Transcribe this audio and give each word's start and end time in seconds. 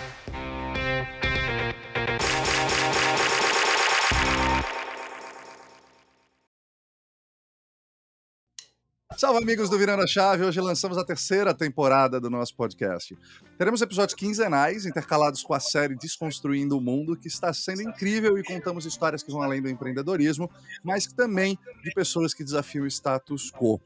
Salve, 9.23 9.41
amigos 9.41 9.69
do 9.69 9.77
Virando 9.77 10.03
a 10.03 10.05
Chave! 10.05 10.43
Hoje 10.43 10.59
lançamos 10.59 10.97
a 10.97 11.05
terceira 11.05 11.53
temporada 11.53 12.19
do 12.19 12.29
nosso 12.29 12.53
podcast. 12.57 13.17
Teremos 13.57 13.81
episódios 13.81 14.13
quinzenais, 14.13 14.85
intercalados 14.85 15.41
com 15.41 15.53
a 15.53 15.61
série 15.61 15.95
Desconstruindo 15.95 16.77
o 16.77 16.81
Mundo, 16.81 17.15
que 17.15 17.29
está 17.29 17.53
sendo 17.53 17.83
incrível 17.83 18.37
e 18.37 18.43
contamos 18.43 18.85
histórias 18.85 19.23
que 19.23 19.31
vão 19.31 19.41
além 19.41 19.61
do 19.61 19.69
empreendedorismo, 19.69 20.51
mas 20.83 21.07
também 21.07 21.57
de 21.81 21.93
pessoas 21.93 22.33
que 22.33 22.43
desafiam 22.43 22.83
o 22.83 22.87
status 22.87 23.49
quo. 23.49 23.79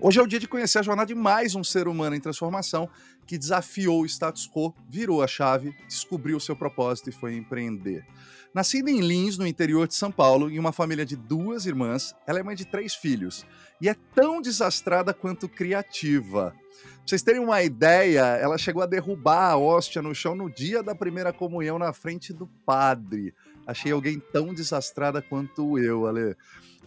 Hoje 0.00 0.20
é 0.20 0.22
o 0.22 0.26
dia 0.26 0.40
de 0.40 0.48
conhecer 0.48 0.78
a 0.78 0.82
jornada 0.82 1.08
de 1.08 1.14
mais 1.14 1.54
um 1.54 1.62
ser 1.62 1.86
humano 1.86 2.16
em 2.16 2.20
transformação 2.20 2.88
que 3.26 3.36
desafiou 3.36 4.00
o 4.00 4.06
status 4.06 4.48
quo, 4.48 4.74
virou 4.88 5.22
a 5.22 5.26
chave, 5.26 5.76
descobriu 5.86 6.38
o 6.38 6.40
seu 6.40 6.56
propósito 6.56 7.10
e 7.10 7.12
foi 7.12 7.36
empreender. 7.36 8.06
Nascida 8.56 8.90
em 8.90 9.02
Lins, 9.02 9.36
no 9.36 9.46
interior 9.46 9.86
de 9.86 9.94
São 9.94 10.10
Paulo, 10.10 10.50
em 10.50 10.58
uma 10.58 10.72
família 10.72 11.04
de 11.04 11.14
duas 11.14 11.66
irmãs, 11.66 12.14
ela 12.26 12.38
é 12.40 12.42
mãe 12.42 12.56
de 12.56 12.64
três 12.64 12.94
filhos 12.94 13.44
e 13.82 13.86
é 13.86 13.94
tão 14.14 14.40
desastrada 14.40 15.12
quanto 15.12 15.46
criativa. 15.46 16.52
Pra 16.52 17.02
vocês 17.04 17.20
terem 17.20 17.42
uma 17.42 17.62
ideia, 17.62 18.22
ela 18.22 18.56
chegou 18.56 18.82
a 18.82 18.86
derrubar 18.86 19.50
a 19.50 19.58
hóstia 19.58 20.00
no 20.00 20.14
chão 20.14 20.34
no 20.34 20.48
dia 20.48 20.82
da 20.82 20.94
primeira 20.94 21.34
comunhão 21.34 21.78
na 21.78 21.92
frente 21.92 22.32
do 22.32 22.46
padre. 22.64 23.34
Achei 23.66 23.92
alguém 23.92 24.18
tão 24.32 24.54
desastrada 24.54 25.20
quanto 25.20 25.78
eu, 25.78 26.06
Ale. 26.06 26.34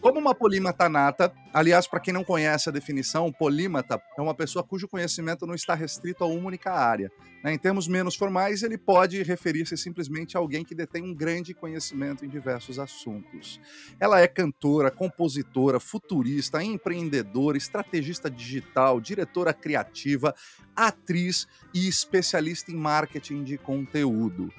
Como 0.00 0.18
uma 0.18 0.34
polímata 0.34 0.88
nata, 0.88 1.30
aliás, 1.52 1.86
para 1.86 2.00
quem 2.00 2.14
não 2.14 2.24
conhece 2.24 2.70
a 2.70 2.72
definição, 2.72 3.30
polímata 3.30 4.00
é 4.16 4.22
uma 4.22 4.34
pessoa 4.34 4.64
cujo 4.64 4.88
conhecimento 4.88 5.46
não 5.46 5.54
está 5.54 5.74
restrito 5.74 6.24
a 6.24 6.26
uma 6.26 6.48
única 6.48 6.72
área. 6.72 7.12
Né? 7.44 7.52
Em 7.52 7.58
termos 7.58 7.86
menos 7.86 8.16
formais, 8.16 8.62
ele 8.62 8.78
pode 8.78 9.22
referir-se 9.22 9.76
simplesmente 9.76 10.38
a 10.38 10.40
alguém 10.40 10.64
que 10.64 10.74
detém 10.74 11.02
um 11.02 11.14
grande 11.14 11.52
conhecimento 11.52 12.24
em 12.24 12.30
diversos 12.30 12.78
assuntos. 12.78 13.60
Ela 14.00 14.22
é 14.22 14.26
cantora, 14.26 14.90
compositora, 14.90 15.78
futurista, 15.78 16.64
empreendedora, 16.64 17.58
estrategista 17.58 18.30
digital, 18.30 19.02
diretora 19.02 19.52
criativa, 19.52 20.34
atriz 20.74 21.46
e 21.74 21.86
especialista 21.86 22.72
em 22.72 22.74
marketing 22.74 23.44
de 23.44 23.58
conteúdo. 23.58 24.50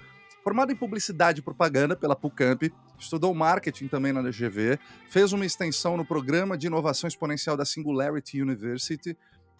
Formada 0.43 0.71
em 0.71 0.75
publicidade 0.75 1.39
e 1.39 1.43
propaganda 1.43 1.95
pela 1.95 2.15
PUCamp, 2.15 2.63
estudou 2.97 3.33
marketing 3.33 3.87
também 3.87 4.11
na 4.11 4.21
DGV, 4.21 4.79
fez 5.09 5.33
uma 5.33 5.45
extensão 5.45 5.95
no 5.95 6.05
programa 6.05 6.57
de 6.57 6.67
inovação 6.67 7.07
exponencial 7.07 7.55
da 7.55 7.63
Singularity 7.63 8.41
University, 8.41 9.15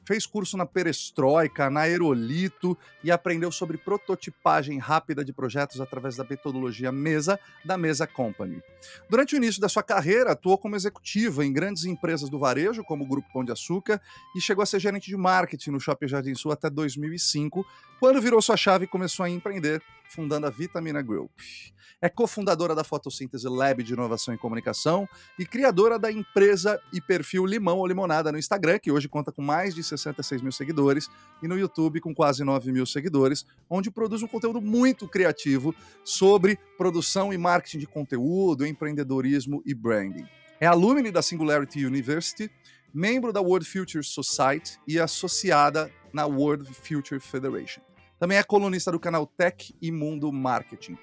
fez 0.05 0.25
curso 0.25 0.57
na 0.57 0.65
Perestroika, 0.65 1.69
na 1.69 1.81
Aerolito 1.81 2.77
e 3.03 3.11
aprendeu 3.11 3.51
sobre 3.51 3.77
prototipagem 3.77 4.79
rápida 4.79 5.23
de 5.23 5.31
projetos 5.31 5.79
através 5.79 6.15
da 6.15 6.23
metodologia 6.23 6.91
Mesa 6.91 7.39
da 7.63 7.77
Mesa 7.77 8.07
Company. 8.07 8.61
Durante 9.09 9.35
o 9.35 9.37
início 9.37 9.61
da 9.61 9.69
sua 9.69 9.83
carreira, 9.83 10.31
atuou 10.31 10.57
como 10.57 10.75
executiva 10.75 11.45
em 11.45 11.53
grandes 11.53 11.85
empresas 11.85 12.29
do 12.29 12.39
varejo, 12.39 12.83
como 12.83 13.03
o 13.03 13.07
Grupo 13.07 13.31
Pão 13.31 13.43
de 13.43 13.51
Açúcar, 13.51 14.01
e 14.35 14.41
chegou 14.41 14.63
a 14.63 14.65
ser 14.65 14.79
gerente 14.79 15.07
de 15.07 15.17
marketing 15.17 15.71
no 15.71 15.79
Shopping 15.79 16.07
Jardim 16.07 16.35
Sul 16.35 16.51
até 16.51 16.69
2005, 16.69 17.65
quando 17.99 18.21
virou 18.21 18.41
sua 18.41 18.57
chave 18.57 18.85
e 18.85 18.87
começou 18.87 19.23
a 19.23 19.29
empreender, 19.29 19.81
fundando 20.11 20.45
a 20.45 20.49
Vitamina 20.49 21.01
Group. 21.01 21.31
É 22.01 22.09
cofundadora 22.09 22.73
da 22.73 22.83
Fotossíntese 22.83 23.47
Lab 23.47 23.83
de 23.83 23.94
Inovação 23.94 24.33
e 24.33 24.38
Comunicação 24.38 25.07
e 25.38 25.45
criadora 25.45 25.97
da 25.99 26.11
empresa 26.11 26.81
e 26.91 26.99
perfil 26.99 27.45
Limão 27.45 27.77
ou 27.77 27.88
Limonada 27.88 28.31
no 28.31 28.39
Instagram, 28.39 28.79
que 28.79 28.91
hoje 28.91 29.07
conta 29.07 29.31
com 29.31 29.41
mais 29.41 29.75
de 29.75 29.83
66 29.83 30.41
mil 30.41 30.51
seguidores, 30.51 31.09
e 31.44 31.47
no 31.47 31.57
YouTube 31.57 32.01
com 32.01 32.13
quase 32.13 32.44
9 32.44 32.72
mil 32.72 32.85
seguidores, 32.85 33.45
onde 33.69 33.91
produz 33.91 34.23
um 34.23 34.27
conteúdo 34.27 34.59
muito 34.59 35.07
criativo 35.07 35.75
sobre 36.03 36.57
produção 36.78 37.31
e 37.31 37.38
marketing 37.38 37.79
de 37.79 37.88
conteúdo, 37.88 38.66
empreendedorismo 38.66 39.61
e 39.66 39.73
branding. 39.73 40.25
É 40.59 40.66
alumni 40.66 41.11
da 41.11 41.22
Singularity 41.22 41.85
University, 41.85 42.51
membro 42.93 43.31
da 43.31 43.41
World 43.41 43.66
Future 43.66 44.03
Society 44.03 44.79
e 44.88 44.99
associada 44.99 45.91
na 46.11 46.25
World 46.25 46.67
Future 46.73 47.19
Federation. 47.19 47.91
Também 48.21 48.37
é 48.37 48.43
colunista 48.43 48.91
do 48.91 48.99
canal 48.99 49.25
Tech 49.25 49.75
e 49.81 49.91
Mundo 49.91 50.31
Marketing. 50.31 50.95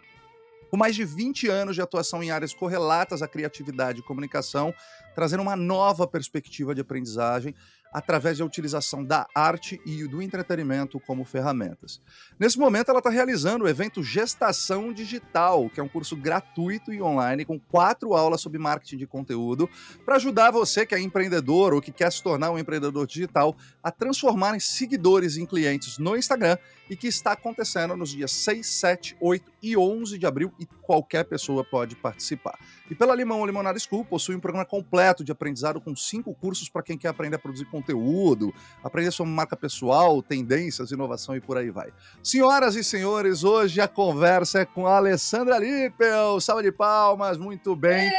Com 0.70 0.76
mais 0.76 0.94
de 0.94 1.04
20 1.04 1.48
anos 1.48 1.74
de 1.74 1.82
atuação 1.82 2.22
em 2.22 2.30
áreas 2.30 2.54
correlatas 2.54 3.22
à 3.22 3.26
criatividade 3.26 3.98
e 3.98 4.02
comunicação, 4.04 4.72
trazendo 5.16 5.42
uma 5.42 5.56
nova 5.56 6.06
perspectiva 6.06 6.76
de 6.76 6.80
aprendizagem 6.80 7.56
através 7.92 8.38
da 8.38 8.44
utilização 8.44 9.02
da 9.02 9.26
arte 9.34 9.80
e 9.84 10.06
do 10.06 10.22
entretenimento 10.22 11.00
como 11.00 11.24
ferramentas. 11.24 12.00
Nesse 12.38 12.56
momento, 12.56 12.90
ela 12.90 12.98
está 12.98 13.10
realizando 13.10 13.64
o 13.64 13.68
evento 13.68 14.00
Gestação 14.00 14.92
Digital, 14.92 15.68
que 15.70 15.80
é 15.80 15.82
um 15.82 15.88
curso 15.88 16.14
gratuito 16.14 16.92
e 16.92 17.02
online 17.02 17.44
com 17.44 17.58
quatro 17.58 18.14
aulas 18.14 18.40
sobre 18.40 18.60
marketing 18.60 18.98
de 18.98 19.08
conteúdo, 19.08 19.68
para 20.04 20.14
ajudar 20.16 20.52
você 20.52 20.86
que 20.86 20.94
é 20.94 21.00
empreendedor 21.00 21.74
ou 21.74 21.80
que 21.80 21.90
quer 21.90 22.12
se 22.12 22.22
tornar 22.22 22.52
um 22.52 22.58
empreendedor 22.60 23.08
digital 23.08 23.56
a 23.82 23.90
transformar 23.90 24.54
em 24.54 24.60
seguidores 24.60 25.36
em 25.36 25.44
clientes 25.44 25.98
no 25.98 26.16
Instagram 26.16 26.56
e 26.88 26.96
que 26.96 27.06
está 27.06 27.32
acontecendo 27.32 27.96
nos 27.96 28.10
dias 28.10 28.32
6, 28.32 28.66
7, 28.66 29.16
8 29.20 29.52
e 29.62 29.76
11 29.76 30.18
de 30.18 30.26
abril 30.26 30.52
e 30.58 30.66
qualquer 30.66 31.24
pessoa 31.24 31.64
pode 31.64 31.96
participar. 31.96 32.58
E 32.90 32.94
pela 32.94 33.14
Limão 33.14 33.44
Limonada 33.44 33.78
School 33.78 34.04
possui 34.04 34.34
um 34.34 34.40
programa 34.40 34.64
completo 34.64 35.22
de 35.22 35.30
aprendizado 35.30 35.80
com 35.80 35.94
cinco 35.94 36.34
cursos 36.34 36.68
para 36.68 36.82
quem 36.82 36.96
quer 36.96 37.08
aprender 37.08 37.36
a 37.36 37.38
produzir 37.38 37.66
conteúdo, 37.66 38.54
aprender 38.82 39.10
sobre 39.10 39.32
marca 39.32 39.56
pessoal, 39.56 40.22
tendências, 40.22 40.90
inovação 40.90 41.36
e 41.36 41.40
por 41.40 41.58
aí 41.58 41.70
vai. 41.70 41.92
Senhoras 42.22 42.76
e 42.76 42.82
senhores, 42.82 43.44
hoje 43.44 43.80
a 43.80 43.88
conversa 43.88 44.60
é 44.60 44.64
com 44.64 44.86
a 44.86 44.96
Alessandra 44.96 45.58
Lippel. 45.58 46.40
Salve 46.40 46.62
de 46.62 46.72
palmas, 46.72 47.36
muito 47.36 47.76
bem. 47.76 48.10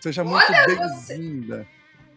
Seja 0.00 0.24
muito 0.24 0.50
bem-vinda. 0.50 1.66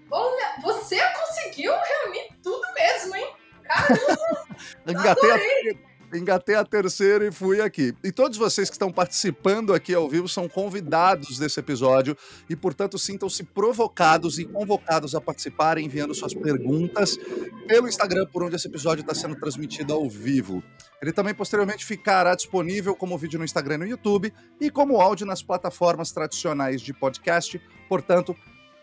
Olha, 0.10 0.62
você 0.62 0.98
conseguiu 1.12 1.74
reunir 1.74 2.30
tudo 2.42 2.62
mesmo, 2.74 3.16
hein? 3.16 3.35
Caramba! 3.68 4.46
Engatei 4.88 5.32
a 5.32 5.86
engatei 6.14 6.56
a 6.56 6.64
terceira 6.64 7.26
e 7.26 7.32
fui 7.32 7.62
aqui. 7.62 7.94
E 8.04 8.12
todos 8.12 8.38
vocês 8.38 8.70
que 8.70 8.76
estão 8.76 8.92
participando 8.92 9.74
aqui 9.74 9.94
ao 9.94 10.10
vivo 10.10 10.28
são 10.28 10.48
convidados 10.48 11.38
desse 11.38 11.60
episódio 11.60 12.16
e, 12.50 12.56
portanto, 12.56 12.98
sintam-se 12.98 13.44
provocados 13.44 14.40
e 14.40 14.46
convocados 14.46 15.16
a 15.16 15.22
participar 15.22 15.78
enviando 15.78 16.14
suas 16.14 16.34
perguntas 16.34 17.18
pelo 17.68 17.88
Instagram, 17.88 18.28
por 18.28 18.44
onde 18.44 18.56
esse 18.56 18.68
episódio 18.68 19.02
está 19.02 19.14
sendo 19.14 19.36
transmitido 19.36 19.94
ao 19.94 20.10
vivo. 20.10 20.64
Ele 21.02 21.12
também 21.12 21.34
posteriormente 21.34 21.86
ficará 21.86 22.36
disponível 22.36 22.96
como 22.96 23.18
vídeo 23.18 23.38
no 23.38 23.46
Instagram 23.46 23.76
e 23.76 23.80
no 23.80 23.88
YouTube 23.88 24.34
e 24.60 24.70
como 24.70 25.02
áudio 25.02 25.26
nas 25.26 25.44
plataformas 25.44 26.12
tradicionais 26.12 26.82
de 26.82 26.94
podcast. 26.94 27.62
Portanto, 27.90 28.36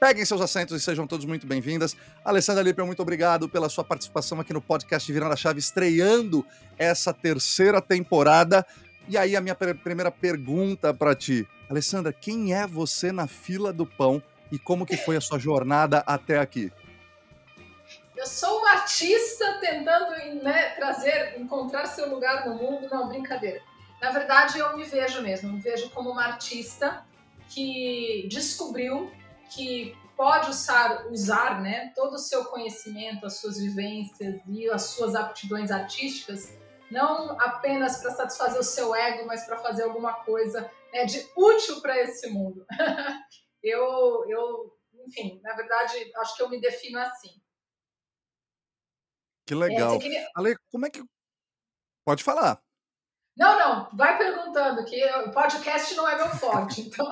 Peguem 0.02 0.24
seus 0.24 0.40
assentos 0.40 0.82
e 0.82 0.84
sejam 0.84 1.06
todos 1.06 1.24
muito 1.24 1.46
bem-vindas. 1.46 1.96
Alessandra 2.24 2.60
Lippel, 2.60 2.84
muito 2.84 3.00
obrigado 3.00 3.48
pela 3.48 3.68
sua 3.68 3.84
participação 3.84 4.40
aqui 4.40 4.52
no 4.52 4.60
podcast 4.60 5.12
Virando 5.12 5.32
a 5.32 5.36
Chave, 5.36 5.60
estreando 5.60 6.44
essa 6.76 7.14
terceira 7.14 7.80
temporada. 7.80 8.66
E 9.08 9.16
aí, 9.16 9.36
a 9.36 9.40
minha 9.40 9.54
primeira 9.54 10.10
pergunta 10.10 10.92
para 10.92 11.14
ti. 11.14 11.46
Alessandra, 11.70 12.12
quem 12.12 12.52
é 12.52 12.66
você 12.66 13.12
na 13.12 13.28
fila 13.28 13.72
do 13.72 13.86
pão 13.86 14.20
e 14.50 14.58
como 14.58 14.84
que 14.84 14.96
foi 14.96 15.16
a 15.16 15.20
sua 15.20 15.38
jornada 15.38 16.02
até 16.04 16.40
aqui? 16.40 16.72
eu 18.16 18.26
sou 18.26 18.58
uma 18.58 18.72
artista 18.72 19.58
tentando 19.60 20.42
né, 20.42 20.70
trazer, 20.70 21.38
encontrar 21.38 21.86
seu 21.86 22.10
lugar 22.12 22.48
no 22.48 22.56
mundo. 22.56 22.88
Não, 22.90 23.06
brincadeira. 23.06 23.60
Na 24.00 24.10
verdade, 24.10 24.58
eu 24.58 24.76
me 24.76 24.82
vejo 24.82 25.22
mesmo, 25.22 25.52
me 25.52 25.60
vejo 25.60 25.90
como 25.90 26.10
uma 26.10 26.24
artista 26.24 27.04
que 27.48 28.26
descobriu 28.28 29.12
que 29.54 29.96
pode 30.16 30.50
usar, 30.50 31.06
usar 31.08 31.60
né, 31.60 31.92
todo 31.94 32.14
o 32.14 32.18
seu 32.18 32.44
conhecimento, 32.46 33.26
as 33.26 33.38
suas 33.38 33.58
vivências 33.58 34.40
e 34.46 34.68
as 34.70 34.82
suas 34.82 35.14
aptidões 35.14 35.70
artísticas, 35.70 36.56
não 36.90 37.40
apenas 37.40 37.98
para 37.98 38.10
satisfazer 38.10 38.60
o 38.60 38.64
seu 38.64 38.94
ego, 38.94 39.26
mas 39.26 39.44
para 39.44 39.58
fazer 39.58 39.84
alguma 39.84 40.14
coisa 40.24 40.70
né, 40.92 41.04
de 41.04 41.26
útil 41.36 41.80
para 41.80 41.98
esse 41.98 42.28
mundo. 42.30 42.64
eu, 43.62 44.24
eu, 44.28 44.78
enfim, 45.06 45.40
na 45.42 45.54
verdade, 45.54 46.12
acho 46.16 46.36
que 46.36 46.42
eu 46.42 46.48
me 46.48 46.60
defino 46.60 46.98
assim. 46.98 47.40
Que 49.46 49.54
legal. 49.54 49.94
É, 49.94 49.98
queria... 49.98 50.28
Ale, 50.34 50.56
como 50.70 50.86
é 50.86 50.90
que. 50.90 51.02
Pode 52.04 52.22
falar. 52.22 52.62
Não, 53.36 53.58
não, 53.58 53.96
vai 53.96 54.18
perguntando, 54.18 54.84
que 54.84 55.02
o 55.04 55.30
podcast 55.32 55.94
não 55.94 56.08
é 56.08 56.16
meu 56.16 56.28
forte, 56.36 56.82
então. 56.82 57.06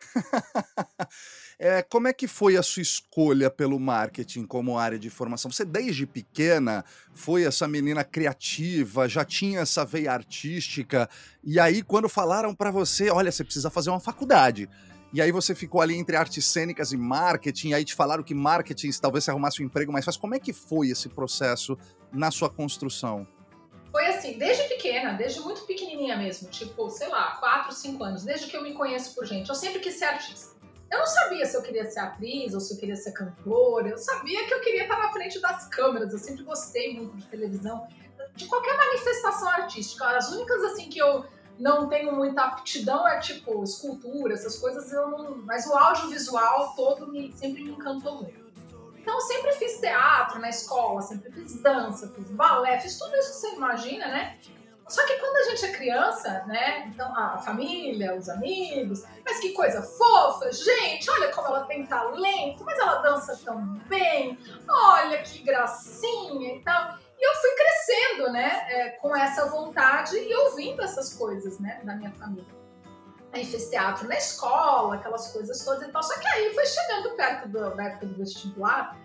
é, 1.58 1.82
como 1.82 2.08
é 2.08 2.12
que 2.12 2.26
foi 2.26 2.56
a 2.56 2.62
sua 2.62 2.82
escolha 2.82 3.50
pelo 3.50 3.78
marketing 3.78 4.44
como 4.46 4.78
área 4.78 4.98
de 4.98 5.10
formação? 5.10 5.50
Você, 5.50 5.64
desde 5.64 6.06
pequena, 6.06 6.84
foi 7.12 7.44
essa 7.44 7.68
menina 7.68 8.04
criativa, 8.04 9.08
já 9.08 9.24
tinha 9.24 9.60
essa 9.60 9.84
veia 9.84 10.12
artística, 10.12 11.08
e 11.42 11.60
aí, 11.60 11.82
quando 11.82 12.08
falaram 12.08 12.54
para 12.54 12.70
você, 12.70 13.10
olha, 13.10 13.30
você 13.30 13.44
precisa 13.44 13.70
fazer 13.70 13.90
uma 13.90 14.00
faculdade. 14.00 14.68
E 15.12 15.22
aí 15.22 15.30
você 15.30 15.54
ficou 15.54 15.80
ali 15.80 15.94
entre 15.94 16.16
artes 16.16 16.44
cênicas 16.44 16.90
e 16.90 16.96
marketing, 16.96 17.68
e 17.68 17.74
aí 17.74 17.84
te 17.84 17.94
falaram 17.94 18.24
que 18.24 18.34
marketing 18.34 18.90
talvez 19.00 19.22
você 19.22 19.30
arrumasse 19.30 19.62
um 19.62 19.66
emprego 19.66 19.92
mais 19.92 20.04
fácil. 20.04 20.20
Como 20.20 20.34
é 20.34 20.40
que 20.40 20.52
foi 20.52 20.88
esse 20.88 21.08
processo 21.08 21.78
na 22.12 22.32
sua 22.32 22.50
construção? 22.50 23.24
Foi 23.92 24.06
assim, 24.06 24.36
desde 24.36 24.64
pequena, 24.64 25.12
desde 25.12 25.38
muito 25.38 25.64
pequenininha 25.66 26.16
mesmo, 26.16 26.50
tipo, 26.50 26.90
sei 26.90 27.06
lá, 27.06 27.36
4, 27.36 27.72
5 27.72 28.02
anos, 28.02 28.24
desde 28.24 28.48
que 28.48 28.56
eu 28.56 28.62
me 28.62 28.72
conheço 28.72 29.14
por 29.14 29.24
gente, 29.24 29.48
eu 29.48 29.54
sempre 29.54 29.78
quis 29.78 29.94
ser 29.94 30.06
artista. 30.06 30.53
Eu 30.90 30.98
não 30.98 31.06
sabia 31.06 31.44
se 31.46 31.56
eu 31.56 31.62
queria 31.62 31.90
ser 31.90 32.00
atriz 32.00 32.54
ou 32.54 32.60
se 32.60 32.74
eu 32.74 32.78
queria 32.78 32.96
ser 32.96 33.12
cantora, 33.12 33.88
eu 33.88 33.98
sabia 33.98 34.46
que 34.46 34.54
eu 34.54 34.60
queria 34.60 34.82
estar 34.82 34.98
na 34.98 35.12
frente 35.12 35.40
das 35.40 35.66
câmeras, 35.68 36.12
eu 36.12 36.18
sempre 36.18 36.44
gostei 36.44 36.96
muito 36.96 37.16
de 37.16 37.26
televisão, 37.26 37.86
de 38.34 38.46
qualquer 38.46 38.76
manifestação 38.76 39.48
artística. 39.48 40.06
As 40.06 40.30
únicas, 40.30 40.62
assim, 40.64 40.88
que 40.88 40.98
eu 40.98 41.24
não 41.58 41.88
tenho 41.88 42.12
muita 42.12 42.42
aptidão 42.42 43.06
é 43.06 43.18
tipo 43.20 43.62
escultura, 43.62 44.34
essas 44.34 44.58
coisas 44.58 44.92
eu 44.92 45.08
não. 45.08 45.36
Mas 45.38 45.66
o 45.66 45.72
audiovisual 45.72 46.74
todo 46.74 47.10
me, 47.10 47.32
sempre 47.32 47.62
me 47.62 47.70
encantou 47.70 48.22
muito. 48.22 48.44
Então, 48.98 49.14
eu 49.14 49.20
sempre 49.20 49.52
fiz 49.52 49.80
teatro 49.80 50.40
na 50.40 50.48
escola, 50.48 51.02
sempre 51.02 51.30
fiz 51.30 51.60
dança, 51.60 52.10
fiz 52.14 52.30
balé, 52.30 52.80
fiz 52.80 52.98
tudo 52.98 53.14
isso 53.16 53.32
que 53.32 53.36
você 53.36 53.54
imagina, 53.54 54.06
né? 54.08 54.38
Só 54.88 55.04
que 55.06 55.18
quando 55.18 55.36
a 55.36 55.50
gente 55.50 55.64
é 55.64 55.72
criança, 55.72 56.44
né? 56.46 56.86
Então, 56.86 57.16
a 57.16 57.38
família, 57.38 58.14
os 58.14 58.28
amigos, 58.28 59.02
mas 59.24 59.40
que 59.40 59.52
coisa 59.52 59.82
fofa, 59.82 60.52
gente, 60.52 61.10
olha 61.10 61.32
como 61.32 61.48
ela 61.48 61.64
tem 61.64 61.86
talento, 61.86 62.62
mas 62.64 62.78
ela 62.78 62.96
dança 62.96 63.38
tão 63.44 63.64
bem, 63.88 64.38
olha 64.68 65.22
que 65.22 65.42
gracinha 65.42 66.56
e 66.56 66.60
tal. 66.60 66.98
E 67.18 67.26
eu 67.26 67.34
fui 67.36 67.50
crescendo, 67.54 68.32
né, 68.32 68.66
é, 68.68 68.90
com 68.90 69.16
essa 69.16 69.46
vontade 69.46 70.16
e 70.16 70.34
ouvindo 70.34 70.82
essas 70.82 71.14
coisas, 71.14 71.58
né, 71.58 71.80
da 71.82 71.94
minha 71.94 72.12
família. 72.12 72.54
Aí 73.32 73.44
fiz 73.44 73.68
teatro 73.70 74.06
na 74.06 74.16
escola, 74.16 74.96
aquelas 74.96 75.32
coisas 75.32 75.64
todas 75.64 75.88
e 75.88 75.90
tal. 75.90 76.02
Só 76.02 76.18
que 76.20 76.26
aí 76.28 76.54
foi 76.54 76.66
chegando 76.66 77.16
perto 77.16 77.48
do, 77.48 77.74
da 77.74 77.84
época 77.84 78.06
do 78.06 78.14
vestibular. 78.16 78.96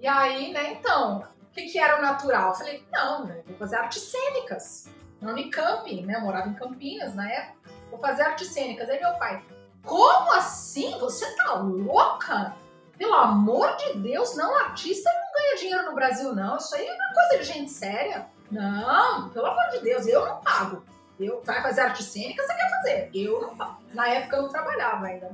E 0.00 0.06
aí, 0.06 0.52
né, 0.52 0.72
então, 0.72 1.28
o 1.42 1.52
que, 1.52 1.66
que 1.66 1.78
era 1.78 1.98
o 1.98 2.02
natural? 2.02 2.48
Eu 2.48 2.54
falei, 2.54 2.86
não, 2.90 3.26
né, 3.26 3.42
vou 3.46 3.56
fazer 3.56 3.76
artes 3.76 4.02
cênicas. 4.02 4.88
Na 5.20 5.32
Unicamp, 5.32 6.02
né? 6.02 6.16
Eu 6.16 6.20
morava 6.20 6.48
em 6.48 6.54
Campinas 6.54 7.14
na 7.14 7.30
época. 7.30 7.70
Vou 7.90 7.98
fazer 7.98 8.22
artes 8.22 8.48
cênicas. 8.48 8.88
Aí 8.88 9.00
meu 9.00 9.14
pai, 9.14 9.42
como 9.84 10.32
assim? 10.34 10.98
Você 10.98 11.34
tá 11.36 11.54
louca? 11.54 12.54
Pelo 12.96 13.14
amor 13.14 13.76
de 13.76 13.98
Deus, 13.98 14.36
não, 14.36 14.56
artista 14.56 15.08
não 15.08 15.32
ganha 15.32 15.56
dinheiro 15.56 15.84
no 15.86 15.94
Brasil, 15.94 16.34
não. 16.34 16.56
Isso 16.56 16.74
aí 16.74 16.86
é 16.86 16.92
uma 16.92 17.14
coisa 17.14 17.38
de 17.38 17.44
gente 17.44 17.70
séria. 17.70 18.26
Não, 18.50 19.28
pelo 19.30 19.46
amor 19.46 19.70
de 19.70 19.78
Deus, 19.80 20.06
eu 20.06 20.26
não 20.26 20.40
pago. 20.40 20.82
Eu, 21.18 21.42
vai 21.44 21.62
fazer 21.62 21.82
arte 21.82 22.02
cênica, 22.02 22.42
você 22.42 22.54
quer 22.54 22.70
fazer. 22.70 23.10
Eu 23.14 23.40
não 23.40 23.56
pago. 23.56 23.78
Na 23.94 24.08
época 24.08 24.36
eu 24.36 24.42
não 24.42 24.48
trabalhava 24.48 25.06
ainda. 25.06 25.30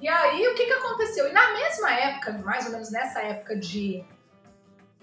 E 0.00 0.08
aí, 0.08 0.48
o 0.48 0.54
que, 0.54 0.64
que 0.64 0.72
aconteceu? 0.72 1.28
E 1.28 1.32
na 1.32 1.52
mesma 1.52 1.92
época, 1.92 2.32
mais 2.44 2.64
ou 2.66 2.72
menos 2.72 2.90
nessa 2.90 3.20
época 3.20 3.56
de, 3.56 4.04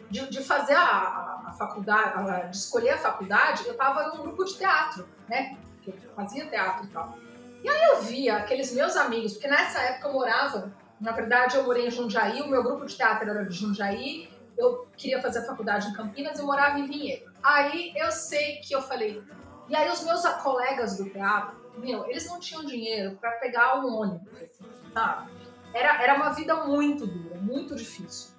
de, 0.10 0.30
de 0.30 0.44
fazer 0.44 0.76
a, 0.76 1.44
a 1.48 1.56
faculdade, 1.58 2.14
a, 2.18 2.40
de 2.46 2.58
escolher 2.58 2.92
a 2.92 2.98
faculdade, 2.98 3.66
eu 3.66 3.74
estava 3.74 4.10
num 4.10 4.22
grupo 4.24 4.44
de 4.44 4.56
teatro, 4.56 5.08
né? 5.28 5.58
Que 5.82 5.90
eu 5.90 5.96
fazia 6.16 6.46
teatro 6.48 6.86
e 6.86 6.90
tal. 6.90 7.18
E 7.64 7.70
aí 7.70 7.84
eu 7.90 8.02
via 8.02 8.38
aqueles 8.38 8.74
meus 8.74 8.96
amigos, 8.96 9.34
porque 9.34 9.48
nessa 9.48 9.80
época 9.80 10.08
eu 10.08 10.14
morava 10.14 10.72
na 11.00 11.12
verdade, 11.12 11.56
eu 11.56 11.64
morei 11.64 11.88
em 11.88 11.92
Jundiaí, 11.92 12.42
o 12.42 12.48
meu 12.48 12.64
grupo 12.64 12.86
de 12.86 12.96
teatro 12.96 13.30
era 13.30 13.46
de 13.46 13.56
Jundiaí, 13.56 14.30
eu 14.58 14.88
queria 14.98 15.22
fazer 15.22 15.40
a 15.40 15.46
faculdade 15.46 15.88
em 15.88 15.94
Campinas 15.94 16.40
eu 16.40 16.46
morava 16.46 16.80
em 16.80 16.88
Vinhedo. 16.88 17.32
Aí 17.44 17.94
eu 17.96 18.12
sei 18.12 18.58
que 18.58 18.74
eu 18.74 18.82
falei. 18.82 19.22
E 19.70 19.76
aí 19.76 19.90
os 19.92 20.04
meus 20.04 20.26
colegas 20.42 20.98
do 20.98 21.08
teatro, 21.10 21.56
meu, 21.78 22.10
eles 22.10 22.26
não 22.28 22.40
tinham 22.40 22.66
dinheiro 22.66 23.16
para 23.18 23.32
pegar 23.34 23.80
um 23.80 23.94
ônibus, 23.94 24.32
sabe? 24.92 25.30
Era, 25.74 26.02
era 26.02 26.16
uma 26.16 26.30
vida 26.30 26.56
muito 26.66 27.06
dura, 27.06 27.36
muito 27.36 27.76
difícil. 27.76 28.32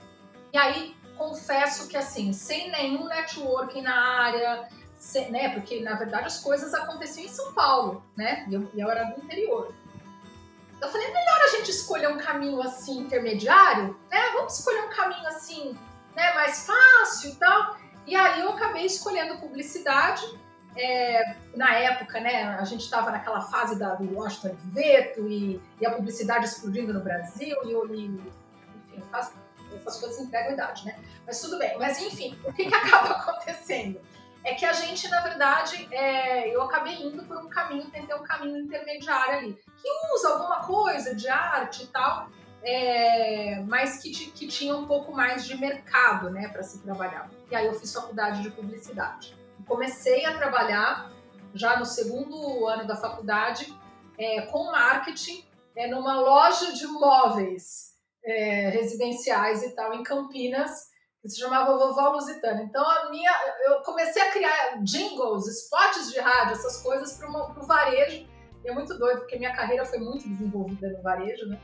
E 0.53 0.59
aí 0.59 0.97
confesso 1.19 1.88
que 1.88 1.97
assim, 1.97 2.32
sem 2.32 2.70
nenhum 2.70 3.06
networking 3.06 3.82
na 3.82 3.94
área, 3.94 4.69
sem, 4.97 5.31
né? 5.31 5.50
Porque 5.50 5.81
na 5.81 5.94
verdade 5.94 6.26
as 6.26 6.41
coisas 6.41 6.73
aconteciam 6.73 7.26
em 7.26 7.29
São 7.29 7.53
Paulo, 7.53 8.03
né? 8.17 8.47
E 8.49 8.55
eu, 8.55 8.70
eu 8.75 8.91
era 8.91 9.05
do 9.05 9.20
interior. 9.20 9.75
Eu 10.81 10.88
falei, 10.88 11.09
é 11.09 11.12
melhor 11.12 11.41
a 11.43 11.49
gente 11.56 11.70
escolher 11.70 12.09
um 12.09 12.19
caminho 12.19 12.62
assim 12.62 13.00
intermediário, 13.00 13.99
né? 14.11 14.31
Vamos 14.32 14.59
escolher 14.59 14.85
um 14.85 14.91
caminho 14.91 15.26
assim, 15.26 15.76
né, 16.15 16.32
mais 16.35 16.67
fácil 16.67 17.32
e 17.32 17.35
tal. 17.35 17.76
E 18.06 18.15
aí 18.15 18.41
eu 18.41 18.50
acabei 18.50 18.87
escolhendo 18.87 19.38
publicidade. 19.38 20.25
É, 20.76 21.35
na 21.56 21.75
época, 21.75 22.20
né, 22.20 22.44
a 22.44 22.65
gente 22.65 22.82
estava 22.82 23.11
naquela 23.11 23.41
fase 23.41 23.77
da, 23.77 23.96
do 23.96 24.17
Washington 24.17 24.55
Veto 24.72 25.27
e, 25.29 25.60
e, 25.81 25.87
a 25.87 25.91
publicidade 25.91 26.44
explodindo 26.44 26.93
no 26.93 27.01
Brasil 27.01 27.56
e, 27.65 27.96
e 27.96 28.05
enfim, 28.05 29.03
faz, 29.10 29.32
essas 29.77 30.01
coisas 30.01 30.20
entregam 30.20 30.53
idade, 30.53 30.84
né? 30.87 30.98
Mas 31.27 31.41
tudo 31.41 31.58
bem. 31.58 31.77
Mas 31.79 32.01
enfim, 32.01 32.39
o 32.44 32.53
que, 32.53 32.67
que 32.67 32.75
acaba 32.75 33.10
acontecendo? 33.10 34.01
é 34.44 34.55
que 34.55 34.65
a 34.65 34.72
gente, 34.72 35.08
na 35.08 35.20
verdade, 35.20 35.89
é, 35.91 36.55
eu 36.55 36.63
acabei 36.63 36.94
indo 36.94 37.22
por 37.25 37.37
um 37.37 37.48
caminho, 37.48 37.91
tentei 37.91 38.15
um 38.15 38.22
caminho 38.22 38.58
intermediário 38.58 39.39
ali, 39.39 39.58
que 39.77 39.89
usa 40.15 40.31
alguma 40.31 40.60
coisa 40.65 41.15
de 41.15 41.29
arte 41.29 41.84
e 41.84 41.87
tal, 41.89 42.31
é, 42.63 43.63
mas 43.67 44.03
que, 44.03 44.10
que 44.10 44.46
tinha 44.46 44.75
um 44.77 44.87
pouco 44.87 45.13
mais 45.13 45.46
de 45.46 45.56
mercado, 45.56 46.31
né, 46.31 46.48
para 46.48 46.63
se 46.63 46.79
trabalhar. 46.79 47.31
E 47.51 47.55
aí 47.55 47.67
eu 47.67 47.75
fiz 47.75 47.93
faculdade 47.93 48.43
de 48.43 48.51
publicidade. 48.51 49.37
Comecei 49.67 50.25
a 50.25 50.37
trabalhar 50.37 51.10
já 51.55 51.79
no 51.79 51.84
segundo 51.84 52.67
ano 52.67 52.87
da 52.87 52.96
faculdade 52.96 53.77
é, 54.17 54.43
com 54.43 54.70
marketing 54.70 55.46
é, 55.77 55.87
numa 55.89 56.19
loja 56.20 56.72
de 56.72 56.87
móveis 56.87 57.97
é, 58.25 58.70
residenciais 58.70 59.63
e 59.63 59.75
tal 59.75 59.94
em 59.94 60.03
Campinas 60.03 60.89
que 61.20 61.29
se 61.29 61.41
chamava 61.41 61.77
Vovó 61.77 62.10
Lusitana. 62.10 62.63
Então, 62.63 62.84
a 62.89 63.10
minha, 63.10 63.32
eu 63.67 63.82
comecei 63.82 64.22
a 64.22 64.31
criar 64.31 64.82
jingles, 64.82 65.46
spots 65.46 66.13
de 66.13 66.20
rádio, 66.20 66.53
essas 66.53 66.82
coisas 66.82 67.17
para 67.19 67.29
o 67.29 67.67
varejo. 67.67 68.27
E 68.65 68.69
é 68.69 68.72
muito 68.72 68.96
doido, 68.98 69.20
porque 69.20 69.39
minha 69.39 69.55
carreira 69.55 69.84
foi 69.84 69.98
muito 69.98 70.29
desenvolvida 70.29 70.89
no 70.91 71.03
varejo, 71.03 71.46
né? 71.46 71.60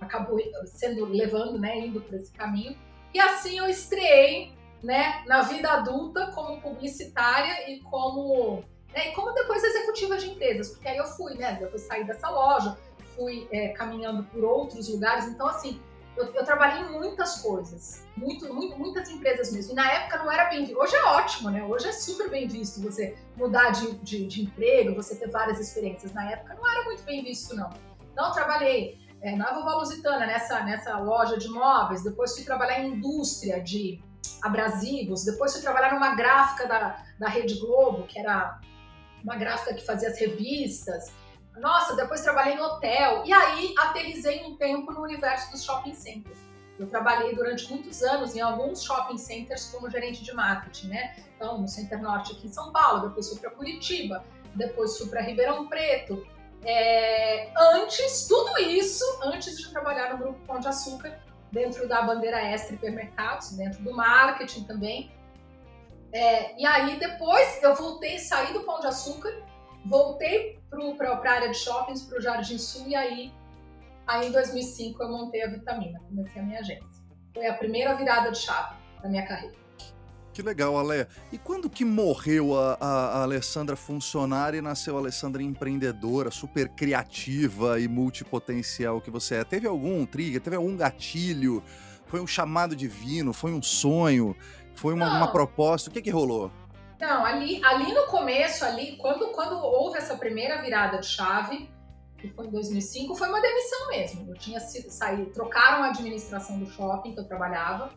Acabou 0.00 0.38
sendo, 0.66 1.06
levando, 1.06 1.58
né, 1.58 1.78
indo 1.78 2.00
para 2.00 2.18
esse 2.18 2.32
caminho. 2.32 2.76
E 3.12 3.20
assim 3.20 3.58
eu 3.58 3.68
estreiei, 3.68 4.52
né, 4.82 5.24
na 5.26 5.42
vida 5.42 5.70
adulta 5.70 6.30
como 6.32 6.60
publicitária 6.60 7.70
e 7.70 7.80
como, 7.80 8.62
né, 8.92 9.08
e 9.08 9.12
como 9.12 9.32
depois 9.32 9.62
executiva 9.62 10.18
de 10.18 10.30
empresas, 10.30 10.70
porque 10.70 10.88
aí 10.88 10.96
eu 10.96 11.06
fui, 11.06 11.34
né, 11.34 11.56
depois 11.58 11.82
saí 11.82 12.04
dessa 12.04 12.28
loja, 12.28 12.76
fui 13.14 13.48
é, 13.50 13.68
caminhando 13.68 14.24
por 14.24 14.44
outros 14.44 14.88
lugares. 14.88 15.26
Então, 15.26 15.46
assim, 15.46 15.80
eu, 16.16 16.26
eu, 16.26 16.44
trabalhei 16.44 16.82
em 16.82 16.92
muitas 16.92 17.42
coisas, 17.42 18.06
muito, 18.16 18.52
muito, 18.52 18.78
muitas 18.78 19.08
empresas 19.08 19.52
mesmo. 19.52 19.72
E 19.72 19.74
na 19.74 19.90
época 19.90 20.18
não 20.18 20.30
era 20.30 20.48
bem 20.48 20.64
visto. 20.64 20.78
Hoje 20.78 20.94
é 20.94 21.04
ótimo, 21.04 21.50
né? 21.50 21.64
Hoje 21.64 21.88
é 21.88 21.92
super 21.92 22.30
bem 22.30 22.46
visto 22.46 22.80
você 22.80 23.16
mudar 23.36 23.70
de, 23.70 23.94
de, 23.96 24.26
de 24.26 24.42
emprego, 24.42 24.94
você 24.94 25.16
ter 25.16 25.28
várias 25.28 25.58
experiências. 25.58 26.12
Na 26.12 26.30
época 26.30 26.54
não 26.54 26.68
era 26.68 26.84
muito 26.84 27.02
bem 27.02 27.24
visto, 27.24 27.54
não. 27.56 27.70
Então, 28.12 28.28
eu 28.28 28.32
trabalhei 28.32 28.98
é, 29.20 29.34
na 29.34 29.52
Vovó 29.54 29.78
Lusitana, 29.78 30.26
nessa, 30.26 30.62
nessa 30.64 30.98
loja 30.98 31.36
de 31.38 31.48
móveis, 31.48 32.04
depois 32.04 32.34
fui 32.34 32.44
trabalhar 32.44 32.80
em 32.80 32.94
indústria 32.94 33.60
de 33.60 34.00
abrasivos, 34.42 35.24
depois 35.24 35.52
fui 35.52 35.62
trabalhar 35.62 35.94
numa 35.94 36.14
gráfica 36.14 36.68
da, 36.68 37.02
da 37.18 37.28
Rede 37.28 37.58
Globo, 37.58 38.06
que 38.06 38.18
era 38.18 38.60
uma 39.22 39.36
gráfica 39.36 39.72
que 39.74 39.84
fazia 39.84 40.10
as 40.10 40.18
revistas. 40.18 41.10
Nossa, 41.56 41.94
depois 41.94 42.20
trabalhei 42.20 42.56
no 42.56 42.64
hotel. 42.64 43.22
E 43.24 43.32
aí 43.32 43.74
aterrisei 43.78 44.44
um 44.44 44.56
tempo 44.56 44.92
no 44.92 45.02
universo 45.02 45.50
dos 45.50 45.64
shopping 45.64 45.94
centers. 45.94 46.38
Eu 46.78 46.88
trabalhei 46.88 47.34
durante 47.34 47.70
muitos 47.70 48.02
anos 48.02 48.34
em 48.34 48.40
alguns 48.40 48.82
shopping 48.82 49.16
centers 49.16 49.70
como 49.70 49.88
gerente 49.88 50.24
de 50.24 50.32
marketing, 50.32 50.88
né? 50.88 51.16
Então, 51.36 51.60
no 51.60 51.68
Center 51.68 52.02
Norte 52.02 52.32
aqui 52.32 52.48
em 52.48 52.52
São 52.52 52.72
Paulo, 52.72 53.08
depois 53.08 53.28
fui 53.28 53.38
para 53.38 53.50
Curitiba, 53.50 54.24
depois 54.54 54.98
fui 54.98 55.08
para 55.08 55.20
Ribeirão 55.20 55.68
Preto. 55.68 56.26
É, 56.64 57.52
antes, 57.56 58.26
tudo 58.26 58.58
isso, 58.58 59.04
antes 59.22 59.56
de 59.56 59.70
trabalhar 59.70 60.12
no 60.12 60.18
Grupo 60.18 60.40
Pão 60.46 60.58
de 60.58 60.66
Açúcar, 60.66 61.20
dentro 61.52 61.86
da 61.86 62.02
bandeira 62.02 62.40
Extra 62.40 62.74
Hipermercados, 62.74 63.52
dentro 63.52 63.80
do 63.82 63.92
marketing 63.92 64.64
também. 64.64 65.12
É, 66.12 66.60
e 66.60 66.66
aí, 66.66 66.98
depois, 66.98 67.62
eu 67.62 67.74
voltei, 67.76 68.18
saí 68.18 68.52
do 68.52 68.64
Pão 68.64 68.80
de 68.80 68.88
Açúcar, 68.88 69.32
voltei 69.84 70.58
para 70.96 71.12
a 71.12 71.30
área 71.30 71.50
de 71.50 71.56
shoppings, 71.56 72.02
para 72.02 72.18
o 72.18 72.20
Jardim 72.20 72.58
Sul, 72.58 72.88
e 72.88 72.94
aí 72.94 73.32
Aí 74.06 74.28
em 74.28 74.32
2005 74.32 75.02
eu 75.02 75.08
montei 75.08 75.42
a 75.42 75.48
Vitamina, 75.48 75.98
comecei 76.08 76.40
a 76.40 76.44
minha 76.44 76.60
agência. 76.60 77.04
Foi 77.32 77.46
a 77.46 77.54
primeira 77.54 77.94
virada 77.94 78.30
de 78.30 78.38
chave 78.38 78.76
da 79.02 79.08
minha 79.08 79.26
carreira. 79.26 79.54
Que 80.32 80.42
legal, 80.42 80.76
Ale. 80.76 81.06
E 81.32 81.38
quando 81.38 81.70
que 81.70 81.84
morreu 81.84 82.58
a, 82.58 82.76
a, 82.80 82.86
a, 82.86 83.22
Alessandra 83.22 83.76
funcionária 83.76 84.58
e 84.58 84.60
nasceu 84.60 84.96
a 84.96 84.98
Alessandra 84.98 85.42
empreendedora, 85.42 86.30
super 86.30 86.68
criativa 86.70 87.78
e 87.78 87.86
multipotencial 87.86 89.00
que 89.00 89.12
você 89.12 89.36
é? 89.36 89.44
Teve 89.44 89.68
algum 89.68 90.04
trigger? 90.04 90.40
Teve 90.40 90.56
algum 90.56 90.76
gatilho? 90.76 91.62
Foi 92.06 92.20
um 92.20 92.26
chamado 92.26 92.74
divino? 92.74 93.32
Foi 93.32 93.52
um 93.52 93.62
sonho? 93.62 94.36
Foi 94.74 94.92
uma, 94.92 95.16
uma 95.16 95.30
proposta? 95.30 95.88
O 95.88 95.92
que 95.92 96.02
que 96.02 96.10
rolou? 96.10 96.50
Não, 97.00 97.24
ali, 97.24 97.62
ali 97.64 97.92
no 97.92 98.06
começo, 98.06 98.64
ali, 98.64 98.96
quando, 98.96 99.28
quando 99.32 99.56
houve 99.56 99.98
essa 99.98 100.16
primeira 100.16 100.62
virada 100.62 100.98
de 100.98 101.06
chave, 101.06 101.70
que 102.18 102.28
foi 102.28 102.46
em 102.46 102.50
2005, 102.50 103.14
foi 103.14 103.28
uma 103.28 103.40
demissão 103.40 103.88
mesmo. 103.88 104.30
Eu 104.30 104.34
tinha 104.34 104.60
saído, 104.60 105.30
trocaram 105.32 105.82
a 105.82 105.88
administração 105.88 106.58
do 106.58 106.66
shopping 106.66 107.14
que 107.14 107.20
eu 107.20 107.26
trabalhava 107.26 107.90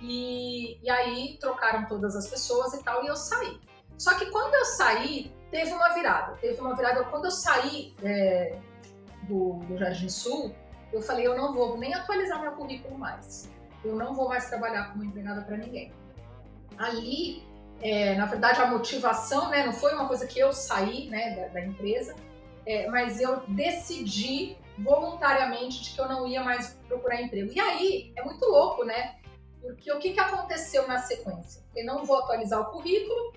e, 0.00 0.82
e 0.82 0.90
aí 0.90 1.36
trocaram 1.38 1.86
todas 1.86 2.16
as 2.16 2.28
pessoas 2.28 2.72
e 2.74 2.82
tal 2.82 3.04
e 3.04 3.08
eu 3.08 3.16
saí. 3.16 3.60
Só 3.98 4.14
que 4.18 4.30
quando 4.30 4.54
eu 4.54 4.64
saí, 4.64 5.30
teve 5.50 5.72
uma 5.72 5.92
virada. 5.92 6.36
Teve 6.36 6.58
uma 6.60 6.74
virada. 6.74 7.04
Quando 7.04 7.26
eu 7.26 7.30
saí 7.30 7.94
é, 8.02 8.58
do, 9.24 9.58
do 9.68 9.76
Jardim 9.76 10.08
Sul, 10.08 10.54
eu 10.90 11.02
falei: 11.02 11.26
eu 11.26 11.36
não 11.36 11.52
vou 11.52 11.76
nem 11.76 11.92
atualizar 11.92 12.40
meu 12.40 12.52
currículo 12.52 12.98
mais. 12.98 13.50
Eu 13.84 13.96
não 13.96 14.14
vou 14.14 14.28
mais 14.28 14.48
trabalhar 14.48 14.92
como 14.92 15.04
empregada 15.04 15.42
para 15.42 15.58
ninguém. 15.58 15.92
Ali, 16.78 17.46
é, 17.82 18.14
na 18.14 18.26
verdade, 18.26 18.60
a 18.60 18.66
motivação 18.66 19.48
né, 19.48 19.64
não 19.64 19.72
foi 19.72 19.94
uma 19.94 20.06
coisa 20.06 20.26
que 20.26 20.38
eu 20.38 20.52
saí 20.52 21.08
né, 21.08 21.34
da, 21.36 21.48
da 21.48 21.64
empresa, 21.64 22.14
é, 22.66 22.86
mas 22.88 23.20
eu 23.20 23.42
decidi 23.48 24.56
voluntariamente 24.78 25.82
de 25.82 25.90
que 25.90 26.00
eu 26.00 26.08
não 26.08 26.26
ia 26.26 26.42
mais 26.42 26.78
procurar 26.86 27.20
emprego. 27.20 27.50
E 27.52 27.60
aí 27.60 28.12
é 28.16 28.22
muito 28.22 28.44
louco, 28.46 28.84
né? 28.84 29.16
Porque 29.60 29.92
o 29.92 29.98
que, 29.98 30.12
que 30.12 30.20
aconteceu 30.20 30.86
na 30.88 30.98
sequência? 30.98 31.62
Eu 31.76 31.84
não 31.84 32.04
vou 32.04 32.18
atualizar 32.18 32.60
o 32.60 32.66
currículo, 32.66 33.34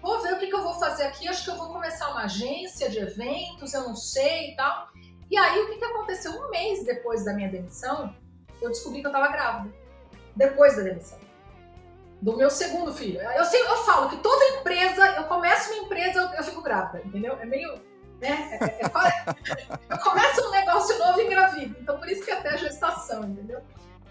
vou 0.00 0.22
ver 0.22 0.34
o 0.34 0.38
que, 0.38 0.46
que 0.46 0.54
eu 0.54 0.62
vou 0.62 0.74
fazer 0.74 1.04
aqui. 1.04 1.26
Acho 1.26 1.44
que 1.44 1.50
eu 1.50 1.56
vou 1.56 1.68
começar 1.68 2.10
uma 2.10 2.24
agência 2.24 2.88
de 2.88 2.98
eventos, 2.98 3.74
eu 3.74 3.82
não 3.82 3.96
sei 3.96 4.52
e 4.52 4.56
tal. 4.56 4.88
E 5.30 5.36
aí 5.36 5.60
o 5.60 5.70
que, 5.70 5.78
que 5.78 5.84
aconteceu? 5.84 6.32
Um 6.32 6.50
mês 6.50 6.84
depois 6.84 7.24
da 7.24 7.32
minha 7.32 7.48
demissão, 7.48 8.14
eu 8.60 8.70
descobri 8.70 9.00
que 9.00 9.06
eu 9.06 9.10
estava 9.10 9.32
grávida. 9.32 9.74
Depois 10.36 10.76
da 10.76 10.82
demissão. 10.82 11.23
Do 12.24 12.36
meu 12.38 12.50
segundo 12.50 12.92
filho. 12.92 13.20
Eu, 13.20 13.44
sei, 13.44 13.60
eu 13.60 13.76
falo 13.84 14.08
que 14.08 14.16
toda 14.16 14.58
empresa, 14.58 15.06
eu 15.16 15.24
começo 15.24 15.70
uma 15.72 15.84
empresa, 15.84 16.20
eu, 16.20 16.28
eu 16.38 16.42
fico 16.42 16.62
grávida, 16.62 17.02
entendeu? 17.04 17.38
É 17.38 17.44
meio 17.44 17.78
né? 18.18 18.58
É, 18.60 18.64
é, 18.64 18.80
é, 18.86 19.98
começa 20.02 20.46
um 20.46 20.50
negócio 20.50 20.98
novo 20.98 21.20
e 21.20 21.26
engravido. 21.26 21.76
Então, 21.78 21.98
por 21.98 22.08
isso 22.08 22.24
que 22.24 22.30
até 22.30 22.50
a 22.50 22.56
gestação, 22.56 23.24
entendeu? 23.24 23.60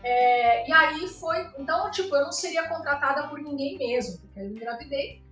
É, 0.03 0.69
e 0.69 0.71
aí 0.71 1.07
foi. 1.07 1.49
Então, 1.57 1.89
tipo, 1.89 2.15
eu 2.15 2.25
não 2.25 2.31
seria 2.31 2.67
contratada 2.67 3.27
por 3.29 3.39
ninguém 3.39 3.79
mesmo, 3.79 4.19
porque 4.19 4.39
eu 4.39 4.45
engravidei. 4.45 5.23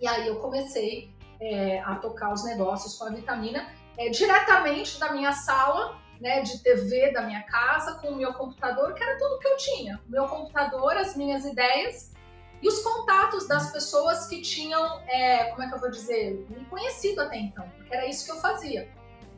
E 0.00 0.06
aí 0.06 0.28
eu 0.28 0.36
comecei 0.36 1.10
é, 1.40 1.80
a 1.80 1.96
tocar 1.96 2.32
os 2.32 2.44
negócios 2.44 2.96
com 2.96 3.06
a 3.06 3.10
vitamina 3.10 3.66
é, 3.98 4.10
diretamente 4.10 5.00
da 5.00 5.12
minha 5.12 5.32
sala, 5.32 5.98
né, 6.20 6.42
de 6.42 6.62
TV 6.62 7.12
da 7.12 7.22
minha 7.22 7.42
casa, 7.42 7.94
com 8.00 8.08
o 8.08 8.16
meu 8.16 8.32
computador, 8.34 8.94
que 8.94 9.02
era 9.02 9.18
tudo 9.18 9.38
que 9.38 9.48
eu 9.48 9.56
tinha. 9.56 10.00
O 10.06 10.10
meu 10.10 10.26
computador, 10.26 10.96
as 10.96 11.16
minhas 11.16 11.44
ideias 11.44 12.12
e 12.62 12.68
os 12.68 12.80
contatos 12.80 13.46
das 13.46 13.70
pessoas 13.70 14.26
que 14.26 14.40
tinham, 14.40 15.00
é, 15.06 15.50
como 15.50 15.62
é 15.62 15.68
que 15.68 15.74
eu 15.74 15.80
vou 15.80 15.90
dizer, 15.90 16.46
me 16.48 16.64
conhecido 16.66 17.20
até 17.20 17.38
então, 17.38 17.68
porque 17.76 17.94
era 17.94 18.06
isso 18.06 18.24
que 18.24 18.32
eu 18.32 18.40
fazia. 18.40 18.88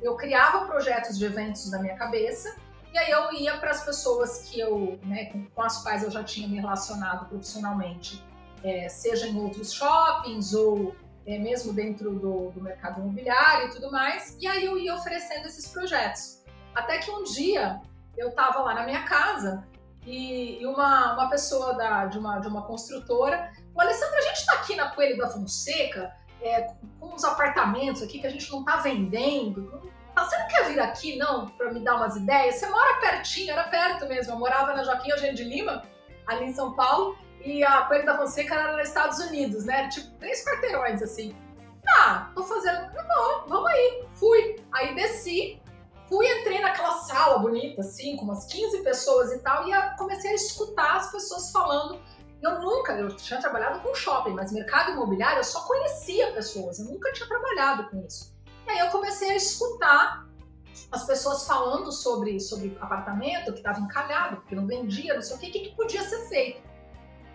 Eu 0.00 0.16
criava 0.16 0.66
projetos 0.66 1.18
de 1.18 1.24
eventos 1.24 1.70
na 1.70 1.80
minha 1.80 1.96
cabeça 1.96 2.56
e 2.92 2.98
aí 2.98 3.10
eu 3.10 3.32
ia 3.32 3.58
para 3.58 3.70
as 3.70 3.84
pessoas 3.84 4.48
que 4.48 4.60
eu, 4.60 4.98
né, 5.02 5.26
com, 5.26 5.44
com, 5.46 5.62
as 5.62 5.82
quais 5.82 6.02
eu 6.02 6.10
já 6.10 6.22
tinha 6.22 6.48
me 6.48 6.56
relacionado 6.56 7.28
profissionalmente, 7.28 8.24
é, 8.62 8.88
seja 8.88 9.26
em 9.26 9.38
outros 9.38 9.72
shoppings 9.72 10.54
ou 10.54 10.94
é, 11.26 11.38
mesmo 11.38 11.72
dentro 11.72 12.12
do, 12.12 12.50
do 12.50 12.62
mercado 12.62 13.00
imobiliário 13.00 13.68
e 13.68 13.70
tudo 13.72 13.90
mais, 13.90 14.36
e 14.40 14.46
aí 14.46 14.64
eu 14.64 14.78
ia 14.78 14.94
oferecendo 14.94 15.46
esses 15.46 15.68
projetos. 15.68 16.37
Até 16.74 16.98
que 16.98 17.10
um 17.10 17.24
dia 17.24 17.80
eu 18.16 18.28
estava 18.28 18.60
lá 18.60 18.74
na 18.74 18.84
minha 18.84 19.02
casa 19.04 19.66
e, 20.06 20.64
uma, 20.66 21.14
uma 21.14 21.28
pessoa 21.28 21.74
da, 21.74 22.06
de, 22.06 22.18
uma, 22.18 22.38
de 22.38 22.48
uma 22.48 22.62
construtora 22.62 23.52
falou, 23.78 23.80
Alessandra, 23.80 24.18
a 24.18 24.22
gente 24.22 24.38
está 24.38 24.52
aqui 24.54 24.74
na 24.74 24.88
Coelho 24.90 25.16
da 25.16 25.28
Fonseca, 25.28 26.12
é, 26.42 26.72
com 26.98 27.14
uns 27.14 27.24
apartamentos 27.24 28.02
aqui 28.02 28.18
que 28.18 28.26
a 28.26 28.30
gente 28.30 28.50
não 28.50 28.60
está 28.60 28.76
vendendo. 28.76 29.90
Você 30.16 30.36
não 30.36 30.48
quer 30.48 30.68
vir 30.68 30.80
aqui, 30.80 31.16
não, 31.16 31.46
para 31.46 31.72
me 31.72 31.80
dar 31.80 31.94
umas 31.94 32.16
ideias? 32.16 32.56
Você 32.56 32.68
mora 32.68 33.00
pertinho, 33.00 33.52
era 33.52 33.64
perto 33.64 34.06
mesmo. 34.08 34.32
Eu 34.32 34.38
morava 34.38 34.74
na 34.74 34.82
Joaquim 34.82 35.10
Eugênio 35.10 35.36
de 35.36 35.44
Lima, 35.44 35.84
ali 36.26 36.46
em 36.46 36.52
São 36.52 36.74
Paulo, 36.74 37.16
e 37.44 37.62
a 37.62 37.82
Coelho 37.82 38.04
da 38.04 38.16
Fonseca 38.16 38.54
era 38.54 38.76
nos 38.76 38.88
Estados 38.88 39.20
Unidos, 39.20 39.64
né? 39.64 39.88
Tipo, 39.88 40.10
três 40.18 40.44
quarteirões, 40.44 41.02
assim. 41.02 41.36
Ah, 41.86 42.30
tô 42.34 42.42
fazendo. 42.42 42.92
Tá 42.92 43.02
bom, 43.04 43.48
vamos 43.48 43.70
aí. 43.70 44.04
Fui. 44.14 44.56
Aí 44.72 44.94
desci, 44.96 45.62
Fui, 46.08 46.26
entrei 46.26 46.60
naquela 46.60 46.92
sala 47.02 47.38
bonita, 47.38 47.82
assim, 47.82 48.16
com 48.16 48.24
umas 48.24 48.46
15 48.46 48.82
pessoas 48.82 49.32
e 49.32 49.38
tal, 49.40 49.68
e 49.68 49.96
comecei 49.96 50.30
a 50.30 50.34
escutar 50.34 50.96
as 50.96 51.10
pessoas 51.12 51.52
falando. 51.52 52.00
Eu 52.42 52.60
nunca, 52.60 52.92
eu 52.92 53.08
tinha 53.08 53.40
trabalhado 53.40 53.80
com 53.80 53.94
shopping, 53.94 54.30
mas 54.30 54.52
mercado 54.52 54.92
imobiliário 54.92 55.40
eu 55.40 55.44
só 55.44 55.66
conhecia 55.66 56.32
pessoas, 56.32 56.78
eu 56.78 56.86
nunca 56.86 57.12
tinha 57.12 57.28
trabalhado 57.28 57.90
com 57.90 58.00
isso. 58.06 58.32
E 58.66 58.70
aí 58.70 58.78
eu 58.78 58.88
comecei 58.88 59.30
a 59.30 59.36
escutar 59.36 60.26
as 60.90 61.04
pessoas 61.04 61.46
falando 61.46 61.92
sobre, 61.92 62.40
sobre 62.40 62.76
apartamento 62.80 63.52
que 63.52 63.58
estava 63.58 63.80
encalhado, 63.80 64.36
porque 64.36 64.54
não 64.54 64.66
vendia, 64.66 65.14
não 65.14 65.22
sei 65.22 65.36
o 65.36 65.40
que, 65.40 65.48
o 65.48 65.52
que, 65.52 65.60
que 65.60 65.76
podia 65.76 66.02
ser 66.08 66.28
feito. 66.28 66.68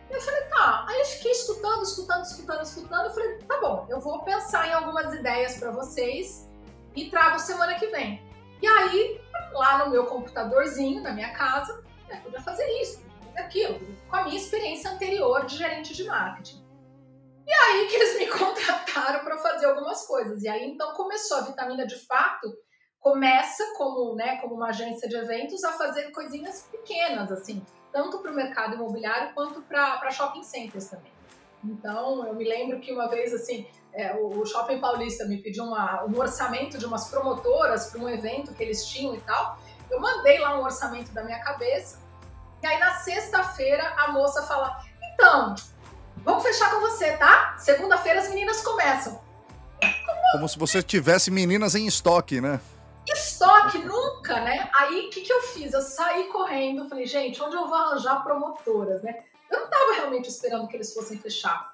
Eu 0.10 0.22
falei, 0.22 0.44
tá. 0.44 0.86
Aí 0.88 1.00
eu 1.00 1.06
fiquei 1.06 1.32
escutando, 1.32 1.84
escutando, 1.84 2.24
escutando, 2.24 2.64
escutando. 2.64 3.06
Eu 3.06 3.14
falei, 3.14 3.38
tá 3.40 3.60
bom, 3.62 3.86
eu 3.90 4.00
vou 4.00 4.24
pensar 4.24 4.68
em 4.68 4.74
algumas 4.74 5.14
ideias 5.14 5.58
para 5.58 5.72
vocês 5.72 6.50
e 6.96 7.10
trago 7.10 7.40
semana 7.40 7.76
que 7.76 7.88
vem. 7.88 8.33
E 8.62 8.68
aí, 8.68 9.22
lá 9.52 9.84
no 9.84 9.92
meu 9.92 10.06
computadorzinho, 10.06 11.02
na 11.02 11.12
minha 11.12 11.34
casa, 11.34 11.84
eu 12.10 12.18
podia 12.22 12.42
fazer 12.42 12.68
isso, 12.82 13.04
fazer 13.26 13.40
aquilo, 13.40 13.80
com 14.10 14.16
a 14.16 14.24
minha 14.24 14.38
experiência 14.38 14.92
anterior 14.92 15.46
de 15.46 15.58
gerente 15.58 15.94
de 15.94 16.04
marketing. 16.06 16.64
E 17.46 17.54
aí 17.54 17.88
que 17.88 17.96
eles 17.96 18.20
me 18.20 18.28
contrataram 18.32 19.24
para 19.24 19.38
fazer 19.38 19.66
algumas 19.66 20.06
coisas. 20.08 20.42
E 20.44 20.48
aí 20.48 20.66
então 20.66 20.94
começou 20.94 21.38
a 21.38 21.42
vitamina 21.42 21.86
de 21.86 21.96
fato 22.06 22.54
começa 23.04 23.76
como, 23.76 24.16
né, 24.16 24.38
como 24.38 24.56
uma 24.56 24.70
agência 24.70 25.10
de 25.10 25.16
eventos 25.18 25.62
a 25.66 25.74
fazer 25.74 26.10
coisinhas 26.12 26.70
pequenas 26.72 27.30
assim, 27.34 27.62
tanto 27.92 28.20
para 28.20 28.32
o 28.32 28.34
mercado 28.34 28.76
imobiliário 28.76 29.34
quanto 29.34 29.62
para 29.62 30.10
shopping 30.10 30.42
centers 30.42 30.90
também. 30.90 31.13
Então, 31.64 32.26
eu 32.28 32.36
me 32.36 32.44
lembro 32.44 32.80
que 32.80 32.92
uma 32.92 33.08
vez, 33.08 33.34
assim, 33.34 33.66
é, 33.94 34.16
o 34.16 34.46
Shopping 34.46 34.80
Paulista 34.80 35.26
me 35.26 35.38
pediu 35.38 35.64
uma, 35.64 36.04
um 36.04 36.18
orçamento 36.18 36.78
de 36.78 36.86
umas 36.86 37.10
promotoras 37.10 37.88
para 37.88 38.02
um 38.02 38.10
evento 38.10 38.54
que 38.54 38.64
eles 38.64 38.86
tinham 38.86 39.16
e 39.16 39.22
tal. 39.22 39.58
Eu 39.90 40.00
mandei 40.00 40.40
lá 40.40 40.60
um 40.60 40.64
orçamento 40.64 41.12
da 41.14 41.24
minha 41.24 41.40
cabeça. 41.40 42.00
E 42.62 42.68
aí, 42.68 42.80
na 42.80 42.96
sexta-feira, 42.96 43.94
a 43.98 44.12
moça 44.12 44.42
fala: 44.44 44.84
Então, 45.14 45.56
vamos 46.18 46.44
fechar 46.44 46.72
com 46.72 46.82
você, 46.82 47.14
tá? 47.18 47.56
Segunda-feira 47.58 48.20
as 48.20 48.30
meninas 48.30 48.62
começam. 48.62 49.22
Como... 49.80 50.32
Como 50.34 50.50
se 50.50 50.58
você 50.58 50.82
tivesse 50.82 51.30
meninas 51.30 51.76
em 51.76 51.86
estoque, 51.86 52.42
né? 52.42 52.60
Estoque 53.08 53.80
nunca, 53.80 54.40
né? 54.42 54.70
Aí 54.74 55.08
o 55.08 55.10
que, 55.10 55.22
que 55.22 55.32
eu 55.32 55.42
fiz? 55.42 55.74
Eu 55.74 55.82
saí 55.82 56.26
correndo, 56.26 56.88
falei, 56.88 57.06
gente, 57.06 57.42
onde 57.42 57.56
eu 57.56 57.68
vou 57.68 57.76
arranjar 57.76 58.24
promotoras, 58.24 59.04
né? 59.04 59.24
Eu 59.54 59.60
não 59.60 59.66
estava 59.66 59.94
realmente 59.94 60.28
esperando 60.28 60.68
que 60.68 60.76
eles 60.76 60.92
fossem 60.94 61.18
fechar. 61.20 61.74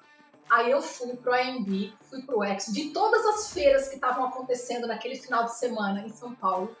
Aí 0.50 0.70
eu 0.70 0.82
fui 0.82 1.16
pro 1.16 1.32
AMB, 1.32 1.94
fui 2.02 2.22
pro 2.22 2.42
X, 2.42 2.72
vi 2.74 2.90
todas 2.90 3.24
as 3.24 3.52
feiras 3.52 3.88
que 3.88 3.94
estavam 3.94 4.26
acontecendo 4.26 4.86
naquele 4.86 5.16
final 5.16 5.44
de 5.44 5.56
semana 5.56 6.00
em 6.00 6.10
São 6.10 6.34
Paulo. 6.34 6.76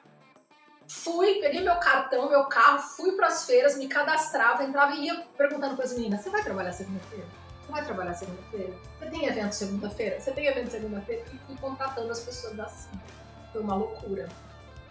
Fui, 0.88 1.36
peguei 1.40 1.60
meu 1.60 1.76
cartão, 1.76 2.28
meu 2.28 2.44
carro, 2.46 2.80
fui 2.80 3.12
para 3.12 3.28
as 3.28 3.46
feiras, 3.46 3.78
me 3.78 3.86
cadastrava, 3.86 4.64
entrava 4.64 4.92
e 4.96 5.06
ia 5.06 5.24
perguntando 5.38 5.76
para 5.76 5.84
as 5.84 5.92
meninas: 5.94 6.20
você 6.20 6.30
vai 6.30 6.42
trabalhar 6.42 6.72
segunda-feira? 6.72 7.26
Você 7.64 7.72
vai 7.72 7.84
trabalhar 7.84 8.14
segunda-feira? 8.14 8.74
Você 8.98 9.10
tem 9.10 9.24
evento 9.24 9.52
segunda-feira? 9.52 10.20
Você 10.20 10.32
tem 10.32 10.46
evento 10.46 10.70
segunda-feira? 10.70 11.24
E 11.32 11.38
fui 11.46 11.56
contratando 11.58 12.10
as 12.10 12.20
pessoas 12.20 12.58
assim. 12.58 12.90
Foi 13.52 13.62
uma 13.62 13.76
loucura. 13.76 14.28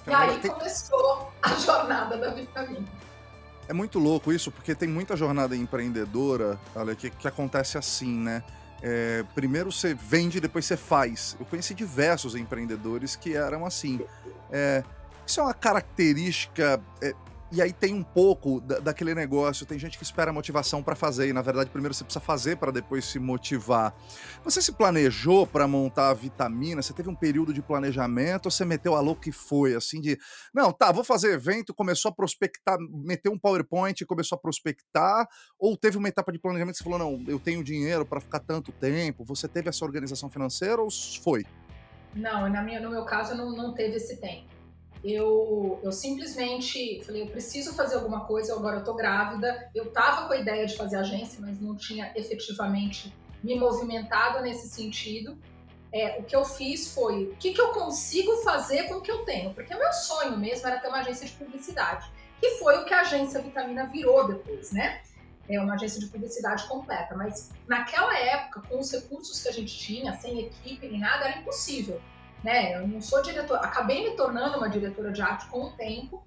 E 0.07 0.13
aí 0.13 0.39
começou 0.39 1.29
a 1.43 1.49
jornada 1.55 2.17
da 2.17 2.29
vitamina. 2.29 2.87
É 3.69 3.73
muito 3.73 3.99
louco 3.99 4.33
isso, 4.33 4.51
porque 4.51 4.73
tem 4.73 4.89
muita 4.89 5.15
jornada 5.15 5.55
empreendedora, 5.55 6.59
olha, 6.73 6.95
que, 6.95 7.11
que 7.11 7.27
acontece 7.27 7.77
assim, 7.77 8.11
né? 8.11 8.43
É, 8.81 9.23
primeiro 9.35 9.71
você 9.71 9.93
vende, 9.93 10.39
depois 10.39 10.65
você 10.65 10.75
faz. 10.75 11.37
Eu 11.39 11.45
conheci 11.45 11.75
diversos 11.75 12.33
empreendedores 12.33 13.15
que 13.15 13.35
eram 13.35 13.67
assim. 13.67 14.01
É, 14.51 14.83
isso 15.23 15.39
é 15.39 15.43
uma 15.43 15.53
característica 15.53 16.81
é, 16.99 17.13
e 17.51 17.61
aí 17.61 17.73
tem 17.73 17.93
um 17.93 18.03
pouco 18.03 18.61
da, 18.61 18.79
daquele 18.79 19.15
negócio, 19.15 19.65
tem 19.65 19.79
gente 19.79 19.97
que 19.97 20.03
espera 20.03 20.31
motivação 20.31 20.83
para 20.83 20.95
fazer, 20.95 21.27
e 21.27 21.33
na 21.33 21.41
verdade 21.41 21.69
primeiro 21.69 21.93
você 21.93 22.03
precisa 22.03 22.23
fazer 22.23 22.57
para 22.57 22.71
depois 22.71 23.05
se 23.05 23.17
motivar. 23.17 23.95
Você 24.43 24.61
se 24.61 24.71
planejou 24.71 25.47
para 25.47 25.67
montar 25.67 26.09
a 26.09 26.13
vitamina? 26.13 26.81
Você 26.81 26.93
teve 26.93 27.09
um 27.09 27.15
período 27.15 27.53
de 27.53 27.61
planejamento 27.61 28.45
ou 28.45 28.51
você 28.51 28.63
meteu 28.63 28.95
a 28.95 28.99
louco 28.99 29.21
que 29.21 29.31
foi, 29.31 29.73
assim, 29.73 29.99
de, 29.99 30.17
não, 30.53 30.71
tá, 30.71 30.91
vou 30.91 31.03
fazer 31.03 31.33
evento, 31.33 31.73
começou 31.73 32.09
a 32.09 32.13
prospectar, 32.13 32.77
meteu 33.03 33.31
um 33.31 33.39
PowerPoint 33.39 33.99
e 33.99 34.05
começou 34.05 34.35
a 34.35 34.39
prospectar, 34.39 35.27
ou 35.57 35.75
teve 35.75 35.97
uma 35.97 36.07
etapa 36.07 36.31
de 36.31 36.39
planejamento 36.39 36.75
que 36.75 36.83
você 36.83 36.89
falou, 36.89 36.99
não, 36.99 37.23
eu 37.27 37.39
tenho 37.39 37.63
dinheiro 37.63 38.05
para 38.05 38.19
ficar 38.19 38.39
tanto 38.39 38.71
tempo, 38.71 39.25
você 39.25 39.47
teve 39.47 39.69
essa 39.69 39.83
organização 39.83 40.29
financeira 40.29 40.81
ou 40.81 40.89
foi? 41.23 41.45
Não, 42.13 42.49
na 42.49 42.61
minha, 42.61 42.79
no 42.79 42.89
meu 42.89 43.05
caso 43.05 43.35
não, 43.35 43.55
não 43.55 43.73
teve 43.73 43.95
esse 43.95 44.17
tempo 44.17 44.58
eu, 45.03 45.79
eu 45.81 45.91
simplesmente 45.91 47.01
falei, 47.05 47.21
eu 47.21 47.27
preciso 47.27 47.73
fazer 47.73 47.95
alguma 47.95 48.25
coisa, 48.25 48.53
agora 48.53 48.77
eu 48.77 48.83
tô 48.83 48.93
grávida. 48.93 49.69
Eu 49.73 49.91
tava 49.91 50.27
com 50.27 50.33
a 50.33 50.37
ideia 50.37 50.65
de 50.65 50.75
fazer 50.75 50.97
agência, 50.97 51.39
mas 51.41 51.59
não 51.59 51.75
tinha 51.75 52.11
efetivamente 52.15 53.13
me 53.41 53.55
movimentado 53.55 54.41
nesse 54.41 54.67
sentido. 54.67 55.37
É, 55.91 56.19
o 56.19 56.23
que 56.23 56.35
eu 56.35 56.45
fiz 56.45 56.93
foi, 56.93 57.23
o 57.23 57.35
que, 57.37 57.53
que 57.53 57.61
eu 57.61 57.69
consigo 57.69 58.31
fazer 58.43 58.83
com 58.83 58.95
o 58.95 59.01
que 59.01 59.09
eu 59.09 59.25
tenho? 59.25 59.53
Porque 59.53 59.73
o 59.73 59.79
meu 59.79 59.91
sonho 59.91 60.37
mesmo 60.37 60.67
era 60.67 60.79
ter 60.79 60.87
uma 60.87 60.99
agência 60.99 61.25
de 61.25 61.31
publicidade, 61.31 62.11
que 62.39 62.51
foi 62.59 62.77
o 62.77 62.85
que 62.85 62.93
a 62.93 63.01
agência 63.01 63.41
Vitamina 63.41 63.87
virou 63.87 64.27
depois, 64.27 64.71
né? 64.71 65.01
É 65.47 65.59
uma 65.59 65.73
agência 65.73 65.99
de 65.99 66.05
publicidade 66.05 66.67
completa, 66.67 67.15
mas 67.15 67.49
naquela 67.67 68.15
época, 68.19 68.61
com 68.69 68.79
os 68.79 68.91
recursos 68.91 69.41
que 69.41 69.49
a 69.49 69.51
gente 69.51 69.75
tinha, 69.75 70.13
sem 70.17 70.41
equipe 70.41 70.87
nem 70.87 70.99
nada, 70.99 71.27
era 71.27 71.39
impossível 71.39 71.99
né? 72.43 72.75
Eu 72.75 72.87
não 72.87 73.01
sou 73.01 73.21
diretora, 73.21 73.61
acabei 73.61 74.09
me 74.09 74.15
tornando 74.15 74.57
uma 74.57 74.69
diretora 74.69 75.11
de 75.11 75.21
arte 75.21 75.47
com 75.47 75.63
o 75.63 75.71
tempo, 75.71 76.25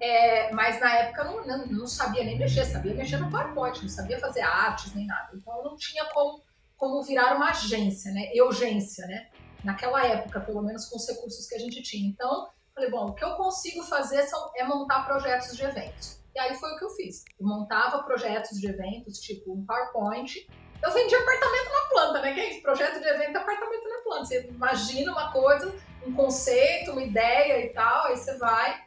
é, 0.00 0.52
mas 0.52 0.80
na 0.80 0.92
época 0.96 1.22
eu 1.22 1.24
não, 1.24 1.46
não, 1.46 1.66
não, 1.66 1.86
sabia 1.86 2.24
nem 2.24 2.38
mexer, 2.38 2.64
sabia 2.64 2.94
mexer 2.94 3.16
no 3.18 3.30
PowerPoint, 3.30 3.80
não 3.80 3.88
sabia 3.88 4.18
fazer 4.18 4.42
artes 4.42 4.94
nem 4.94 5.06
nada. 5.06 5.30
Então 5.34 5.56
eu 5.58 5.64
não 5.64 5.76
tinha 5.76 6.04
como, 6.12 6.42
como 6.76 7.02
virar 7.02 7.36
uma 7.36 7.50
agência, 7.50 8.12
né? 8.12 8.30
Urgência, 8.42 9.06
né? 9.06 9.28
Naquela 9.62 10.04
época, 10.06 10.40
pelo 10.40 10.62
menos 10.62 10.86
com 10.86 10.96
os 10.96 11.08
recursos 11.08 11.46
que 11.46 11.54
a 11.54 11.58
gente 11.58 11.82
tinha. 11.82 12.06
Então, 12.08 12.48
falei, 12.74 12.90
bom, 12.90 13.06
o 13.06 13.14
que 13.14 13.24
eu 13.24 13.34
consigo 13.36 13.82
fazer 13.84 14.22
são, 14.24 14.50
é 14.56 14.64
montar 14.64 15.06
projetos 15.06 15.56
de 15.56 15.64
eventos. 15.64 16.20
E 16.34 16.38
aí 16.38 16.54
foi 16.56 16.72
o 16.72 16.78
que 16.78 16.84
eu 16.84 16.90
fiz. 16.90 17.24
Eu 17.38 17.46
montava 17.46 18.02
projetos 18.02 18.58
de 18.58 18.66
eventos, 18.66 19.20
tipo 19.20 19.54
um 19.54 19.64
PowerPoint, 19.64 20.46
eu 20.84 20.92
vendi 20.92 21.14
apartamento 21.14 21.70
na 21.72 21.88
planta, 21.88 22.20
né? 22.20 22.34
Que 22.34 22.40
é 22.40 22.50
isso? 22.50 22.62
Projeto 22.62 23.00
de 23.00 23.08
evento 23.08 23.36
apartamento 23.36 23.88
na 23.88 23.98
planta. 24.02 24.26
Você 24.26 24.46
imagina 24.48 25.12
uma 25.12 25.32
coisa, 25.32 25.74
um 26.06 26.12
conceito, 26.12 26.92
uma 26.92 27.02
ideia 27.02 27.64
e 27.64 27.70
tal, 27.70 28.06
aí 28.06 28.16
você 28.16 28.36
vai, 28.36 28.84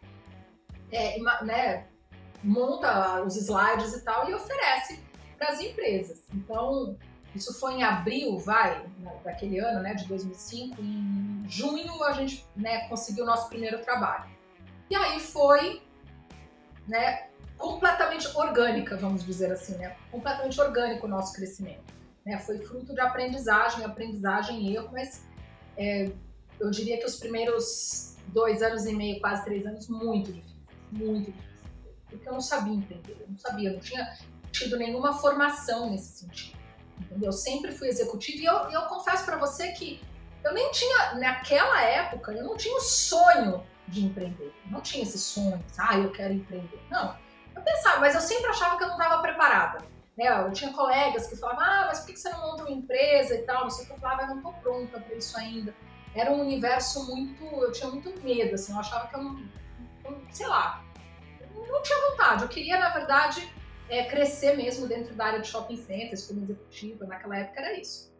é, 0.92 1.18
né, 1.44 1.88
monta 2.44 3.24
os 3.24 3.36
slides 3.36 3.94
e 3.94 4.04
tal 4.04 4.30
e 4.30 4.36
oferece 4.36 5.04
para 5.38 5.50
as 5.50 5.60
empresas. 5.60 6.24
Então, 6.34 6.96
isso 7.34 7.60
foi 7.60 7.74
em 7.74 7.84
abril, 7.84 8.38
vai, 8.38 8.80
né, 9.00 9.20
daquele 9.24 9.60
ano, 9.60 9.82
né, 9.82 9.96
de 9.96 10.06
2005. 10.06 10.80
Em 10.80 11.46
junho 11.48 12.04
a 12.04 12.12
gente 12.12 12.46
né, 12.56 12.88
conseguiu 12.89 13.24
o 13.24 13.27
nosso 13.27 13.50
primeiro 13.50 13.80
trabalho. 13.82 14.29
E 14.90 14.96
aí 14.96 15.20
foi, 15.20 15.81
né, 16.88 17.26
completamente 17.57 18.27
orgânica, 18.35 18.96
vamos 18.96 19.25
dizer 19.25 19.51
assim, 19.51 19.75
né? 19.77 19.96
Completamente 20.11 20.59
orgânico 20.61 21.07
o 21.07 21.09
nosso 21.09 21.33
crescimento. 21.33 21.93
Né? 22.25 22.37
Foi 22.39 22.59
fruto 22.59 22.93
de 22.93 23.00
aprendizagem, 23.00 23.83
aprendizagem 23.83 24.61
e 24.67 24.75
erro, 24.75 24.89
mas 24.91 25.24
é, 25.75 26.11
eu 26.59 26.70
diria 26.70 26.98
que 26.98 27.05
os 27.05 27.15
primeiros 27.15 28.15
dois 28.27 28.61
anos 28.61 28.85
e 28.85 28.93
meio, 28.93 29.20
quase 29.20 29.43
três 29.43 29.65
anos, 29.65 29.87
muito 29.87 30.31
difíceis, 30.31 30.67
muito 30.91 31.31
difíceis. 31.31 31.57
Porque 32.09 32.27
eu 32.27 32.33
não 32.33 32.41
sabia 32.41 32.74
empreender, 32.74 33.17
eu 33.20 33.27
não 33.29 33.37
sabia, 33.37 33.70
eu 33.70 33.74
não 33.74 33.79
tinha 33.79 34.17
tido 34.51 34.77
nenhuma 34.77 35.13
formação 35.13 35.89
nesse 35.89 36.20
sentido. 36.20 36.57
Entendeu? 37.00 37.29
Eu 37.29 37.33
sempre 37.33 37.72
fui 37.72 37.87
executiva 37.87 38.37
e 38.41 38.46
eu, 38.46 38.72
eu 38.72 38.81
confesso 38.83 39.25
para 39.25 39.37
você 39.37 39.72
que 39.72 40.01
eu 40.43 40.53
nem 40.53 40.72
tinha, 40.72 41.15
naquela 41.15 41.81
época, 41.81 42.31
eu 42.31 42.43
não 42.43 42.55
tinha 42.55 42.75
o 42.75 42.81
sonho 42.81 43.63
de 43.87 44.05
empreender. 44.05 44.53
Eu 44.65 44.72
não 44.72 44.81
tinha 44.81 45.03
esse 45.03 45.17
sonho, 45.17 45.63
ah, 45.77 45.98
eu 45.98 46.11
quero 46.11 46.33
empreender. 46.33 46.79
Não 46.89 47.26
eu 47.57 47.63
pensava, 47.63 48.00
mas 48.00 48.15
eu 48.15 48.22
sempre 48.22 48.48
achava 48.48 48.77
que 48.77 48.83
eu 48.83 48.87
não 48.87 48.98
estava 48.98 49.22
preparada. 49.22 49.79
Né? 50.17 50.27
Eu 50.27 50.51
tinha 50.51 50.72
colegas 50.74 51.27
que 51.27 51.35
falavam, 51.35 51.63
ah, 51.63 51.85
mas 51.87 52.00
por 52.00 52.07
que 52.07 52.17
você 52.17 52.29
não 52.29 52.41
monta 52.41 52.63
uma 52.63 52.72
empresa 52.72 53.35
e 53.35 53.43
tal? 53.43 53.63
Não 53.63 53.70
sei 53.70 53.85
o 53.85 53.87
que. 53.87 53.93
Eu 53.93 54.00
falava, 54.00 54.24
eu 54.24 54.27
não 54.27 54.37
estou 54.37 54.53
pronta 54.53 55.00
para 55.00 55.15
isso 55.15 55.37
ainda. 55.37 55.74
Era 56.15 56.31
um 56.31 56.41
universo 56.41 57.05
muito. 57.05 57.43
Eu 57.43 57.72
tinha 57.72 57.89
muito 57.89 58.09
medo, 58.24 58.55
assim, 58.55 58.74
eu 58.74 58.79
achava 58.79 59.07
que 59.07 59.15
eu 59.15 59.24
não. 59.24 59.39
sei 60.31 60.48
lá. 60.48 60.83
Não 61.53 61.81
tinha 61.81 62.09
vontade. 62.09 62.43
Eu 62.43 62.50
queria, 62.50 62.79
na 62.79 62.89
verdade, 62.89 63.48
é, 63.89 64.05
crescer 64.05 64.55
mesmo 64.55 64.87
dentro 64.87 65.13
da 65.13 65.25
área 65.25 65.39
de 65.39 65.48
shopping 65.48 65.77
centers 65.77 66.25
como 66.25 66.43
executiva. 66.43 67.05
Naquela 67.05 67.37
época 67.37 67.59
era 67.59 67.79
isso. 67.79 68.15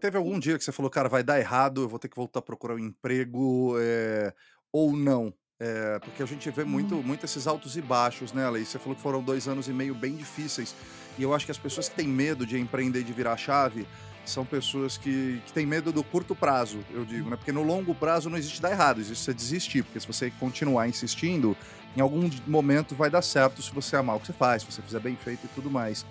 Teve 0.00 0.18
algum 0.18 0.38
dia 0.38 0.58
que 0.58 0.64
você 0.64 0.72
falou, 0.72 0.90
cara, 0.90 1.08
vai 1.08 1.22
dar 1.22 1.38
errado, 1.38 1.82
eu 1.82 1.88
vou 1.88 1.98
ter 1.98 2.08
que 2.08 2.16
voltar 2.16 2.40
a 2.40 2.42
procurar 2.42 2.74
um 2.74 2.78
emprego, 2.78 3.76
é... 3.78 4.34
ou 4.70 4.92
não? 4.92 5.32
É, 5.60 5.98
porque 6.00 6.22
a 6.22 6.26
gente 6.26 6.50
vê 6.50 6.64
muito, 6.64 6.96
muito 6.96 7.24
esses 7.24 7.46
altos 7.46 7.76
e 7.76 7.82
baixos, 7.82 8.32
né, 8.32 8.44
Alex? 8.44 8.68
Você 8.68 8.78
falou 8.78 8.96
que 8.96 9.02
foram 9.02 9.22
dois 9.22 9.46
anos 9.46 9.68
e 9.68 9.72
meio 9.72 9.94
bem 9.94 10.16
difíceis. 10.16 10.74
E 11.16 11.22
eu 11.22 11.32
acho 11.32 11.44
que 11.44 11.52
as 11.52 11.58
pessoas 11.58 11.88
que 11.88 11.94
têm 11.94 12.08
medo 12.08 12.44
de 12.44 12.58
empreender 12.58 13.00
e 13.00 13.04
de 13.04 13.12
virar 13.12 13.36
chave 13.36 13.86
são 14.24 14.44
pessoas 14.44 14.96
que, 14.96 15.40
que 15.46 15.52
têm 15.52 15.66
medo 15.66 15.92
do 15.92 16.02
curto 16.02 16.34
prazo, 16.34 16.78
eu 16.90 17.04
digo, 17.04 17.28
né? 17.28 17.36
Porque 17.36 17.52
no 17.52 17.62
longo 17.62 17.94
prazo 17.94 18.30
não 18.30 18.38
existe 18.38 18.60
dar 18.60 18.70
errado, 18.70 19.00
existe 19.00 19.22
você 19.22 19.34
desistir. 19.34 19.82
Porque 19.84 20.00
se 20.00 20.06
você 20.06 20.30
continuar 20.40 20.88
insistindo, 20.88 21.56
em 21.96 22.00
algum 22.00 22.28
momento 22.46 22.94
vai 22.94 23.10
dar 23.10 23.22
certo 23.22 23.62
se 23.62 23.72
você 23.72 23.96
amar 23.96 24.16
o 24.16 24.20
que 24.20 24.26
você 24.26 24.32
faz, 24.32 24.62
se 24.62 24.72
você 24.72 24.82
fizer 24.82 25.00
bem 25.00 25.14
feito 25.14 25.44
e 25.44 25.48
tudo 25.48 25.70
mais. 25.70 26.04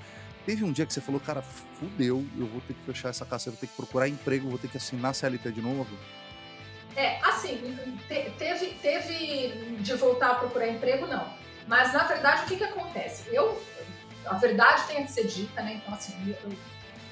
Teve 0.45 0.63
um 0.63 0.71
dia 0.71 0.85
que 0.85 0.93
você 0.93 1.01
falou, 1.01 1.21
cara, 1.21 1.41
fudeu, 1.41 2.25
eu 2.37 2.45
vou 2.45 2.61
ter 2.61 2.73
que 2.73 2.83
fechar 2.85 3.09
essa 3.09 3.25
casa, 3.25 3.47
eu 3.47 3.53
vou 3.53 3.59
ter 3.59 3.67
que 3.67 3.75
procurar 3.75 4.07
emprego, 4.07 4.49
vou 4.49 4.59
ter 4.59 4.69
que 4.69 4.77
assinar 4.77 5.15
CLT 5.15 5.51
de 5.51 5.61
novo? 5.61 5.87
É, 6.95 7.19
assim, 7.23 7.57
te, 8.07 8.29
teve, 8.37 8.67
teve 8.81 9.77
de 9.79 9.93
voltar 9.95 10.31
a 10.31 10.35
procurar 10.35 10.67
emprego, 10.67 11.07
não. 11.07 11.27
Mas, 11.67 11.93
na 11.93 12.03
verdade, 12.03 12.43
o 12.43 12.45
que 12.45 12.57
que 12.57 12.63
acontece? 12.63 13.33
Eu, 13.33 13.61
a 14.25 14.35
verdade 14.35 14.83
tem 14.87 15.05
que 15.05 15.11
ser 15.11 15.27
dita, 15.27 15.61
né? 15.61 15.81
Então, 15.81 15.93
assim, 15.93 16.13
eu, 16.27 16.49
eu 16.49 16.57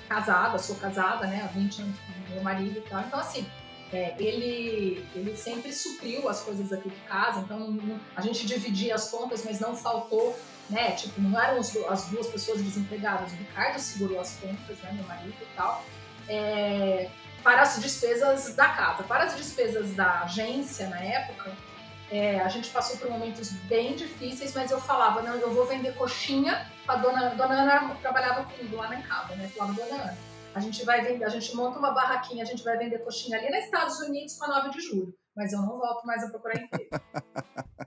casada, 0.08 0.58
sou 0.60 0.76
casada, 0.76 1.26
né? 1.26 1.42
Há 1.44 1.48
20 1.48 1.82
anos 1.82 1.96
com 2.00 2.34
meu 2.34 2.44
marido 2.44 2.78
e 2.80 2.82
tal. 2.82 3.02
Então, 3.02 3.20
assim, 3.20 3.50
é, 3.94 4.16
ele, 4.20 5.06
ele 5.16 5.36
sempre 5.36 5.74
supriu 5.74 6.30
as 6.30 6.42
coisas 6.42 6.72
aqui 6.72 6.90
de 6.90 7.00
casa, 7.02 7.42
então 7.42 7.78
a 8.16 8.22
gente 8.22 8.46
dividia 8.46 8.96
as 8.96 9.10
contas, 9.10 9.44
mas 9.44 9.60
não 9.60 9.76
faltou, 9.76 10.38
né? 10.70 10.92
Tipo, 10.92 11.22
não 11.22 11.40
eram 11.42 11.60
as 11.60 12.06
duas 12.10 12.28
pessoas 12.28 12.62
desempregadas. 12.62 13.32
O 13.32 13.36
Ricardo 13.36 13.80
segurou 13.80 14.20
as 14.20 14.36
contas, 14.38 14.78
né? 14.80 14.92
Meu 14.94 15.06
marido 15.06 15.36
e 15.42 15.56
tal. 15.56 15.84
É, 16.28 17.10
para 17.44 17.62
as 17.62 17.82
despesas 17.82 18.56
da 18.56 18.70
casa. 18.70 19.04
Para 19.04 19.26
as 19.26 19.36
despesas 19.36 19.94
da 19.94 20.24
agência, 20.24 20.88
na 20.90 21.00
época, 21.00 21.52
é, 22.10 22.40
a 22.40 22.50
gente 22.50 22.70
passou 22.70 22.98
por 22.98 23.10
momentos 23.10 23.52
bem 23.68 23.96
difíceis, 23.96 24.54
mas 24.54 24.72
eu 24.72 24.80
falava, 24.80 25.22
não, 25.22 25.36
eu 25.36 25.54
vou 25.54 25.66
vender 25.66 25.96
coxinha 25.96 26.70
a 26.92 26.96
dona, 26.98 27.30
dona 27.36 27.62
Ana 27.62 27.96
trabalhava 27.96 28.44
comigo 28.44 28.76
lá 28.76 28.90
na 28.90 29.02
casa, 29.02 29.36
né? 29.36 29.48
Falava, 29.48 29.74
dona 29.74 29.96
Ana, 30.04 30.18
a 30.54 30.60
gente 30.60 30.84
vai 30.84 31.02
vender, 31.02 31.24
a 31.24 31.30
gente 31.30 31.56
monta 31.56 31.80
uma 31.80 31.92
barraquinha, 31.92 32.44
a 32.44 32.46
gente 32.46 32.64
vai 32.64 32.78
vender 32.78 33.00
coxinha 33.00 33.38
ali 33.38 33.50
nos 33.50 33.64
Estados 33.66 34.00
Unidos 34.02 34.34
para 34.36 34.50
9 34.50 34.70
de 34.72 34.82
julho, 34.82 35.16
mas 35.36 35.54
eu 35.54 35.62
não 35.62 35.78
volto 35.78 36.06
mais 36.06 36.24
a 36.24 36.30
procurar 36.30 36.58
emprego. 36.58 36.90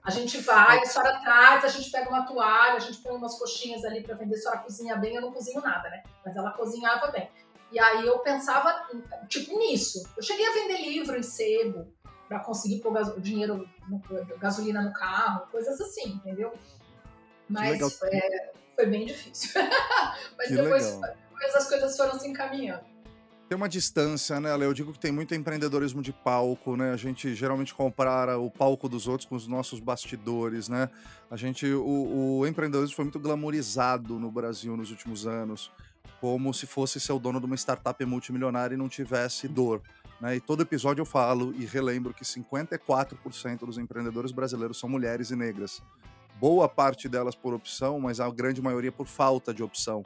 A 0.03 0.11
gente 0.11 0.37
vai, 0.39 0.79
a 0.79 0.85
senhora 0.85 1.19
traz, 1.19 1.63
a 1.65 1.67
gente 1.67 1.91
pega 1.91 2.09
uma 2.09 2.25
toalha, 2.25 2.75
a 2.75 2.79
gente 2.79 2.99
põe 2.99 3.15
umas 3.15 3.37
coxinhas 3.37 3.83
ali 3.85 4.01
para 4.03 4.15
vender, 4.15 4.35
a 4.35 4.37
senhora 4.37 4.59
cozinha 4.59 4.95
bem, 4.95 5.15
eu 5.15 5.21
não 5.21 5.31
cozinho 5.31 5.61
nada, 5.61 5.89
né? 5.89 6.03
Mas 6.25 6.35
ela 6.35 6.51
cozinhava 6.51 7.07
bem. 7.11 7.29
E 7.71 7.79
aí 7.79 8.05
eu 8.05 8.19
pensava, 8.19 8.87
tipo, 9.27 9.57
nisso. 9.57 10.07
Eu 10.15 10.23
cheguei 10.23 10.47
a 10.47 10.53
vender 10.53 10.81
livro 10.81 11.17
em 11.17 11.23
sebo 11.23 11.87
para 12.27 12.39
conseguir 12.39 12.79
pôr 12.79 13.19
dinheiro, 13.19 13.67
no, 13.87 14.01
gasolina 14.37 14.81
no 14.81 14.93
carro, 14.93 15.47
coisas 15.51 15.79
assim, 15.79 16.13
entendeu? 16.13 16.53
Mas 17.49 17.81
é, 18.03 18.53
foi 18.75 18.85
bem 18.87 19.05
difícil. 19.05 19.51
Mas 20.37 20.47
que 20.47 20.55
depois, 20.55 20.99
depois 20.99 21.55
as 21.55 21.67
coisas 21.67 21.95
foram 21.95 22.19
se 22.19 22.27
encaminhando. 22.27 22.83
Tem 23.47 23.55
uma 23.55 23.69
distância, 23.69 24.39
né? 24.39 24.55
Eu 24.55 24.73
digo 24.73 24.91
que 24.91 24.97
tem 24.97 25.11
muito 25.11 25.35
empreendedorismo 25.35 26.01
de 26.01 26.11
palco, 26.11 26.75
né? 26.75 26.91
A 26.91 26.97
gente 26.97 27.35
geralmente 27.35 27.75
compara 27.75 28.39
o 28.39 28.49
palco 28.49 28.89
dos 28.89 29.07
outros 29.07 29.29
com 29.29 29.35
os 29.35 29.47
nossos 29.47 29.79
bastidores, 29.79 30.67
né? 30.67 30.89
A 31.29 31.37
gente, 31.37 31.67
o, 31.67 32.39
o 32.39 32.47
empreendedorismo 32.47 32.95
foi 32.95 33.05
muito 33.05 33.19
glamorizado 33.19 34.17
no 34.17 34.31
Brasil 34.31 34.75
nos 34.75 34.89
últimos 34.89 35.27
anos 35.27 35.71
como 36.21 36.53
se 36.53 36.65
fosse 36.65 36.99
ser 36.99 37.13
o 37.13 37.19
dono 37.19 37.39
de 37.39 37.45
uma 37.45 37.55
startup 37.55 38.03
multimilionária 38.05 38.75
e 38.75 38.77
não 38.77 38.89
tivesse 38.89 39.47
dor. 39.47 39.81
Né? 40.19 40.37
E 40.37 40.39
todo 40.39 40.61
episódio 40.61 41.01
eu 41.01 41.05
falo 41.05 41.53
e 41.53 41.65
relembro 41.65 42.13
que 42.13 42.23
54% 42.23 43.59
dos 43.59 43.77
empreendedores 43.77 44.31
brasileiros 44.31 44.79
são 44.79 44.89
mulheres 44.89 45.31
e 45.31 45.35
negras. 45.35 45.81
boa 46.39 46.67
parte 46.67 47.07
delas 47.07 47.35
por 47.35 47.53
opção, 47.53 47.99
mas 47.99 48.19
a 48.19 48.29
grande 48.29 48.61
maioria 48.61 48.91
por 48.91 49.07
falta 49.07 49.53
de 49.53 49.63
opção. 49.63 50.03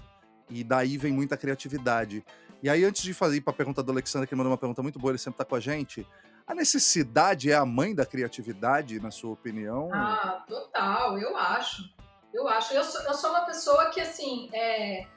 E 0.50 0.64
daí 0.64 0.98
vem 0.98 1.12
muita 1.12 1.38
criatividade. 1.38 2.24
E 2.62 2.70
aí, 2.70 2.84
antes 2.84 3.02
de 3.04 3.14
fazer 3.14 3.42
para 3.42 3.52
a 3.52 3.56
pergunta 3.56 3.82
do 3.82 3.92
Alexandre, 3.92 4.28
que 4.28 4.36
mandou 4.36 4.52
uma 4.52 4.58
pergunta 4.58 4.84
muito 4.84 5.00
boa, 5.00 5.12
ele 5.12 5.18
sempre 5.18 5.36
está 5.36 5.46
com 5.46 5.56
a 5.56 5.60
gente. 5.60 6.06
A 6.46 6.54
necessidade 6.54 7.52
é 7.52 7.56
a 7.56 7.66
mãe 7.66 7.96
da 7.96 8.06
criatividade, 8.06 9.00
na 9.00 9.12
sua 9.12 9.32
opinião? 9.32 9.90
Ah, 9.94 10.44
total, 10.48 11.18
eu 11.18 11.38
acho. 11.38 11.84
Eu 12.34 12.48
acho. 12.48 12.74
Eu 12.74 12.84
sou, 12.84 13.02
eu 13.04 13.14
sou 13.14 13.30
uma 13.30 13.42
pessoa 13.42 13.90
que, 13.92 14.02
assim, 14.02 14.50
é... 14.52 15.08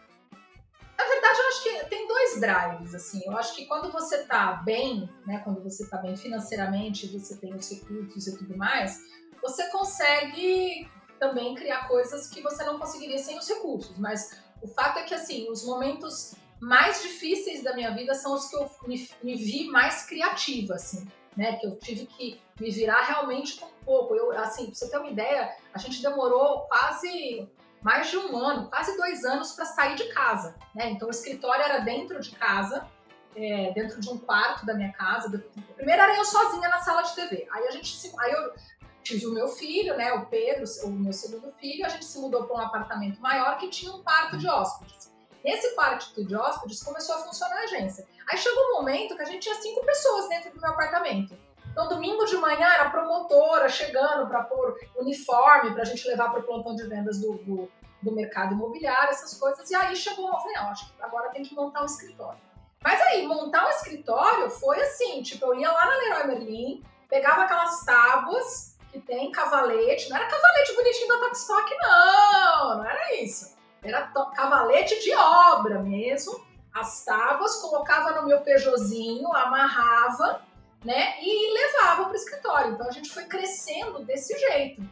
Na 1.03 1.09
verdade, 1.09 1.39
eu 1.41 1.49
acho 1.49 1.63
que 1.65 1.85
tem 1.87 2.07
dois 2.07 2.41
drives, 2.41 2.95
assim. 2.95 3.23
Eu 3.27 3.37
acho 3.37 3.57
que 3.57 3.67
quando 3.67 3.91
você 3.91 4.23
tá 4.23 4.63
bem, 4.65 5.11
né, 5.27 5.41
quando 5.43 5.61
você 5.61 5.89
tá 5.89 5.97
bem 5.97 6.17
financeiramente, 6.17 7.09
você 7.09 7.37
tem 7.37 7.53
os 7.55 7.69
recursos 7.69 8.29
e 8.29 8.39
tudo 8.39 8.57
mais, 8.57 9.01
você 9.43 9.69
consegue 9.71 10.89
também 11.19 11.57
criar 11.57 11.89
coisas 11.89 12.29
que 12.29 12.41
você 12.41 12.65
não 12.65 12.79
conseguiria 12.79 13.19
sem 13.19 13.37
os 13.37 13.49
recursos. 13.49 13.99
Mas 13.99 14.41
o 14.63 14.69
fato 14.69 15.01
é 15.01 15.03
que, 15.03 15.15
assim, 15.15 15.51
os 15.51 15.65
momentos 15.65 16.37
mais 16.61 17.03
difíceis 17.03 17.65
da 17.65 17.75
minha 17.75 17.91
vida 17.91 18.15
são 18.15 18.35
os 18.35 18.49
que 18.49 18.55
eu 18.55 18.71
me, 18.87 19.09
me 19.25 19.35
vi 19.35 19.67
mais 19.67 20.07
criativa, 20.07 20.75
assim, 20.75 21.05
né? 21.37 21.57
Que 21.57 21.67
eu 21.67 21.77
tive 21.81 22.07
que 22.07 22.41
me 22.61 22.71
virar 22.71 23.03
realmente 23.03 23.59
com 23.59 23.67
pouco. 23.85 24.15
Eu, 24.15 24.31
assim, 24.39 24.67
pra 24.67 24.75
você 24.75 24.89
ter 24.89 24.99
uma 24.99 25.11
ideia, 25.11 25.53
a 25.75 25.79
gente 25.79 26.01
demorou 26.01 26.61
quase 26.69 27.49
mais 27.83 28.11
de 28.11 28.17
um 28.17 28.37
ano, 28.37 28.69
quase 28.69 28.97
dois 28.97 29.25
anos 29.25 29.53
para 29.53 29.65
sair 29.65 29.97
de 29.97 30.05
casa, 30.13 30.55
né? 30.75 30.91
Então 30.91 31.09
o 31.09 31.11
escritório 31.11 31.65
era 31.65 31.79
dentro 31.79 32.21
de 32.21 32.31
casa, 32.31 32.87
é, 33.35 33.73
dentro 33.73 34.01
de 34.01 34.09
um 34.09 34.19
quarto 34.19 34.65
da 34.65 34.75
minha 34.75 34.93
casa. 34.93 35.29
Primeiro 35.77 36.03
era 36.03 36.17
eu 36.17 36.25
sozinha 36.25 36.69
na 36.69 36.81
sala 36.81 37.03
de 37.03 37.15
TV. 37.15 37.49
Aí 37.51 37.67
a 37.67 37.71
gente 37.71 37.97
se, 37.97 38.13
aí 38.19 38.33
eu 38.33 38.55
tive 39.03 39.27
o 39.27 39.33
meu 39.33 39.49
filho, 39.49 39.97
né, 39.97 40.13
o 40.13 40.27
Pedro, 40.27 40.65
o 40.85 40.91
meu 40.91 41.13
segundo 41.13 41.53
filho, 41.55 41.85
a 41.85 41.89
gente 41.89 42.05
se 42.05 42.19
mudou 42.19 42.45
para 42.45 42.57
um 42.57 42.61
apartamento 42.61 43.21
maior 43.21 43.59
que 43.59 43.69
tinha 43.69 43.93
um 43.93 44.03
quarto 44.03 44.39
de 44.39 44.49
hóspedes. 44.49 45.13
Nesse 45.45 45.75
quarto 45.75 46.25
de 46.25 46.37
hóspedes 46.37 46.83
começou 46.85 47.17
a 47.17 47.19
funcionar 47.19 47.57
a 47.57 47.65
agência. 47.65 48.07
Aí 48.31 48.39
chegou 48.39 48.63
um 48.63 48.73
momento 48.75 49.17
que 49.17 49.23
a 49.23 49.25
gente 49.25 49.43
tinha 49.43 49.57
cinco 49.57 49.85
pessoas 49.85 50.29
dentro 50.29 50.53
do 50.53 50.61
meu 50.61 50.71
apartamento. 50.71 51.37
Então, 51.73 51.89
domingo 51.89 52.25
de 52.27 52.37
manhã 52.37 52.67
era 52.67 52.85
a 52.85 52.91
promotora 52.91 53.69
chegando 53.69 54.29
para 54.29 54.45
pôr 54.45 54.79
uniforme 54.97 55.73
para 55.73 55.83
a 55.83 55.87
gente 55.87 56.07
levar 56.07 56.31
para 56.31 56.41
o 56.41 56.43
plantão 56.43 56.77
de 56.77 56.87
vendas 56.87 57.19
do, 57.19 57.33
do, 57.39 57.71
do, 58.03 58.13
mercado 58.13 58.53
imobiliário, 58.53 59.11
essas 59.11 59.39
coisas. 59.39 59.69
E 59.71 59.75
aí 59.75 59.97
chegou, 59.97 60.29
eu 60.29 60.39
falei, 60.39 60.55
não, 60.55 60.69
acho 60.69 60.87
que 60.87 61.03
agora 61.03 61.31
tem 61.31 61.43
que 61.43 61.55
montar 61.55 61.83
um 61.83 61.87
escritório. 61.87 62.39
Mas 62.85 63.01
aí, 63.01 63.27
montar 63.27 63.67
um 63.67 63.71
escritório 63.71 64.51
foi 64.51 64.81
assim, 64.83 65.23
tipo, 65.23 65.47
eu 65.47 65.55
ia 65.55 65.73
lá 65.73 65.87
na 65.87 65.97
Leroy 65.97 66.27
Merlin, 66.27 66.85
pegava 67.09 67.43
aquelas 67.43 67.85
tábuas 67.85 68.77
que 68.91 69.01
tem 69.01 69.33
cavalete, 69.33 70.11
não 70.11 70.17
era 70.17 70.27
cavalete 70.27 70.75
bonitinho 70.75 71.09
da 71.09 71.19
Tokstok, 71.21 71.75
não, 71.79 72.77
não 72.79 72.85
era 72.85 73.15
isso. 73.23 73.57
Era 73.83 74.03
cavalete 74.35 75.01
de 75.03 75.15
obra 75.15 75.81
mesmo, 75.81 76.45
as 76.75 77.05
tábuas, 77.05 77.57
colocava 77.57 78.21
no 78.21 78.27
meu 78.27 78.41
Peugeotzinho, 78.41 79.33
amarrava, 79.33 80.43
né, 80.85 81.15
e 81.21 81.53
levava 81.53 82.05
para 82.05 82.13
o 82.13 82.17
escritório. 82.17 82.73
Então 82.73 82.89
a 82.89 82.93
gente 82.93 83.11
foi 83.11 83.25
crescendo 83.25 84.05
desse 84.05 84.39
jeito. 84.39 84.83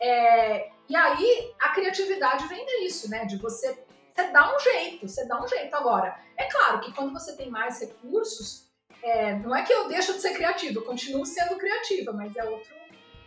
É, 0.00 0.70
e 0.88 0.96
aí 0.96 1.54
a 1.60 1.70
criatividade 1.70 2.46
vem 2.48 2.64
disso, 2.66 3.10
né, 3.10 3.24
de 3.24 3.36
você, 3.36 3.84
você 4.14 4.28
dar 4.30 4.54
um 4.54 4.58
jeito, 4.60 5.08
você 5.08 5.26
dá 5.26 5.42
um 5.42 5.48
jeito. 5.48 5.74
Agora, 5.74 6.18
é 6.36 6.44
claro 6.44 6.80
que 6.80 6.92
quando 6.92 7.12
você 7.12 7.36
tem 7.36 7.50
mais 7.50 7.80
recursos, 7.80 8.68
é, 9.02 9.34
não 9.36 9.54
é 9.54 9.62
que 9.62 9.72
eu 9.72 9.88
deixo 9.88 10.12
de 10.14 10.20
ser 10.20 10.34
criativa, 10.34 10.78
eu 10.78 10.84
continuo 10.84 11.24
sendo 11.24 11.56
criativa, 11.56 12.12
mas 12.12 12.34
é 12.36 12.44
outro, 12.44 12.74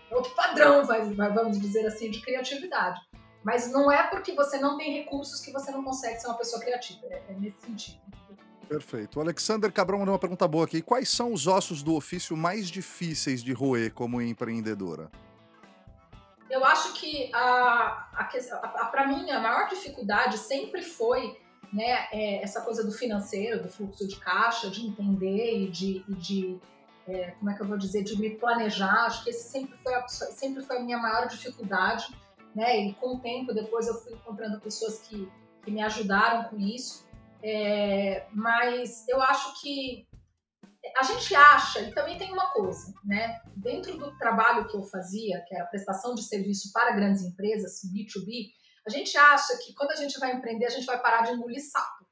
é 0.10 0.16
outro 0.16 0.34
padrão, 0.36 0.84
vamos 0.86 1.60
dizer 1.60 1.86
assim, 1.86 2.12
de 2.12 2.22
criatividade. 2.22 3.00
Mas 3.44 3.70
não 3.72 3.92
é 3.92 4.04
porque 4.04 4.32
você 4.32 4.58
não 4.58 4.78
tem 4.78 4.94
recursos 4.94 5.42
que 5.42 5.52
você 5.52 5.70
não 5.70 5.84
consegue 5.84 6.18
ser 6.18 6.28
uma 6.28 6.38
pessoa 6.38 6.62
criativa. 6.62 7.06
É, 7.08 7.24
é 7.30 7.34
nesse 7.34 7.60
sentido. 7.60 8.00
Perfeito. 8.68 9.20
O 9.20 9.22
Alexander 9.22 9.72
Cabrão 9.72 10.00
mandou 10.00 10.14
uma 10.14 10.20
pergunta 10.20 10.48
boa 10.48 10.66
aqui. 10.66 10.82
Quais 10.82 11.10
são 11.10 11.34
os 11.34 11.48
ossos 11.48 11.84
do 11.84 11.96
ofício 11.96 12.36
mais 12.36 12.70
difíceis 12.70 13.44
de 13.44 13.54
roer 13.54 13.94
como 13.94 14.22
empreendedora? 14.22 15.10
Eu 16.50 16.64
acho 16.66 16.94
que 16.94 17.32
a, 17.34 18.08
a, 18.14 18.22
a 18.22 18.86
para 18.86 19.08
mim 19.08 19.30
a 19.32 19.40
maior 19.40 19.68
dificuldade 19.68 20.38
sempre 20.38 20.82
foi 20.82 21.40
né, 21.72 22.08
é, 22.12 22.44
essa 22.44 22.62
coisa 22.62 22.84
do 22.84 22.92
financeiro, 22.92 23.64
do 23.64 23.70
fluxo 23.70 24.08
de 24.08 24.18
caixa, 24.18 24.70
de 24.70 24.86
entender 24.86 25.64
e 25.64 25.70
de, 25.70 26.06
e 26.08 26.14
de 26.16 26.60
é, 27.08 27.32
como 27.32 27.50
é 27.50 27.56
que 27.56 27.62
eu 27.62 27.68
vou 27.68 27.78
dizer, 27.78 28.04
de 28.04 28.20
me 28.20 28.32
planejar. 28.32 29.06
Acho 29.06 29.24
que 29.24 29.32
esse 29.32 29.50
sempre 29.50 29.76
foi 29.84 29.94
a, 29.96 30.08
sempre 30.08 30.64
foi 30.64 30.78
a 30.78 30.82
minha 30.82 30.98
maior 30.98 31.28
dificuldade 31.28 32.08
né? 32.56 32.86
E 32.86 32.94
com 32.94 33.16
o 33.16 33.20
tempo, 33.20 33.54
depois 33.54 33.88
eu 33.88 33.96
fui 33.96 34.14
encontrando 34.14 34.60
pessoas 34.60 35.00
que, 35.00 35.30
que 35.64 35.72
me 35.72 35.82
ajudaram 35.82 36.50
com 36.50 36.60
isso. 36.60 37.03
É, 37.44 38.28
mas 38.32 39.08
eu 39.08 39.22
acho 39.22 39.60
que 39.62 40.08
a 40.98 41.04
gente 41.04 41.36
acha, 41.36 41.82
e 41.82 41.94
também 41.94 42.18
tem 42.18 42.32
uma 42.32 42.52
coisa, 42.52 42.94
né? 43.04 43.42
Dentro 43.56 43.98
do 43.98 44.18
trabalho 44.18 44.68
que 44.68 44.76
eu 44.76 44.84
fazia, 44.84 45.44
que 45.48 45.56
era 45.56 45.66
prestação 45.66 46.14
de 46.14 46.24
serviço 46.24 46.72
para 46.74 46.96
grandes 46.96 47.24
empresas, 47.24 47.82
B2B, 47.94 48.50
a 48.86 48.90
gente 48.90 49.18
acha 49.18 49.58
que 49.58 49.74
quando 49.74 49.92
a 49.92 49.96
gente 49.96 50.20
vai 50.20 50.34
empreender, 50.34 50.66
a 50.66 50.70
gente 50.70 50.86
vai 50.86 51.02
parar 51.02 51.22
de 51.22 51.34
engolir 51.34 51.62
sapo. 51.62 52.06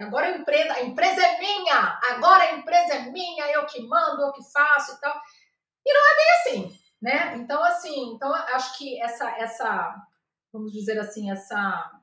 Agora 0.00 0.26
a 0.26 0.36
empresa, 0.36 0.74
a 0.74 0.82
empresa 0.82 1.22
é 1.22 1.38
minha, 1.38 2.00
agora 2.10 2.44
a 2.44 2.52
empresa 2.58 2.94
é 2.94 3.10
minha, 3.10 3.46
eu 3.52 3.64
que 3.66 3.82
mando, 3.82 4.22
eu 4.22 4.32
que 4.32 4.42
faço 4.52 4.94
e 4.94 5.00
tal. 5.00 5.18
E 5.86 5.92
não 5.92 6.00
é 6.00 6.16
bem 6.16 6.30
assim 6.32 6.86
né? 7.00 7.36
Então, 7.36 7.62
assim, 7.64 8.14
então 8.14 8.32
acho 8.34 8.78
que 8.78 9.00
essa, 9.00 9.30
essa, 9.38 9.94
vamos 10.52 10.72
dizer 10.72 10.98
assim, 10.98 11.30
essa, 11.30 12.00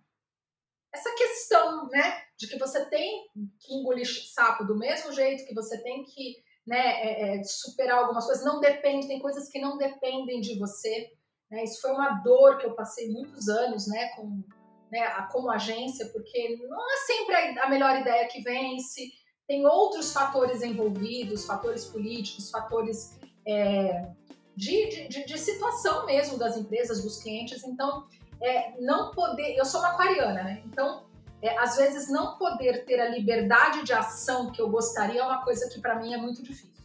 essa 0.93 1.11
questão, 1.15 1.89
né, 1.89 2.21
de 2.37 2.47
que 2.47 2.59
você 2.59 2.85
tem 2.85 3.25
que 3.59 3.73
engolir 3.73 4.05
sapo 4.33 4.63
do 4.63 4.77
mesmo 4.77 5.11
jeito, 5.11 5.45
que 5.45 5.53
você 5.53 5.81
tem 5.81 6.03
que, 6.03 6.35
né, 6.65 6.77
é, 6.77 7.37
é, 7.39 7.43
superar 7.43 7.99
algumas 7.99 8.25
coisas, 8.25 8.45
não 8.45 8.59
depende, 8.59 9.07
tem 9.07 9.19
coisas 9.19 9.49
que 9.49 9.59
não 9.59 9.77
dependem 9.77 10.39
de 10.39 10.57
você, 10.59 11.11
né? 11.49 11.63
Isso 11.63 11.81
foi 11.81 11.91
uma 11.91 12.21
dor 12.23 12.57
que 12.57 12.65
eu 12.65 12.75
passei 12.75 13.09
muitos 13.09 13.47
anos, 13.49 13.87
né, 13.87 14.09
com, 14.15 14.43
né, 14.91 15.27
como 15.31 15.49
agência, 15.49 16.07
porque 16.09 16.57
não 16.67 16.91
é 16.91 16.97
sempre 16.97 17.35
a, 17.35 17.65
a 17.65 17.69
melhor 17.69 17.99
ideia 17.99 18.27
que 18.27 18.41
vence, 18.41 19.11
tem 19.47 19.65
outros 19.65 20.13
fatores 20.13 20.61
envolvidos, 20.61 21.45
fatores 21.45 21.85
políticos, 21.85 22.49
fatores 22.49 23.19
é, 23.47 24.07
de, 24.55 25.07
de, 25.07 25.25
de, 25.25 25.37
situação 25.37 26.05
mesmo 26.05 26.37
das 26.37 26.55
empresas, 26.55 27.03
dos 27.03 27.21
clientes. 27.21 27.63
Então, 27.63 28.07
é, 28.43 28.79
não 28.81 29.11
poder. 29.11 29.55
Eu 29.55 29.65
sou 29.65 29.79
uma 29.79 29.89
aquariana, 29.91 30.43
né? 30.43 30.61
Então, 30.65 31.05
é, 31.41 31.57
às 31.57 31.77
vezes, 31.77 32.09
não 32.09 32.37
poder 32.37 32.85
ter 32.85 32.99
a 32.99 33.09
liberdade 33.09 33.83
de 33.83 33.93
ação 33.93 34.51
que 34.51 34.61
eu 34.61 34.69
gostaria 34.69 35.21
é 35.21 35.23
uma 35.23 35.43
coisa 35.43 35.69
que 35.69 35.79
para 35.79 35.95
mim 35.95 36.13
é 36.13 36.17
muito 36.17 36.43
difícil. 36.43 36.83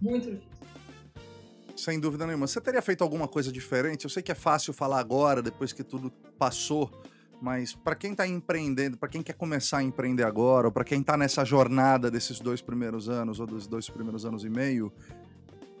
Muito 0.00 0.30
difícil. 0.32 0.52
Sem 1.76 1.98
dúvida 1.98 2.26
nenhuma. 2.26 2.46
Você 2.46 2.60
teria 2.60 2.82
feito 2.82 3.02
alguma 3.02 3.26
coisa 3.26 3.50
diferente? 3.50 4.04
Eu 4.04 4.10
sei 4.10 4.22
que 4.22 4.32
é 4.32 4.34
fácil 4.34 4.72
falar 4.72 4.98
agora, 4.98 5.40
depois 5.40 5.72
que 5.72 5.82
tudo 5.82 6.10
passou, 6.38 6.90
mas 7.40 7.74
para 7.74 7.94
quem 7.94 8.12
está 8.12 8.26
empreendendo, 8.26 8.96
para 8.96 9.08
quem 9.08 9.22
quer 9.22 9.32
começar 9.32 9.78
a 9.78 9.82
empreender 9.82 10.24
agora, 10.24 10.66
ou 10.66 10.72
para 10.72 10.84
quem 10.84 11.00
está 11.00 11.16
nessa 11.16 11.44
jornada 11.44 12.10
desses 12.10 12.40
dois 12.40 12.60
primeiros 12.60 13.08
anos, 13.08 13.40
ou 13.40 13.46
dos 13.46 13.66
dois 13.66 13.88
primeiros 13.88 14.24
anos 14.26 14.44
e 14.44 14.50
meio, 14.50 14.92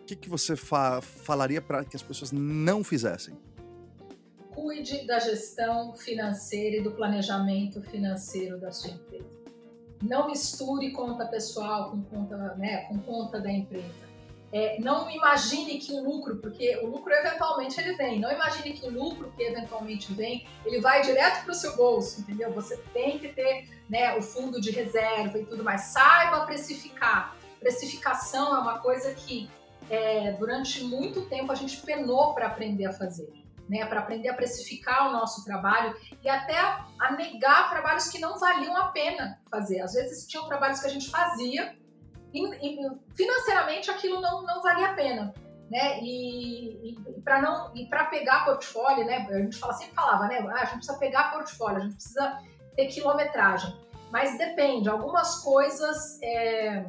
o 0.00 0.04
que, 0.04 0.16
que 0.16 0.28
você 0.28 0.56
fa 0.56 1.00
falaria 1.00 1.60
para 1.60 1.84
que 1.84 1.94
as 1.94 2.02
pessoas 2.02 2.32
não 2.32 2.82
fizessem? 2.82 3.36
Cuide 4.54 5.06
da 5.06 5.18
gestão 5.18 5.94
financeira 5.94 6.76
e 6.76 6.82
do 6.82 6.92
planejamento 6.92 7.80
financeiro 7.82 8.60
da 8.60 8.70
sua 8.70 8.90
empresa. 8.90 9.30
Não 10.02 10.26
misture 10.26 10.90
conta 10.90 11.26
pessoal 11.26 11.90
com 11.90 12.02
conta, 12.02 12.36
né, 12.56 12.84
com 12.88 12.98
conta 12.98 13.40
da 13.40 13.50
empresa. 13.50 14.12
É, 14.52 14.78
não 14.80 15.10
imagine 15.10 15.78
que 15.78 15.92
o 15.92 16.04
lucro, 16.04 16.36
porque 16.36 16.76
o 16.82 16.86
lucro 16.86 17.10
eventualmente 17.10 17.80
ele 17.80 17.94
vem. 17.94 18.20
Não 18.20 18.30
imagine 18.30 18.74
que 18.74 18.86
o 18.86 18.90
lucro 18.90 19.32
que 19.34 19.42
eventualmente 19.42 20.12
vem, 20.12 20.46
ele 20.66 20.78
vai 20.78 21.00
direto 21.00 21.44
para 21.44 21.52
o 21.52 21.54
seu 21.54 21.74
bolso, 21.74 22.20
entendeu? 22.20 22.52
Você 22.52 22.76
tem 22.92 23.18
que 23.18 23.28
ter 23.28 23.66
né, 23.88 24.14
o 24.14 24.20
fundo 24.20 24.60
de 24.60 24.70
reserva 24.70 25.38
e 25.38 25.46
tudo 25.46 25.64
mais. 25.64 25.82
Saiba 25.84 26.44
precificar. 26.44 27.34
Precificação 27.58 28.54
é 28.54 28.58
uma 28.58 28.78
coisa 28.80 29.14
que 29.14 29.48
é, 29.88 30.32
durante 30.32 30.84
muito 30.84 31.22
tempo 31.22 31.50
a 31.50 31.54
gente 31.54 31.78
penou 31.78 32.34
para 32.34 32.46
aprender 32.46 32.86
a 32.86 32.92
fazer, 32.92 33.30
né? 33.72 33.86
Para 33.86 34.00
aprender 34.00 34.28
a 34.28 34.34
precificar 34.34 35.08
o 35.08 35.12
nosso 35.12 35.42
trabalho 35.46 35.96
e 36.22 36.28
até 36.28 36.54
a, 36.54 37.12
negar 37.16 37.70
trabalhos 37.70 38.08
que 38.08 38.18
não 38.18 38.38
valiam 38.38 38.76
a 38.76 38.88
pena 38.88 39.40
fazer. 39.50 39.80
Às 39.80 39.94
vezes 39.94 40.26
tinham 40.26 40.46
trabalhos 40.46 40.80
que 40.80 40.86
a 40.86 40.90
gente 40.90 41.10
fazia 41.10 41.74
e, 42.34 42.44
e 42.44 42.90
financeiramente 43.16 43.90
aquilo 43.90 44.20
não, 44.20 44.42
não 44.42 44.62
valia 44.62 44.90
a 44.90 44.92
pena. 44.92 45.32
Né? 45.70 46.00
E, 46.02 46.90
e 46.90 47.20
para 47.24 47.40
não 47.40 47.74
e 47.74 47.86
para 47.86 48.04
pegar 48.04 48.44
portfólio, 48.44 49.06
né? 49.06 49.26
A 49.30 49.38
gente 49.38 49.56
fala, 49.56 49.72
sempre 49.72 49.94
falava, 49.94 50.26
né? 50.26 50.46
Ah, 50.50 50.60
a 50.60 50.64
gente 50.66 50.76
precisa 50.76 50.98
pegar 50.98 51.32
portfólio, 51.32 51.78
a 51.78 51.80
gente 51.80 51.94
precisa 51.94 52.42
ter 52.76 52.88
quilometragem. 52.88 53.74
Mas 54.10 54.36
depende, 54.36 54.90
algumas 54.90 55.36
coisas 55.36 56.20
é, 56.22 56.84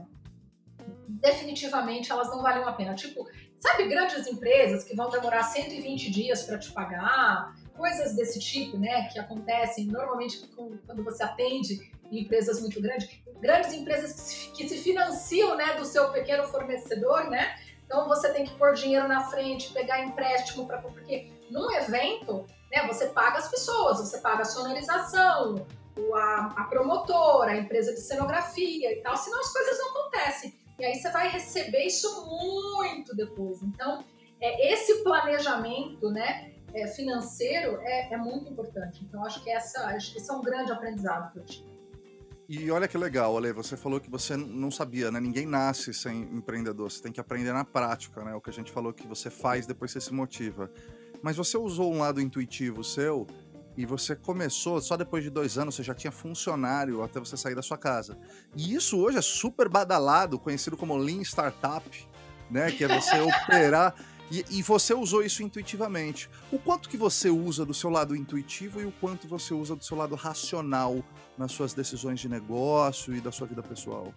definitivamente 1.07 2.11
elas 2.11 2.29
não 2.29 2.41
valem 2.41 2.61
a 2.65 2.73
pena. 2.73 2.93
Tipo, 2.93 3.25
sabe 3.63 3.87
grandes 3.87 4.27
empresas 4.27 4.83
que 4.83 4.93
vão 4.93 5.09
demorar 5.09 5.41
120 5.43 6.11
dias 6.11 6.43
para 6.43 6.59
te 6.59 6.69
pagar, 6.73 7.55
coisas 7.77 8.13
desse 8.13 8.37
tipo, 8.37 8.77
né, 8.77 9.07
que 9.07 9.17
acontecem 9.17 9.85
normalmente 9.85 10.45
quando 10.85 11.01
você 11.01 11.23
atende 11.23 11.89
empresas 12.11 12.59
muito 12.59 12.81
grandes, 12.81 13.09
grandes 13.39 13.71
empresas 13.71 14.11
que 14.11 14.19
se, 14.19 14.49
que 14.49 14.67
se 14.67 14.77
financiam, 14.79 15.55
né, 15.55 15.75
do 15.75 15.85
seu 15.85 16.11
pequeno 16.11 16.43
fornecedor, 16.49 17.29
né? 17.29 17.55
Então 17.85 18.05
você 18.07 18.33
tem 18.33 18.45
que 18.45 18.53
pôr 18.55 18.73
dinheiro 18.73 19.07
na 19.07 19.23
frente, 19.23 19.71
pegar 19.71 20.03
empréstimo 20.03 20.67
para 20.67 20.79
porque 20.79 21.31
num 21.49 21.71
evento, 21.71 22.45
né, 22.69 22.85
você 22.85 23.07
paga 23.07 23.37
as 23.37 23.47
pessoas, 23.47 23.99
você 23.99 24.17
paga 24.17 24.41
a 24.41 24.45
sonorização, 24.45 25.65
a, 26.13 26.53
a 26.57 26.63
promotora, 26.65 27.51
a 27.51 27.57
empresa 27.57 27.93
de 27.93 28.01
cenografia 28.01 28.91
e 28.91 29.01
tal, 29.01 29.15
senão 29.15 29.39
as 29.39 29.53
coisas 29.53 29.79
não 29.79 29.89
acontecem. 29.91 30.62
E 30.79 30.85
aí 30.85 30.95
você 30.95 31.11
vai 31.11 31.29
receber 31.29 31.85
isso 31.85 32.25
muito 32.25 33.15
depois. 33.15 33.61
Então, 33.63 34.03
é, 34.41 34.73
esse 34.73 35.03
planejamento 35.03 36.09
né, 36.09 36.53
é, 36.73 36.87
financeiro 36.87 37.79
é, 37.81 38.13
é, 38.13 38.17
muito 38.17 38.51
importante. 38.51 39.03
Então, 39.03 39.23
acho 39.23 39.43
que 39.43 39.49
essa, 39.49 39.95
esse 39.95 40.29
é 40.29 40.33
um 40.33 40.41
grande 40.41 40.71
aprendizado 40.71 41.31
que 41.31 41.39
eu 41.39 41.45
tive. 41.45 41.73
E 42.49 42.69
olha 42.69 42.87
que 42.87 42.97
legal, 42.97 43.37
Ale, 43.37 43.53
você 43.53 43.77
falou 43.77 44.01
que 44.01 44.09
você 44.09 44.35
não 44.35 44.69
sabia, 44.69 45.09
né? 45.09 45.19
Ninguém 45.19 45.45
nasce 45.45 45.93
sem 45.93 46.23
empreendedor, 46.23 46.91
você 46.91 47.01
tem 47.01 47.11
que 47.11 47.19
aprender 47.19 47.53
na 47.53 47.63
prática, 47.63 48.21
né? 48.23 48.35
O 48.35 48.41
que 48.41 48.49
a 48.49 48.53
gente 48.53 48.71
falou 48.71 48.93
que 48.93 49.07
você 49.07 49.29
faz, 49.29 49.65
depois 49.65 49.91
você 49.91 50.01
se 50.01 50.13
motiva. 50.13 50.69
Mas 51.21 51.37
você 51.37 51.57
usou 51.57 51.93
um 51.93 51.99
lado 51.99 52.19
intuitivo 52.19 52.83
seu 52.83 53.25
e 53.75 53.85
você 53.85 54.15
começou 54.15 54.79
só 54.81 54.95
depois 54.95 55.23
de 55.23 55.29
dois 55.29 55.57
anos, 55.57 55.75
você 55.75 55.83
já 55.83 55.95
tinha 55.95 56.11
funcionário 56.11 57.01
até 57.01 57.19
você 57.19 57.35
sair 57.35 57.55
da 57.55 57.61
sua 57.61 57.77
casa. 57.77 58.17
E 58.55 58.75
isso 58.75 58.99
hoje 58.99 59.17
é 59.17 59.21
super 59.21 59.67
badalado, 59.67 60.37
conhecido 60.37 60.77
como 60.77 60.95
Lean 60.95 61.21
Startup, 61.21 61.89
né? 62.51 62.71
Que 62.71 62.83
é 62.83 62.87
você 62.87 63.19
operar. 63.21 63.95
E, 64.31 64.45
e, 64.49 64.63
você 64.63 64.93
usou 64.93 65.23
isso 65.23 65.43
intuitivamente. 65.43 66.29
O 66.51 66.57
quanto 66.57 66.87
que 66.87 66.97
você 66.97 67.29
usa 67.29 67.65
do 67.65 67.73
seu 67.73 67.89
lado 67.89 68.15
intuitivo 68.15 68.81
e 68.81 68.85
o 68.85 68.91
quanto 68.91 69.27
você 69.27 69.53
usa 69.53 69.75
do 69.75 69.83
seu 69.83 69.97
lado 69.97 70.15
racional 70.15 71.03
nas 71.37 71.51
suas 71.51 71.73
decisões 71.73 72.19
de 72.19 72.29
negócio 72.29 73.13
e 73.15 73.21
da 73.21 73.31
sua 73.31 73.45
vida 73.45 73.61
pessoal? 73.61 74.13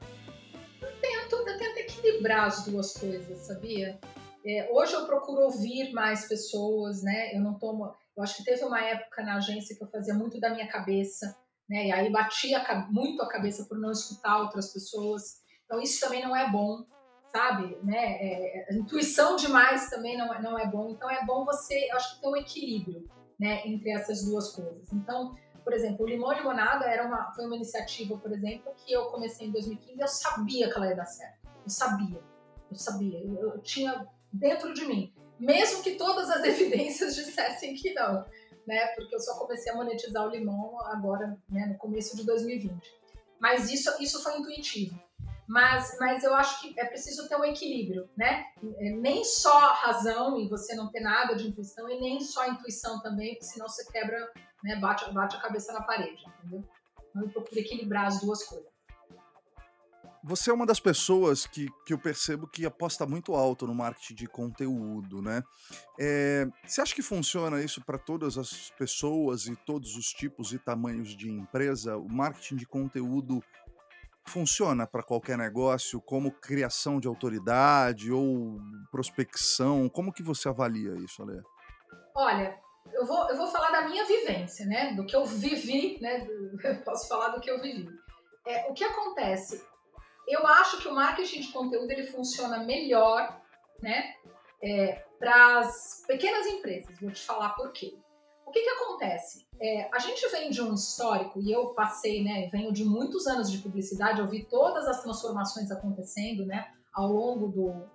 Eu 0.80 0.88
tento, 1.00 1.36
eu 1.36 1.58
tento 1.58 1.78
equilibrar 1.78 2.46
as 2.46 2.64
duas 2.64 2.92
coisas, 2.92 3.38
sabia? 3.46 3.98
É, 4.46 4.70
hoje 4.72 4.94
eu 4.94 5.06
procuro 5.06 5.42
ouvir 5.42 5.92
mais 5.92 6.28
pessoas, 6.28 7.02
né? 7.02 7.34
Eu 7.34 7.40
não 7.40 7.54
tomo 7.54 7.92
eu 8.16 8.22
acho 8.22 8.36
que 8.36 8.44
teve 8.44 8.64
uma 8.64 8.80
época 8.80 9.22
na 9.22 9.36
agência 9.36 9.76
que 9.76 9.84
eu 9.84 9.90
fazia 9.90 10.14
muito 10.14 10.40
da 10.40 10.50
minha 10.50 10.66
cabeça, 10.66 11.36
né? 11.68 11.88
E 11.88 11.92
aí 11.92 12.10
batia 12.10 12.64
muito 12.90 13.22
a 13.22 13.28
cabeça 13.28 13.64
por 13.64 13.78
não 13.78 13.90
escutar 13.90 14.38
outras 14.38 14.72
pessoas. 14.72 15.42
Então 15.64 15.80
isso 15.80 16.00
também 16.00 16.22
não 16.22 16.34
é 16.34 16.50
bom, 16.50 16.86
sabe? 17.30 17.76
Né? 17.82 18.16
É, 18.20 18.74
intuição 18.74 19.36
demais 19.36 19.90
também 19.90 20.16
não, 20.16 20.32
é, 20.32 20.40
não 20.40 20.58
é 20.58 20.66
bom. 20.66 20.90
Então 20.90 21.10
é 21.10 21.24
bom 21.26 21.44
você, 21.44 21.90
eu 21.90 21.96
acho 21.96 22.14
que 22.14 22.22
ter 22.22 22.28
um 22.28 22.36
equilíbrio, 22.36 23.04
né? 23.38 23.66
Entre 23.66 23.90
essas 23.90 24.24
duas 24.24 24.52
coisas. 24.54 24.90
Então, 24.92 25.36
por 25.62 25.74
exemplo, 25.74 26.06
o 26.06 26.08
Limão 26.08 26.32
Limonada 26.32 26.86
era 26.86 27.06
uma, 27.06 27.32
foi 27.34 27.44
uma 27.44 27.56
iniciativa, 27.56 28.16
por 28.16 28.32
exemplo, 28.32 28.72
que 28.76 28.92
eu 28.92 29.06
comecei 29.06 29.48
em 29.48 29.52
2015. 29.52 30.00
Eu 30.00 30.08
sabia 30.08 30.70
que 30.70 30.76
ela 30.76 30.88
ia 30.88 30.96
dar 30.96 31.06
certo. 31.06 31.46
Eu 31.64 31.70
sabia. 31.70 32.22
Eu 32.70 32.76
sabia. 32.76 33.20
eu, 33.20 33.54
eu 33.54 33.60
tinha 33.60 34.06
dentro 34.32 34.72
de 34.72 34.86
mim 34.86 35.12
mesmo 35.38 35.82
que 35.82 35.96
todas 35.96 36.30
as 36.30 36.42
evidências 36.44 37.14
dissessem 37.14 37.74
que 37.74 37.92
não, 37.94 38.24
né? 38.66 38.86
Porque 38.94 39.14
eu 39.14 39.20
só 39.20 39.38
comecei 39.38 39.72
a 39.72 39.76
monetizar 39.76 40.26
o 40.26 40.30
limão 40.30 40.80
agora, 40.86 41.38
né, 41.48 41.66
no 41.66 41.78
começo 41.78 42.16
de 42.16 42.24
2020. 42.24 42.94
Mas 43.40 43.70
isso, 43.70 43.90
isso 44.02 44.22
foi 44.22 44.38
intuitivo. 44.38 44.98
Mas, 45.48 45.96
mas 46.00 46.24
eu 46.24 46.34
acho 46.34 46.60
que 46.60 46.78
é 46.78 46.84
preciso 46.84 47.28
ter 47.28 47.36
um 47.36 47.44
equilíbrio, 47.44 48.10
né? 48.16 48.46
É, 48.78 48.90
nem 48.90 49.24
só 49.24 49.74
razão 49.74 50.40
e 50.40 50.48
você 50.48 50.74
não 50.74 50.90
ter 50.90 51.00
nada 51.00 51.36
de 51.36 51.46
intuição, 51.46 51.88
e 51.88 52.00
nem 52.00 52.20
só 52.20 52.48
intuição 52.48 53.00
também, 53.00 53.34
porque 53.34 53.44
senão 53.44 53.68
você 53.68 53.84
quebra, 53.92 54.18
né, 54.64 54.76
bate, 54.76 55.08
bate 55.12 55.36
a 55.36 55.40
cabeça 55.40 55.72
na 55.72 55.82
parede, 55.82 56.20
entendeu? 56.38 56.64
Então 57.10 57.22
eu 57.22 57.28
procuro 57.30 57.60
equilibrar 57.60 58.06
as 58.06 58.20
duas 58.20 58.42
coisas. 58.42 58.75
Você 60.28 60.50
é 60.50 60.52
uma 60.52 60.66
das 60.66 60.80
pessoas 60.80 61.46
que, 61.46 61.68
que 61.84 61.92
eu 61.92 61.98
percebo 61.98 62.48
que 62.48 62.66
aposta 62.66 63.06
muito 63.06 63.32
alto 63.36 63.64
no 63.64 63.72
marketing 63.72 64.14
de 64.14 64.26
conteúdo, 64.26 65.22
né? 65.22 65.40
É, 65.96 66.48
você 66.66 66.80
acha 66.80 66.92
que 66.92 67.00
funciona 67.00 67.62
isso 67.62 67.80
para 67.84 67.96
todas 67.96 68.36
as 68.36 68.70
pessoas 68.70 69.46
e 69.46 69.54
todos 69.54 69.94
os 69.94 70.06
tipos 70.06 70.52
e 70.52 70.58
tamanhos 70.58 71.16
de 71.16 71.30
empresa? 71.30 71.96
O 71.96 72.08
marketing 72.08 72.56
de 72.56 72.66
conteúdo 72.66 73.40
funciona 74.26 74.84
para 74.84 75.04
qualquer 75.04 75.38
negócio, 75.38 76.00
como 76.00 76.32
criação 76.32 76.98
de 76.98 77.06
autoridade 77.06 78.10
ou 78.10 78.58
prospecção? 78.90 79.88
Como 79.88 80.12
que 80.12 80.24
você 80.24 80.48
avalia 80.48 80.96
isso, 80.96 81.22
Ale? 81.22 81.40
Olha, 82.16 82.58
eu 82.92 83.06
vou, 83.06 83.30
eu 83.30 83.36
vou 83.36 83.46
falar 83.46 83.70
da 83.70 83.82
minha 83.82 84.04
vivência, 84.04 84.66
né? 84.66 84.92
Do 84.92 85.06
que 85.06 85.14
eu 85.14 85.24
vivi, 85.24 86.00
né? 86.00 86.26
Eu 86.64 86.82
posso 86.82 87.06
falar 87.06 87.28
do 87.28 87.40
que 87.40 87.48
eu 87.48 87.62
vivi. 87.62 87.88
É, 88.44 88.68
o 88.68 88.74
que 88.74 88.82
acontece? 88.82 89.64
Eu 90.26 90.46
acho 90.46 90.78
que 90.78 90.88
o 90.88 90.94
marketing 90.94 91.40
de 91.40 91.52
conteúdo 91.52 91.90
ele 91.90 92.04
funciona 92.04 92.58
melhor, 92.64 93.40
né, 93.80 94.14
é, 94.62 95.04
para 95.18 95.60
as 95.60 96.04
pequenas 96.06 96.46
empresas. 96.46 96.98
Vou 97.00 97.10
te 97.10 97.24
falar 97.24 97.50
por 97.50 97.72
quê. 97.72 97.96
O 98.44 98.50
que, 98.50 98.62
que 98.62 98.70
acontece? 98.70 99.46
É, 99.60 99.88
a 99.92 99.98
gente 99.98 100.26
vem 100.28 100.50
de 100.50 100.62
um 100.62 100.74
histórico, 100.74 101.40
e 101.40 101.50
eu 101.50 101.74
passei, 101.74 102.22
né, 102.22 102.48
venho 102.50 102.72
de 102.72 102.84
muitos 102.84 103.26
anos 103.26 103.50
de 103.50 103.58
publicidade, 103.58 104.20
eu 104.20 104.28
vi 104.28 104.44
todas 104.44 104.86
as 104.86 105.02
transformações 105.02 105.70
acontecendo, 105.70 106.46
né, 106.46 106.72
ao 106.94 107.12
longo 107.12 107.48
do, 107.48 107.88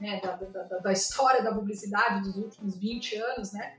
né, 0.00 0.20
da, 0.20 0.36
da, 0.36 0.78
da, 0.78 0.92
história 0.92 1.42
da 1.42 1.54
publicidade 1.54 2.22
dos 2.22 2.36
últimos 2.36 2.78
20 2.78 3.16
anos, 3.16 3.52
né, 3.52 3.76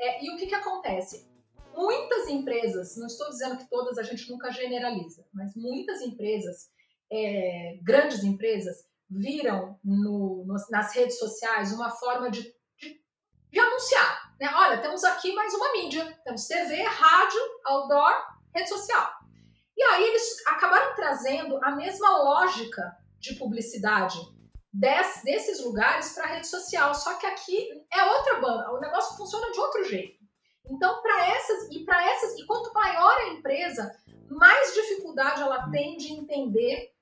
é, 0.00 0.24
e 0.24 0.34
o 0.34 0.36
que, 0.36 0.46
que 0.46 0.54
acontece? 0.54 1.28
Muitas 1.76 2.28
empresas, 2.28 2.96
não 2.96 3.06
estou 3.06 3.28
dizendo 3.28 3.58
que 3.58 3.70
todas 3.70 3.98
a 3.98 4.02
gente 4.02 4.28
nunca 4.30 4.50
generaliza, 4.50 5.24
mas 5.32 5.54
muitas 5.54 6.00
empresas 6.02 6.70
é, 7.10 7.78
grandes 7.82 8.22
empresas 8.22 8.88
viram 9.10 9.78
no, 9.82 10.44
no, 10.46 10.54
nas 10.70 10.94
redes 10.94 11.18
sociais 11.18 11.72
uma 11.72 11.90
forma 11.90 12.30
de, 12.30 12.42
de, 12.76 13.00
de, 13.50 13.58
anunciar. 13.58 14.34
Né? 14.38 14.50
Olha, 14.54 14.80
temos 14.80 15.02
aqui 15.04 15.32
mais 15.34 15.52
uma 15.54 15.72
mídia, 15.72 16.18
temos 16.24 16.46
TV, 16.46 16.82
rádio, 16.82 17.40
outdoor, 17.64 18.12
rede 18.54 18.68
social. 18.68 19.10
E 19.76 19.82
aí 19.82 20.04
eles 20.04 20.46
acabaram 20.46 20.94
trazendo 20.94 21.58
a 21.64 21.70
mesma 21.70 22.18
lógica 22.18 22.96
de 23.18 23.34
publicidade 23.34 24.18
des, 24.72 25.22
desses 25.24 25.64
lugares 25.64 26.12
para 26.12 26.24
a 26.24 26.28
rede 26.28 26.46
social, 26.46 26.94
só 26.94 27.14
que 27.14 27.26
aqui 27.26 27.68
é 27.92 28.04
outra 28.04 28.40
banda, 28.40 28.72
o 28.72 28.80
negócio 28.80 29.16
funciona 29.16 29.50
de 29.50 29.58
outro 29.58 29.84
jeito. 29.84 30.18
Então, 30.70 31.00
para 31.00 31.28
essas 31.28 31.70
e 31.70 31.84
para 31.84 32.04
essas, 32.10 32.38
e 32.38 32.46
quanto 32.46 32.72
maior 32.74 33.16
a 33.16 33.28
empresa, 33.28 33.90
mais 34.28 34.74
dificuldade 34.74 35.40
ela 35.40 35.70
tem 35.70 35.96
de 35.96 36.12
entender 36.12 36.92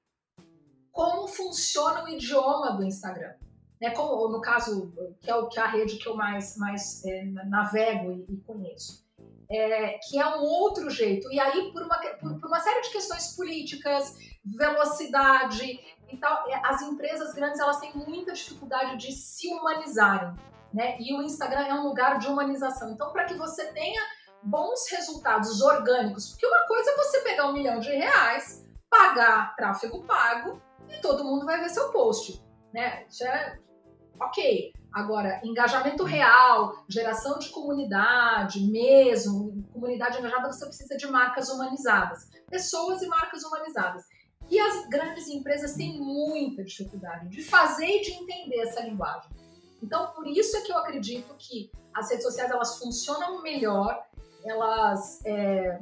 como 0.97 1.29
funciona 1.29 2.05
o 2.05 2.09
idioma 2.09 2.73
do 2.73 2.83
Instagram. 2.83 3.35
Né, 3.79 3.91
como 3.91 4.29
no 4.29 4.41
caso, 4.41 4.91
que 5.21 5.31
é, 5.31 5.35
o, 5.35 5.49
que 5.49 5.61
é 5.61 5.63
a 5.63 5.67
rede 5.67 5.99
que 5.99 6.09
eu 6.09 6.17
mais, 6.17 6.57
mais 6.57 7.05
é, 7.05 7.25
navego 7.45 8.11
e, 8.11 8.33
e 8.33 8.37
conheço. 8.39 9.05
É, 9.51 9.99
que 9.99 10.19
é 10.19 10.27
um 10.27 10.41
outro 10.41 10.89
jeito. 10.89 11.31
E 11.31 11.39
aí, 11.39 11.71
por 11.71 11.83
uma, 11.83 11.99
por, 11.99 12.41
por, 12.41 12.47
uma 12.47 12.59
série 12.59 12.81
de 12.81 12.91
questões 12.91 13.37
políticas, 13.37 14.17
velocidade 14.43 15.79
e 16.11 16.17
tal, 16.17 16.49
é, 16.49 16.59
as 16.65 16.81
empresas 16.81 17.35
grandes 17.35 17.61
elas 17.61 17.79
têm 17.79 17.93
muita 17.95 18.33
dificuldade 18.33 18.97
de 18.97 19.13
se 19.13 19.49
humanizarem. 19.49 20.35
Né? 20.73 20.97
E 20.99 21.15
o 21.15 21.23
Instagram 21.23 21.67
é 21.67 21.75
um 21.75 21.87
lugar 21.87 22.19
de 22.19 22.27
humanização. 22.27 22.91
Então, 22.93 23.13
para 23.13 23.27
que 23.27 23.35
você 23.35 23.67
tenha 23.73 24.01
bons 24.43 24.91
resultados 24.91 25.61
orgânicos, 25.61 26.31
porque 26.31 26.47
uma 26.47 26.67
coisa 26.67 26.91
é 26.91 26.97
você 26.97 27.21
pegar 27.21 27.47
um 27.49 27.53
milhão 27.53 27.79
de 27.79 27.91
reais, 27.91 28.65
pagar 28.89 29.55
tráfego 29.55 30.03
pago 30.05 30.65
e 30.91 31.01
todo 31.01 31.25
mundo 31.25 31.45
vai 31.45 31.61
ver 31.61 31.69
seu 31.69 31.91
post, 31.91 32.43
né? 32.73 33.05
Isso 33.09 33.25
é 33.25 33.59
ok. 34.21 34.73
Agora, 34.93 35.41
engajamento 35.45 36.05
real, 36.05 36.85
geração 36.89 37.39
de 37.39 37.51
comunidade 37.51 38.61
mesmo, 38.61 39.63
comunidade 39.73 40.19
engajada, 40.19 40.51
você 40.51 40.65
precisa 40.65 40.97
de 40.97 41.07
marcas 41.07 41.51
humanizadas. 41.51 42.31
Pessoas 42.49 43.03
e 43.03 43.07
marcas 43.07 43.45
humanizadas. 43.45 44.05
E 44.49 44.59
as 44.59 44.89
grandes 44.89 45.29
empresas 45.29 45.75
têm 45.75 46.01
muita 46.01 46.65
dificuldade 46.65 47.29
de 47.29 47.43
fazer 47.43 47.87
e 47.87 48.01
de 48.01 48.13
entender 48.13 48.61
essa 48.61 48.81
linguagem. 48.81 49.31
Então, 49.83 50.13
por 50.13 50.27
isso 50.27 50.57
é 50.57 50.63
que 50.63 50.73
eu 50.73 50.79
acredito 50.79 51.35
que 51.39 51.71
as 51.93 52.09
redes 52.11 52.25
sociais 52.25 52.51
elas 52.51 52.79
funcionam 52.79 53.43
melhor, 53.43 54.03
elas 54.45 55.21
é, 55.27 55.79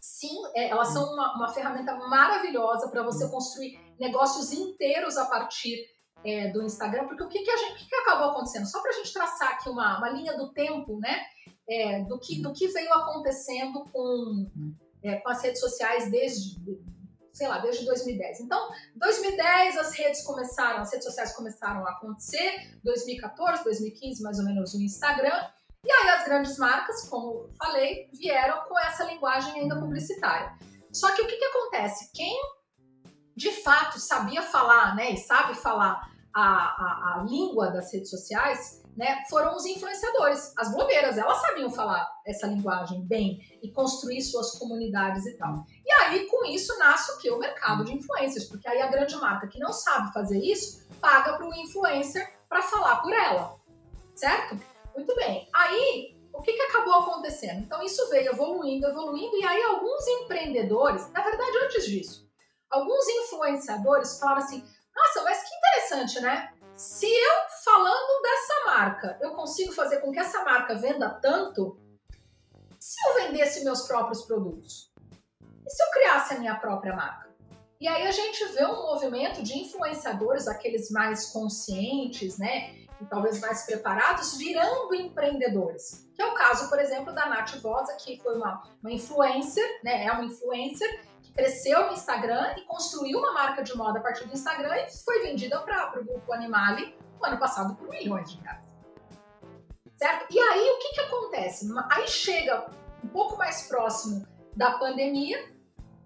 sim, 0.00 0.42
é, 0.54 0.70
elas 0.70 0.88
são 0.88 1.12
uma, 1.12 1.36
uma 1.36 1.48
ferramenta 1.48 1.94
maravilhosa 2.08 2.88
para 2.88 3.02
você 3.02 3.28
construir 3.28 3.78
negócios 3.98 4.52
inteiros 4.52 5.16
a 5.16 5.26
partir 5.26 5.76
é, 6.24 6.50
do 6.50 6.62
Instagram, 6.62 7.06
porque 7.06 7.22
o 7.22 7.28
que, 7.28 7.42
que 7.42 7.50
a 7.50 7.56
gente, 7.56 7.72
o 7.72 7.76
que, 7.76 7.88
que 7.88 7.94
acabou 7.96 8.30
acontecendo? 8.30 8.66
Só 8.66 8.80
para 8.80 8.90
a 8.90 8.94
gente 8.94 9.12
traçar 9.12 9.52
aqui 9.52 9.68
uma, 9.68 9.98
uma 9.98 10.10
linha 10.10 10.36
do 10.36 10.52
tempo, 10.52 10.98
né? 10.98 11.22
É, 11.68 12.02
do, 12.04 12.18
que, 12.18 12.42
do 12.42 12.52
que 12.52 12.68
veio 12.68 12.92
acontecendo 12.92 13.84
com, 13.90 14.46
é, 15.02 15.16
com 15.16 15.28
as 15.30 15.42
redes 15.42 15.60
sociais 15.60 16.10
desde, 16.10 16.60
sei 17.32 17.48
lá, 17.48 17.58
desde 17.58 17.86
2010. 17.86 18.40
Então, 18.40 18.70
2010 18.96 19.78
as 19.78 19.94
redes 19.94 20.22
começaram, 20.24 20.80
as 20.80 20.92
redes 20.92 21.06
sociais 21.06 21.34
começaram 21.34 21.86
a 21.86 21.90
acontecer, 21.90 22.78
2014, 22.82 23.64
2015 23.64 24.22
mais 24.22 24.38
ou 24.38 24.44
menos 24.44 24.74
o 24.74 24.80
Instagram. 24.80 25.40
E 25.86 25.90
aí 25.90 26.08
as 26.10 26.24
grandes 26.24 26.56
marcas, 26.56 27.08
como 27.08 27.50
falei, 27.58 28.08
vieram 28.12 28.66
com 28.66 28.78
essa 28.78 29.04
linguagem 29.04 29.60
ainda 29.60 29.78
publicitária. 29.78 30.56
Só 30.92 31.14
que 31.14 31.22
o 31.22 31.26
que, 31.26 31.36
que 31.36 31.44
acontece? 31.44 32.10
Quem 32.14 32.38
de 33.36 33.50
fato 33.50 33.98
sabia 33.98 34.42
falar, 34.42 34.94
né, 34.94 35.12
e 35.12 35.16
sabe 35.16 35.54
falar 35.54 36.08
a, 36.32 36.42
a, 36.42 37.20
a 37.20 37.24
língua 37.28 37.70
das 37.70 37.92
redes 37.92 38.10
sociais, 38.10 38.82
né, 38.96 39.22
foram 39.28 39.56
os 39.56 39.66
influenciadores, 39.66 40.52
as 40.56 40.72
blogueiras, 40.72 41.18
elas 41.18 41.40
sabiam 41.40 41.70
falar 41.70 42.08
essa 42.24 42.46
linguagem 42.46 43.04
bem 43.04 43.40
e 43.62 43.70
construir 43.72 44.22
suas 44.22 44.52
comunidades 44.52 45.26
e 45.26 45.36
tal. 45.36 45.64
E 45.84 45.92
aí, 45.92 46.26
com 46.26 46.44
isso, 46.44 46.78
nasce 46.78 47.10
o 47.12 47.18
que? 47.18 47.30
O 47.30 47.38
mercado 47.38 47.84
de 47.84 47.92
influencers, 47.92 48.44
porque 48.44 48.68
aí 48.68 48.80
a 48.80 48.86
grande 48.86 49.16
marca 49.16 49.48
que 49.48 49.58
não 49.58 49.72
sabe 49.72 50.12
fazer 50.12 50.38
isso, 50.38 50.86
paga 51.00 51.36
para 51.36 51.46
o 51.46 51.54
influencer 51.54 52.32
para 52.48 52.62
falar 52.62 52.96
por 53.02 53.12
ela, 53.12 53.56
certo? 54.14 54.58
Muito 54.94 55.14
bem. 55.16 55.48
Aí, 55.52 56.16
o 56.32 56.40
que, 56.40 56.52
que 56.52 56.62
acabou 56.62 56.94
acontecendo? 56.94 57.60
Então, 57.60 57.82
isso 57.82 58.08
veio 58.10 58.30
evoluindo, 58.30 58.86
evoluindo, 58.86 59.36
e 59.36 59.44
aí 59.44 59.62
alguns 59.62 60.06
empreendedores, 60.06 61.10
na 61.12 61.22
verdade, 61.22 61.58
antes 61.64 61.86
disso, 61.86 62.23
alguns 62.74 63.08
influenciadores 63.08 64.18
falaram 64.18 64.42
assim, 64.42 64.64
nossa, 64.94 65.22
mas 65.22 65.42
que 65.42 65.54
interessante, 65.54 66.20
né? 66.20 66.52
Se 66.76 67.06
eu, 67.06 67.34
falando 67.64 68.22
dessa 68.22 68.64
marca, 68.66 69.18
eu 69.20 69.32
consigo 69.32 69.72
fazer 69.72 69.98
com 69.98 70.10
que 70.10 70.18
essa 70.18 70.42
marca 70.44 70.74
venda 70.74 71.08
tanto, 71.22 71.78
se 72.80 72.96
eu 73.08 73.14
vendesse 73.14 73.64
meus 73.64 73.82
próprios 73.86 74.22
produtos? 74.22 74.92
E 75.64 75.70
se 75.70 75.82
eu 75.82 75.90
criasse 75.92 76.34
a 76.34 76.38
minha 76.38 76.56
própria 76.56 76.94
marca? 76.94 77.32
E 77.80 77.86
aí 77.86 78.06
a 78.06 78.10
gente 78.10 78.44
vê 78.46 78.64
um 78.64 78.82
movimento 78.82 79.42
de 79.42 79.58
influenciadores, 79.58 80.48
aqueles 80.48 80.90
mais 80.90 81.26
conscientes, 81.26 82.38
né? 82.38 82.83
E 83.00 83.06
talvez 83.06 83.40
mais 83.40 83.66
preparados, 83.66 84.36
virando 84.36 84.94
empreendedores. 84.94 86.08
Que 86.14 86.22
é 86.22 86.26
o 86.26 86.34
caso, 86.34 86.68
por 86.68 86.78
exemplo, 86.78 87.12
da 87.12 87.26
Nath 87.26 87.56
Vosa, 87.56 87.96
que 87.96 88.20
foi 88.20 88.36
uma, 88.36 88.62
uma 88.80 88.92
influencer, 88.92 89.80
né? 89.82 90.04
É 90.04 90.12
uma 90.12 90.24
influencer 90.24 90.88
cresceu 91.34 91.86
no 91.86 91.92
Instagram 91.92 92.54
e 92.56 92.62
construiu 92.62 93.18
uma 93.18 93.32
marca 93.32 93.62
de 93.62 93.76
moda 93.76 93.98
a 93.98 94.02
partir 94.02 94.26
do 94.26 94.32
Instagram 94.32 94.76
e 94.76 95.04
foi 95.04 95.20
vendida 95.22 95.60
para 95.60 96.00
o 96.00 96.04
grupo 96.04 96.32
Animale 96.32 96.96
no 97.18 97.26
ano 97.26 97.38
passado 97.38 97.74
por 97.74 97.88
milhões 97.88 98.30
de 98.30 98.40
reais. 98.40 98.64
Certo? 99.96 100.26
E 100.30 100.38
aí 100.38 100.70
o 100.70 100.78
que, 100.78 100.94
que 100.94 101.00
acontece? 101.00 101.68
Aí 101.90 102.06
chega 102.06 102.66
um 103.02 103.08
pouco 103.08 103.36
mais 103.36 103.66
próximo 103.66 104.26
da 104.54 104.78
pandemia, 104.78 105.52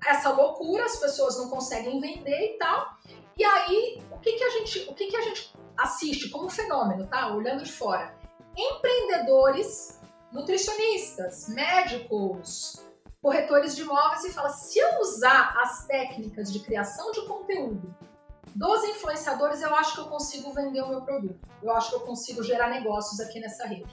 essa 0.06 0.30
loucura, 0.30 0.84
as 0.84 0.96
pessoas 0.96 1.36
não 1.38 1.50
conseguem 1.50 2.00
vender 2.00 2.54
e 2.54 2.58
tal. 2.58 2.96
E 3.36 3.44
aí, 3.44 4.02
o 4.10 4.18
que, 4.18 4.32
que 4.32 4.44
a 4.44 4.50
gente, 4.50 4.78
o 4.88 4.94
que, 4.94 5.06
que 5.06 5.16
a 5.16 5.20
gente 5.22 5.52
assiste 5.78 6.28
como 6.30 6.50
fenômeno, 6.50 7.06
tá? 7.06 7.32
Olhando 7.34 7.62
de 7.62 7.72
fora. 7.72 8.14
Empreendedores, 8.56 10.00
nutricionistas, 10.32 11.48
médicos, 11.48 12.84
corretores 13.22 13.76
de 13.76 13.82
imóveis 13.82 14.24
e 14.24 14.32
fala: 14.32 14.50
se 14.50 14.78
eu 14.78 15.00
usar 15.00 15.54
as 15.62 15.86
técnicas 15.86 16.52
de 16.52 16.60
criação 16.60 17.12
de 17.12 17.24
conteúdo 17.26 17.94
dos 18.54 18.82
influenciadores, 18.84 19.62
eu 19.62 19.74
acho 19.74 19.94
que 19.94 20.00
eu 20.00 20.06
consigo 20.06 20.52
vender 20.52 20.82
o 20.82 20.88
meu 20.88 21.02
produto. 21.02 21.38
Eu 21.62 21.72
acho 21.72 21.90
que 21.90 21.96
eu 21.96 22.00
consigo 22.00 22.42
gerar 22.42 22.68
negócios 22.68 23.20
aqui 23.20 23.38
nessa 23.38 23.66
rede. 23.66 23.86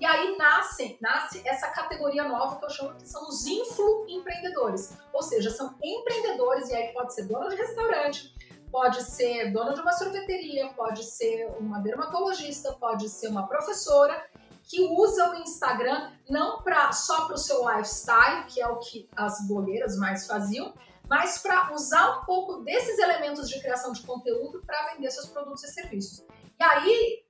E 0.00 0.04
aí 0.04 0.36
nasce, 0.36 0.98
nasce 1.00 1.42
essa 1.46 1.68
categoria 1.68 2.24
nova 2.24 2.56
que 2.56 2.64
eu 2.64 2.70
chamo 2.70 2.94
que 2.94 3.08
são 3.08 3.28
os 3.28 3.46
influempreendedores. 3.46 4.94
Ou 5.12 5.22
seja, 5.22 5.50
são 5.50 5.74
empreendedores, 5.82 6.70
e 6.70 6.74
aí 6.74 6.92
pode 6.92 7.14
ser 7.14 7.26
dono 7.26 7.48
de 7.48 7.56
restaurante, 7.56 8.34
pode 8.72 9.02
ser 9.02 9.52
dono 9.52 9.74
de 9.74 9.80
uma 9.82 9.92
sorveteria, 9.92 10.68
pode 10.70 11.04
ser 11.04 11.46
uma 11.60 11.78
dermatologista, 11.78 12.72
pode 12.72 13.06
ser 13.10 13.28
uma 13.28 13.46
professora, 13.46 14.26
que 14.64 14.80
usa 14.80 15.30
o 15.30 15.34
Instagram 15.34 16.10
não 16.30 16.62
pra, 16.62 16.90
só 16.92 17.26
para 17.26 17.34
o 17.34 17.38
seu 17.38 17.68
lifestyle, 17.68 18.46
que 18.46 18.62
é 18.62 18.66
o 18.66 18.78
que 18.78 19.08
as 19.14 19.46
blogueiras 19.46 19.96
mais 19.98 20.26
faziam, 20.26 20.72
mas 21.06 21.36
para 21.36 21.74
usar 21.74 22.20
um 22.20 22.24
pouco 22.24 22.64
desses 22.64 22.98
elementos 22.98 23.50
de 23.50 23.60
criação 23.60 23.92
de 23.92 24.00
conteúdo 24.02 24.62
para 24.64 24.94
vender 24.94 25.10
seus 25.10 25.28
produtos 25.28 25.62
e 25.64 25.68
serviços. 25.68 26.24
E 26.58 26.64
aí 26.64 27.22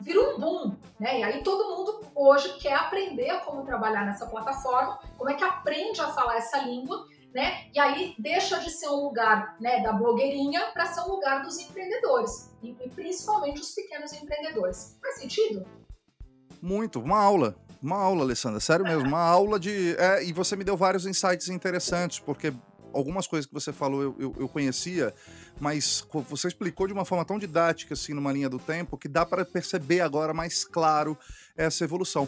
virou 0.00 0.34
um 0.34 0.40
boom, 0.40 0.76
né? 0.98 1.20
E 1.20 1.22
aí 1.22 1.42
todo 1.44 1.76
mundo 1.76 2.10
hoje 2.16 2.58
quer 2.58 2.74
aprender 2.74 3.38
como 3.44 3.64
trabalhar 3.64 4.04
nessa 4.04 4.26
plataforma, 4.26 4.98
como 5.16 5.30
é 5.30 5.34
que 5.34 5.44
aprende 5.44 6.00
a 6.00 6.08
falar 6.08 6.36
essa 6.36 6.58
língua, 6.58 7.06
né? 7.34 7.66
E 7.74 7.80
aí 7.80 8.14
deixa 8.18 8.60
de 8.60 8.70
ser 8.70 8.88
um 8.88 9.06
lugar, 9.06 9.56
né, 9.60 9.82
da 9.82 9.92
blogueirinha 9.92 10.70
para 10.72 10.86
ser 10.86 11.00
um 11.00 11.08
lugar 11.08 11.42
dos 11.42 11.58
empreendedores, 11.58 12.50
e, 12.62 12.70
e 12.70 12.88
principalmente 12.88 13.60
os 13.60 13.72
pequenos 13.72 14.12
empreendedores. 14.12 14.96
Faz 15.00 15.18
sentido? 15.18 15.66
Muito, 16.62 17.00
uma 17.00 17.18
aula. 17.18 17.56
Uma 17.82 17.98
aula, 17.98 18.22
Alessandra, 18.22 18.60
sério 18.60 18.82
mesmo, 18.86 19.06
uma 19.06 19.20
aula 19.20 19.60
de. 19.60 19.94
É, 19.98 20.24
e 20.24 20.32
você 20.32 20.56
me 20.56 20.64
deu 20.64 20.74
vários 20.74 21.04
insights 21.04 21.50
interessantes, 21.50 22.18
porque 22.18 22.50
algumas 22.94 23.26
coisas 23.26 23.46
que 23.46 23.52
você 23.52 23.74
falou 23.74 24.00
eu, 24.00 24.16
eu, 24.18 24.34
eu, 24.38 24.48
conhecia, 24.48 25.12
mas 25.60 26.06
você 26.30 26.48
explicou 26.48 26.86
de 26.86 26.94
uma 26.94 27.04
forma 27.04 27.26
tão 27.26 27.38
didática, 27.38 27.92
assim, 27.92 28.14
numa 28.14 28.32
linha 28.32 28.48
do 28.48 28.58
tempo, 28.58 28.96
que 28.96 29.08
dá 29.08 29.26
para 29.26 29.44
perceber 29.44 30.00
agora 30.00 30.32
mais 30.32 30.64
claro 30.64 31.18
essa 31.54 31.84
evolução. 31.84 32.26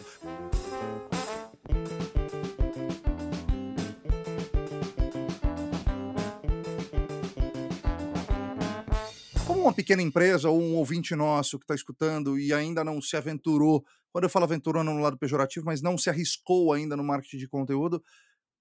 Uma 9.67 9.73
pequena 9.73 10.01
empresa 10.01 10.49
ou 10.49 10.61
um 10.61 10.75
ouvinte 10.75 11.15
nosso 11.15 11.57
que 11.59 11.63
está 11.63 11.75
escutando 11.75 12.39
e 12.39 12.53
ainda 12.53 12.83
não 12.83 13.01
se 13.01 13.15
aventurou 13.15 13.83
quando 14.11 14.23
eu 14.23 14.29
falo 14.29 14.45
aventurou 14.45 14.83
no 14.83 14.99
lado 14.99 15.17
pejorativo, 15.17 15.65
mas 15.65 15.81
não 15.81 15.95
se 15.95 16.09
arriscou 16.09 16.73
ainda 16.73 16.97
no 16.97 17.03
marketing 17.03 17.37
de 17.37 17.47
conteúdo, 17.47 18.01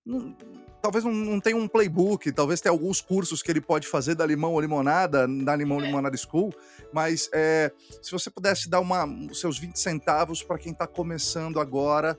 não, 0.04 0.36
talvez 0.82 1.02
não, 1.02 1.12
não, 1.12 1.40
tenha 1.40 1.56
um 1.56 1.66
playbook, 1.66 2.30
talvez 2.30 2.60
tenha 2.60 2.70
alguns 2.70 3.00
cursos 3.00 3.42
que 3.42 3.50
ele 3.50 3.60
pode 3.60 3.88
fazer 3.88 4.14
da 4.14 4.26
limão 4.26 4.52
ou 4.52 4.60
limonada, 4.60 5.26
da 5.26 5.56
limão 5.56 5.80
é. 5.80 5.86
limonada 5.86 6.16
school, 6.16 6.54
mas 6.92 7.30
é, 7.32 7.72
se 8.02 8.12
você 8.12 8.30
pudesse 8.30 8.68
dar 8.68 8.80
uma, 8.80 9.06
seus 9.32 9.58
20 9.58 9.76
centavos 9.76 10.42
para 10.42 10.58
quem 10.58 10.72
está 10.72 10.86
começando 10.86 11.58
agora 11.58 12.18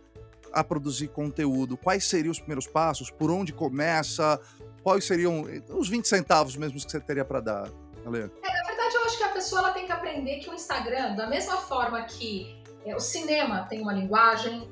a 0.52 0.64
produzir 0.64 1.10
conteúdo, 1.10 1.78
quais 1.78 2.06
seriam 2.06 2.32
os 2.32 2.40
primeiros 2.40 2.68
passos? 2.68 3.12
Por 3.12 3.30
onde 3.30 3.54
começa? 3.54 4.40
Quais 4.82 5.06
seriam 5.06 5.46
os 5.70 5.88
20 5.88 6.08
centavos 6.08 6.56
mesmo 6.56 6.80
que 6.80 6.92
você 6.92 7.00
teria 7.00 7.24
para 7.24 7.40
dar, 7.40 7.72
Ale? 8.08 8.32
É, 8.42 8.54
na 8.54 8.64
verdade, 8.68 8.96
eu 8.96 9.06
acho 9.06 9.18
que 9.18 9.24
a 9.24 9.30
pessoa 9.30 9.62
ela 9.62 9.72
tem 9.72 9.86
que 9.86 9.92
aprender 9.92 10.40
que 10.40 10.50
o 10.50 10.54
Instagram, 10.54 11.16
da 11.16 11.28
mesma 11.28 11.58
forma 11.58 12.02
que 12.04 12.62
é, 12.86 12.96
o 12.96 13.00
cinema 13.00 13.66
tem 13.70 13.82
uma 13.82 13.94
linguagem. 13.94 14.70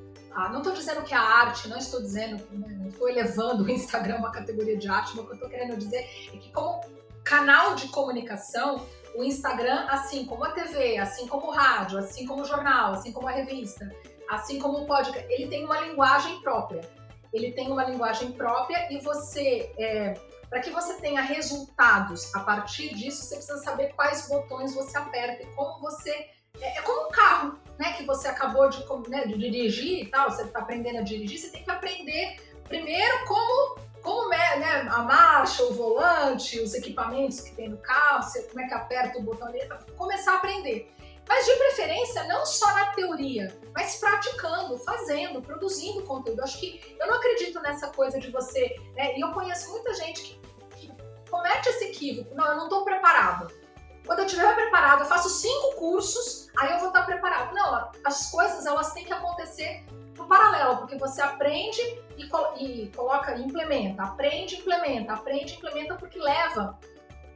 Não 0.52 0.58
estou 0.58 0.74
dizendo 0.74 1.02
que 1.04 1.14
a 1.14 1.22
arte, 1.22 1.70
não 1.70 1.78
estou 1.78 2.02
dizendo, 2.02 2.44
né, 2.52 2.78
não 2.78 2.90
estou 2.90 3.08
elevando 3.08 3.64
o 3.64 3.70
Instagram 3.70 4.16
a 4.16 4.20
uma 4.20 4.32
categoria 4.32 4.78
de 4.78 4.88
arte, 4.88 5.16
mas 5.16 5.24
o 5.24 5.28
que 5.28 5.32
eu 5.32 5.36
estou 5.36 5.50
querendo 5.50 5.78
dizer 5.78 6.10
é 6.34 6.38
que 6.38 6.52
como 6.52 6.82
canal 7.24 7.76
de 7.76 7.88
comunicação, 7.88 8.86
o 9.16 9.24
Instagram, 9.24 9.86
assim 9.90 10.26
como 10.26 10.44
a 10.44 10.52
TV, 10.52 10.98
assim 10.98 11.26
como 11.28 11.48
o 11.48 11.52
rádio, 11.52 11.98
assim 11.98 12.26
como 12.26 12.42
o 12.42 12.46
jornal, 12.46 12.94
assim 12.94 13.14
como 13.14 13.28
a 13.28 13.32
revista, 13.32 13.90
assim 14.30 14.60
como 14.60 14.80
o 14.80 14.86
podcast, 14.86 15.26
ele 15.32 15.48
tem 15.48 15.64
uma 15.64 15.80
linguagem 15.80 16.42
própria. 16.42 16.82
Ele 17.34 17.52
tem 17.52 17.70
uma 17.70 17.84
linguagem 17.84 18.32
própria 18.32 18.88
e 18.92 19.00
você, 19.00 19.74
é, 19.78 20.14
para 20.50 20.60
que 20.60 20.70
você 20.70 20.94
tenha 20.96 21.22
resultados 21.22 22.34
a 22.36 22.40
partir 22.42 22.94
disso, 22.96 23.24
você 23.24 23.36
precisa 23.36 23.60
saber 23.60 23.94
quais 23.94 24.28
botões 24.28 24.74
você 24.74 24.98
aperta 24.98 25.44
e 25.44 25.46
como 25.56 25.80
você 25.80 26.12
é, 26.62 26.78
é 26.78 26.82
como 26.82 27.08
um 27.08 27.12
carro, 27.12 27.60
né? 27.78 27.94
Que 27.94 28.04
você 28.06 28.28
acabou 28.28 28.70
de, 28.70 28.84
né, 29.10 29.26
de 29.26 29.38
dirigir 29.38 30.04
e 30.04 30.08
tal, 30.08 30.30
você 30.30 30.44
está 30.44 30.60
aprendendo 30.60 31.00
a 31.00 31.02
dirigir, 31.02 31.40
você 31.40 31.50
tem 31.50 31.64
que 31.64 31.72
aprender 31.72 32.38
primeiro 32.68 33.26
como, 33.26 33.80
como 34.02 34.34
é, 34.34 34.60
né, 34.60 34.88
a 34.90 35.04
marcha, 35.04 35.64
o 35.64 35.74
volante, 35.74 36.60
os 36.60 36.74
equipamentos 36.74 37.42
que 37.42 37.56
tem 37.56 37.70
no 37.70 37.78
carro, 37.78 38.24
você, 38.24 38.44
como 38.44 38.62
é 38.62 38.68
que 38.68 38.74
aperta 38.74 39.20
o 39.20 39.24
botão 39.24 39.48
ali, 39.48 39.60
começar 39.98 40.34
a 40.34 40.38
aprender. 40.38 40.92
Mas 41.28 41.46
de 41.46 41.56
preferência, 41.56 42.24
não 42.26 42.46
só 42.46 42.68
na 42.74 42.88
teoria, 42.94 43.58
mas 43.74 43.96
praticando, 43.96 44.78
fazendo, 44.80 45.42
produzindo 45.42 46.04
conteúdo. 46.04 46.42
Acho 46.42 46.60
que 46.60 46.96
eu 47.00 47.08
não 47.08 47.16
acredito 47.16 47.60
nessa 47.62 47.88
coisa 47.88 48.20
de 48.20 48.30
você. 48.30 48.76
Né, 48.96 49.18
e 49.18 49.22
eu 49.22 49.32
conheço 49.32 49.72
muita 49.72 49.94
gente 49.96 50.22
que, 50.22 50.40
que 50.76 50.92
comete 51.30 51.70
esse 51.70 51.86
equívoco. 51.86 52.36
Não, 52.36 52.46
eu 52.46 52.56
não 52.58 52.64
estou 52.66 52.86
preparado. 52.86 53.52
Quando 54.06 54.20
eu 54.20 54.26
estiver 54.26 54.54
preparado, 54.54 55.02
eu 55.02 55.06
faço 55.08 55.30
cinco 55.30 55.76
cursos, 55.76 56.48
aí 56.58 56.74
eu 56.74 56.80
vou 56.80 56.90
estar 56.90 57.04
preparado. 57.06 57.54
Não, 57.56 57.92
as 58.04 58.30
coisas 58.30 58.66
elas 58.66 58.94
têm 58.94 59.04
que 59.04 59.12
acontecer 59.12 59.84
no 60.16 60.28
paralelo, 60.28 60.78
porque 60.78 60.96
você 60.98 61.22
aprende 61.22 61.82
e, 62.16 62.24
e 62.64 62.88
coloca, 62.90 63.36
e 63.36 63.42
implementa, 63.42 64.04
aprende, 64.04 64.58
implementa, 64.58 65.14
aprende, 65.14 65.56
implementa, 65.56 65.96
porque 65.96 66.20
leva. 66.20 66.78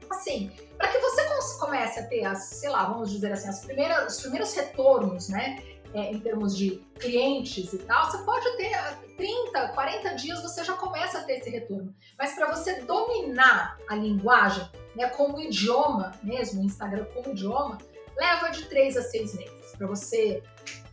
Assim, 0.10 0.51
para 0.78 0.88
que 0.89 0.99
você 0.99 1.20
comece 1.60 1.99
a 1.99 2.07
ter 2.07 2.26
as, 2.26 2.43
sei 2.43 2.70
lá, 2.70 2.86
vamos 2.86 3.12
dizer 3.12 3.32
assim, 3.32 3.47
as 3.49 3.64
primeiras, 3.64 4.16
os 4.16 4.22
primeiros 4.22 4.53
retornos, 4.53 5.30
né? 5.30 5.62
é, 5.93 6.12
em 6.12 6.20
termos 6.20 6.55
de 6.55 6.78
clientes 6.99 7.74
e 7.74 7.78
tal, 7.80 8.10
você 8.10 8.20
pode 8.20 8.57
ter 8.57 8.78
30, 9.18 9.70
40 9.70 10.16
dias, 10.16 10.41
você 10.41 10.64
já 10.64 10.74
começa 10.74 11.20
a 11.20 11.24
ter 11.24 11.39
esse 11.39 11.49
retorno. 11.49 11.93
Mas 12.18 12.34
para 12.34 12.53
você 12.53 12.82
dominar 12.82 13.78
a 13.88 13.95
linguagem, 13.95 14.68
né, 14.95 15.10
como 15.10 15.39
idioma 15.39 16.12
mesmo, 16.22 16.62
o 16.62 16.66
Instagram 16.66 17.05
como 17.14 17.32
idioma, 17.32 17.78
leva 18.18 18.49
de 18.49 18.66
3 18.66 18.97
a 18.97 19.01
6 19.01 19.36
meses 19.36 19.76
para 19.78 19.88
você 19.88 20.43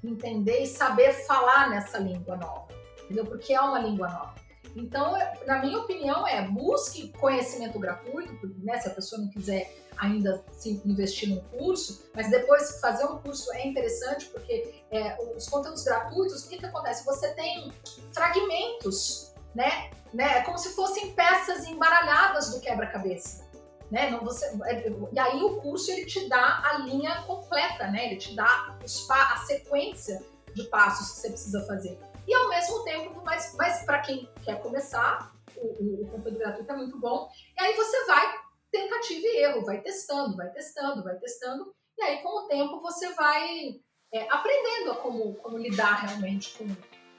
entender 0.02 0.62
e 0.62 0.66
saber 0.66 1.12
falar 1.26 1.70
nessa 1.70 1.98
língua 1.98 2.36
nova, 2.36 2.68
entendeu? 3.04 3.26
Porque 3.26 3.52
é 3.52 3.60
uma 3.60 3.80
língua 3.80 4.08
nova. 4.08 4.45
Então, 4.76 5.16
na 5.46 5.62
minha 5.62 5.78
opinião, 5.78 6.28
é 6.28 6.46
busque 6.46 7.08
conhecimento 7.18 7.78
gratuito, 7.78 8.54
né, 8.58 8.78
se 8.78 8.88
a 8.88 8.90
pessoa 8.90 9.22
não 9.22 9.28
quiser 9.30 9.74
ainda 9.96 10.44
se 10.52 10.82
investir 10.84 11.30
num 11.30 11.40
curso, 11.58 12.04
mas 12.14 12.30
depois 12.30 12.78
fazer 12.78 13.06
um 13.06 13.16
curso 13.16 13.50
é 13.54 13.66
interessante 13.66 14.26
porque 14.26 14.82
é, 14.90 15.16
os 15.34 15.48
conteúdos 15.48 15.82
gratuitos, 15.82 16.44
o 16.44 16.48
que, 16.50 16.58
que 16.58 16.66
acontece? 16.66 17.06
Você 17.06 17.32
tem 17.32 17.72
fragmentos, 18.12 19.32
né? 19.54 19.90
né? 20.12 20.38
É 20.38 20.42
como 20.42 20.58
se 20.58 20.74
fossem 20.74 21.14
peças 21.14 21.64
embaralhadas 21.66 22.50
do 22.50 22.60
quebra-cabeça. 22.60 23.46
Né? 23.90 24.10
Não, 24.10 24.22
você, 24.22 24.44
é, 24.66 24.92
e 25.12 25.18
aí 25.18 25.42
o 25.42 25.56
curso 25.62 25.90
ele 25.90 26.04
te 26.04 26.28
dá 26.28 26.62
a 26.70 26.78
linha 26.78 27.22
completa, 27.22 27.86
né? 27.86 28.06
Ele 28.06 28.16
te 28.16 28.34
dá 28.34 28.76
os, 28.84 29.08
a 29.08 29.36
sequência 29.46 30.22
de 30.54 30.64
passos 30.64 31.12
que 31.12 31.20
você 31.20 31.28
precisa 31.30 31.64
fazer 31.66 31.98
e 32.26 32.34
ao 32.34 32.48
mesmo 32.48 32.82
tempo, 32.82 33.22
mas, 33.24 33.54
mas 33.56 33.84
para 33.84 34.00
quem 34.00 34.28
quer 34.44 34.60
começar, 34.60 35.32
o, 35.56 36.02
o, 36.02 36.10
conteúdo 36.10 36.38
gratuito 36.38 36.72
é 36.72 36.76
muito 36.76 36.98
bom. 36.98 37.30
E 37.56 37.62
aí 37.62 37.74
você 37.74 38.04
vai 38.04 38.34
tentativa 38.70 39.26
e 39.26 39.36
erro, 39.44 39.64
vai 39.64 39.80
testando, 39.80 40.36
vai 40.36 40.50
testando, 40.50 41.04
vai 41.04 41.16
testando. 41.16 41.72
E 41.96 42.02
aí, 42.02 42.22
com 42.22 42.44
o 42.44 42.48
tempo, 42.48 42.80
você 42.80 43.12
vai 43.14 43.80
é, 44.12 44.28
aprendendo 44.28 44.92
a 44.92 44.96
como, 44.96 45.34
como 45.36 45.56
lidar 45.56 46.04
realmente 46.04 46.58
com, 46.58 46.66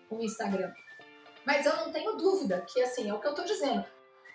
com 0.10 0.18
o 0.18 0.24
Instagram. 0.24 0.72
Mas 1.46 1.66
eu 1.66 1.76
não 1.78 1.92
tenho 1.92 2.18
dúvida 2.18 2.66
que, 2.68 2.82
assim, 2.82 3.10
é 3.10 3.14
o 3.14 3.20
que 3.20 3.28
eu 3.28 3.32
estou 3.32 3.46
dizendo. 3.46 3.86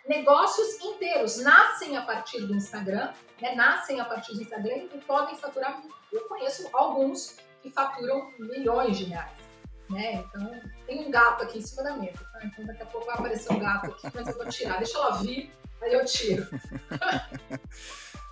Negócios 0.09 0.83
inteiros 0.83 1.37
nascem 1.37 1.97
a 1.97 2.03
partir 2.03 2.41
do 2.47 2.55
Instagram, 2.55 3.13
né? 3.41 3.55
nascem 3.55 4.01
a 4.01 4.05
partir 4.05 4.33
do 4.35 4.43
Instagram 4.43 4.89
e 4.93 4.99
podem 5.03 5.37
faturar. 5.37 5.81
Eu 6.11 6.27
conheço 6.27 6.69
alguns 6.73 7.37
que 7.61 7.71
faturam 7.71 8.33
milhões 8.39 8.99
de 8.99 9.05
reais 9.05 9.42
né? 9.93 10.25
Então, 10.27 10.61
tem 10.87 11.07
um 11.07 11.11
gato 11.11 11.45
aqui 11.45 11.59
em 11.59 11.63
cima 11.63 11.83
da 11.83 11.97
mesa, 11.97 12.19
tá? 12.33 12.41
Então, 12.45 12.67
daqui 12.67 12.83
a 12.83 12.87
pouco 12.87 13.07
vai 13.07 13.17
aparecer 13.17 13.53
um 13.53 13.59
gato 13.59 13.91
aqui, 13.91 14.09
mas 14.15 14.27
eu 14.27 14.35
vou 14.35 14.49
tirar. 14.49 14.79
Deixa 14.79 14.99
ela 14.99 15.23
vir, 15.23 15.53
aí 15.81 15.93
eu 15.93 16.05
tiro. 16.05 16.47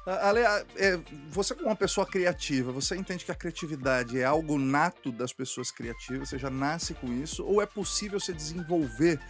Ale, 0.06 0.40
é, 0.40 0.98
você 1.28 1.54
como 1.54 1.68
uma 1.68 1.76
pessoa 1.76 2.06
criativa, 2.06 2.72
você 2.72 2.96
entende 2.96 3.24
que 3.24 3.30
a 3.30 3.34
criatividade 3.34 4.18
é 4.18 4.24
algo 4.24 4.58
nato 4.58 5.12
das 5.12 5.32
pessoas 5.32 5.70
criativas, 5.70 6.30
você 6.30 6.38
já 6.38 6.50
nasce 6.50 6.94
com 6.94 7.12
isso, 7.12 7.44
ou 7.44 7.60
é 7.60 7.66
possível 7.66 8.18
se 8.18 8.32
desenvolver 8.32 9.20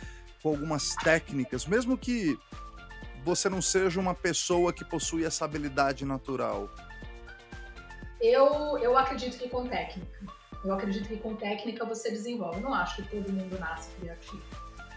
com 0.42 0.48
algumas 0.48 0.94
técnicas, 0.96 1.66
mesmo 1.66 1.98
que 1.98 2.38
você 3.24 3.48
não 3.48 3.60
seja 3.60 4.00
uma 4.00 4.14
pessoa 4.14 4.72
que 4.72 4.84
possui 4.84 5.24
essa 5.24 5.44
habilidade 5.44 6.04
natural? 6.04 6.70
Eu, 8.20 8.78
eu 8.78 8.96
acredito 8.96 9.38
que 9.38 9.48
com 9.48 9.66
técnica. 9.66 10.39
Eu 10.64 10.74
acredito 10.74 11.08
que 11.08 11.16
com 11.16 11.34
técnica 11.34 11.84
você 11.84 12.10
desenvolve. 12.10 12.56
Eu 12.58 12.62
não 12.62 12.74
acho 12.74 12.96
que 12.96 13.02
todo 13.02 13.32
mundo 13.32 13.58
nasce 13.58 13.90
criativo. 13.98 14.42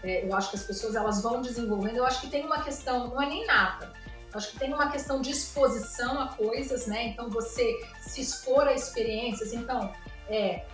É, 0.02 0.26
eu 0.26 0.36
acho 0.36 0.50
que 0.50 0.56
as 0.56 0.64
pessoas 0.64 0.94
elas 0.94 1.22
vão 1.22 1.40
desenvolvendo. 1.40 1.96
Eu 1.96 2.04
acho 2.04 2.20
que 2.20 2.28
tem 2.28 2.44
uma 2.44 2.62
questão, 2.62 3.08
não 3.08 3.22
é 3.22 3.26
nem 3.26 3.46
nada. 3.46 3.92
Eu 4.32 4.38
acho 4.38 4.52
que 4.52 4.58
tem 4.58 4.74
uma 4.74 4.90
questão 4.90 5.20
de 5.20 5.30
exposição 5.30 6.20
a 6.20 6.28
coisas, 6.28 6.86
né? 6.86 7.08
Então 7.08 7.30
você 7.30 7.80
se 8.00 8.20
expor 8.20 8.66
a 8.66 8.72
experiências. 8.72 9.52
Então, 9.52 9.92
é, 10.28 10.66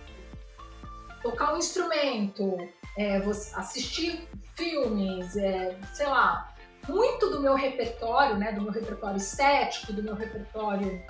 tocar 1.21 1.53
um 1.53 1.57
instrumento, 1.57 2.57
é, 2.97 3.17
assistir 3.55 4.27
filmes, 4.55 5.37
é, 5.37 5.77
sei 5.93 6.07
lá, 6.07 6.53
muito 6.89 7.29
do 7.29 7.39
meu 7.39 7.55
repertório, 7.55 8.37
né, 8.37 8.51
do 8.51 8.61
meu 8.61 8.71
repertório 8.71 9.17
estético, 9.17 9.93
do 9.93 10.03
meu 10.03 10.15
repertório 10.15 11.01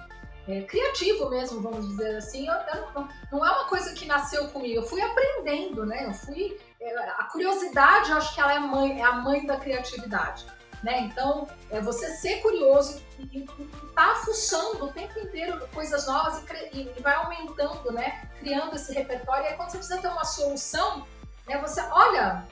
é, 0.48 0.62
criativo 0.62 1.30
mesmo, 1.30 1.62
vamos 1.62 1.88
dizer 1.88 2.18
assim. 2.18 2.48
Eu, 2.48 2.54
eu, 2.54 2.92
não, 2.94 3.10
não, 3.32 3.46
é 3.46 3.52
uma 3.52 3.66
coisa 3.66 3.94
que 3.94 4.06
nasceu 4.06 4.48
comigo, 4.50 4.82
eu 4.82 4.88
fui 4.88 5.02
aprendendo, 5.02 5.86
né? 5.86 6.06
Eu 6.08 6.14
fui. 6.14 6.60
É, 6.80 7.10
a 7.10 7.26
curiosidade, 7.26 8.10
eu 8.10 8.18
acho 8.18 8.34
que 8.34 8.42
ela 8.42 8.54
é, 8.54 8.60
mãe, 8.60 9.00
é 9.00 9.04
a 9.04 9.14
mãe 9.14 9.46
da 9.46 9.58
criatividade. 9.58 10.46
Né? 10.84 11.02
Então, 11.02 11.48
é 11.70 11.80
você 11.80 12.10
ser 12.16 12.42
curioso 12.42 13.04
e 13.32 13.46
tá 13.94 14.16
fuçando 14.26 14.86
o 14.86 14.92
tempo 14.92 15.20
inteiro 15.20 15.68
coisas 15.76 16.08
novas 16.08 16.44
e, 16.74 16.92
e, 16.98 17.02
vai 17.02 17.14
aumentando, 17.14 17.92
né? 17.92 18.28
Criando 18.40 18.76
esse 18.76 18.92
repertório. 18.92 19.44
E 19.44 19.48
aí, 19.50 19.54
quando 19.56 19.70
você 19.70 19.78
precisa 19.78 20.02
ter 20.02 20.08
uma 20.08 20.26
solução, 20.26 21.06
né? 21.48 21.60
Você, 21.60 21.82
olha, 21.92 22.48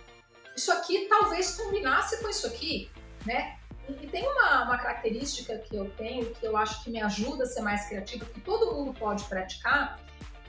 isso 0.55 0.71
aqui 0.71 1.07
talvez 1.09 1.55
combinasse 1.55 2.21
com 2.21 2.29
isso 2.29 2.45
aqui, 2.45 2.91
né? 3.25 3.58
E 4.01 4.07
tem 4.07 4.27
uma, 4.27 4.63
uma, 4.63 4.77
característica 4.77 5.57
que 5.57 5.75
eu 5.75 5.89
tenho, 5.91 6.25
que 6.35 6.45
eu 6.45 6.55
acho 6.57 6.83
que 6.83 6.89
me 6.89 7.01
ajuda 7.01 7.43
a 7.43 7.47
ser 7.47 7.61
mais 7.61 7.87
criativa, 7.87 8.25
que 8.25 8.41
todo 8.41 8.73
mundo 8.73 8.93
pode 8.93 9.23
praticar, 9.25 9.99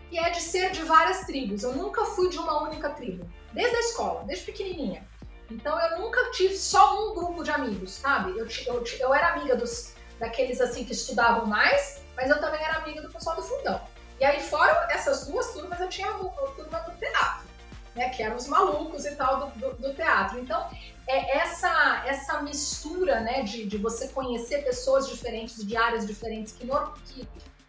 que 0.09 0.19
é 0.19 0.31
de 0.31 0.41
ser 0.41 0.73
de 0.73 0.83
várias 0.83 1.21
tribos. 1.27 1.63
Eu 1.63 1.73
nunca 1.75 2.05
fui 2.05 2.29
de 2.29 2.39
uma 2.39 2.63
única 2.63 2.91
tribo, 2.91 3.29
desde 3.53 3.77
a 3.77 3.81
escola, 3.81 4.25
desde 4.25 4.45
pequenininha. 4.45 5.07
Então 5.51 5.79
eu 5.81 5.99
nunca 6.01 6.31
tive 6.33 6.57
só 6.57 7.11
um 7.11 7.15
grupo 7.15 7.43
de 7.43 7.51
amigos, 7.51 7.93
sabe? 7.93 8.39
Eu, 8.39 8.47
eu, 8.67 8.85
eu 9.01 9.15
era 9.15 9.35
amiga 9.35 9.57
dos, 9.57 9.95
daqueles 10.19 10.61
assim 10.61 10.85
que 10.85 10.93
estudavam 10.93 11.47
mais, 11.47 12.03
mas 12.17 12.31
eu 12.31 12.41
também 12.41 12.63
era 12.63 12.79
amiga 12.79 13.03
do 13.03 13.11
pessoal 13.11 13.37
do 13.37 13.43
fundão. 13.43 13.81
E 14.21 14.25
aí, 14.25 14.41
fora 14.41 14.87
essas 14.91 15.27
duas 15.27 15.53
turmas, 15.55 15.81
eu 15.81 15.89
tinha 15.89 16.11
a, 16.11 16.15
turma 16.15 16.79
do 16.81 16.93
teatro, 16.99 17.49
né? 17.97 18.11
Que 18.11 18.23
eram 18.23 18.37
os 18.37 18.47
malucos 18.47 19.07
e 19.07 19.17
tal 19.17 19.41
do, 19.41 19.59
do, 19.59 19.75
do 19.77 19.95
teatro. 19.95 20.39
Então, 20.39 20.71
é 21.11 21.39
essa, 21.39 22.05
essa 22.07 22.41
mistura 22.41 23.21
né, 23.21 23.43
de, 23.43 23.67
de 23.67 23.77
você 23.77 24.09
conhecer 24.09 24.63
pessoas 24.63 25.09
diferentes, 25.09 25.67
de 25.67 25.77
áreas 25.77 26.07
diferentes, 26.07 26.53
que, 26.53 26.65
no, 26.65 26.93
que 27.07 27.29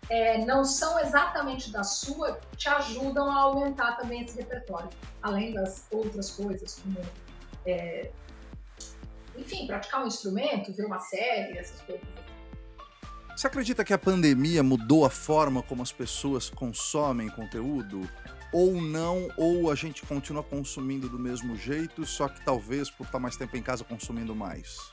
é, 0.09 0.45
não 0.45 0.63
são 0.63 0.99
exatamente 0.99 1.71
da 1.71 1.83
sua, 1.83 2.39
te 2.55 2.69
ajudam 2.69 3.31
a 3.31 3.41
aumentar 3.41 3.97
também 3.97 4.21
esse 4.21 4.37
repertório, 4.37 4.89
além 5.23 5.53
das 5.53 5.87
outras 5.91 6.29
coisas, 6.31 6.79
como, 6.83 6.99
é, 7.65 8.11
enfim, 9.35 9.65
praticar 9.65 10.03
um 10.03 10.07
instrumento, 10.07 10.71
ver 10.73 10.85
uma 10.85 10.99
série, 10.99 11.57
essas 11.57 11.81
coisas. 11.81 12.07
Você 13.35 13.47
acredita 13.47 13.83
que 13.83 13.93
a 13.93 13.97
pandemia 13.97 14.61
mudou 14.61 15.03
a 15.03 15.09
forma 15.09 15.63
como 15.63 15.81
as 15.81 15.91
pessoas 15.91 16.47
consomem 16.47 17.27
conteúdo? 17.29 18.07
Ou 18.51 18.81
não, 18.81 19.27
ou 19.37 19.71
a 19.71 19.75
gente 19.75 20.05
continua 20.05 20.43
consumindo 20.43 21.07
do 21.07 21.17
mesmo 21.17 21.55
jeito, 21.55 22.05
só 22.05 22.27
que 22.27 22.43
talvez 22.43 22.89
por 22.89 23.05
estar 23.05 23.19
mais 23.19 23.37
tempo 23.37 23.55
em 23.55 23.61
casa 23.61 23.83
consumindo 23.83 24.35
mais? 24.35 24.91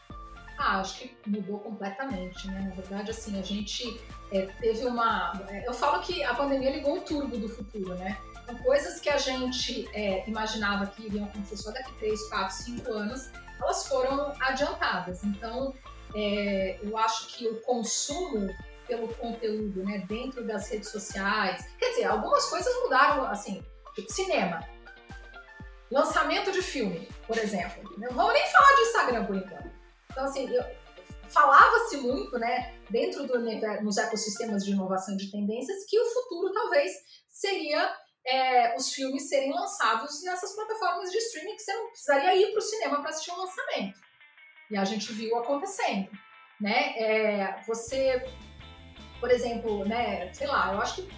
Ah, 0.59 0.81
acho 0.81 1.01
que 1.01 1.17
mudou 1.27 1.61
completamente, 1.61 2.49
né? 2.49 2.63
Na 2.69 2.75
verdade, 2.75 3.11
assim, 3.13 3.39
a 3.39 3.43
gente 3.43 4.01
é, 4.33 4.47
teve 4.61 4.85
uma. 4.87 5.33
É, 5.49 5.69
eu 5.69 5.73
falo 5.73 6.03
que 6.03 6.25
a 6.25 6.35
pandemia 6.35 6.71
ligou 6.71 6.99
o 6.99 7.01
turbo 7.01 7.37
do 7.37 7.49
futuro, 7.49 7.95
né? 7.95 8.19
Então, 8.43 8.57
coisas 8.59 8.99
que 8.99 9.09
a 9.09 9.19
gente 9.19 9.89
é, 9.95 10.29
imaginava 10.29 10.87
que 10.87 11.07
iriam 11.07 11.27
acontecer 11.27 11.59
só 11.59 11.71
daqui 11.71 11.93
3, 11.99 12.29
4, 12.29 12.57
5 12.57 12.93
anos, 12.93 13.31
elas 13.61 13.87
foram 13.87 14.33
adiantadas. 14.41 15.23
Então, 15.23 15.73
é, 16.15 16.81
eu 16.83 16.97
acho 16.99 17.29
que 17.29 17.47
o 17.47 17.61
consumo 17.61 18.49
pelo 18.89 19.15
conteúdo, 19.15 19.85
né, 19.85 20.05
dentro 20.09 20.45
das 20.45 20.69
redes 20.71 20.89
sociais. 20.89 21.65
Quer 21.79 21.91
dizer, 21.91 22.05
algumas 22.07 22.49
coisas 22.51 22.75
mudaram, 22.83 23.25
assim, 23.27 23.63
tipo 23.95 24.13
cinema. 24.13 24.67
Lançamento 25.91 26.51
de 26.51 26.63
filme, 26.63 27.09
por 27.27 27.39
exemplo. 27.39 27.95
Não 27.99 28.11
vamos 28.11 28.33
nem 28.33 28.47
falar 28.47 28.75
de 28.75 28.81
Instagram 28.81 29.25
por 29.27 29.37
enquanto. 29.37 29.71
Então, 30.11 30.25
assim, 30.25 30.49
falava-se 31.29 31.99
muito, 31.99 32.39
né, 32.39 32.75
dentro 32.91 33.27
do 33.27 33.39
nos 33.83 33.99
ecossistemas 33.99 34.65
de 34.65 34.73
inovação 34.73 35.17
de 35.17 35.31
tendências, 35.31 35.85
que 35.87 36.01
o 36.01 36.07
futuro 36.07 36.53
talvez 36.53 36.91
seria 37.29 37.95
é, 38.27 38.77
os 38.77 38.93
filmes 38.93 39.29
serem 39.29 39.53
lançados 39.53 40.23
nessas 40.23 40.55
plataformas 40.55 41.11
de 41.11 41.19
streaming 41.19 41.57
que 41.57 41.63
você 41.63 41.73
não 41.73 41.89
precisaria 41.89 42.37
ir 42.37 42.51
para 42.53 42.59
o 42.59 42.63
cinema 42.63 43.01
para 43.01 43.11
assistir 43.11 43.31
um 43.33 43.37
lançamento. 43.37 43.99
E 44.71 44.77
a 44.77 44.85
gente 44.85 45.13
viu 45.13 45.37
acontecendo, 45.39 46.11
né? 46.61 46.99
É, 46.99 47.63
você 47.67 48.23
por 49.21 49.31
exemplo, 49.31 49.85
né, 49.85 50.33
sei 50.33 50.47
lá, 50.47 50.73
eu 50.73 50.81
acho 50.81 50.97
que 50.97 51.09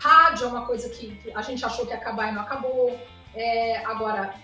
rádio 0.00 0.46
é 0.46 0.48
uma 0.48 0.66
coisa 0.66 0.88
que, 0.88 1.20
a 1.34 1.42
gente 1.42 1.64
achou 1.64 1.84
que 1.84 1.92
ia 1.92 1.98
acabar 1.98 2.30
e 2.30 2.34
não 2.34 2.42
acabou. 2.42 2.98
É, 3.34 3.84
agora, 3.84 4.34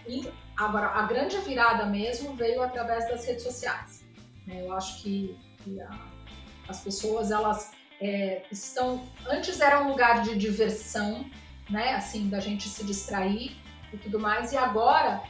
agora, 0.57 0.86
a 0.88 1.03
grande 1.03 1.38
virada 1.38 1.86
mesmo 1.86 2.34
veio 2.34 2.62
através 2.62 3.09
das 3.09 3.24
redes 3.24 3.42
sociais. 3.42 4.05
Né? 4.47 4.62
Eu 4.62 4.72
acho 4.74 5.03
que, 5.03 5.36
que 5.62 5.80
a, 5.80 5.90
as 6.68 6.80
pessoas, 6.80 7.30
elas 7.30 7.72
é, 8.01 8.42
estão... 8.51 9.03
Antes 9.26 9.61
era 9.61 9.80
um 9.80 9.88
lugar 9.88 10.22
de 10.22 10.36
diversão, 10.36 11.24
né? 11.70 11.95
Assim, 11.95 12.28
da 12.28 12.40
gente 12.40 12.68
se 12.68 12.84
distrair 12.84 13.57
e 13.92 13.97
tudo 13.97 14.18
mais. 14.18 14.53
E 14.53 14.57
agora 14.57 15.22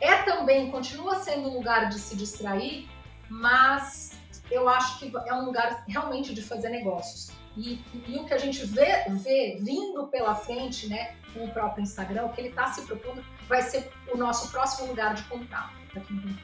é 0.00 0.22
também, 0.22 0.70
continua 0.70 1.16
sendo 1.16 1.48
um 1.48 1.54
lugar 1.54 1.88
de 1.88 1.98
se 1.98 2.16
distrair, 2.16 2.88
mas 3.28 4.07
eu 4.50 4.68
acho 4.68 4.98
que 4.98 5.12
é 5.26 5.34
um 5.34 5.44
lugar 5.44 5.84
realmente 5.86 6.34
de 6.34 6.42
fazer 6.42 6.68
negócios. 6.68 7.30
E, 7.56 7.80
e, 8.06 8.16
o 8.16 8.24
que 8.24 8.34
a 8.34 8.38
gente 8.38 8.64
vê, 8.66 9.04
vê 9.08 9.58
vindo 9.60 10.06
pela 10.06 10.34
frente, 10.34 10.88
né, 10.88 11.16
com 11.34 11.44
o 11.44 11.50
próprio 11.50 11.82
Instagram, 11.82 12.26
o 12.26 12.32
que 12.32 12.40
ele 12.40 12.48
está 12.50 12.72
se 12.72 12.82
propondo, 12.82 13.24
vai 13.48 13.62
ser 13.62 13.90
o 14.12 14.16
nosso 14.16 14.50
próximo 14.50 14.86
lugar 14.86 15.14
de 15.14 15.24
contato 15.24 15.72
daqui 15.92 16.12
no 16.12 16.22
tempo. 16.22 16.38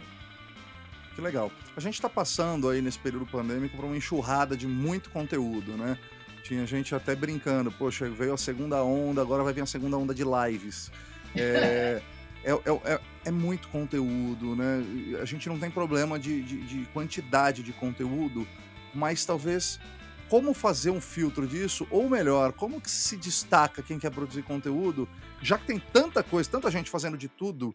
Que 1.14 1.20
legal. 1.20 1.52
A 1.76 1.80
gente 1.80 1.94
está 1.94 2.08
passando 2.08 2.68
aí 2.68 2.82
nesse 2.82 2.98
período 2.98 3.26
pandêmico 3.26 3.76
por 3.76 3.84
uma 3.84 3.96
enxurrada 3.96 4.56
de 4.56 4.66
muito 4.66 5.10
conteúdo, 5.10 5.76
né? 5.76 5.96
Tinha 6.42 6.66
gente 6.66 6.94
até 6.94 7.14
brincando, 7.14 7.70
poxa, 7.70 8.10
veio 8.10 8.34
a 8.34 8.36
segunda 8.36 8.82
onda, 8.82 9.22
agora 9.22 9.44
vai 9.44 9.52
vir 9.52 9.62
a 9.62 9.66
segunda 9.66 9.96
onda 9.96 10.14
de 10.14 10.24
lives. 10.24 10.90
É, 11.36 12.00
é, 12.44 12.52
é, 12.52 12.92
é, 12.92 13.00
é, 13.24 13.30
muito 13.30 13.68
conteúdo, 13.68 14.54
né? 14.54 14.84
A 15.20 15.24
gente 15.24 15.48
não 15.48 15.58
tem 15.58 15.70
problema 15.70 16.18
de, 16.18 16.42
de, 16.42 16.60
de 16.62 16.86
quantidade 16.92 17.62
de 17.62 17.72
conteúdo, 17.72 18.46
mas 18.94 19.24
talvez 19.24 19.80
como 20.28 20.54
fazer 20.54 20.90
um 20.90 21.00
filtro 21.00 21.46
disso, 21.46 21.86
ou 21.90 22.08
melhor, 22.08 22.52
como 22.52 22.80
que 22.80 22.90
se 22.90 23.16
destaca 23.16 23.82
quem 23.82 23.98
quer 23.98 24.10
produzir 24.10 24.42
conteúdo, 24.42 25.08
já 25.40 25.58
que 25.58 25.66
tem 25.66 25.78
tanta 25.78 26.22
coisa, 26.22 26.50
tanta 26.50 26.70
gente 26.70 26.90
fazendo 26.90 27.16
de 27.16 27.28
tudo, 27.28 27.74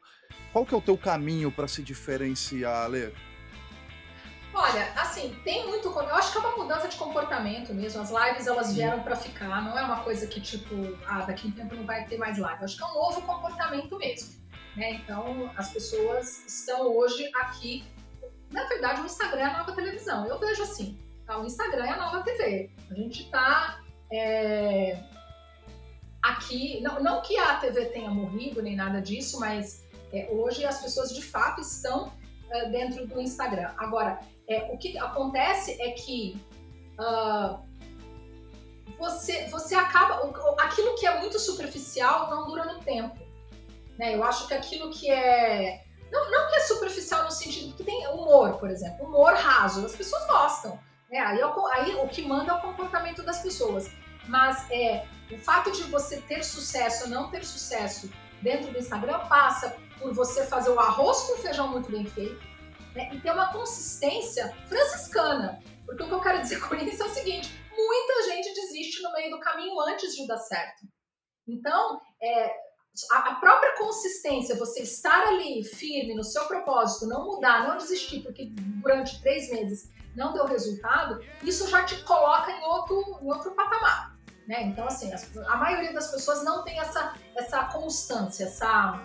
qual 0.52 0.66
que 0.66 0.74
é 0.74 0.78
o 0.78 0.82
teu 0.82 0.98
caminho 0.98 1.52
para 1.52 1.68
se 1.68 1.82
diferenciar, 1.82 2.88
Lê? 2.90 3.12
Olha, 4.54 4.92
assim, 4.96 5.36
tem 5.44 5.68
muito. 5.68 5.88
Eu 5.88 6.16
acho 6.16 6.32
que 6.32 6.38
é 6.38 6.42
uma 6.42 6.58
mudança 6.58 6.88
de 6.88 6.98
comportamento 6.98 7.74
mesmo. 7.74 8.02
As 8.02 8.10
lives 8.10 8.48
elas 8.48 8.74
vieram 8.74 9.02
para 9.04 9.16
ficar. 9.16 9.62
Não 9.62 9.78
é 9.78 9.84
uma 9.84 10.02
coisa 10.02 10.26
que 10.26 10.42
tipo, 10.42 10.76
ah, 11.08 11.22
daqui 11.22 11.48
a 11.48 11.50
um 11.50 11.54
tempo 11.54 11.76
não 11.76 11.86
vai 11.86 12.06
ter 12.06 12.18
mais 12.18 12.38
live. 12.38 12.60
Eu 12.60 12.66
acho 12.66 12.76
que 12.76 12.84
é 12.84 12.88
um 12.88 12.94
novo 12.94 13.22
comportamento 13.22 13.96
mesmo. 13.98 14.39
Né? 14.80 14.92
Então, 14.94 15.52
as 15.58 15.74
pessoas 15.74 16.46
estão 16.48 16.96
hoje 16.96 17.30
aqui. 17.36 17.84
Na 18.50 18.64
verdade, 18.66 19.02
o 19.02 19.06
Instagram 19.06 19.42
é 19.42 19.44
a 19.44 19.58
nova 19.58 19.74
televisão. 19.74 20.26
Eu 20.26 20.40
vejo 20.40 20.64
assim. 20.64 20.98
Tá? 21.26 21.38
O 21.38 21.46
Instagram 21.46 21.86
é 21.86 21.90
a 21.92 21.98
nova 21.98 22.24
TV. 22.24 22.72
A 22.90 22.94
gente 22.94 23.24
está 23.24 23.82
é, 24.10 25.04
aqui. 26.22 26.80
Não, 26.80 27.04
não 27.04 27.22
que 27.22 27.38
a 27.38 27.58
TV 27.58 27.88
tenha 27.88 28.10
morrido 28.10 28.62
nem 28.62 28.78
nada 28.78 29.02
disso, 29.02 29.38
mas 29.38 29.86
é, 30.14 30.30
hoje 30.32 30.66
as 30.66 30.82
pessoas 30.82 31.14
de 31.14 31.22
fato 31.22 31.60
estão 31.60 32.14
é, 32.50 32.70
dentro 32.70 33.06
do 33.06 33.20
Instagram. 33.20 33.74
Agora, 33.78 34.22
é, 34.48 34.72
o 34.74 34.78
que 34.78 34.98
acontece 34.98 35.80
é 35.82 35.92
que 35.92 36.42
uh, 36.98 37.60
você, 38.98 39.46
você 39.50 39.76
acaba. 39.76 40.26
Aquilo 40.62 40.96
que 40.96 41.06
é 41.06 41.20
muito 41.20 41.38
superficial 41.38 42.30
não 42.30 42.48
dura 42.48 42.64
no 42.64 42.80
tempo. 42.80 43.29
Né? 44.00 44.16
Eu 44.16 44.24
acho 44.24 44.48
que 44.48 44.54
aquilo 44.54 44.90
que 44.90 45.12
é. 45.12 45.84
Não, 46.10 46.32
não 46.32 46.50
que 46.50 46.56
é 46.56 46.60
superficial 46.62 47.26
no 47.26 47.32
sentido 47.32 47.76
que 47.76 47.84
tem 47.84 48.08
humor, 48.08 48.58
por 48.58 48.72
exemplo, 48.72 49.06
humor 49.06 49.34
raso, 49.34 49.86
as 49.86 49.94
pessoas 49.94 50.26
gostam. 50.26 50.80
Né? 51.12 51.20
Aí, 51.20 51.40
é 51.40 51.44
aí 51.74 51.96
o 51.96 52.08
que 52.08 52.24
manda 52.24 52.54
é 52.54 52.56
o 52.56 52.62
comportamento 52.62 53.22
das 53.22 53.42
pessoas. 53.42 53.92
Mas 54.28 54.66
é, 54.72 55.06
o 55.30 55.38
fato 55.38 55.70
de 55.72 55.84
você 55.84 56.22
ter 56.22 56.44
sucesso 56.44 57.04
ou 57.04 57.10
não 57.10 57.30
ter 57.30 57.44
sucesso 57.44 58.10
dentro 58.42 58.72
do 58.72 58.80
Instagram 58.80 59.20
passa 59.28 59.76
por 60.00 60.14
você 60.14 60.46
fazer 60.48 60.70
o 60.70 60.80
arroz 60.80 61.20
com 61.24 61.38
feijão 61.38 61.68
muito 61.68 61.92
bem 61.92 62.06
feito, 62.06 62.42
né? 62.96 63.10
e 63.14 63.20
ter 63.20 63.32
uma 63.32 63.52
consistência 63.52 64.56
franciscana. 64.68 65.62
Porque 65.86 66.04
o 66.04 66.08
que 66.08 66.14
eu 66.14 66.22
quero 66.22 66.42
dizer 66.42 66.62
com 66.66 66.74
isso 66.76 67.04
é 67.04 67.06
o 67.06 67.10
seguinte: 67.10 67.52
muita 67.76 68.24
gente 68.30 68.54
desiste 68.54 69.04
no 69.04 69.12
meio 69.12 69.30
do 69.30 69.42
caminho 69.42 69.78
antes 69.82 70.16
de 70.16 70.26
dar 70.26 70.38
certo. 70.38 70.88
Então, 71.48 72.00
é, 72.22 72.69
a 73.12 73.36
própria 73.36 73.78
consistência, 73.78 74.58
você 74.58 74.82
estar 74.82 75.28
ali 75.28 75.64
firme 75.64 76.16
no 76.16 76.24
seu 76.24 76.46
propósito, 76.46 77.08
não 77.08 77.26
mudar, 77.26 77.68
não 77.68 77.78
desistir, 77.78 78.22
porque 78.22 78.52
durante 78.56 79.22
três 79.22 79.50
meses 79.52 79.90
não 80.16 80.34
deu 80.34 80.46
resultado, 80.46 81.24
isso 81.44 81.70
já 81.70 81.84
te 81.84 82.04
coloca 82.04 82.52
em 82.52 82.64
outro, 82.64 83.20
em 83.22 83.32
outro 83.32 83.52
patamar. 83.52 84.18
Né? 84.48 84.64
Então, 84.64 84.86
assim, 84.88 85.12
a 85.48 85.58
maioria 85.58 85.94
das 85.94 86.12
pessoas 86.12 86.44
não 86.44 86.64
tem 86.64 86.80
essa, 86.80 87.14
essa 87.36 87.66
constância, 87.66 88.46
essa, 88.46 89.02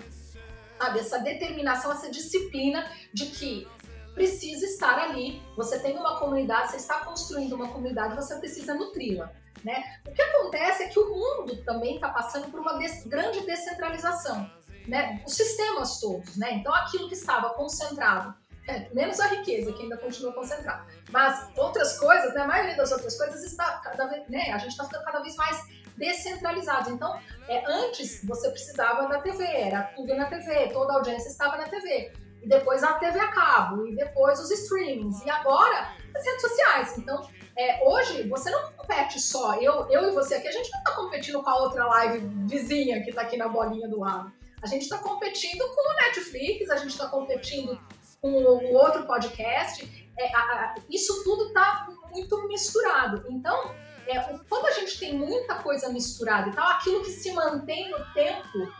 sabe, 0.78 0.98
essa 0.98 1.18
determinação, 1.18 1.92
essa 1.92 2.10
disciplina 2.10 2.90
de 3.12 3.26
que 3.26 3.68
precisa 4.14 4.64
estar 4.64 4.98
ali. 4.98 5.42
Você 5.56 5.78
tem 5.78 5.96
uma 5.98 6.18
comunidade, 6.18 6.70
você 6.70 6.76
está 6.78 7.04
construindo 7.04 7.52
uma 7.52 7.68
comunidade, 7.68 8.16
você 8.16 8.36
precisa 8.36 8.74
nutri-la. 8.74 9.30
Né? 9.64 9.82
O 10.06 10.12
que 10.12 10.20
acontece 10.20 10.82
é 10.82 10.88
que 10.88 10.98
o 10.98 11.08
mundo 11.08 11.64
também 11.64 11.94
está 11.94 12.10
passando 12.10 12.50
por 12.50 12.60
uma 12.60 12.74
des 12.78 13.06
grande 13.06 13.40
descentralização. 13.46 14.50
Né? 14.86 15.22
Os 15.26 15.34
sistemas 15.34 15.98
todos, 15.98 16.36
né? 16.36 16.52
Então 16.52 16.74
aquilo 16.74 17.08
que 17.08 17.14
estava 17.14 17.54
concentrado, 17.54 18.34
é, 18.68 18.92
menos 18.92 19.18
a 19.18 19.28
riqueza, 19.28 19.72
que 19.72 19.82
ainda 19.82 19.96
continua 19.96 20.34
concentrada, 20.34 20.84
mas 21.10 21.48
outras 21.56 21.98
coisas, 21.98 22.34
né? 22.34 22.42
a 22.42 22.46
maioria 22.46 22.76
das 22.76 22.92
outras 22.92 23.16
coisas 23.16 23.42
está 23.42 23.78
cada 23.78 24.06
vez, 24.06 24.28
né? 24.28 24.52
A 24.52 24.58
gente 24.58 24.72
está 24.72 24.84
ficando 24.84 25.04
cada 25.04 25.20
vez 25.20 25.34
mais 25.36 25.58
descentralizado. 25.96 26.90
Então, 26.90 27.18
é, 27.48 27.64
antes 27.66 28.22
você 28.26 28.50
precisava 28.50 29.08
da 29.08 29.22
TV, 29.22 29.42
era 29.42 29.84
tudo 29.84 30.14
na 30.14 30.26
TV, 30.26 30.68
toda 30.68 30.92
a 30.92 30.96
audiência 30.96 31.28
estava 31.28 31.56
na 31.56 31.64
TV 31.64 32.12
e 32.44 32.48
depois 32.48 32.84
a 32.84 32.92
TV 32.94 33.18
a 33.18 33.28
cabo, 33.28 33.86
e 33.86 33.96
depois 33.96 34.38
os 34.38 34.50
streamings, 34.50 35.24
e 35.24 35.30
agora 35.30 35.88
as 36.14 36.24
redes 36.24 36.40
sociais. 36.42 36.98
Então, 36.98 37.26
é, 37.56 37.88
hoje 37.88 38.28
você 38.28 38.50
não 38.50 38.70
compete 38.72 39.18
só, 39.18 39.54
eu, 39.54 39.88
eu 39.90 40.10
e 40.10 40.12
você 40.12 40.34
aqui, 40.34 40.48
a 40.48 40.52
gente 40.52 40.70
não 40.70 40.78
está 40.78 40.92
competindo 40.92 41.42
com 41.42 41.50
a 41.50 41.56
outra 41.56 41.86
live 41.86 42.18
vizinha 42.46 43.02
que 43.02 43.10
está 43.10 43.22
aqui 43.22 43.36
na 43.36 43.48
bolinha 43.48 43.88
do 43.88 44.00
lado. 44.00 44.30
A 44.62 44.66
gente 44.66 44.82
está 44.82 44.98
competindo 44.98 45.64
com 45.74 45.90
o 45.90 45.96
Netflix, 46.04 46.70
a 46.70 46.76
gente 46.76 46.90
está 46.90 47.06
competindo 47.08 47.80
com 48.20 48.30
o 48.30 48.74
outro 48.74 49.06
podcast. 49.06 50.10
É, 50.18 50.34
a, 50.34 50.40
a, 50.40 50.74
isso 50.90 51.24
tudo 51.24 51.48
está 51.48 51.88
muito 52.10 52.46
misturado. 52.48 53.24
Então, 53.28 53.74
é, 54.06 54.18
quando 54.48 54.66
a 54.66 54.70
gente 54.70 54.98
tem 54.98 55.14
muita 55.14 55.56
coisa 55.56 55.88
misturada 55.90 56.48
e 56.48 56.52
tal, 56.52 56.66
aquilo 56.68 57.02
que 57.02 57.10
se 57.10 57.32
mantém 57.32 57.90
no 57.90 58.12
tempo 58.12 58.72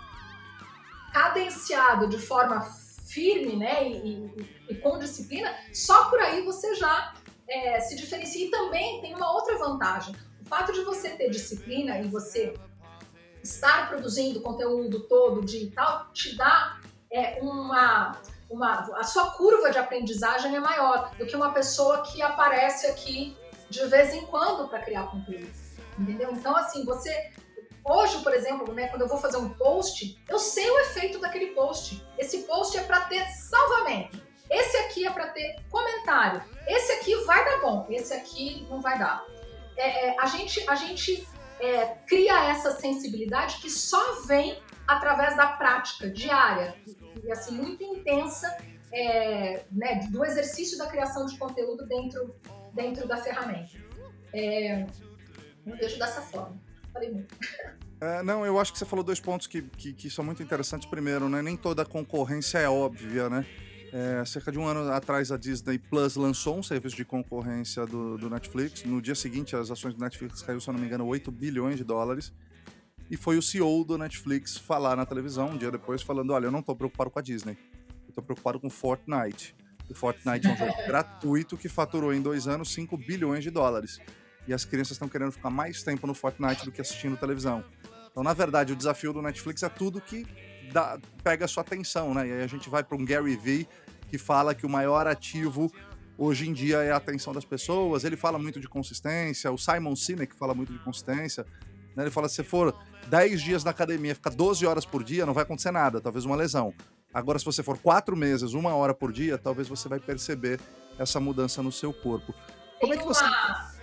cadenciado 1.13 2.09
de 2.09 2.19
forma 2.19 2.63
firme 3.15 3.57
né, 3.57 3.89
e, 3.89 3.97
e, 3.97 4.49
e 4.71 4.75
com 4.77 4.99
disciplina, 4.99 5.55
só 5.73 6.11
por 6.11 6.19
aí 6.19 6.43
você 6.43 6.75
já 6.75 7.15
é, 7.49 7.81
se 7.81 7.95
diferencia. 7.95 8.47
E 8.47 8.51
também 8.51 9.01
tem 9.01 9.15
uma 9.15 9.33
outra 9.33 9.57
vantagem. 9.57 10.15
O 10.41 10.45
fato 10.47 10.73
de 10.73 10.83
você 10.83 11.11
ter 11.11 11.31
disciplina 11.31 12.01
e 12.01 12.09
você 12.09 12.55
estar 13.43 13.89
produzindo 13.89 14.41
conteúdo 14.41 15.01
todo 15.01 15.45
dia 15.45 15.63
e 15.63 15.71
tal, 15.71 16.11
te 16.13 16.37
dá 16.37 16.81
é, 17.11 17.39
uma, 17.41 18.21
uma. 18.51 18.81
A 18.97 19.05
sua 19.05 19.31
curva 19.33 19.71
de 19.71 19.79
aprendizagem 19.79 20.55
é 20.55 20.61
maior 20.61 21.15
do 21.17 21.27
que 21.27 21.37
uma 21.37 21.53
pessoa 21.53 22.03
que 22.03 22.21
aparece 22.21 22.87
aqui 22.87 23.37
de 23.71 23.87
vez 23.87 24.13
em 24.13 24.27
quando 24.27 24.69
para 24.69 24.81
criar 24.81 25.05
conteúdo. 25.05 25.51
Entendeu? 25.99 26.31
Então, 26.33 26.57
assim, 26.57 26.85
você 26.85 27.33
Hoje, 27.85 28.23
por 28.23 28.33
exemplo, 28.33 28.73
né, 28.73 28.89
quando 28.89 29.03
eu 29.03 29.09
vou 29.09 29.19
fazer 29.19 29.37
um 29.37 29.51
post, 29.51 30.19
eu 30.27 30.39
sei 30.39 30.71
o 30.71 30.79
efeito 30.81 31.19
daquele 31.19 31.49
post. 31.49 32.03
Esse 32.19 32.45
post 32.45 32.77
é 32.79 32.83
para 32.83 33.03
ter 33.03 33.27
salvamento. 33.29 34.23
Esse 34.51 34.77
aqui 34.79 35.07
é 35.07 35.11
para 35.11 35.29
ter 35.29 35.57
comentário. 35.71 36.43
Esse 36.67 36.93
aqui 36.93 37.15
vai 37.25 37.45
dar 37.45 37.61
bom. 37.61 37.87
Esse 37.91 38.15
aqui 38.15 38.67
não 38.71 38.81
vai 38.81 38.99
dar. 38.99 39.25
É, 39.77 40.09
é, 40.09 40.17
a 40.19 40.27
gente, 40.27 40.69
a 40.69 40.75
gente 40.75 41.29
é, 41.61 41.87
cria 42.07 42.51
essa 42.51 42.71
sensibilidade 42.71 43.59
que 43.59 43.69
só 43.69 44.23
vem 44.23 44.59
através 44.87 45.37
da 45.37 45.49
prática 45.49 46.09
diária 46.09 46.75
e 47.23 47.31
assim 47.33 47.55
muito 47.55 47.83
intensa 47.83 48.57
é, 48.93 49.65
né, 49.73 50.07
do 50.11 50.25
exercício 50.25 50.79
da 50.79 50.87
criação 50.87 51.27
de 51.27 51.37
conteúdo 51.37 51.87
dentro, 51.87 52.35
dentro 52.73 53.09
da 53.09 53.17
ferramenta. 53.17 53.73
É, 54.33 54.87
eu 55.67 55.77
vejo 55.77 55.99
dessa 55.99 56.23
forma. 56.23 56.61
Falei 56.95 57.11
muito. 57.11 57.37
É, 58.01 58.23
não, 58.23 58.47
eu 58.47 58.59
acho 58.59 58.73
que 58.73 58.79
você 58.79 58.85
falou 58.85 59.05
dois 59.05 59.19
pontos 59.19 59.47
que, 59.47 59.63
que, 59.63 59.93
que, 59.93 60.09
são 60.09 60.25
muito 60.25 60.43
interessantes. 60.43 60.87
Primeiro, 60.87 61.29
né, 61.29 61.43
nem 61.43 61.57
toda 61.57 61.85
concorrência 61.85 62.59
é 62.59 62.69
óbvia, 62.69 63.29
né? 63.29 63.45
É, 63.93 64.25
cerca 64.25 64.51
de 64.51 64.59
um 64.59 64.67
ano 64.67 64.91
atrás, 64.93 65.31
a 65.31 65.37
Disney 65.37 65.79
Plus 65.79 66.17
lançou 66.17 66.59
um 66.59 66.63
serviço 66.63 66.97
de 66.97 67.05
concorrência 67.05 67.87
do, 67.87 68.17
do, 68.17 68.31
Netflix. 68.31 68.85
No 68.85 69.01
dia 69.01 69.15
seguinte, 69.15 69.55
as 69.55 69.71
ações 69.71 69.95
do 69.95 70.01
Netflix 70.01 70.43
caiu, 70.43 70.61
se 70.61 70.69
eu 70.69 70.73
não 70.73 70.81
me 70.81 70.87
engano, 70.87 71.07
8 71.07 71.31
bilhões 71.31 71.77
de 71.77 71.85
dólares. 71.85 72.33
E 73.11 73.17
foi 73.17 73.37
o 73.39 73.43
CEO 73.43 73.85
do 73.85 73.97
Netflix 73.97 74.57
falar 74.57 74.97
na 74.97 75.07
televisão 75.07 75.51
um 75.51 75.57
dia 75.57 75.71
depois, 75.71 76.03
falando: 76.03 76.33
Olha, 76.33 76.47
eu 76.47 76.51
não 76.51 76.61
estou 76.61 76.75
preocupado 76.75 77.11
com 77.11 77.19
a 77.19 77.23
Disney, 77.23 77.57
estou 78.09 78.23
preocupado 78.23 78.59
com 78.59 78.69
Fortnite. 78.69 79.55
O 79.89 79.95
Fortnite 79.95 80.47
é 80.47 80.51
um 80.51 80.57
jogo 80.57 80.75
gratuito 80.87 81.57
que 81.57 81.69
faturou 81.69 82.13
em 82.13 82.21
dois 82.21 82.49
anos 82.49 82.73
5 82.73 82.97
bilhões 82.97 83.45
de 83.45 83.51
dólares 83.51 84.01
e 84.47 84.55
as 84.55 84.65
crianças 84.65 84.93
estão 84.93 85.09
querendo 85.09 85.33
ficar 85.33 85.51
mais 85.51 85.83
tempo 85.83 86.07
no 86.07 86.15
Fortnite 86.15 86.65
do 86.65 86.73
que 86.73 86.81
assistindo 86.81 87.17
televisão. 87.17 87.65
Então, 88.11 88.23
na 88.23 88.33
verdade, 88.33 88.73
o 88.73 88.77
desafio 88.77 89.13
do 89.13 89.21
Netflix 89.21 89.63
é 89.63 89.69
tudo 89.69 90.01
que 90.01 90.27
dá, 90.73 90.99
pega 91.23 91.45
a 91.45 91.49
sua 91.49 91.63
atenção, 91.63 92.15
né? 92.15 92.29
E 92.29 92.33
aí 92.33 92.43
a 92.43 92.47
gente 92.47 92.69
vai 92.69 92.85
para 92.85 92.97
um 92.97 93.05
Gary 93.05 93.37
Vee 93.37 93.69
que 94.09 94.19
fala 94.19 94.55
que 94.55 94.65
o 94.65 94.69
maior 94.69 95.07
ativo 95.07 95.73
hoje 96.17 96.49
em 96.49 96.53
dia 96.53 96.79
é 96.79 96.93
a 96.93 96.97
atenção 96.97 97.33
das 97.33 97.45
pessoas. 97.45 98.05
Ele 98.05 98.17
fala 98.17 98.39
muito 98.39 98.61
de 98.61 98.69
consistência. 98.69 99.51
O 99.51 99.59
Simon 99.59 99.97
Sinek 99.97 100.35
fala 100.37 100.55
muito 100.55 100.73
de 100.73 100.79
consistência. 100.79 101.45
Né? 101.97 102.05
Ele 102.05 102.11
fala: 102.11 102.29
se 102.29 102.43
for 102.43 102.77
10 103.09 103.43
dias 103.43 103.65
na 103.65 103.71
academia, 103.71 104.15
ficar 104.15 104.31
12 104.31 104.65
horas 104.67 104.85
por 104.85 105.03
dia, 105.03 105.27
não 105.27 105.35
vai 105.35 105.43
acontecer 105.43 105.71
nada, 105.71 106.01
talvez 106.01 106.25
uma 106.25 106.37
lesão. 106.37 106.73
Agora, 107.13 107.39
se 107.39 107.45
você 107.45 107.63
for 107.63 107.79
quatro 107.79 108.17
meses, 108.17 108.55
uma 108.55 108.75
hora 108.75 108.93
por 108.93 109.13
dia, 109.13 109.39
talvez 109.39 109.69
você 109.69 109.89
vai 109.89 110.01
perceber 110.01 110.61
essa 110.99 111.21
mudança 111.21 111.63
no 111.63 111.71
seu 111.71 111.93
corpo. 111.93 112.35
Como 112.81 112.93
é 112.93 112.97
que 112.97 113.05
você. 113.05 113.25
Uma... 113.25 113.74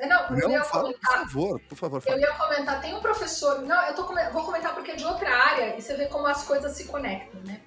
Não, 0.00 0.30
não, 0.30 0.50
eu 0.50 0.64
fala, 0.64 0.84
comentar. 0.84 1.12
por 1.12 1.28
favor, 1.28 1.60
por 1.60 1.76
favor. 1.76 2.00
Fala. 2.00 2.16
Eu 2.16 2.20
ia 2.20 2.32
comentar, 2.34 2.80
tem 2.80 2.94
um 2.94 3.00
professor. 3.00 3.62
Não, 3.62 3.86
eu 3.86 3.94
tô, 3.94 4.06
vou 4.32 4.44
comentar 4.44 4.74
porque 4.74 4.92
é 4.92 4.96
de 4.96 5.04
outra 5.04 5.30
área 5.30 5.76
e 5.76 5.80
você 5.80 5.94
vê 5.94 6.06
como 6.06 6.26
as 6.26 6.44
coisas 6.44 6.76
se 6.76 6.86
conectam, 6.86 7.40
né? 7.42 7.60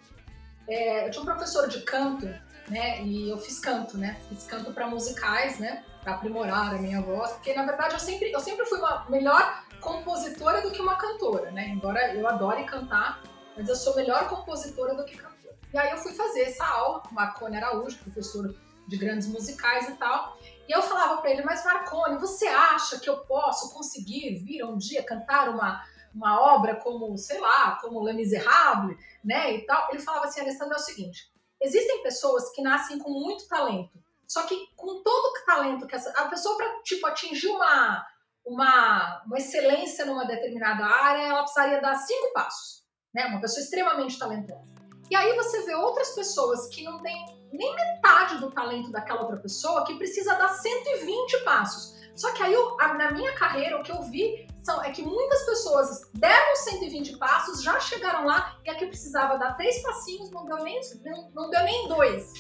É, 0.68 1.08
eu 1.08 1.12
tinha 1.12 1.22
um 1.22 1.26
professor 1.26 1.68
de 1.68 1.82
canto, 1.82 2.28
né? 2.68 3.02
E 3.02 3.30
eu 3.30 3.38
fiz 3.38 3.60
canto, 3.60 3.98
né? 3.98 4.18
Fiz 4.28 4.44
canto 4.46 4.74
para 4.74 4.88
musicais, 4.88 5.58
né? 5.60 5.84
Para 6.04 6.16
aprimorar 6.16 6.76
a 6.76 6.78
minha 6.78 7.02
voz, 7.02 7.32
porque 7.32 7.54
na 7.54 7.66
verdade 7.66 7.94
eu 7.94 8.00
sempre, 8.00 8.32
eu 8.32 8.40
sempre 8.40 8.66
fui 8.66 8.78
uma 8.78 9.06
melhor 9.10 9.64
compositora 9.80 10.62
do 10.62 10.72
que 10.72 10.82
uma 10.82 10.96
cantora, 10.96 11.52
né? 11.52 11.70
Embora 11.70 12.14
eu 12.14 12.28
adore 12.28 12.66
cantar, 12.66 13.22
mas 13.56 13.70
eu 13.70 13.76
sou 13.76 13.96
melhor 13.96 14.28
compositora 14.28 14.94
do 14.96 15.06
que 15.06 15.18
cantora. 15.18 15.56
E 15.74 15.78
aí 15.78 15.92
eu 15.92 15.98
fui 15.98 16.14
fazer 16.14 16.42
essa 16.42 16.66
aula 16.66 17.02
com 17.02 17.16
Marconi 17.16 17.58
Araújo, 17.58 17.98
professor 18.00 18.54
de 18.88 18.98
grandes 18.98 19.28
musicais 19.28 19.88
e 19.90 19.94
tal. 19.94 20.38
E 20.68 20.72
eu 20.72 20.82
falava 20.82 21.22
para 21.22 21.32
ele, 21.32 21.44
mas 21.44 21.64
Marconi, 21.64 22.18
você 22.18 22.48
acha 22.48 23.00
que 23.00 23.10
eu 23.10 23.20
posso 23.20 23.74
conseguir 23.74 24.36
vir 24.44 24.66
um 24.66 24.78
dia 24.78 25.04
cantar 25.04 25.50
uma, 25.50 25.82
uma 26.14 26.42
obra 26.56 26.76
como, 26.76 27.18
sei 27.18 27.40
lá, 27.40 27.78
como 27.80 28.04
Le 28.04 28.14
Miserable, 28.14 28.98
né, 29.24 29.54
e 29.54 29.66
tal? 29.66 29.90
Ele 29.90 30.00
falava 30.00 30.26
assim, 30.26 30.42
Alessandro, 30.42 30.74
é 30.74 30.78
o 30.78 30.84
seguinte, 30.84 31.32
existem 31.62 32.04
pessoas 32.04 32.52
que 32.52 32.62
nascem 32.62 33.00
com 33.00 33.10
muito 33.10 33.48
talento, 33.48 33.98
só 34.28 34.44
que 34.44 34.68
com 34.76 35.02
todo 35.02 35.26
o 35.26 35.46
talento 35.46 35.88
que 35.88 35.96
essa, 35.96 36.10
a 36.22 36.28
pessoa 36.28 36.58
para 36.58 36.82
tipo 36.84 37.08
atingir 37.08 37.48
uma, 37.48 38.06
uma 38.46 39.24
uma 39.26 39.38
excelência 39.38 40.06
numa 40.06 40.26
determinada 40.26 40.86
área, 40.86 41.28
ela 41.28 41.44
precisaria 41.44 41.80
dar 41.80 41.96
cinco 41.96 42.34
passos, 42.34 42.84
né? 43.14 43.26
Uma 43.28 43.40
pessoa 43.40 43.64
extremamente 43.64 44.20
talentosa. 44.20 44.76
E 45.10 45.16
aí 45.16 45.34
você 45.38 45.64
vê 45.64 45.74
outras 45.76 46.10
pessoas 46.10 46.68
que 46.68 46.84
não 46.84 47.02
têm 47.02 47.37
nem 47.52 47.76
metade 47.76 48.38
do 48.40 48.52
talento 48.52 48.92
daquela 48.92 49.22
outra 49.22 49.38
pessoa 49.38 49.86
que 49.86 49.96
precisa 49.96 50.36
dar 50.36 50.50
120 50.50 51.44
passos. 51.44 51.98
Só 52.16 52.34
que 52.34 52.42
aí, 52.42 52.54
eu, 52.54 52.76
na 52.78 53.12
minha 53.12 53.34
carreira, 53.34 53.80
o 53.80 53.84
que 53.84 53.92
eu 53.92 54.02
vi 54.02 54.48
são, 54.64 54.84
é 54.84 54.92
que 54.92 55.04
muitas 55.04 55.46
pessoas 55.46 56.10
deram 56.14 56.56
120 56.56 57.18
passos, 57.18 57.62
já 57.62 57.80
chegaram 57.80 58.26
lá, 58.26 58.58
e 58.66 58.70
a 58.70 58.76
que 58.76 58.88
precisava 58.88 59.38
dar 59.38 59.54
três 59.54 59.82
passinhos 59.84 60.32
não 60.32 60.46
deu 60.46 60.58
nem, 60.64 60.82
não, 61.06 61.30
não 61.34 61.50
deu 61.50 61.64
nem 61.64 61.88
dois. 61.88 62.34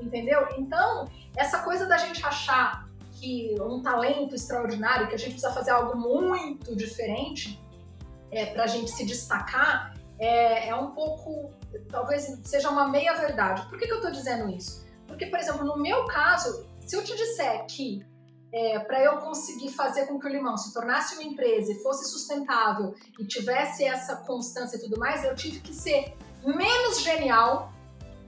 Entendeu? 0.00 0.48
Então, 0.58 1.08
essa 1.36 1.60
coisa 1.60 1.86
da 1.86 1.96
gente 1.96 2.24
achar 2.26 2.88
que 3.12 3.54
um 3.60 3.82
talento 3.82 4.34
extraordinário, 4.34 5.08
que 5.08 5.14
a 5.14 5.18
gente 5.18 5.32
precisa 5.32 5.52
fazer 5.52 5.70
algo 5.70 5.96
muito 5.96 6.74
diferente 6.74 7.62
é, 8.30 8.46
para 8.46 8.64
a 8.64 8.66
gente 8.66 8.90
se 8.90 9.04
destacar, 9.04 9.94
é, 10.18 10.68
é 10.68 10.74
um 10.74 10.90
pouco, 10.90 11.50
talvez 11.90 12.26
seja 12.44 12.70
uma 12.70 12.88
meia 12.88 13.14
verdade. 13.14 13.68
Por 13.68 13.78
que, 13.78 13.86
que 13.86 13.92
eu 13.92 13.96
estou 13.96 14.10
dizendo 14.10 14.48
isso? 14.50 14.84
Porque, 15.06 15.26
por 15.26 15.38
exemplo, 15.38 15.64
no 15.64 15.76
meu 15.76 16.04
caso, 16.06 16.66
se 16.80 16.96
eu 16.96 17.02
te 17.04 17.16
disser 17.16 17.66
que 17.66 18.04
é, 18.52 18.80
para 18.80 19.02
eu 19.02 19.18
conseguir 19.18 19.70
fazer 19.70 20.06
com 20.06 20.18
que 20.18 20.26
o 20.26 20.28
limão 20.28 20.56
se 20.56 20.72
tornasse 20.72 21.14
uma 21.14 21.22
empresa 21.22 21.72
e 21.72 21.82
fosse 21.82 22.10
sustentável 22.10 22.94
e 23.18 23.24
tivesse 23.24 23.84
essa 23.84 24.16
constância 24.16 24.76
e 24.76 24.80
tudo 24.80 24.98
mais, 24.98 25.24
eu 25.24 25.34
tive 25.34 25.60
que 25.60 25.72
ser 25.72 26.16
menos 26.44 27.00
genial, 27.02 27.72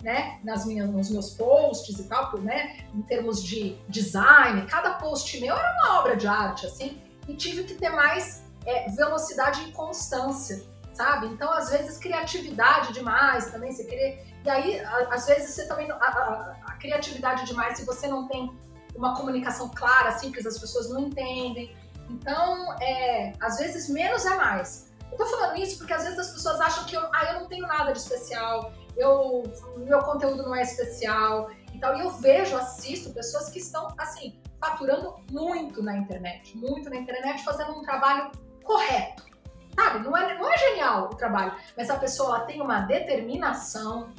né, 0.03 0.41
nas 0.45 0.65
minhas, 0.65 0.89
nos 0.91 1.11
meus 1.11 1.31
posts 1.31 1.99
e 1.99 2.09
tal, 2.09 2.37
né, 2.39 2.85
em 2.95 3.03
termos 3.03 3.43
de 3.43 3.77
design. 3.89 4.67
Cada 4.67 4.95
post 4.95 5.41
meu 5.41 5.57
era 5.57 5.77
uma 5.81 6.01
obra 6.01 6.17
de 6.17 6.27
arte, 6.27 6.67
assim, 6.67 7.01
e 7.29 7.35
tive 7.35 7.65
que 7.65 7.75
ter 7.75 7.91
mais 7.91 8.45
é, 8.67 8.91
velocidade 8.91 9.69
e 9.69 9.73
constância 9.73 10.63
sabe? 10.93 11.27
Então, 11.27 11.53
às 11.53 11.71
vezes, 11.71 11.99
criatividade 11.99 12.93
demais 12.93 13.51
também, 13.51 13.73
você 13.73 13.85
querer. 13.85 14.27
E 14.45 14.51
aí, 14.51 14.81
às 15.11 15.27
vezes, 15.27 15.55
você 15.55 15.67
também. 15.67 15.91
A, 15.91 15.95
a, 15.95 16.57
a, 16.67 16.73
criatividade 16.77 17.47
demais, 17.47 17.79
se 17.79 17.85
você 17.85 18.07
não 18.07 18.29
tem 18.29 18.51
uma 18.95 19.17
comunicação 19.17 19.69
clara, 19.69 20.13
simples, 20.13 20.47
as 20.47 20.59
pessoas 20.59 20.91
não 20.91 21.01
entendem. 21.01 21.75
Então, 22.11 22.77
é, 22.81 23.33
às 23.41 23.59
vezes, 23.59 23.89
menos 23.89 24.27
é 24.27 24.37
mais. 24.37 24.93
Eu 25.11 25.19
tô 25.19 25.27
falando 25.27 25.59
isso 25.59 25.77
porque 25.79 25.93
às 25.93 26.05
vezes 26.05 26.19
as 26.19 26.31
pessoas 26.33 26.59
acham 26.59 26.85
que 26.85 26.97
eu, 26.97 27.03
ah, 27.13 27.33
eu 27.33 27.41
não 27.41 27.47
tenho 27.47 27.67
nada 27.67 27.93
de 27.93 27.99
especial, 27.99 28.73
eu, 28.97 29.43
meu 29.77 29.99
conteúdo 29.99 30.43
não 30.43 30.55
é 30.55 30.63
especial 30.63 31.51
então, 31.83 31.97
e 31.97 32.01
eu 32.01 32.11
vejo, 32.11 32.57
assisto 32.57 33.11
pessoas 33.11 33.49
que 33.49 33.59
estão, 33.59 33.89
assim, 33.99 34.39
faturando 34.61 35.17
muito 35.33 35.83
na 35.83 35.97
internet, 35.97 36.57
muito 36.57 36.89
na 36.89 36.95
internet, 36.95 37.43
fazendo 37.43 37.73
um 37.73 37.83
trabalho 37.83 38.31
correto 38.63 39.32
Sabe? 39.75 40.01
Não 40.01 40.17
é, 40.17 40.39
não 40.39 40.51
é 40.51 40.59
genial 40.59 41.11
o 41.13 41.17
trabalho, 41.17 41.55
mas 41.77 41.89
a 41.89 41.97
pessoa 41.97 42.37
ela 42.37 42.45
tem 42.47 42.61
uma 42.61 42.81
determinação, 42.81 44.11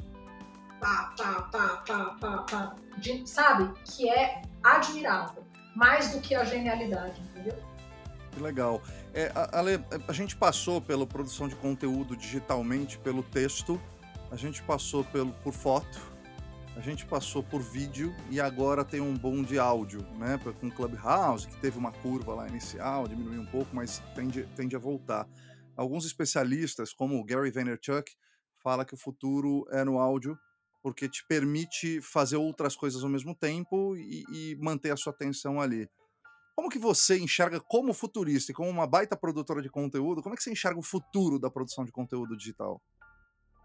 pá, 0.80 1.14
pá, 1.16 1.48
pá, 1.50 1.82
pá, 1.86 2.16
pá, 2.20 2.38
pá, 2.50 2.74
de, 2.98 3.28
sabe? 3.28 3.72
Que 3.84 4.08
é 4.08 4.42
admirável. 4.62 5.44
Mais 5.76 6.12
do 6.12 6.20
que 6.20 6.34
a 6.34 6.44
genialidade, 6.44 7.20
entendeu? 7.20 7.56
Que 8.32 8.40
legal. 8.40 8.82
É, 9.12 9.30
Ale, 9.52 9.84
a 10.08 10.12
gente 10.12 10.36
passou 10.36 10.80
pela 10.80 11.06
produção 11.06 11.48
de 11.48 11.54
conteúdo 11.54 12.16
digitalmente, 12.16 12.98
pelo 12.98 13.22
texto, 13.22 13.80
a 14.30 14.36
gente 14.36 14.62
passou 14.62 15.04
pelo, 15.04 15.32
por 15.32 15.52
foto, 15.52 16.13
a 16.76 16.80
gente 16.80 17.06
passou 17.06 17.42
por 17.42 17.62
vídeo 17.62 18.14
e 18.30 18.40
agora 18.40 18.84
tem 18.84 19.00
um 19.00 19.16
bom 19.16 19.42
de 19.42 19.58
áudio, 19.58 20.02
né? 20.18 20.38
Com 20.60 20.70
Clubhouse, 20.70 21.46
que 21.46 21.56
teve 21.60 21.78
uma 21.78 21.92
curva 21.92 22.34
lá 22.34 22.48
inicial, 22.48 23.06
diminuiu 23.06 23.42
um 23.42 23.46
pouco, 23.46 23.74
mas 23.74 24.02
tende, 24.14 24.44
tende 24.56 24.74
a 24.74 24.78
voltar. 24.78 25.28
Alguns 25.76 26.04
especialistas, 26.04 26.92
como 26.92 27.18
o 27.18 27.24
Gary 27.24 27.50
Vaynerchuk, 27.50 28.10
fala 28.62 28.84
que 28.84 28.94
o 28.94 28.98
futuro 28.98 29.66
é 29.70 29.84
no 29.84 29.98
áudio, 29.98 30.36
porque 30.82 31.08
te 31.08 31.24
permite 31.28 32.00
fazer 32.00 32.36
outras 32.36 32.74
coisas 32.74 33.02
ao 33.04 33.08
mesmo 33.08 33.34
tempo 33.34 33.96
e, 33.96 34.24
e 34.32 34.56
manter 34.56 34.90
a 34.90 34.96
sua 34.96 35.12
atenção 35.12 35.60
ali. 35.60 35.88
Como 36.56 36.68
que 36.68 36.78
você 36.78 37.18
enxerga 37.18 37.60
como 37.60 37.94
futurista 37.94 38.52
e 38.52 38.54
como 38.54 38.68
uma 38.68 38.86
baita 38.86 39.16
produtora 39.16 39.62
de 39.62 39.70
conteúdo, 39.70 40.22
como 40.22 40.34
é 40.34 40.36
que 40.36 40.42
você 40.42 40.50
enxerga 40.50 40.78
o 40.78 40.82
futuro 40.82 41.38
da 41.38 41.50
produção 41.50 41.84
de 41.84 41.92
conteúdo 41.92 42.36
digital? 42.36 42.82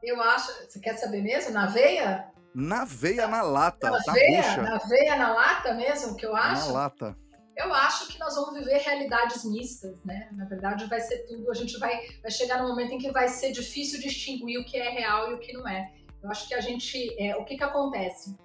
Eu 0.01 0.21
acho, 0.21 0.47
você 0.65 0.79
quer 0.79 0.95
saber 0.97 1.21
mesmo? 1.21 1.51
Na 1.51 1.67
veia? 1.67 2.31
Na 2.53 2.83
veia, 2.85 3.27
na 3.27 3.41
lata, 3.41 3.91
na, 3.91 3.99
na 4.05 4.13
veia, 4.13 4.41
bucha. 4.41 4.61
Na 4.61 4.77
veia, 4.77 5.15
na 5.15 5.33
lata 5.33 5.73
mesmo, 5.73 6.15
que 6.15 6.25
eu 6.25 6.35
acho? 6.35 6.67
Na 6.67 6.73
lata. 6.73 7.17
Eu 7.55 7.73
acho 7.73 8.07
que 8.07 8.17
nós 8.17 8.35
vamos 8.35 8.53
viver 8.53 8.77
realidades 8.77 9.43
mistas, 9.43 10.01
né? 10.05 10.29
Na 10.31 10.45
verdade, 10.45 10.85
vai 10.85 11.01
ser 11.01 11.25
tudo. 11.27 11.51
A 11.51 11.53
gente 11.53 11.77
vai, 11.77 11.99
vai 12.21 12.31
chegar 12.31 12.61
no 12.61 12.69
momento 12.69 12.93
em 12.93 12.97
que 12.97 13.11
vai 13.11 13.27
ser 13.27 13.51
difícil 13.51 13.99
distinguir 13.99 14.59
o 14.59 14.65
que 14.65 14.77
é 14.77 14.89
real 14.89 15.31
e 15.31 15.33
o 15.33 15.39
que 15.39 15.51
não 15.51 15.67
é. 15.67 15.91
Eu 16.23 16.29
acho 16.31 16.47
que 16.47 16.53
a 16.53 16.61
gente. 16.61 17.15
É, 17.21 17.35
o 17.35 17.43
que, 17.43 17.57
que 17.57 17.63
acontece? 17.63 18.35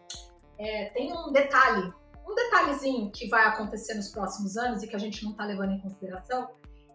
É, 0.59 0.87
tem 0.87 1.13
um 1.13 1.33
detalhe, 1.33 1.93
um 2.29 2.35
detalhezinho 2.35 3.11
que 3.11 3.29
vai 3.29 3.47
acontecer 3.47 3.95
nos 3.95 4.09
próximos 4.09 4.57
anos 4.57 4.83
e 4.83 4.89
que 4.89 4.97
a 4.97 4.99
gente 4.99 5.25
não 5.25 5.33
está 5.33 5.45
levando 5.45 5.73
em 5.73 5.81
consideração, 5.81 6.51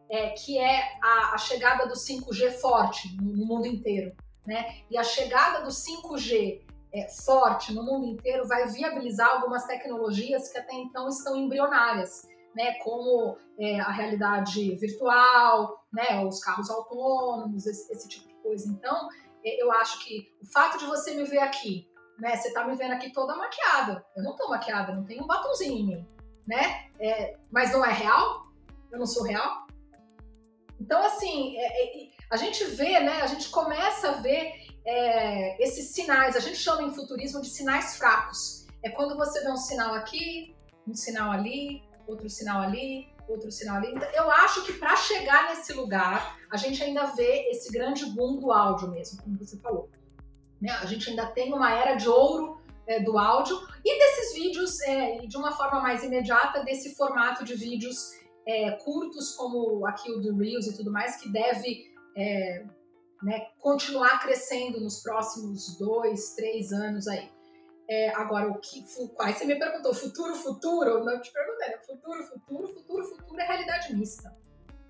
é, 0.09 0.29
que 0.29 0.57
é 0.57 0.97
a, 1.01 1.35
a 1.35 1.37
chegada 1.37 1.87
do 1.87 1.93
5G 1.93 2.51
forte 2.59 3.15
no, 3.15 3.35
no 3.35 3.45
mundo 3.45 3.65
inteiro. 3.65 4.13
Né? 4.45 4.81
E 4.89 4.97
a 4.97 5.03
chegada 5.03 5.61
do 5.61 5.69
5G 5.69 6.61
é, 6.93 7.07
forte 7.07 7.73
no 7.73 7.83
mundo 7.83 8.05
inteiro 8.05 8.47
vai 8.47 8.67
viabilizar 8.67 9.29
algumas 9.29 9.65
tecnologias 9.65 10.51
que 10.51 10.57
até 10.57 10.73
então 10.73 11.07
estão 11.07 11.35
embrionárias, 11.35 12.27
né, 12.55 12.73
como 12.83 13.37
é, 13.59 13.79
a 13.79 13.91
realidade 13.91 14.75
virtual, 14.75 15.85
né, 15.93 16.23
os 16.25 16.43
carros 16.43 16.69
autônomos, 16.69 17.65
esse, 17.65 17.91
esse, 17.91 18.07
tipo 18.09 18.27
de 18.27 18.35
coisa. 18.41 18.67
Então, 18.69 19.07
é, 19.45 19.61
eu 19.61 19.71
acho 19.73 20.03
que 20.03 20.33
o 20.41 20.45
fato 20.51 20.77
de 20.79 20.85
você 20.85 21.13
me 21.13 21.23
ver 21.25 21.39
aqui, 21.39 21.87
né, 22.17 22.35
você 22.35 22.47
está 22.49 22.65
me 22.65 22.75
vendo 22.75 22.93
aqui 22.93 23.11
toda 23.13 23.35
maquiada. 23.35 24.03
Eu 24.15 24.23
não 24.23 24.31
estou 24.31 24.49
maquiada, 24.49 24.93
não 24.93 25.05
tenho 25.05 25.23
um 25.23 25.27
batomzinho 25.27 25.77
em 25.77 25.85
mim, 25.85 26.07
né? 26.47 26.89
É, 26.99 27.37
mas 27.51 27.71
não 27.71 27.85
é 27.85 27.93
real? 27.93 28.47
Eu 28.91 28.99
não 28.99 29.05
sou 29.05 29.23
real? 29.23 29.67
Então, 30.79 31.01
assim, 31.03 31.55
é, 31.57 32.05
é, 32.05 32.09
a 32.31 32.37
gente 32.37 32.63
vê, 32.65 32.99
né? 32.99 33.21
A 33.21 33.27
gente 33.27 33.49
começa 33.49 34.09
a 34.09 34.13
ver 34.13 34.68
é, 34.89 35.63
esses 35.63 35.91
sinais, 35.91 36.35
a 36.35 36.39
gente 36.39 36.57
chama 36.57 36.81
em 36.81 36.91
futurismo 36.91 37.41
de 37.41 37.49
sinais 37.49 37.95
fracos. 37.95 38.65
É 38.81 38.89
quando 38.89 39.15
você 39.15 39.39
vê 39.43 39.51
um 39.51 39.55
sinal 39.55 39.93
aqui, 39.93 40.55
um 40.87 40.95
sinal 40.95 41.31
ali, 41.31 41.83
outro 42.07 42.27
sinal 42.27 42.61
ali, 42.61 43.07
outro 43.27 43.51
sinal 43.51 43.77
ali. 43.77 43.91
Então, 43.93 44.09
eu 44.13 44.31
acho 44.31 44.65
que 44.65 44.73
para 44.73 44.95
chegar 44.95 45.49
nesse 45.49 45.73
lugar, 45.73 46.39
a 46.51 46.57
gente 46.57 46.81
ainda 46.83 47.05
vê 47.05 47.49
esse 47.51 47.71
grande 47.71 48.03
boom 48.07 48.39
do 48.39 48.51
áudio 48.51 48.89
mesmo, 48.89 49.21
como 49.21 49.37
você 49.37 49.59
falou. 49.59 49.91
Né? 50.59 50.71
A 50.71 50.85
gente 50.87 51.07
ainda 51.11 51.27
tem 51.27 51.53
uma 51.53 51.71
era 51.71 51.93
de 51.93 52.09
ouro 52.09 52.59
é, 52.87 52.99
do 52.99 53.15
áudio 53.19 53.55
e 53.85 53.99
desses 53.99 54.33
vídeos, 54.33 54.81
é, 54.81 55.19
de 55.19 55.37
uma 55.37 55.51
forma 55.51 55.79
mais 55.81 56.03
imediata, 56.03 56.63
desse 56.63 56.95
formato 56.95 57.45
de 57.45 57.53
vídeos 57.53 58.13
é, 58.47 58.71
curtos, 58.83 59.35
como 59.35 59.85
aqui 59.85 60.11
o 60.11 60.19
do 60.19 60.35
Reels 60.35 60.65
e 60.65 60.75
tudo 60.75 60.91
mais, 60.91 61.17
que 61.21 61.31
deve 61.31 61.93
é, 62.17 62.65
né, 63.21 63.47
continuar 63.59 64.19
crescendo 64.19 64.79
nos 64.79 65.01
próximos 65.01 65.77
dois, 65.77 66.35
três 66.35 66.71
anos 66.71 67.07
aí. 67.07 67.29
É, 67.89 68.09
agora, 68.15 68.49
o 68.49 68.59
que. 68.59 68.85
Aí 69.19 69.33
você 69.33 69.45
me 69.45 69.57
perguntou, 69.57 69.93
futuro, 69.93 70.35
futuro? 70.35 71.03
Não 71.03 71.19
te 71.19 71.31
perguntei, 71.31 71.69
né? 71.69 71.77
futuro, 71.79 72.23
futuro, 72.23 72.67
futuro, 72.67 73.03
futuro 73.03 73.41
é 73.41 73.45
realidade 73.45 73.95
mista. 73.95 74.35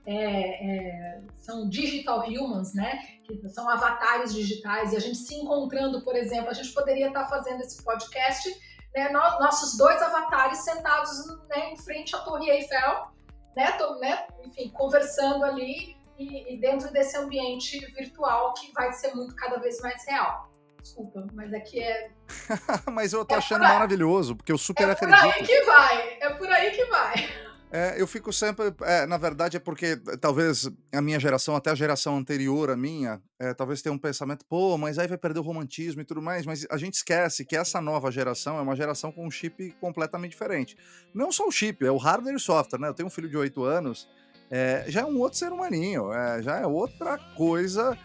É, 0.05 0.15
é, 0.15 1.21
são 1.37 1.69
digital 1.69 2.27
humans, 2.27 2.73
né? 2.73 2.99
Que 3.23 3.47
são 3.49 3.69
avatares 3.69 4.33
digitais, 4.33 4.91
e 4.91 4.97
a 4.97 4.99
gente 4.99 5.17
se 5.17 5.35
encontrando, 5.35 6.03
por 6.03 6.15
exemplo, 6.15 6.49
a 6.49 6.53
gente 6.53 6.73
poderia 6.73 7.07
estar 7.07 7.25
fazendo 7.29 7.61
esse 7.61 7.81
podcast 7.83 8.49
né, 8.93 9.09
nossos 9.09 9.77
dois 9.77 10.01
avatares 10.01 10.59
sentados 10.59 11.27
né, 11.47 11.71
em 11.71 11.77
frente 11.77 12.15
à 12.15 12.19
Torre 12.19 12.49
Eiffel, 12.49 13.07
né, 13.55 13.71
tô, 13.73 13.95
né, 13.95 14.27
enfim, 14.45 14.69
conversando 14.69 15.43
ali 15.43 15.95
e, 16.19 16.53
e, 16.53 16.59
dentro 16.59 16.91
desse 16.91 17.17
ambiente 17.17 17.79
virtual 17.93 18.53
que 18.53 18.71
vai 18.73 18.91
ser 18.91 19.13
muito 19.15 19.33
cada 19.35 19.57
vez 19.57 19.79
mais 19.81 20.05
real. 20.05 20.51
Desculpa, 20.81 21.25
mas 21.33 21.53
aqui 21.53 21.81
é. 21.81 22.11
mas 22.91 23.13
eu 23.13 23.25
tô 23.25 23.35
é 23.35 23.37
achando 23.37 23.61
maravilhoso, 23.61 24.35
porque 24.35 24.51
eu 24.51 24.57
super 24.57 24.87
é 24.87 24.91
acredito. 24.91 25.17
É 25.17 25.21
por 25.21 25.33
aí 25.33 25.45
que 25.45 25.61
vai, 25.61 26.17
é 26.21 26.29
por 26.29 26.49
aí 26.49 26.71
que 26.71 26.85
vai. 26.85 27.49
É, 27.71 28.01
eu 28.01 28.07
fico 28.07 28.33
sempre. 28.33 28.73
É, 28.81 29.05
na 29.05 29.17
verdade, 29.17 29.57
é 29.57 29.59
porque 29.59 29.95
talvez 30.19 30.67
a 30.91 31.01
minha 31.01 31.19
geração, 31.19 31.55
até 31.55 31.69
a 31.69 31.75
geração 31.75 32.17
anterior 32.17 32.71
à 32.71 32.75
minha, 32.75 33.21
é, 33.37 33.53
talvez 33.53 33.81
tenha 33.81 33.93
um 33.93 33.97
pensamento, 33.97 34.43
pô, 34.45 34.75
mas 34.77 34.97
aí 34.97 35.07
vai 35.07 35.17
perder 35.17 35.39
o 35.39 35.43
romantismo 35.43 36.01
e 36.01 36.05
tudo 36.05 36.21
mais. 36.21 36.45
Mas 36.45 36.65
a 36.69 36.77
gente 36.77 36.95
esquece 36.95 37.45
que 37.45 37.55
essa 37.55 37.79
nova 37.79 38.11
geração 38.11 38.57
é 38.57 38.61
uma 38.61 38.75
geração 38.75 39.11
com 39.11 39.25
um 39.25 39.29
chip 39.29 39.71
completamente 39.79 40.31
diferente. 40.31 40.75
Não 41.13 41.31
só 41.31 41.47
o 41.47 41.51
chip, 41.51 41.85
é 41.85 41.91
o 41.91 41.97
hardware 41.97 42.33
e 42.33 42.37
o 42.37 42.39
software, 42.39 42.79
né? 42.79 42.87
Eu 42.87 42.93
tenho 42.93 43.07
um 43.07 43.11
filho 43.11 43.29
de 43.29 43.37
8 43.37 43.63
anos, 43.63 44.09
é, 44.49 44.85
já 44.87 45.01
é 45.01 45.05
um 45.05 45.19
outro 45.19 45.37
ser 45.37 45.51
humaninho, 45.51 46.11
é, 46.11 46.41
já 46.41 46.57
é 46.57 46.65
outra 46.65 47.17
coisa. 47.17 47.97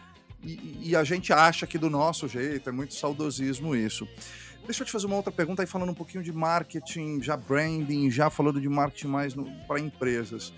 E, 0.42 0.90
e 0.90 0.96
a 0.96 1.02
gente 1.02 1.32
acha 1.32 1.66
que 1.66 1.78
do 1.78 1.88
nosso 1.88 2.28
jeito, 2.28 2.68
é 2.68 2.72
muito 2.72 2.94
saudosismo 2.94 3.74
isso. 3.74 4.06
Deixa 4.64 4.82
eu 4.82 4.86
te 4.86 4.92
fazer 4.92 5.06
uma 5.06 5.16
outra 5.16 5.32
pergunta 5.32 5.62
aí 5.62 5.66
falando 5.66 5.90
um 5.90 5.94
pouquinho 5.94 6.22
de 6.22 6.32
marketing, 6.32 7.20
já 7.22 7.36
branding, 7.36 8.10
já 8.10 8.30
falando 8.30 8.60
de 8.60 8.68
marketing 8.68 9.08
mais 9.08 9.34
para 9.66 9.78
empresas. 9.78 10.52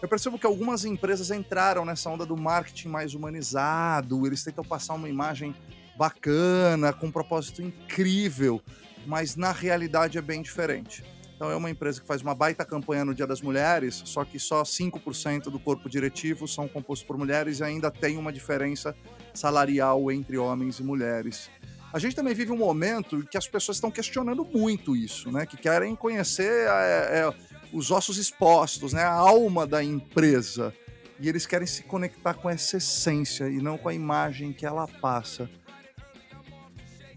Eu 0.00 0.08
percebo 0.08 0.38
que 0.38 0.46
algumas 0.46 0.84
empresas 0.84 1.30
entraram 1.30 1.84
nessa 1.84 2.08
onda 2.08 2.24
do 2.24 2.36
marketing 2.36 2.88
mais 2.88 3.14
humanizado, 3.14 4.26
eles 4.26 4.44
tentam 4.44 4.64
passar 4.64 4.94
uma 4.94 5.08
imagem 5.08 5.54
bacana, 5.96 6.92
com 6.92 7.06
um 7.06 7.10
propósito 7.10 7.60
incrível, 7.60 8.62
mas 9.04 9.34
na 9.34 9.50
realidade 9.50 10.16
é 10.16 10.22
bem 10.22 10.40
diferente. 10.40 11.02
Então 11.38 11.52
é 11.52 11.54
uma 11.54 11.70
empresa 11.70 12.00
que 12.00 12.06
faz 12.06 12.20
uma 12.20 12.34
baita 12.34 12.64
campanha 12.64 13.04
no 13.04 13.14
Dia 13.14 13.24
das 13.24 13.40
Mulheres, 13.40 14.02
só 14.04 14.24
que 14.24 14.40
só 14.40 14.64
5% 14.64 15.44
do 15.44 15.58
corpo 15.60 15.88
diretivo 15.88 16.48
são 16.48 16.66
compostos 16.66 17.06
por 17.06 17.16
mulheres 17.16 17.60
e 17.60 17.62
ainda 17.62 17.92
tem 17.92 18.16
uma 18.16 18.32
diferença 18.32 18.92
salarial 19.32 20.10
entre 20.10 20.36
homens 20.36 20.80
e 20.80 20.82
mulheres. 20.82 21.48
A 21.92 22.00
gente 22.00 22.16
também 22.16 22.34
vive 22.34 22.50
um 22.50 22.56
momento 22.56 23.24
que 23.30 23.38
as 23.38 23.46
pessoas 23.46 23.76
estão 23.76 23.88
questionando 23.88 24.44
muito 24.44 24.96
isso, 24.96 25.30
né? 25.30 25.46
Que 25.46 25.56
querem 25.56 25.94
conhecer 25.94 26.66
é, 26.66 27.20
é, 27.20 27.34
os 27.72 27.92
ossos 27.92 28.18
expostos, 28.18 28.92
né? 28.92 29.04
A 29.04 29.12
alma 29.12 29.64
da 29.64 29.80
empresa. 29.80 30.74
E 31.20 31.28
eles 31.28 31.46
querem 31.46 31.68
se 31.68 31.84
conectar 31.84 32.34
com 32.34 32.50
essa 32.50 32.78
essência 32.78 33.48
e 33.48 33.62
não 33.62 33.78
com 33.78 33.88
a 33.88 33.94
imagem 33.94 34.52
que 34.52 34.66
ela 34.66 34.88
passa. 34.88 35.48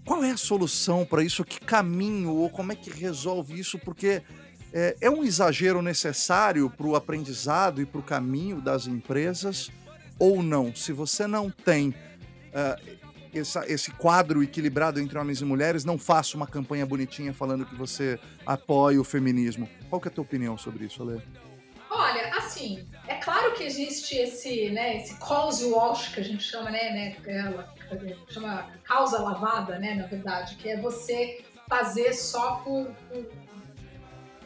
Qual 0.05 0.23
é 0.23 0.31
a 0.31 0.37
solução 0.37 1.05
para 1.05 1.23
isso? 1.23 1.43
Que 1.43 1.59
caminho 1.59 2.33
ou 2.35 2.49
como 2.49 2.71
é 2.71 2.75
que 2.75 2.89
resolve 2.89 3.59
isso? 3.59 3.77
Porque 3.77 4.21
é, 4.73 4.95
é 5.01 5.09
um 5.09 5.23
exagero 5.23 5.81
necessário 5.81 6.69
para 6.69 6.87
o 6.87 6.95
aprendizado 6.95 7.81
e 7.81 7.85
para 7.85 7.99
o 7.99 8.03
caminho 8.03 8.61
das 8.61 8.87
empresas 8.87 9.69
ou 10.17 10.41
não? 10.41 10.73
Se 10.75 10.91
você 10.91 11.27
não 11.27 11.49
tem 11.49 11.89
uh, 11.89 12.99
essa, 13.33 13.65
esse 13.71 13.91
quadro 13.91 14.43
equilibrado 14.43 14.99
entre 14.99 15.17
homens 15.17 15.41
e 15.41 15.45
mulheres, 15.45 15.85
não 15.85 15.97
faça 15.97 16.35
uma 16.35 16.47
campanha 16.47 16.85
bonitinha 16.85 17.33
falando 17.33 17.65
que 17.65 17.75
você 17.75 18.19
apoia 18.45 18.99
o 18.99 19.03
feminismo. 19.03 19.69
Qual 19.89 20.01
que 20.01 20.07
é 20.07 20.11
a 20.11 20.13
tua 20.13 20.23
opinião 20.23 20.57
sobre 20.57 20.85
isso, 20.85 21.01
Ale? 21.01 21.21
Olha, 21.89 22.35
assim, 22.37 22.85
é 23.07 23.15
claro 23.15 23.53
que 23.53 23.63
existe 23.63 24.15
esse, 24.15 24.69
né, 24.69 24.97
esse 24.97 25.15
cause 25.15 25.65
wash 25.65 26.09
que 26.09 26.21
a 26.21 26.23
gente 26.23 26.43
chama, 26.43 26.71
né, 26.71 26.89
né, 26.91 27.17
é, 27.25 27.80
chama 28.29 28.71
causa 28.83 29.19
lavada, 29.19 29.77
né, 29.79 29.95
na 29.95 30.07
verdade, 30.07 30.55
que 30.55 30.69
é 30.69 30.77
você 30.77 31.43
fazer 31.67 32.13
só 32.13 32.55
por, 32.63 32.87
por 33.09 33.25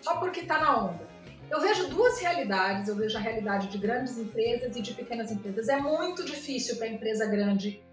só 0.02 0.18
porque 0.18 0.42
está 0.42 0.60
na 0.60 0.86
onda. 0.86 1.08
Eu 1.50 1.60
vejo 1.60 1.88
duas 1.88 2.20
realidades. 2.20 2.88
Eu 2.88 2.96
vejo 2.96 3.18
a 3.18 3.22
realidade 3.22 3.68
de 3.68 3.78
grandes 3.78 4.18
empresas 4.18 4.76
e 4.76 4.82
de 4.82 4.94
pequenas 4.94 5.32
empresas. 5.32 5.68
É 5.68 5.78
muito 5.78 6.24
difícil 6.24 6.76
para 6.78 6.86
a 6.86 6.90
empresa 6.90 7.26
grande 7.26 7.84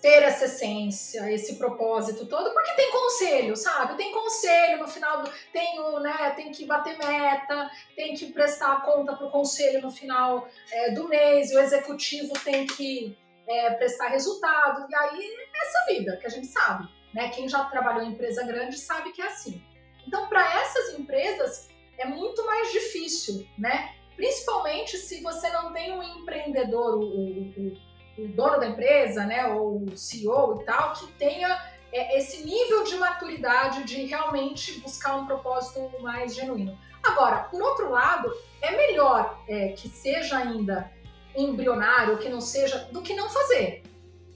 ter 0.00 0.22
essa 0.22 0.44
essência, 0.44 1.32
esse 1.32 1.56
propósito 1.56 2.26
todo, 2.26 2.52
porque 2.52 2.72
tem 2.72 2.92
conselho, 2.92 3.56
sabe? 3.56 3.96
Tem 3.96 4.12
conselho 4.12 4.78
no 4.78 4.86
final 4.86 5.22
do. 5.22 5.30
Tem, 5.52 5.80
o, 5.80 5.98
né, 5.98 6.32
tem 6.36 6.52
que 6.52 6.64
bater 6.64 6.96
meta, 6.96 7.70
tem 7.96 8.14
que 8.14 8.26
prestar 8.26 8.82
conta 8.82 9.16
para 9.16 9.26
o 9.26 9.30
conselho 9.30 9.82
no 9.82 9.90
final 9.90 10.46
é, 10.70 10.90
do 10.92 11.08
mês, 11.08 11.50
o 11.50 11.58
executivo 11.58 12.34
tem 12.44 12.66
que 12.66 13.16
é, 13.46 13.70
prestar 13.70 14.08
resultado. 14.08 14.86
E 14.90 14.94
aí 14.94 15.24
é 15.24 15.62
essa 15.62 15.92
vida 15.92 16.16
que 16.16 16.26
a 16.26 16.30
gente 16.30 16.46
sabe. 16.46 16.88
Né? 17.12 17.28
Quem 17.30 17.48
já 17.48 17.64
trabalhou 17.64 18.02
em 18.02 18.12
empresa 18.12 18.44
grande 18.44 18.76
sabe 18.76 19.12
que 19.12 19.22
é 19.22 19.26
assim. 19.26 19.62
Então, 20.06 20.28
para 20.28 20.60
essas 20.60 20.98
empresas, 20.98 21.68
é 21.98 22.06
muito 22.06 22.44
mais 22.44 22.72
difícil, 22.72 23.46
né? 23.56 23.94
Principalmente 24.16 24.96
se 24.96 25.22
você 25.22 25.48
não 25.50 25.72
tem 25.72 25.92
um 25.92 26.02
empreendedor, 26.02 26.98
o, 26.98 27.04
o, 27.04 27.76
o 28.18 28.28
dono 28.28 28.60
da 28.60 28.66
empresa, 28.66 29.24
né, 29.24 29.46
ou 29.46 29.82
o 29.82 29.96
CEO 29.96 30.60
e 30.60 30.64
tal, 30.64 30.92
que 30.92 31.06
tenha 31.14 31.60
é, 31.92 32.18
esse 32.18 32.44
nível 32.44 32.84
de 32.84 32.96
maturidade 32.96 33.84
de 33.84 34.04
realmente 34.04 34.80
buscar 34.80 35.16
um 35.16 35.26
propósito 35.26 35.90
mais 36.00 36.34
genuíno. 36.34 36.78
Agora, 37.02 37.44
por 37.44 37.60
outro 37.60 37.90
lado, 37.90 38.32
é 38.62 38.76
melhor 38.76 39.40
é, 39.48 39.68
que 39.68 39.88
seja 39.88 40.38
ainda 40.38 40.90
embrionário, 41.36 42.18
que 42.18 42.28
não 42.28 42.40
seja, 42.40 42.88
do 42.92 43.02
que 43.02 43.14
não 43.14 43.28
fazer, 43.28 43.82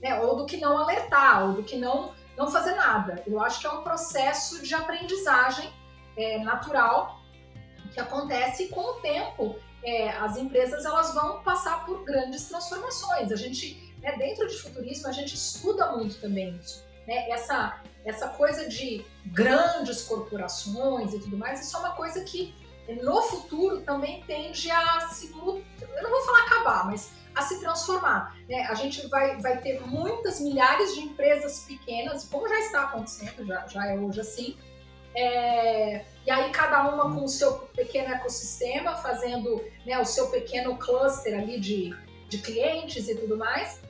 né, 0.03 0.21
ou 0.21 0.37
do 0.37 0.47
que 0.47 0.57
não 0.57 0.79
alertar, 0.79 1.47
ou 1.47 1.53
do 1.55 1.63
que 1.63 1.77
não, 1.77 2.13
não 2.37 2.51
fazer 2.51 2.75
nada. 2.75 3.23
Eu 3.27 3.41
acho 3.41 3.61
que 3.61 3.67
é 3.67 3.71
um 3.71 3.83
processo 3.83 4.63
de 4.63 4.75
aprendizagem 4.75 5.71
é, 6.17 6.39
natural 6.39 7.21
que 7.93 8.01
acontece 8.01 8.69
com 8.69 8.81
o 8.81 8.95
tempo 8.95 9.57
é, 9.83 10.11
as 10.11 10.37
empresas 10.37 10.85
elas 10.85 11.15
vão 11.15 11.43
passar 11.43 11.85
por 11.87 12.05
grandes 12.05 12.49
transformações. 12.49 13.31
A 13.31 13.37
gente, 13.37 13.95
né, 14.03 14.17
dentro 14.17 14.47
de 14.47 14.57
futurismo, 14.57 15.09
a 15.09 15.13
gente 15.13 15.35
estuda 15.35 15.93
muito 15.93 16.21
também 16.21 16.57
isso. 16.57 16.85
Né? 17.07 17.29
Essa, 17.31 17.81
essa 18.05 18.29
coisa 18.29 18.69
de 18.69 19.05
grandes 19.27 20.03
corporações 20.03 21.15
e 21.15 21.21
tudo 21.21 21.37
mais, 21.37 21.65
isso 21.67 21.77
é 21.77 21.81
uma 21.81 21.93
coisa 21.93 22.23
que 22.25 22.55
no 22.95 23.23
futuro 23.23 23.81
também 23.83 24.23
tende 24.27 24.71
a 24.71 25.01
se. 25.09 25.31
Eu 25.31 26.03
não 26.03 26.11
vou 26.11 26.23
falar 26.23 26.43
acabar, 26.45 26.87
mas 26.87 27.13
a 27.35 27.43
se 27.43 27.61
transformar. 27.61 28.37
Né? 28.49 28.63
A 28.63 28.75
gente 28.75 29.07
vai, 29.09 29.41
vai 29.41 29.61
ter 29.61 29.81
muitas 29.87 30.41
milhares 30.41 30.95
de 30.95 31.01
empresas 31.01 31.61
pequenas, 31.61 32.25
como 32.25 32.49
já 32.49 32.59
está 32.61 32.85
acontecendo, 32.85 33.47
já, 33.47 33.67
já 33.67 33.87
é 33.87 33.97
hoje 33.97 34.21
assim, 34.21 34.57
é, 35.15 36.05
e 36.27 36.31
aí 36.31 36.51
cada 36.51 36.89
uma 36.89 37.15
com 37.15 37.25
o 37.25 37.29
seu 37.29 37.53
pequeno 37.75 38.15
ecossistema, 38.15 38.97
fazendo 38.97 39.65
né, 39.87 39.99
o 39.99 40.05
seu 40.05 40.31
pequeno 40.31 40.77
cluster 40.77 41.39
ali 41.39 41.59
de, 41.59 41.95
de 42.29 42.39
clientes 42.39 43.09
e 43.09 43.15
tudo 43.15 43.37
mais, 43.37 43.81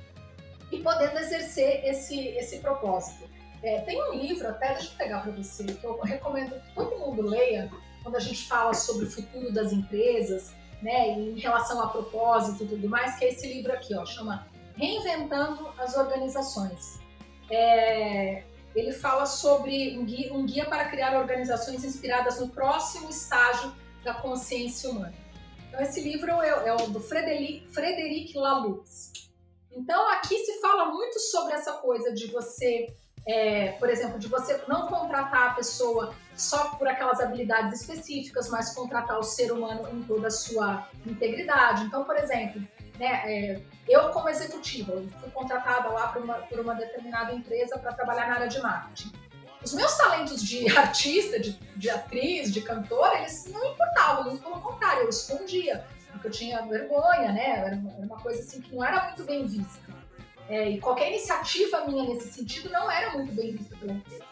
e 0.71 0.79
podendo 0.79 1.19
exercer 1.19 1.85
esse, 1.85 2.29
esse 2.29 2.59
propósito. 2.59 3.29
É, 3.63 3.81
tem 3.81 4.01
um 4.01 4.15
livro, 4.15 4.49
até 4.49 4.75
deixa 4.75 4.93
eu 4.93 4.97
pegar 4.97 5.21
para 5.21 5.33
você, 5.33 5.65
que 5.65 5.85
eu 5.85 6.01
recomendo 6.01 6.61
que 6.61 6.75
todo 6.75 6.99
mundo 6.99 7.23
leia, 7.23 7.71
quando 8.09 8.17
a 8.17 8.21
gente 8.21 8.49
fala 8.49 8.73
sobre 8.73 9.05
o 9.05 9.11
futuro 9.11 9.53
das 9.53 9.71
empresas, 9.71 10.55
né, 10.81 11.11
em 11.11 11.39
relação 11.39 11.79
a 11.83 11.89
propósito 11.89 12.65
e 12.65 12.69
tudo 12.69 12.89
mais, 12.89 13.19
que 13.19 13.27
é 13.27 13.29
esse 13.29 13.47
livro 13.47 13.71
aqui, 13.71 13.95
ó, 13.95 14.07
chama 14.07 14.47
Reinventando 14.77 15.69
as 15.77 15.95
Organizações. 15.95 16.99
É, 17.51 18.45
ele 18.75 18.93
fala 18.93 19.27
sobre 19.27 19.99
um 19.99 20.07
guia, 20.07 20.33
um 20.33 20.47
guia 20.47 20.65
para 20.65 20.87
criar 20.89 21.19
organizações 21.19 21.85
inspiradas 21.85 22.41
no 22.41 22.49
próximo 22.49 23.11
estágio 23.11 23.75
da 24.03 24.15
consciência 24.15 24.89
humana. 24.89 25.15
Então, 25.69 25.81
esse 25.83 26.01
livro 26.01 26.31
é, 26.41 26.49
é 26.49 26.75
o 26.75 26.87
do 26.87 27.01
Frederic, 27.01 28.33
Laloux. 28.35 29.13
Então, 29.71 30.09
aqui 30.13 30.39
se 30.39 30.61
fala 30.63 30.87
muito 30.87 31.19
sobre 31.21 31.53
essa 31.53 31.73
coisa 31.75 32.11
de 32.15 32.29
você, 32.29 32.87
é, 33.27 33.73
por 33.73 33.91
exemplo, 33.91 34.19
de 34.19 34.29
você 34.29 34.63
não 34.67 34.87
contratar 34.87 35.51
a 35.51 35.55
pessoa 35.55 36.15
só 36.39 36.71
por 36.77 36.87
aquelas 36.87 37.21
habilidades 37.21 37.81
específicas, 37.81 38.49
mas 38.49 38.75
contratar 38.75 39.19
o 39.19 39.23
ser 39.23 39.53
humano 39.53 39.89
em 39.93 40.03
toda 40.05 40.29
a 40.29 40.31
sua 40.31 40.89
integridade. 41.05 41.85
Então, 41.85 42.05
por 42.05 42.17
exemplo, 42.17 42.63
né, 42.99 43.23
é, 43.27 43.61
eu 43.89 44.11
como 44.11 44.29
executiva, 44.29 44.93
fui 45.21 45.31
contratada 45.31 45.89
lá 45.89 46.09
por 46.09 46.23
uma, 46.23 46.35
por 46.35 46.61
uma 46.61 46.75
determinada 46.75 47.33
empresa 47.33 47.79
para 47.79 47.93
trabalhar 47.93 48.29
na 48.29 48.35
área 48.35 48.49
de 48.49 48.61
marketing. 48.61 49.13
Os 49.65 49.75
meus 49.75 49.97
talentos 49.97 50.43
de 50.43 50.69
artista, 50.79 51.41
de, 51.41 51.59
de 51.77 51.91
atriz, 51.91 52.53
de 52.53 52.61
cantora, 52.61 53.19
eles 53.19 53.47
não 53.47 53.73
importavam, 53.73 54.25
muito 54.25 54.43
pelo 54.43 54.61
contrário, 54.61 55.03
eu 55.03 55.09
escondia, 55.09 55.85
porque 56.13 56.29
eu 56.29 56.31
tinha 56.31 56.63
vergonha, 56.63 57.33
né? 57.33 57.65
Era 57.67 57.77
uma, 57.77 57.93
era 57.93 58.07
uma 58.07 58.21
coisa 58.21 58.41
assim 58.41 58.61
que 58.61 58.75
não 58.75 58.85
era 58.85 59.07
muito 59.07 59.25
bem 59.25 59.45
vista. 59.45 59.89
É, 60.49 60.71
e 60.71 60.81
qualquer 60.81 61.11
iniciativa 61.11 61.85
minha 61.85 62.05
nesse 62.05 62.33
sentido 62.33 62.71
não 62.71 62.91
era 62.91 63.11
muito 63.13 63.33
bem 63.33 63.53
vista 63.53 63.77
pela 63.77 63.93
empresa. 63.93 64.25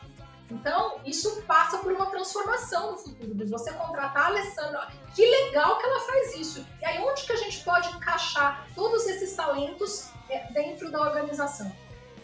Então, 0.51 1.01
isso 1.05 1.43
passa 1.43 1.79
por 1.79 1.93
uma 1.93 2.07
transformação 2.07 2.93
no 2.93 2.99
futuro, 2.99 3.35
de 3.35 3.45
você 3.47 3.73
contratar 3.73 4.25
a 4.25 4.27
Alessandra. 4.27 4.89
Que 5.15 5.27
legal 5.27 5.79
que 5.79 5.87
ela 5.87 6.01
faz 6.01 6.37
isso. 6.37 6.67
E 6.81 6.85
aí, 6.85 6.99
onde 7.03 7.25
que 7.25 7.33
a 7.33 7.37
gente 7.37 7.65
pode 7.65 7.89
encaixar 7.97 8.67
todos 8.75 9.07
esses 9.07 9.35
talentos 9.35 10.11
é, 10.31 10.53
dentro 10.53 10.91
da 10.91 11.01
organização? 11.01 11.71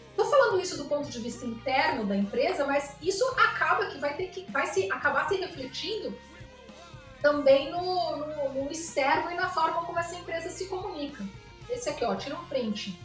Estou 0.09 0.25
falando 0.25 0.61
isso 0.61 0.77
do 0.77 0.85
ponto 0.85 1.09
de 1.09 1.19
vista 1.19 1.45
interno 1.45 2.05
da 2.05 2.15
empresa, 2.15 2.65
mas 2.65 2.95
isso 3.01 3.25
acaba 3.31 3.87
que 3.87 3.97
vai 3.97 4.15
ter 4.15 4.27
que 4.27 4.49
vai 4.51 4.67
se 4.67 4.89
acabar 4.91 5.27
se 5.27 5.35
refletindo 5.35 6.15
também 7.21 7.71
no, 7.71 8.17
no, 8.17 8.53
no 8.53 8.71
externo 8.71 9.31
e 9.31 9.33
na 9.33 9.49
forma 9.49 9.83
como 9.85 9.97
essa 9.97 10.15
empresa 10.15 10.49
se 10.49 10.67
comunica. 10.67 11.25
Esse 11.69 11.89
aqui, 11.89 12.05
ó, 12.05 12.13
tira 12.15 12.35
um 12.35 12.45
print. 12.45 12.99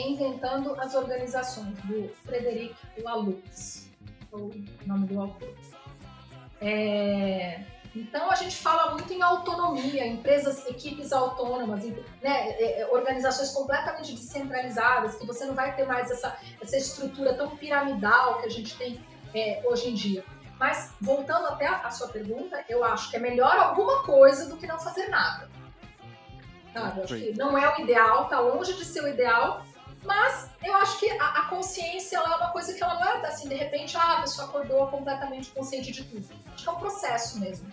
Reinventando 0.00 0.80
as 0.80 0.94
organizações, 0.94 1.76
do 1.84 2.08
Frederic 2.24 2.74
Laloux, 3.02 3.90
o 4.32 4.50
nome 4.86 5.06
do 5.06 5.20
autor. 5.20 5.54
É, 6.58 7.60
então 7.94 8.30
a 8.30 8.34
gente 8.34 8.56
fala 8.56 8.92
muito 8.92 9.12
em 9.12 9.20
autonomia, 9.20 10.06
empresas, 10.06 10.66
equipes 10.66 11.12
autônomas, 11.12 11.84
né, 11.84 11.98
é, 12.22 12.80
é, 12.80 12.86
organizações 12.90 13.50
completamente 13.50 14.14
descentralizadas, 14.14 15.16
que 15.16 15.26
você 15.26 15.44
não 15.44 15.54
vai 15.54 15.76
ter 15.76 15.84
mais 15.84 16.10
essa, 16.10 16.34
essa 16.62 16.76
estrutura 16.78 17.34
tão 17.34 17.54
piramidal 17.56 18.40
que 18.40 18.46
a 18.46 18.50
gente 18.50 18.74
tem 18.78 19.04
é, 19.34 19.62
hoje 19.66 19.90
em 19.90 19.94
dia. 19.94 20.24
Mas 20.58 20.94
voltando 20.98 21.46
até 21.48 21.66
a 21.66 21.90
sua 21.90 22.08
pergunta, 22.08 22.64
eu 22.70 22.82
acho 22.84 23.10
que 23.10 23.16
é 23.16 23.20
melhor 23.20 23.54
alguma 23.54 24.02
coisa 24.04 24.48
do 24.48 24.56
que 24.56 24.66
não 24.66 24.78
fazer 24.78 25.08
nada. 25.08 25.48
Sabe? 26.72 27.02
Acho 27.02 27.16
que 27.16 27.36
não 27.36 27.58
é 27.58 27.76
o 27.76 27.80
ideal, 27.82 28.28
tá 28.28 28.40
longe 28.40 28.72
de 28.74 28.84
ser 28.84 29.02
o 29.02 29.08
ideal, 29.08 29.64
mas 30.04 30.48
eu 30.64 30.74
acho 30.76 30.98
que 30.98 31.10
a, 31.10 31.40
a, 31.40 31.48
consciência 31.48 32.16
é 32.16 32.20
uma 32.20 32.50
coisa 32.52 32.72
que 32.72 32.82
ela 32.82 32.94
não 32.94 33.04
é 33.04 33.26
assim, 33.26 33.48
de 33.48 33.54
repente, 33.54 33.96
ah, 33.96 34.18
a 34.18 34.20
pessoa 34.22 34.48
acordou 34.48 34.86
completamente 34.88 35.50
consciente 35.50 35.92
de 35.92 36.04
tudo. 36.04 36.26
Acho 36.54 36.64
que 36.64 36.68
é 36.68 36.72
um 36.72 36.78
processo 36.78 37.38
mesmo. 37.38 37.70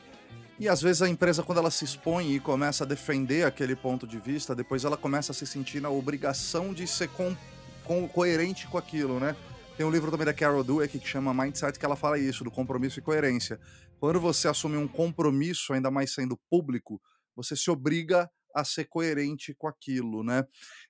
E 0.59 0.67
às 0.67 0.81
vezes 0.81 1.01
a 1.01 1.09
empresa, 1.09 1.43
quando 1.43 1.59
ela 1.59 1.69
se 1.69 1.85
expõe 1.85 2.33
e 2.33 2.39
começa 2.39 2.83
a 2.83 2.87
defender 2.87 3.45
aquele 3.45 3.75
ponto 3.75 4.07
de 4.07 4.17
vista, 4.17 4.55
depois 4.55 4.83
ela 4.83 4.97
começa 4.97 5.31
a 5.31 5.35
se 5.35 5.45
sentir 5.45 5.79
na 5.79 5.89
obrigação 5.89 6.73
de 6.73 6.87
ser 6.87 7.09
com, 7.09 7.35
com, 7.83 8.07
coerente 8.07 8.67
com 8.67 8.77
aquilo, 8.77 9.19
né? 9.19 9.35
Tem 9.77 9.85
um 9.85 9.91
livro 9.91 10.09
também 10.09 10.25
da 10.25 10.33
Carol 10.33 10.63
Dweck 10.63 10.97
que 10.97 11.07
chama 11.07 11.31
Mindset, 11.31 11.77
que 11.77 11.85
ela 11.85 11.95
fala 11.95 12.17
isso, 12.17 12.43
do 12.43 12.49
compromisso 12.49 12.97
e 12.97 13.03
coerência. 13.03 13.59
Quando 13.99 14.19
você 14.19 14.47
assume 14.47 14.75
um 14.75 14.87
compromisso, 14.87 15.73
ainda 15.73 15.91
mais 15.91 16.13
sendo 16.13 16.39
público, 16.49 16.99
você 17.35 17.55
se 17.55 17.69
obriga 17.69 18.27
a 18.55 18.63
ser 18.63 18.85
coerente 18.85 19.53
com 19.53 19.67
aquilo, 19.67 20.23
né? 20.23 20.43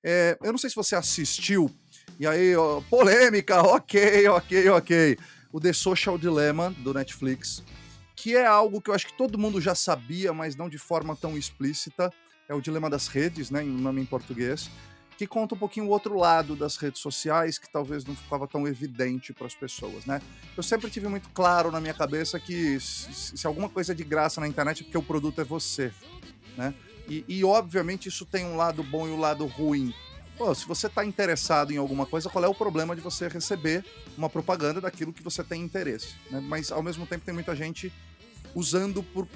É, 0.09 0.37
eu 0.41 0.53
não 0.53 0.57
sei 0.57 0.69
se 0.69 0.75
você 0.77 0.95
assistiu, 0.95 1.69
e 2.17 2.25
aí, 2.25 2.55
ó, 2.55 2.79
polêmica, 2.89 3.59
ok, 3.75 4.25
ok, 4.29 4.69
ok. 4.69 5.17
O 5.51 5.59
The 5.59 5.73
Social 5.73 6.17
Dilemma, 6.17 6.73
do 6.77 6.93
Netflix, 6.93 7.61
que 8.15 8.33
é 8.33 8.45
algo 8.45 8.79
que 8.79 8.89
eu 8.89 8.93
acho 8.93 9.07
que 9.07 9.17
todo 9.17 9.37
mundo 9.37 9.59
já 9.59 9.75
sabia, 9.75 10.31
mas 10.31 10.55
não 10.55 10.69
de 10.69 10.77
forma 10.77 11.13
tão 11.13 11.37
explícita. 11.37 12.09
É 12.47 12.55
o 12.55 12.61
Dilema 12.61 12.89
das 12.89 13.09
Redes, 13.09 13.51
né, 13.51 13.61
em 13.61 13.67
nome 13.67 14.01
em 14.01 14.05
português, 14.05 14.71
que 15.17 15.27
conta 15.27 15.55
um 15.55 15.57
pouquinho 15.57 15.87
o 15.87 15.89
outro 15.89 16.15
lado 16.15 16.55
das 16.55 16.77
redes 16.77 17.01
sociais, 17.01 17.57
que 17.57 17.69
talvez 17.69 18.05
não 18.05 18.15
ficava 18.15 18.47
tão 18.47 18.65
evidente 18.65 19.33
para 19.33 19.47
as 19.47 19.55
pessoas, 19.55 20.05
né? 20.05 20.21
Eu 20.55 20.63
sempre 20.63 20.89
tive 20.89 21.09
muito 21.09 21.27
claro 21.31 21.69
na 21.69 21.81
minha 21.81 21.93
cabeça 21.93 22.39
que 22.39 22.79
se, 22.79 23.37
se 23.37 23.45
alguma 23.45 23.67
coisa 23.67 23.91
é 23.91 23.95
de 23.95 24.05
graça 24.05 24.39
na 24.39 24.47
internet 24.47 24.81
é 24.81 24.83
porque 24.85 24.97
o 24.97 25.03
produto 25.03 25.41
é 25.41 25.43
você, 25.43 25.91
né? 26.55 26.73
E, 27.07 27.23
e, 27.27 27.43
obviamente 27.43 28.09
isso 28.09 28.25
tem 28.25 28.45
um 28.45 28.55
lado 28.55 28.83
bom 28.83 29.07
e 29.07 29.11
um 29.11 29.19
lado 29.19 29.45
ruim. 29.45 29.93
Pô, 30.37 30.53
se 30.53 30.67
você 30.67 30.87
está 30.87 31.03
interessado 31.05 31.71
em 31.71 31.77
alguma 31.77 32.05
coisa, 32.05 32.29
qual 32.29 32.43
é 32.43 32.47
o 32.47 32.53
problema 32.53 32.95
de 32.95 33.01
você 33.01 33.27
receber 33.27 33.83
uma 34.17 34.29
propaganda 34.29 34.79
daquilo 34.79 35.13
que 35.13 35.23
você 35.23 35.43
tem 35.43 35.63
interesse? 35.63 36.15
Né? 36.29 36.39
Mas 36.39 36.71
ao 36.71 36.83
mesmo 36.83 37.07
tempo 37.07 37.25
tem 37.25 37.33
muita 37.33 37.55
gente 37.55 37.91
usando 38.53 39.01
por, 39.01 39.27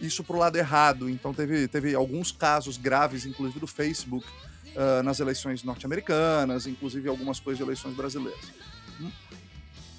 isso 0.00 0.22
para 0.24 0.36
o 0.36 0.38
lado 0.38 0.56
errado. 0.56 1.08
Então 1.08 1.32
teve, 1.32 1.66
teve 1.68 1.94
alguns 1.94 2.32
casos 2.32 2.76
graves, 2.76 3.24
inclusive 3.24 3.60
do 3.60 3.66
Facebook, 3.66 4.26
uh, 4.74 5.02
nas 5.02 5.20
eleições 5.20 5.62
norte-americanas, 5.62 6.66
inclusive 6.66 7.08
algumas 7.08 7.40
coisas 7.40 7.58
de 7.58 7.62
eleições 7.62 7.94
brasileiras 7.94 8.60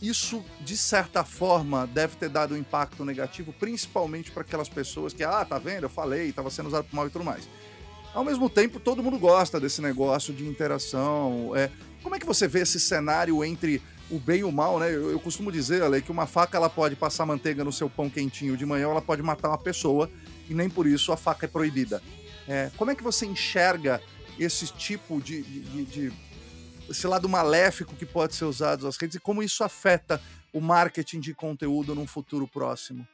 isso, 0.01 0.43
de 0.61 0.75
certa 0.75 1.23
forma, 1.23 1.85
deve 1.85 2.15
ter 2.15 2.27
dado 2.27 2.55
um 2.55 2.57
impacto 2.57 3.05
negativo, 3.05 3.53
principalmente 3.53 4.31
para 4.31 4.41
aquelas 4.41 4.67
pessoas 4.67 5.13
que, 5.13 5.23
ah, 5.23 5.45
tá 5.45 5.59
vendo, 5.59 5.83
eu 5.83 5.89
falei, 5.89 6.29
estava 6.29 6.49
sendo 6.49 6.67
usado 6.67 6.85
por 6.85 6.95
mal 6.95 7.07
e 7.07 7.09
tudo 7.11 7.23
mais. 7.23 7.47
Ao 8.13 8.25
mesmo 8.25 8.49
tempo, 8.49 8.79
todo 8.79 9.03
mundo 9.03 9.19
gosta 9.19 9.59
desse 9.59 9.81
negócio 9.81 10.33
de 10.33 10.45
interação. 10.45 11.55
É, 11.55 11.69
como 12.01 12.15
é 12.15 12.19
que 12.19 12.25
você 12.25 12.47
vê 12.47 12.61
esse 12.61 12.79
cenário 12.79 13.43
entre 13.45 13.81
o 14.09 14.19
bem 14.19 14.39
e 14.39 14.43
o 14.43 14.51
mal, 14.51 14.79
né? 14.79 14.87
Eu, 14.93 15.11
eu 15.11 15.19
costumo 15.19 15.51
dizer, 15.51 15.83
Ale, 15.83 16.01
que 16.01 16.11
uma 16.11 16.25
faca 16.25 16.57
ela 16.57 16.69
pode 16.69 16.95
passar 16.95 17.25
manteiga 17.25 17.63
no 17.63 17.71
seu 17.71 17.89
pão 17.89 18.09
quentinho 18.09 18.57
de 18.57 18.65
manhã, 18.65 18.89
ela 18.89 19.01
pode 19.01 19.21
matar 19.21 19.49
uma 19.49 19.57
pessoa, 19.57 20.11
e 20.49 20.53
nem 20.53 20.69
por 20.69 20.85
isso 20.87 21.11
a 21.13 21.17
faca 21.17 21.45
é 21.45 21.49
proibida. 21.49 22.01
É, 22.47 22.71
como 22.75 22.91
é 22.91 22.95
que 22.95 23.03
você 23.03 23.25
enxerga 23.25 24.01
esse 24.37 24.67
tipo 24.73 25.21
de, 25.21 25.41
de, 25.43 25.85
de 25.85 26.13
esse 26.91 27.07
lado 27.07 27.27
maléfico 27.27 27.95
que 27.95 28.05
pode 28.05 28.35
ser 28.35 28.45
usado 28.45 28.85
nas 28.85 28.97
redes 28.97 29.15
e 29.15 29.19
como 29.19 29.41
isso 29.41 29.63
afeta 29.63 30.21
o 30.53 30.59
marketing 30.59 31.19
de 31.19 31.33
conteúdo 31.33 31.95
num 31.95 32.07
futuro 32.07 32.47
próximo? 32.47 33.07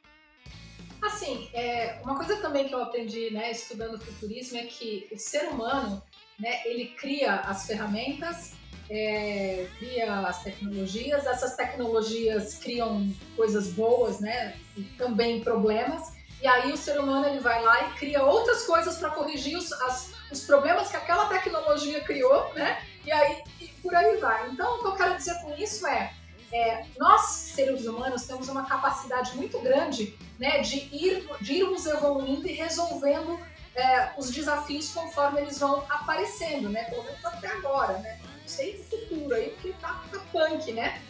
Assim, 1.00 1.48
é, 1.52 2.00
uma 2.02 2.16
coisa 2.16 2.36
também 2.36 2.66
que 2.66 2.74
eu 2.74 2.82
aprendi, 2.82 3.30
né, 3.30 3.52
estudando 3.52 4.00
futurismo, 4.00 4.58
é 4.58 4.64
que 4.64 5.08
o 5.12 5.18
ser 5.18 5.48
humano, 5.48 6.02
né, 6.38 6.62
ele 6.66 6.86
cria 6.86 7.36
as 7.36 7.66
ferramentas, 7.66 8.52
é, 8.90 9.68
cria 9.78 10.12
as 10.26 10.42
tecnologias, 10.42 11.24
essas 11.26 11.54
tecnologias 11.54 12.54
criam 12.54 13.08
coisas 13.36 13.68
boas, 13.68 14.18
né, 14.18 14.56
e 14.76 14.82
também 14.82 15.40
problemas, 15.40 16.12
e 16.42 16.46
aí 16.46 16.72
o 16.72 16.76
ser 16.76 16.98
humano 16.98 17.26
ele 17.26 17.40
vai 17.40 17.62
lá 17.62 17.88
e 17.88 17.98
cria 17.98 18.22
outras 18.24 18.64
coisas 18.64 18.96
para 18.96 19.10
corrigir 19.10 19.56
os, 19.56 19.72
as, 19.72 20.14
os 20.32 20.44
problemas 20.44 20.88
que 20.88 20.96
aquela 20.96 21.26
tecnologia 21.26 22.00
criou, 22.00 22.52
né, 22.54 22.84
e 23.08 23.12
aí 23.12 23.42
por 23.82 23.94
aí 23.94 24.18
vai. 24.18 24.50
Então, 24.50 24.76
o 24.76 24.80
que 24.80 24.86
eu 24.86 24.92
quero 24.92 25.16
dizer 25.16 25.34
com 25.40 25.54
isso 25.54 25.86
é, 25.86 26.12
é 26.52 26.84
nós, 26.98 27.22
seres 27.22 27.86
humanos, 27.86 28.26
temos 28.26 28.48
uma 28.48 28.66
capacidade 28.66 29.34
muito 29.34 29.58
grande 29.60 30.14
né, 30.38 30.60
de, 30.60 30.76
ir, 30.94 31.26
de 31.40 31.54
irmos 31.54 31.86
evoluindo 31.86 32.46
e 32.46 32.52
resolvendo 32.52 33.40
é, 33.74 34.12
os 34.18 34.30
desafios 34.30 34.90
conforme 34.92 35.40
eles 35.40 35.58
vão 35.58 35.84
aparecendo, 35.88 36.68
né? 36.68 36.84
Pelo 36.84 37.04
menos 37.04 37.24
até 37.24 37.48
agora, 37.48 37.98
né? 37.98 38.20
Não 38.22 38.48
sei 38.48 38.76
no 38.76 38.84
futuro 38.84 39.34
aí, 39.34 39.50
porque 39.50 39.72
tá, 39.80 40.02
tá 40.10 40.18
punk, 40.30 40.70
né? 40.72 41.00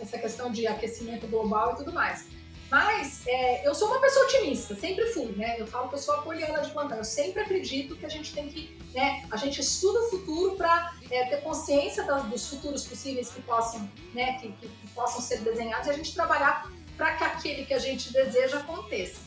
Essa 0.00 0.18
questão 0.18 0.50
de 0.50 0.66
aquecimento 0.66 1.28
global 1.28 1.74
e 1.74 1.76
tudo 1.76 1.92
mais. 1.92 2.26
Mas 2.74 3.24
é, 3.28 3.64
eu 3.64 3.72
sou 3.72 3.86
uma 3.86 4.00
pessoa 4.00 4.24
otimista, 4.24 4.74
sempre 4.74 5.06
fui, 5.12 5.26
né? 5.36 5.54
Eu 5.60 5.64
falo 5.64 5.88
que 5.88 5.94
eu 5.94 5.98
sou 6.00 6.12
a 6.12 6.22
poliana 6.22 6.60
de 6.60 6.72
plantão. 6.72 6.98
Eu 6.98 7.04
sempre 7.04 7.40
acredito 7.40 7.94
que 7.94 8.04
a 8.04 8.08
gente 8.08 8.34
tem 8.34 8.48
que, 8.48 8.76
né? 8.92 9.24
A 9.30 9.36
gente 9.36 9.60
estuda 9.60 10.00
o 10.00 10.10
futuro 10.10 10.56
para 10.56 10.92
é, 11.08 11.24
ter 11.26 11.36
consciência 11.42 12.02
das, 12.02 12.24
dos 12.24 12.48
futuros 12.48 12.84
possíveis 12.84 13.30
que 13.30 13.40
possam, 13.42 13.88
né? 14.12 14.40
Que, 14.40 14.50
que, 14.54 14.66
que 14.66 14.88
possam 14.88 15.20
ser 15.20 15.42
desenhados 15.42 15.86
e 15.86 15.90
a 15.90 15.92
gente 15.92 16.12
trabalhar 16.12 16.68
para 16.96 17.14
que 17.14 17.22
aquele 17.22 17.64
que 17.64 17.74
a 17.74 17.78
gente 17.78 18.12
deseja 18.12 18.56
aconteça. 18.56 19.20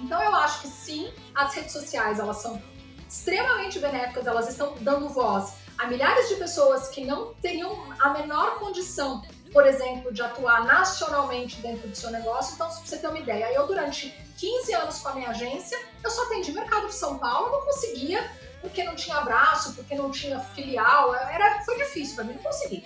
Então 0.00 0.22
eu 0.22 0.34
acho 0.34 0.62
que 0.62 0.68
sim, 0.68 1.12
as 1.34 1.52
redes 1.52 1.72
sociais 1.72 2.18
elas 2.18 2.38
são 2.38 2.62
extremamente 3.06 3.78
benéficas, 3.78 4.26
elas 4.26 4.48
estão 4.48 4.74
dando 4.80 5.10
voz 5.10 5.52
a 5.76 5.86
milhares 5.86 6.30
de 6.30 6.36
pessoas 6.36 6.88
que 6.88 7.04
não 7.04 7.34
teriam 7.34 7.92
a 8.00 8.08
menor 8.14 8.58
condição 8.58 9.20
por 9.52 9.66
exemplo, 9.66 10.12
de 10.12 10.22
atuar 10.22 10.64
nacionalmente 10.64 11.60
dentro 11.60 11.88
do 11.88 11.96
seu 11.96 12.10
negócio. 12.10 12.54
Então, 12.54 12.70
se 12.70 12.86
você 12.86 12.98
ter 12.98 13.08
uma 13.08 13.18
ideia, 13.18 13.52
eu 13.52 13.66
durante 13.66 14.10
15 14.38 14.74
anos 14.74 14.98
com 14.98 15.08
a 15.08 15.14
minha 15.14 15.30
agência, 15.30 15.78
eu 16.02 16.10
só 16.10 16.24
atendi 16.24 16.52
mercado 16.52 16.86
de 16.86 16.94
São 16.94 17.18
Paulo, 17.18 17.50
não 17.50 17.62
conseguia, 17.62 18.30
porque 18.60 18.82
não 18.84 18.94
tinha 18.94 19.20
braço, 19.20 19.74
porque 19.74 19.94
não 19.94 20.10
tinha 20.10 20.40
filial, 20.40 21.14
era, 21.14 21.62
foi 21.64 21.76
difícil 21.78 22.16
para 22.16 22.24
mim, 22.24 22.34
não 22.34 22.42
consegui. 22.42 22.84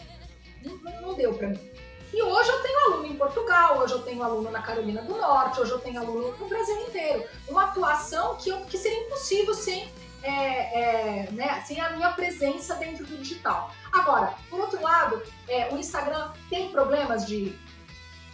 Não, 0.63 0.77
não 1.01 1.15
deu 1.15 1.35
para 1.35 1.49
mim. 1.49 1.71
E 2.13 2.23
hoje 2.23 2.51
eu 2.51 2.61
tenho 2.61 2.79
aluno 2.87 3.07
em 3.07 3.17
Portugal, 3.17 3.79
hoje 3.79 3.95
eu 3.95 4.03
tenho 4.03 4.23
aluno 4.23 4.51
na 4.51 4.61
Carolina 4.61 5.01
do 5.03 5.17
Norte, 5.17 5.61
hoje 5.61 5.71
eu 5.71 5.79
tenho 5.79 6.01
aluno 6.01 6.37
no 6.37 6.49
Brasil 6.49 6.77
inteiro. 6.83 7.25
Uma 7.49 7.65
atuação 7.65 8.37
que, 8.37 8.51
eu, 8.51 8.61
que 8.63 8.77
seria 8.77 9.07
impossível 9.07 9.55
sem 9.55 9.89
é, 10.23 11.23
é, 11.23 11.31
né, 11.33 11.62
sem 11.66 11.81
a 11.81 11.91
minha 11.91 12.11
presença 12.12 12.75
dentro 12.75 13.07
do 13.07 13.16
digital. 13.16 13.75
Agora, 13.93 14.35
por 14.49 14.61
outro 14.61 14.83
lado, 14.83 15.23
é, 15.49 15.73
o 15.73 15.79
Instagram 15.79 16.33
tem 16.49 16.71
problemas 16.71 17.27
de, 17.27 17.57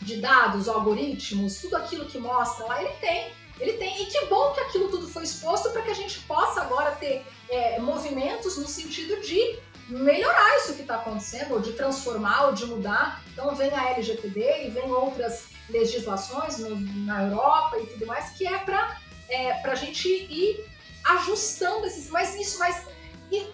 de 0.02 0.20
dados, 0.20 0.68
algoritmos, 0.68 1.60
tudo 1.60 1.76
aquilo 1.76 2.06
que 2.06 2.18
mostra 2.18 2.66
lá, 2.66 2.82
ele 2.82 2.92
tem. 2.94 3.32
Ele 3.58 3.72
tem, 3.74 4.02
e 4.02 4.06
que 4.06 4.26
bom 4.26 4.52
que 4.52 4.60
aquilo 4.60 4.90
tudo 4.90 5.08
foi 5.08 5.22
exposto 5.22 5.70
para 5.70 5.80
que 5.80 5.90
a 5.90 5.94
gente 5.94 6.20
possa 6.20 6.60
agora 6.60 6.90
ter 6.92 7.24
é, 7.48 7.78
movimentos 7.78 8.58
no 8.58 8.66
sentido 8.66 9.18
de 9.22 9.58
melhorar 9.88 10.56
isso 10.58 10.74
que 10.74 10.82
está 10.82 10.96
acontecendo, 10.96 11.54
ou 11.54 11.60
de 11.60 11.72
transformar, 11.72 12.48
ou 12.48 12.52
de 12.52 12.66
mudar. 12.66 13.22
Então 13.32 13.54
vem 13.54 13.72
a 13.72 13.92
LGPD 13.92 14.66
e 14.66 14.70
vem 14.70 14.90
outras 14.90 15.46
legislações 15.70 16.58
no, 16.58 16.78
na 17.06 17.24
Europa 17.24 17.78
e 17.78 17.86
tudo 17.86 18.06
mais, 18.06 18.30
que 18.30 18.46
é 18.46 18.58
para 18.58 19.00
é, 19.28 19.52
a 19.52 19.74
gente 19.74 20.06
ir 20.06 20.64
ajustando 21.08 21.86
esses. 21.86 22.10
Mas 22.10 22.34
isso, 22.34 22.58
mas, 22.58 22.86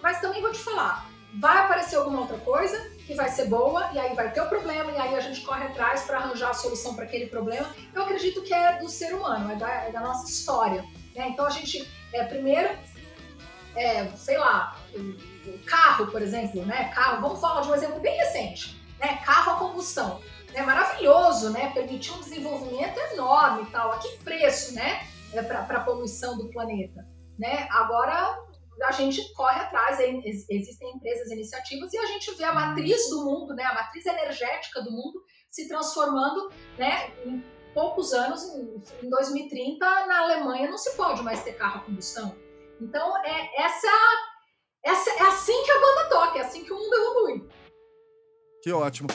mas 0.01 0.19
também 0.19 0.41
vou 0.41 0.51
te 0.51 0.59
falar, 0.59 1.09
vai 1.39 1.57
aparecer 1.57 1.95
alguma 1.95 2.21
outra 2.21 2.37
coisa 2.39 2.91
que 3.05 3.13
vai 3.13 3.29
ser 3.29 3.45
boa 3.45 3.89
e 3.93 3.99
aí 3.99 4.15
vai 4.15 4.31
ter 4.31 4.41
o 4.41 4.47
problema 4.47 4.91
e 4.91 4.97
aí 4.97 5.15
a 5.15 5.19
gente 5.19 5.41
corre 5.41 5.65
atrás 5.65 6.03
para 6.03 6.17
arranjar 6.17 6.51
a 6.51 6.53
solução 6.53 6.95
para 6.95 7.05
aquele 7.05 7.27
problema. 7.27 7.69
Eu 7.93 8.03
acredito 8.03 8.41
que 8.43 8.53
é 8.53 8.77
do 8.79 8.87
ser 8.89 9.13
humano, 9.13 9.51
é 9.51 9.55
da, 9.55 9.69
é 9.69 9.91
da 9.91 9.99
nossa 9.99 10.29
história. 10.29 10.83
Né? 11.15 11.27
Então 11.29 11.45
a 11.45 11.49
gente, 11.49 11.89
é, 12.13 12.23
primeiro, 12.23 12.69
é, 13.75 14.07
sei 14.15 14.37
lá, 14.37 14.77
carro, 15.65 16.07
por 16.07 16.21
exemplo, 16.21 16.65
né? 16.65 16.91
Carro, 16.93 17.21
vamos 17.21 17.39
falar 17.39 17.61
de 17.61 17.69
um 17.69 17.75
exemplo 17.75 17.99
bem 17.99 18.15
recente, 18.17 18.81
né? 18.99 19.17
Carro 19.25 19.53
a 19.53 19.55
combustão. 19.55 20.21
É 20.53 20.61
maravilhoso, 20.61 21.49
né? 21.49 21.71
Permitiu 21.73 22.13
um 22.13 22.19
desenvolvimento 22.19 22.97
enorme 23.11 23.63
e 23.63 23.71
tal. 23.71 23.91
A 23.91 23.97
que 23.97 24.17
preço, 24.19 24.75
né? 24.75 25.07
É 25.33 25.41
para 25.41 25.61
a 25.61 25.79
poluição 25.79 26.37
do 26.37 26.49
planeta, 26.49 27.07
né? 27.37 27.67
Agora 27.71 28.37
a 28.83 28.91
gente 28.91 29.33
corre 29.33 29.59
atrás, 29.59 29.99
existem 29.99 30.95
empresas, 30.95 31.31
iniciativas 31.31 31.93
e 31.93 31.97
a 31.97 32.05
gente 32.05 32.33
vê 32.35 32.43
a 32.43 32.53
matriz 32.53 33.09
do 33.09 33.23
mundo, 33.23 33.53
né? 33.53 33.63
A 33.63 33.75
matriz 33.75 34.05
energética 34.05 34.81
do 34.81 34.91
mundo 34.91 35.23
se 35.49 35.67
transformando, 35.67 36.49
né? 36.77 37.11
Em 37.25 37.43
poucos 37.73 38.13
anos, 38.13 38.43
em 39.01 39.09
2030, 39.09 39.85
na 40.07 40.21
Alemanha 40.21 40.69
não 40.69 40.77
se 40.77 40.95
pode 40.95 41.21
mais 41.23 41.43
ter 41.43 41.53
carro 41.53 41.81
a 41.81 41.83
combustão. 41.85 42.35
Então 42.81 43.17
é 43.25 43.61
essa, 43.61 43.87
essa 44.83 45.09
é 45.11 45.27
assim 45.27 45.63
que 45.63 45.71
a 45.71 45.79
banda 45.79 46.09
toca, 46.09 46.39
é 46.39 46.41
assim 46.41 46.63
que 46.63 46.73
o 46.73 46.77
mundo 46.77 46.93
evolui. 46.93 47.49
Que 48.61 48.71
ótimo. 48.71 49.09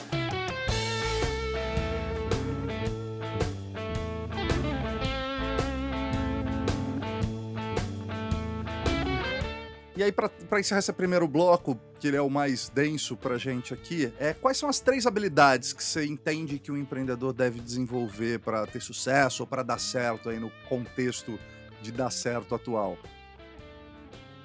E 9.99 10.03
aí, 10.05 10.12
para 10.12 10.61
encerrar 10.61 10.78
esse 10.78 10.92
primeiro 10.92 11.26
bloco, 11.26 11.76
que 11.99 12.07
ele 12.07 12.16
é 12.16 12.22
o 12.22 12.30
mais 12.30 12.68
denso 12.68 13.16
para 13.16 13.34
a 13.34 13.36
gente 13.36 13.74
aqui, 13.74 14.12
é, 14.20 14.32
quais 14.32 14.57
são 14.57 14.68
as 14.68 14.78
três 14.78 15.09
habilidades 15.09 15.72
que 15.72 15.82
você 15.82 16.07
entende 16.07 16.61
que 16.61 16.70
um 16.70 16.76
empreendedor 16.76 17.32
deve 17.32 17.59
desenvolver 17.59 18.38
para 18.38 18.64
ter 18.64 18.80
sucesso 18.80 19.42
ou 19.42 19.46
para 19.49 19.64
dar 19.64 19.80
certo 19.80 20.28
aí 20.28 20.38
no 20.38 20.53
contexto 20.68 21.36
de 21.82 21.90
dar 21.90 22.11
certo 22.11 22.55
atual? 22.55 22.96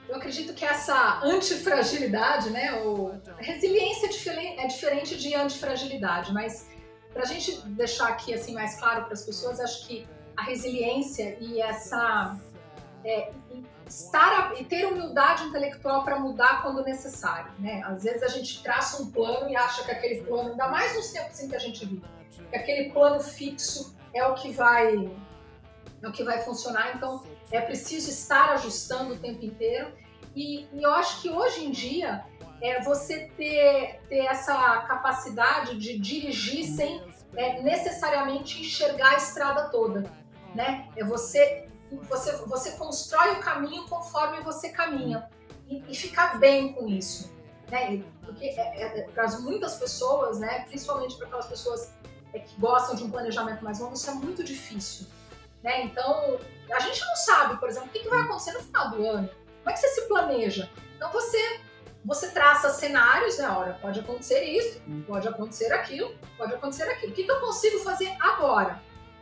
Eu 0.09 0.15
acredito 0.15 0.55
que 0.55 0.65
essa 0.65 1.21
antifragilidade, 1.23 2.49
né, 2.49 2.81
ou 2.81 3.21
resiliência 3.37 4.07
é, 4.07 4.63
é 4.63 4.65
diferente 4.65 5.15
de 5.19 5.35
antifragilidade, 5.35 6.33
mas 6.33 6.67
para 7.13 7.21
a 7.21 7.27
gente 7.27 7.61
deixar 7.67 8.07
aqui 8.07 8.33
assim 8.33 8.55
mais 8.55 8.79
claro 8.79 9.03
para 9.03 9.13
as 9.13 9.21
pessoas, 9.21 9.59
acho 9.59 9.87
que 9.87 10.07
a 10.35 10.45
resiliência 10.45 11.37
e 11.39 11.61
essa 11.61 12.39
é, 13.05 13.31
estar 13.87 14.53
e 14.59 14.65
ter 14.65 14.85
humildade 14.85 15.43
intelectual 15.43 16.03
para 16.03 16.19
mudar 16.19 16.61
quando 16.61 16.83
necessário, 16.83 17.51
né? 17.59 17.81
Às 17.85 18.03
vezes 18.03 18.23
a 18.23 18.27
gente 18.27 18.61
traça 18.63 19.01
um 19.01 19.11
plano 19.11 19.49
e 19.49 19.55
acha 19.55 19.83
que 19.83 19.91
aquele 19.91 20.21
plano, 20.21 20.51
ainda 20.51 20.67
mais 20.67 20.95
nos 20.95 21.11
tempos 21.11 21.39
em 21.39 21.47
que 21.47 21.55
a 21.55 21.59
gente 21.59 21.85
vive, 21.85 22.03
que 22.49 22.55
aquele 22.55 22.91
plano 22.91 23.19
fixo 23.19 23.95
é 24.13 24.25
o 24.25 24.33
que 24.35 24.51
vai 24.51 25.11
é 26.01 26.07
o 26.07 26.11
que 26.11 26.23
vai 26.23 26.41
funcionar. 26.41 26.95
Então 26.95 27.23
é 27.51 27.61
preciso 27.61 28.09
estar 28.09 28.51
ajustando 28.53 29.13
o 29.13 29.17
tempo 29.17 29.43
inteiro. 29.45 29.91
E, 30.35 30.67
e 30.73 30.83
eu 30.83 30.93
acho 30.93 31.21
que 31.21 31.29
hoje 31.29 31.65
em 31.65 31.71
dia 31.71 32.25
é 32.61 32.81
você 32.81 33.31
ter, 33.37 34.01
ter 34.09 34.25
essa 34.25 34.53
capacidade 34.87 35.77
de 35.77 35.97
dirigir 35.97 36.65
sem 36.65 37.01
é, 37.35 37.61
necessariamente 37.61 38.61
enxergar 38.61 39.11
a 39.11 39.17
estrada 39.17 39.69
toda, 39.69 40.03
né? 40.55 40.87
É 40.95 41.03
você 41.03 41.62
você, 42.03 42.31
você 42.45 42.71
constrói 42.71 43.33
o 43.33 43.39
caminho 43.39 43.87
conforme 43.87 44.41
você 44.41 44.69
caminha 44.69 45.29
e, 45.67 45.83
e 45.87 45.95
ficar 45.95 46.39
bem 46.39 46.73
com 46.73 46.87
isso. 46.87 47.31
Né? 47.69 48.03
Porque 48.23 48.45
é, 48.45 48.81
é, 48.81 48.99
é 48.99 49.01
para 49.09 49.27
muitas 49.39 49.75
pessoas, 49.75 50.39
né, 50.39 50.65
principalmente 50.67 51.15
para 51.17 51.27
aquelas 51.27 51.47
pessoas 51.47 51.91
é, 52.33 52.39
que 52.39 52.59
gostam 52.59 52.95
de 52.95 53.03
um 53.03 53.11
planejamento 53.11 53.63
mais 53.63 53.79
longo, 53.79 53.93
isso 53.93 54.09
é 54.09 54.13
muito 54.13 54.43
difícil. 54.43 55.07
Né? 55.63 55.83
Então, 55.85 56.39
a 56.71 56.79
gente 56.79 57.01
não 57.05 57.15
sabe, 57.15 57.59
por 57.59 57.69
exemplo, 57.69 57.89
o 57.89 57.91
que, 57.91 57.99
que 57.99 58.09
vai 58.09 58.21
acontecer 58.21 58.51
no 58.53 58.61
final 58.61 58.91
do 58.91 59.07
ano. 59.07 59.29
Como 59.29 59.69
é 59.69 59.73
que 59.73 59.79
você 59.79 59.87
se 59.89 60.07
planeja? 60.07 60.69
Então, 60.95 61.11
você 61.11 61.61
você 62.05 62.31
traça 62.31 62.69
cenários, 62.69 63.37
né? 63.37 63.47
Olha, 63.49 63.73
pode 63.81 63.99
acontecer 64.01 64.43
isso, 64.43 64.81
pode 65.07 65.25
acontecer 65.25 65.71
aquilo, 65.71 66.13
pode 66.37 66.53
acontecer 66.53 66.83
aquilo. 66.83 67.13
O 67.13 67.15
que, 67.15 67.23
que 67.23 67.31
eu 67.31 67.39
consigo 67.39 67.79
fazer 67.79 68.13
agora? 68.19 68.81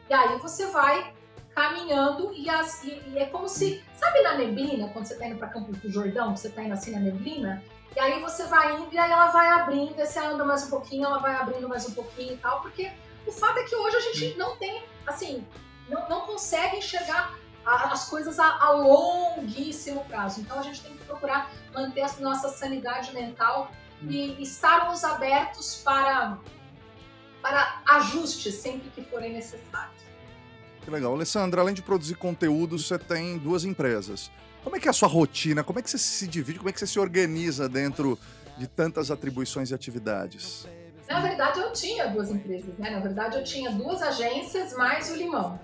E 0.10 0.14
aí 0.14 0.38
você 0.40 0.66
vai 0.68 1.14
caminhando 1.56 2.34
e, 2.34 2.50
as, 2.50 2.84
e, 2.84 3.02
e, 3.08 3.20
é 3.20 3.26
como 3.26 3.48
se, 3.48 3.84
sabe 3.96 4.22
na 4.22 4.36
neblina, 4.36 4.90
quando 4.90 5.06
você 5.06 5.14
está 5.14 5.28
indo 5.28 5.38
para 5.38 5.50
Campos 5.50 5.78
do 5.78 5.92
Jordão, 5.92 6.36
você 6.36 6.48
está 6.48 6.64
indo 6.64 6.74
assim 6.74 6.92
na 6.92 7.00
neblina, 7.00 7.64
e 7.96 8.00
aí 8.00 8.22
você 8.22 8.46
vai 8.46 8.76
indo 8.78 8.94
e 8.94 8.98
aí 8.98 9.12
ela 9.12 9.28
vai 9.28 9.50
abrindo, 9.50 9.94
e 10.00 10.06
você 10.06 10.20
anda 10.20 10.46
mais 10.46 10.64
um 10.64 10.70
pouquinho, 10.70 11.06
ela 11.06 11.18
vai 11.18 11.36
abrindo 11.36 11.68
mais 11.68 11.88
um 11.88 11.94
pouquinho 11.94 12.34
e 12.34 12.38
tal, 12.38 12.62
porque 12.62 12.92
o 13.28 13.32
fato 13.32 13.60
é 13.60 13.64
que 13.64 13.76
hoje 13.76 13.98
a 13.98 14.02
gente 14.02 14.38
não 14.38 14.56
tem, 14.58 14.84
assim, 15.06 15.46
não, 15.90 16.08
não 16.08 16.22
consegue 16.22 16.78
enxergar 16.78 17.38
as 17.66 18.10
coisas 18.10 18.40
a, 18.40 18.58
a, 18.58 18.72
longuíssimo 18.72 20.04
prazo. 20.06 20.42
Então 20.42 20.60
a 20.60 20.64
gente 20.64 20.82
tem 20.82 20.96
que 20.96 21.04
procurar 21.04 21.52
manter 21.74 22.02
a 22.02 22.12
nossa 22.20 22.50
sanidade 22.50 23.14
mental 23.14 23.72
e 24.02 24.42
estarmos 24.42 25.04
abertos 25.04 25.82
para, 25.84 26.40
para 27.42 27.82
ajustes 27.88 28.56
sempre 28.56 28.90
que 28.90 29.04
forem 29.04 29.34
necessários. 29.34 30.11
Que 30.84 30.90
legal. 30.90 31.14
Alessandra, 31.14 31.62
além 31.62 31.74
de 31.74 31.82
produzir 31.82 32.16
conteúdo, 32.16 32.78
você 32.78 32.98
tem 32.98 33.38
duas 33.38 33.64
empresas. 33.64 34.32
Como 34.64 34.76
é 34.76 34.80
que 34.80 34.88
é 34.88 34.92
a 34.92 34.94
sua 34.94 35.08
rotina? 35.08 35.64
Como 35.64 35.80
é 35.80 35.82
que 35.82 35.90
você 35.90 35.98
se 35.98 36.28
divide? 36.28 36.60
Como 36.60 36.70
é 36.70 36.74
que 36.74 36.80
você 36.80 36.88
se 36.88 37.00
organiza 37.00 37.68
dentro 37.70 38.18
de 38.58 38.68
tantas 38.68 39.10
atribuições 39.10 39.72
e 39.72 39.74
atividades? 39.74 40.68
Na 41.08 41.20
verdade, 41.20 41.60
eu 41.60 41.74
tinha 41.74 42.08
duas 42.08 42.30
empresas, 42.30 42.78
né? 42.78 42.90
Na 42.90 43.00
verdade, 43.00 43.38
eu 43.38 43.44
tinha 43.44 43.72
duas 43.72 44.02
agências 44.02 44.74
mais 44.74 45.10
o 45.12 45.16
Limão. 45.16 45.60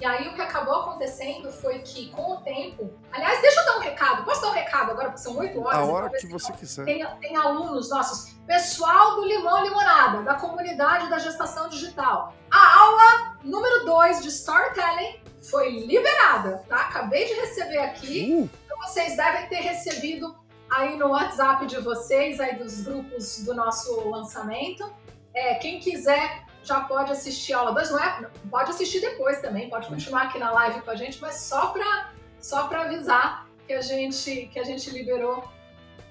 E 0.00 0.04
aí 0.06 0.28
o 0.28 0.34
que 0.34 0.40
acabou 0.40 0.76
acontecendo 0.76 1.52
foi 1.52 1.80
que 1.80 2.10
com 2.10 2.32
o 2.32 2.36
tempo. 2.38 2.90
Aliás, 3.12 3.42
deixa 3.42 3.60
eu 3.60 3.66
dar 3.66 3.76
um 3.76 3.80
recado. 3.80 4.24
Posso 4.24 4.40
dar 4.40 4.48
um 4.48 4.52
recado 4.52 4.92
agora, 4.92 5.08
porque 5.08 5.20
são 5.20 5.36
oito 5.36 5.60
horas? 5.60 5.78
A 5.78 5.84
hora 5.84 6.10
que 6.10 6.26
você 6.26 6.52
quiser. 6.54 6.86
Tem, 6.86 7.06
tem, 7.20 7.36
alunos 7.36 7.90
nossos, 7.90 8.34
pessoal 8.46 9.16
do 9.16 9.26
Limão 9.26 9.62
Limonada, 9.62 10.22
da 10.22 10.34
comunidade 10.34 11.10
da 11.10 11.18
gestação 11.18 11.68
digital. 11.68 12.34
A 12.50 12.80
aula 12.80 13.36
número 13.44 13.84
2 13.84 14.22
de 14.22 14.28
Storytelling 14.28 15.20
foi 15.42 15.80
liberada, 15.80 16.64
tá? 16.66 16.76
Acabei 16.76 17.26
de 17.26 17.34
receber 17.34 17.78
aqui. 17.78 18.32
Uh. 18.32 18.50
Então 18.64 18.78
vocês 18.78 19.18
devem 19.18 19.48
ter 19.48 19.60
recebido 19.60 20.34
aí 20.70 20.96
no 20.96 21.08
WhatsApp 21.08 21.66
de 21.66 21.78
vocês, 21.78 22.40
aí 22.40 22.56
dos 22.56 22.80
grupos 22.80 23.44
do 23.44 23.52
nosso 23.52 24.08
lançamento. 24.08 24.90
É, 25.34 25.56
quem 25.56 25.78
quiser 25.78 26.46
já 26.62 26.80
pode 26.80 27.12
assistir 27.12 27.52
a 27.52 27.58
aula 27.58 27.72
2, 27.72 27.90
não 27.90 27.98
é? 27.98 28.30
Pode 28.50 28.70
assistir 28.70 29.00
depois 29.00 29.40
também, 29.40 29.70
pode 29.70 29.88
continuar 29.88 30.22
aqui 30.22 30.38
na 30.38 30.50
live 30.50 30.82
com 30.82 30.90
a 30.90 30.96
gente, 30.96 31.20
mas 31.20 31.36
só 31.36 31.66
para 31.68 32.12
só 32.38 32.68
avisar 32.72 33.46
que 33.66 33.72
a 33.72 33.80
gente 33.80 34.48
que 34.52 34.58
a 34.58 34.64
gente 34.64 34.90
liberou 34.90 35.44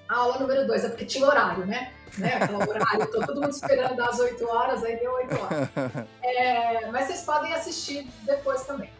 a 0.08 0.16
aula 0.16 0.38
número 0.38 0.66
2, 0.66 0.84
é 0.84 0.88
porque 0.88 1.04
tinha 1.04 1.26
horário, 1.26 1.66
né? 1.66 1.92
né? 2.18 2.34
Aquela 2.34 2.68
horário, 2.68 3.06
tô 3.10 3.20
todo 3.20 3.40
mundo 3.40 3.50
esperando 3.50 4.00
às 4.02 4.18
8 4.18 4.48
horas, 4.48 4.84
aí 4.84 4.98
deu 4.98 5.12
8 5.12 5.34
horas. 5.36 5.68
É, 6.22 6.86
mas 6.90 7.06
vocês 7.06 7.22
podem 7.22 7.52
assistir 7.52 8.08
depois 8.22 8.64
também. 8.64 8.90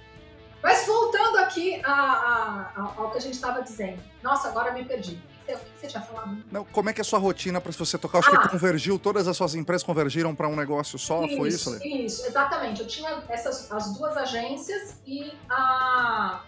Mas 0.63 0.87
voltando 0.87 1.39
aqui 1.39 1.81
a, 1.85 1.93
a, 1.93 2.73
a, 2.77 2.93
ao 2.97 3.11
que 3.11 3.19
a 3.19 3.21
gente 3.21 3.35
estava 3.35 3.63
dizendo. 3.63 4.03
Nossa, 4.23 4.49
agora 4.49 4.73
me 4.73 4.85
perdi. 4.85 5.23
O 5.55 5.59
que 5.59 5.81
você 5.81 5.87
tinha 5.87 6.03
falado? 6.03 6.45
Não, 6.51 6.65
como 6.65 6.91
é 6.91 6.93
que 6.93 7.01
é 7.01 7.03
a 7.03 7.05
sua 7.05 7.19
rotina 7.19 7.61
para 7.61 7.73
você 7.73 7.99
tocar? 7.99 8.19
Acho 8.19 8.31
ah, 8.35 8.43
que 8.43 8.49
convergiu, 8.49 8.99
todas 8.99 9.27
as 9.29 9.37
suas 9.37 9.55
empresas 9.55 9.83
convergiram 9.83 10.35
para 10.35 10.49
um 10.49 10.57
negócio 10.57 10.99
só, 10.99 11.25
isso, 11.25 11.37
foi 11.37 11.49
isso? 11.49 11.71
Lê? 11.71 11.79
Isso, 11.87 12.27
exatamente. 12.27 12.81
Eu 12.81 12.87
tinha 12.87 13.23
essas 13.29 13.71
as 13.71 13.95
duas 13.95 14.17
agências 14.17 15.01
e 15.07 15.33
a 15.49 16.43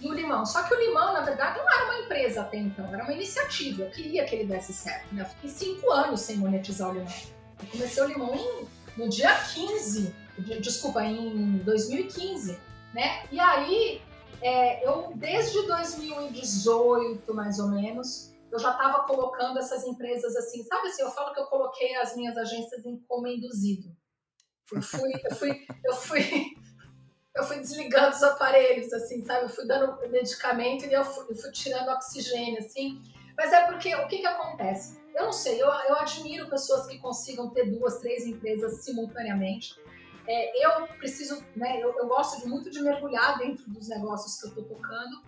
e 0.00 0.08
o 0.08 0.14
Limão. 0.14 0.46
Só 0.46 0.62
que 0.62 0.74
o 0.74 0.78
Limão, 0.78 1.12
na 1.12 1.20
verdade, 1.22 1.58
não 1.58 1.70
era 1.70 1.84
uma 1.84 2.00
empresa 2.00 2.42
até 2.42 2.58
então, 2.58 2.86
era 2.92 3.02
uma 3.02 3.12
iniciativa. 3.12 3.82
Eu 3.82 3.90
queria 3.90 4.24
que 4.24 4.34
ele 4.34 4.44
desse 4.44 4.72
certo. 4.72 5.12
Né? 5.12 5.22
Eu 5.22 5.26
fiquei 5.26 5.50
cinco 5.50 5.90
anos 5.90 6.20
sem 6.20 6.36
monetizar 6.36 6.90
o 6.90 6.94
Limão. 6.94 7.12
Eu 7.60 7.66
comecei 7.68 8.02
o 8.02 8.06
Limão 8.06 8.34
em, 8.34 8.66
no 8.96 9.08
dia 9.08 9.34
15, 9.34 10.14
desculpa, 10.60 11.02
em 11.04 11.58
2015. 11.64 12.58
Né? 12.94 13.24
E 13.30 13.40
aí, 13.40 14.00
é, 14.40 14.86
eu 14.86 15.12
desde 15.16 15.66
2018, 15.66 17.34
mais 17.34 17.58
ou 17.58 17.68
menos, 17.68 18.32
eu 18.50 18.58
já 18.58 18.70
estava 18.72 19.04
colocando 19.04 19.58
essas 19.58 19.84
empresas 19.84 20.34
assim, 20.36 20.64
sabe 20.64 20.88
assim, 20.88 21.02
eu 21.02 21.10
falo 21.10 21.34
que 21.34 21.40
eu 21.40 21.46
coloquei 21.46 21.94
as 21.96 22.16
minhas 22.16 22.36
agências 22.36 22.84
em 22.84 22.98
como 23.06 23.26
induzido. 23.26 23.94
Eu 24.72 24.82
fui, 24.82 25.12
eu 25.24 25.34
fui, 25.34 25.66
eu 25.84 25.94
fui, 25.94 26.56
eu 27.34 27.44
fui 27.44 27.58
desligando 27.58 28.14
os 28.14 28.22
aparelhos, 28.22 28.92
assim, 28.92 29.24
sabe? 29.24 29.44
Eu 29.44 29.48
fui 29.48 29.66
dando 29.66 29.98
medicamento 30.10 30.84
e 30.84 30.92
eu 30.92 31.04
fui, 31.04 31.26
eu 31.30 31.36
fui 31.36 31.50
tirando 31.52 31.88
oxigênio, 31.88 32.58
assim. 32.58 33.00
Mas 33.36 33.52
é 33.52 33.66
porque, 33.66 33.94
o 33.94 34.08
que 34.08 34.18
que 34.18 34.26
acontece? 34.26 34.98
Eu 35.14 35.26
não 35.26 35.32
sei, 35.32 35.60
eu, 35.60 35.66
eu 35.66 35.96
admiro 35.96 36.48
pessoas 36.50 36.86
que 36.86 36.98
consigam 36.98 37.50
ter 37.50 37.70
duas, 37.70 37.98
três 37.98 38.26
empresas 38.26 38.84
simultaneamente. 38.84 39.74
É, 40.26 40.66
eu 40.66 40.86
preciso, 40.98 41.42
né, 41.56 41.82
eu, 41.82 41.96
eu, 41.96 42.06
gosto 42.06 42.42
de, 42.42 42.46
muito 42.46 42.70
de 42.70 42.82
mergulhar 42.82 43.38
dentro 43.38 43.68
dos 43.70 43.88
negócios 43.88 44.38
que 44.38 44.46
eu 44.46 44.50
estou 44.50 44.64
tocando 44.64 45.22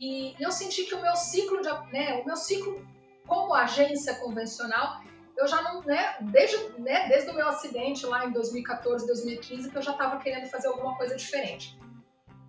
e 0.00 0.34
eu 0.38 0.52
senti 0.52 0.84
que 0.84 0.94
o 0.94 1.02
meu 1.02 1.16
ciclo, 1.16 1.60
de, 1.60 1.68
né, 1.92 2.20
o 2.22 2.26
meu 2.26 2.36
ciclo 2.36 2.86
como 3.26 3.54
agência 3.54 4.14
convencional, 4.16 5.02
eu 5.36 5.46
já 5.46 5.62
não, 5.62 5.82
né, 5.82 6.16
desde, 6.20 6.56
né, 6.80 7.08
desde 7.08 7.30
o 7.30 7.34
meu 7.34 7.48
acidente 7.48 8.04
lá 8.06 8.26
em 8.26 8.32
2014, 8.32 9.06
2015, 9.06 9.70
que 9.70 9.76
eu 9.76 9.82
já 9.82 9.92
estava 9.92 10.18
querendo 10.18 10.48
fazer 10.48 10.68
alguma 10.68 10.96
coisa 10.96 11.14
diferente. 11.14 11.78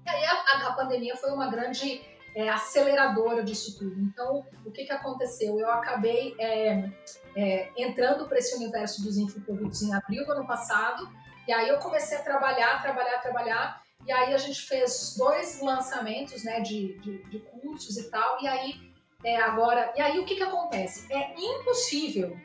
E 0.05 0.09
aí 0.09 0.25
a, 0.25 0.67
a, 0.69 0.73
pandemia 0.73 1.15
foi 1.15 1.31
uma 1.31 1.51
grande 1.51 2.01
é, 2.35 2.49
aceleradora 2.49 3.43
disso 3.43 3.77
tudo. 3.77 3.99
Então, 4.01 4.45
o 4.65 4.71
que, 4.71 4.85
que 4.85 4.91
aconteceu? 4.91 5.59
Eu 5.59 5.69
acabei 5.69 6.35
é, 6.39 6.89
é, 7.35 7.71
entrando 7.77 8.27
para 8.27 8.39
esse 8.39 8.55
universo 8.55 9.03
dos 9.03 9.17
infoprodutos 9.17 9.83
em 9.83 9.93
abril 9.93 10.25
do 10.25 10.31
ano 10.31 10.47
passado, 10.47 11.07
e 11.47 11.53
aí 11.53 11.69
eu 11.69 11.77
comecei 11.77 12.17
a 12.17 12.23
trabalhar, 12.23 12.81
trabalhar, 12.81 13.21
trabalhar, 13.21 13.83
e 14.05 14.11
aí 14.11 14.33
a 14.33 14.37
gente 14.37 14.61
fez 14.61 15.15
dois 15.17 15.61
lançamentos 15.61 16.43
né, 16.43 16.61
de, 16.61 16.97
de, 16.99 17.23
de 17.29 17.39
cursos 17.39 17.97
e 17.97 18.09
tal, 18.09 18.41
e 18.41 18.47
aí 18.47 18.93
é, 19.23 19.37
agora, 19.37 19.93
e 19.95 20.01
aí 20.01 20.19
o 20.19 20.25
que, 20.25 20.35
que 20.35 20.43
acontece? 20.43 21.11
É 21.11 21.35
impossível, 21.37 22.35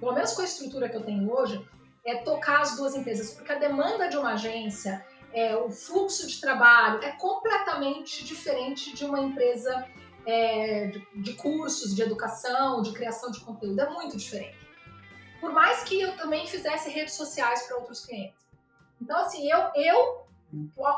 pelo 0.00 0.12
menos 0.12 0.32
com 0.32 0.42
a 0.42 0.44
estrutura 0.44 0.88
que 0.88 0.96
eu 0.96 1.04
tenho 1.04 1.30
hoje, 1.30 1.64
é 2.04 2.16
tocar 2.16 2.60
as 2.60 2.76
duas 2.76 2.94
empresas, 2.94 3.34
porque 3.34 3.52
a 3.52 3.58
demanda 3.58 4.08
de 4.08 4.16
uma 4.16 4.32
agência 4.34 5.04
é, 5.34 5.56
o 5.56 5.68
fluxo 5.68 6.28
de 6.28 6.40
trabalho 6.40 7.02
é 7.02 7.10
completamente 7.12 8.24
diferente 8.24 8.94
de 8.94 9.04
uma 9.04 9.20
empresa 9.20 9.84
é, 10.24 10.86
de, 10.86 11.06
de, 11.16 11.32
cursos, 11.34 11.94
de 11.94 12.02
educação, 12.02 12.80
de 12.80 12.92
criação 12.92 13.32
de 13.32 13.40
conteúdo. 13.40 13.80
É 13.80 13.90
muito 13.90 14.16
diferente. 14.16 14.56
Por 15.40 15.52
mais 15.52 15.82
que 15.82 16.00
eu 16.00 16.16
também 16.16 16.46
fizesse 16.46 16.88
redes 16.88 17.14
sociais 17.14 17.64
para 17.66 17.76
outros 17.76 18.06
clientes. 18.06 18.38
Então, 19.02 19.18
assim, 19.18 19.50
eu, 19.50 19.58
eu, 19.74 20.23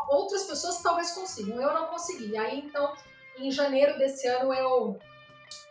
outras 0.09 0.45
pessoas 0.45 0.83
talvez 0.83 1.13
consigam, 1.13 1.61
eu 1.61 1.73
não 1.73 1.87
consegui. 1.87 2.37
Aí, 2.37 2.61
então, 2.61 2.95
em 3.39 3.51
janeiro 3.51 3.99
desse 3.99 4.27
ano, 4.27 4.53
eu 4.53 4.99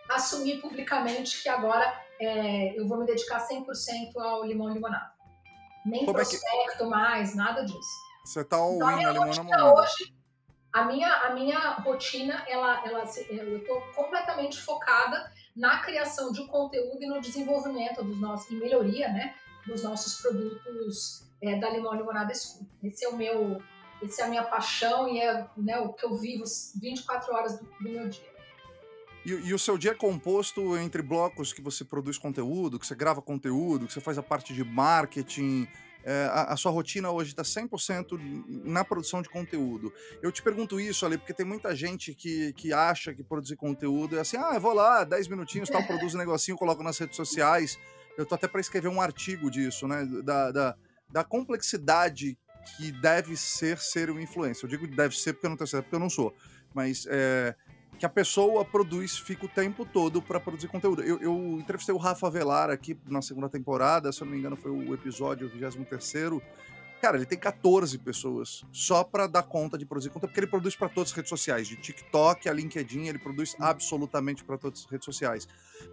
assumi 0.09 0.61
publicamente 0.61 1.41
que 1.41 1.49
agora 1.49 2.01
é, 2.19 2.79
eu 2.79 2.87
vou 2.87 2.97
me 2.97 3.05
dedicar 3.05 3.45
100% 3.47 4.17
ao 4.17 4.45
limão 4.45 4.69
limonado. 4.69 5.11
Nem 5.85 6.05
Como 6.05 6.15
prospecto 6.15 6.47
é 6.47 6.77
que... 6.77 6.83
mais, 6.85 7.35
nada 7.35 7.63
disso. 7.63 8.05
Você 8.23 8.43
tá 8.43 8.57
all 8.57 8.75
então, 8.75 8.99
in 8.99 9.05
ali, 9.05 9.19
mano 9.19 9.73
hoje, 9.75 10.15
a 10.73 10.83
minha, 10.83 11.09
a 11.09 11.33
minha 11.33 11.73
rotina, 11.75 12.43
ela, 12.49 12.85
ela, 12.85 13.03
eu 13.29 13.59
estou 13.59 13.79
completamente 13.95 14.59
focada 14.59 15.31
na 15.55 15.79
criação 15.79 16.31
de 16.31 16.45
conteúdo 16.47 17.01
e 17.01 17.07
no 17.07 17.21
desenvolvimento 17.21 18.03
dos 18.03 18.19
nossos, 18.19 18.49
e 18.49 18.55
melhoria, 18.55 19.07
né, 19.07 19.35
dos 19.65 19.83
nossos 19.83 20.21
produtos 20.21 21.25
é, 21.41 21.57
da 21.57 21.69
Limão 21.69 21.93
Limonada 21.93 22.33
School. 22.33 22.67
Esse 22.83 23.05
é 23.05 23.09
o 23.09 23.15
meu, 23.15 23.61
esse 24.01 24.21
é 24.21 24.25
a 24.25 24.27
minha 24.27 24.43
paixão 24.43 25.07
e 25.07 25.19
é 25.19 25.47
né, 25.57 25.79
o 25.79 25.93
que 25.93 26.05
eu 26.05 26.15
vivo 26.15 26.43
24 26.75 27.33
horas 27.33 27.59
do, 27.59 27.65
do 27.65 27.89
meu 27.89 28.09
dia. 28.09 28.35
E, 29.25 29.31
e, 29.31 29.53
o 29.53 29.59
seu 29.59 29.77
dia 29.77 29.91
é 29.91 29.95
composto 29.95 30.77
entre 30.77 31.01
blocos 31.01 31.51
que 31.51 31.61
você 31.61 31.83
produz 31.83 32.17
conteúdo, 32.17 32.79
que 32.79 32.85
você 32.85 32.93
grava 32.93 33.21
conteúdo, 33.21 33.87
que 33.87 33.93
você 33.93 33.99
faz 33.99 34.19
a 34.19 34.23
parte 34.23 34.53
de 34.53 34.63
marketing, 34.63 35.67
é, 36.05 36.29
a, 36.31 36.53
a, 36.53 36.57
sua 36.57 36.71
rotina 36.71 37.09
hoje 37.09 37.31
está 37.31 37.41
100% 37.41 38.43
na 38.63 38.85
produção 38.85 39.23
de 39.23 39.29
conteúdo. 39.29 39.91
Eu 40.21 40.31
te 40.31 40.43
pergunto 40.43 40.79
isso, 40.79 41.03
ali, 41.03 41.17
porque 41.17 41.33
tem 41.33 41.45
muita 41.45 41.75
gente 41.75 42.13
que, 42.13 42.53
que 42.53 42.71
acha 42.71 43.11
que 43.11 43.23
produzir 43.23 43.55
conteúdo 43.55 44.15
é 44.15 44.19
assim, 44.21 44.37
ah, 44.37 44.51
eu 44.53 44.61
vou 44.61 44.73
lá, 44.73 45.03
10 45.03 45.27
minutinhos, 45.27 45.67
tal, 45.67 45.81
produzo 45.87 46.15
um 46.15 46.19
negocinho, 46.19 46.55
coloco 46.55 46.83
nas 46.83 46.99
redes 46.99 47.15
sociais. 47.15 47.79
Eu 48.15 48.23
tô 48.23 48.35
até 48.35 48.47
para 48.47 48.61
escrever 48.61 48.87
um 48.87 49.01
artigo 49.01 49.49
disso, 49.49 49.87
né, 49.87 50.05
da, 50.23 50.51
da, 50.51 50.75
da 51.09 51.23
complexidade 51.23 52.37
que 52.65 52.91
deve 52.91 53.35
ser 53.37 53.77
ser 53.77 54.09
um 54.09 54.19
influencer. 54.19 54.65
Eu 54.65 54.69
digo 54.69 54.87
deve 54.87 55.17
ser 55.17 55.33
porque 55.33 55.45
eu 55.45 55.49
não 55.49 55.57
tenho 55.57 55.67
certeza, 55.67 55.83
porque 55.83 55.95
eu 55.95 55.99
não 55.99 56.09
sou. 56.09 56.35
Mas 56.73 57.05
é, 57.09 57.55
que 57.97 58.05
a 58.05 58.09
pessoa 58.09 58.65
produz, 58.65 59.17
fica 59.17 59.45
o 59.45 59.49
tempo 59.49 59.85
todo 59.85 60.21
para 60.21 60.39
produzir 60.39 60.67
conteúdo. 60.67 61.01
Eu, 61.01 61.19
eu, 61.19 61.59
entrevistei 61.59 61.93
o 61.93 61.97
Rafa 61.97 62.29
Velar 62.29 62.69
aqui 62.69 62.97
na 63.07 63.21
segunda 63.21 63.49
temporada, 63.49 64.11
se 64.11 64.21
eu 64.21 64.25
não 64.25 64.33
me 64.33 64.39
engano 64.39 64.55
foi 64.55 64.71
o 64.71 64.93
episódio 64.93 65.47
23 65.49 66.41
Cara, 67.01 67.17
ele 67.17 67.25
tem 67.25 67.37
14 67.37 67.97
pessoas 67.99 68.63
só 68.71 69.03
para 69.03 69.27
dar 69.27 69.43
conta 69.43 69.77
de 69.77 69.85
produzir 69.85 70.09
conteúdo, 70.09 70.29
porque 70.29 70.39
ele 70.39 70.47
produz 70.47 70.75
para 70.75 70.89
todas 70.89 71.11
as 71.11 71.15
redes 71.15 71.29
sociais, 71.29 71.67
de 71.67 71.75
TikTok 71.75 72.49
a 72.49 72.53
LinkedIn, 72.53 73.07
ele 73.07 73.19
produz 73.19 73.55
absolutamente 73.59 74.43
para 74.43 74.57
todas 74.57 74.79
as 74.79 74.85
redes 74.85 75.05
sociais. 75.05 75.47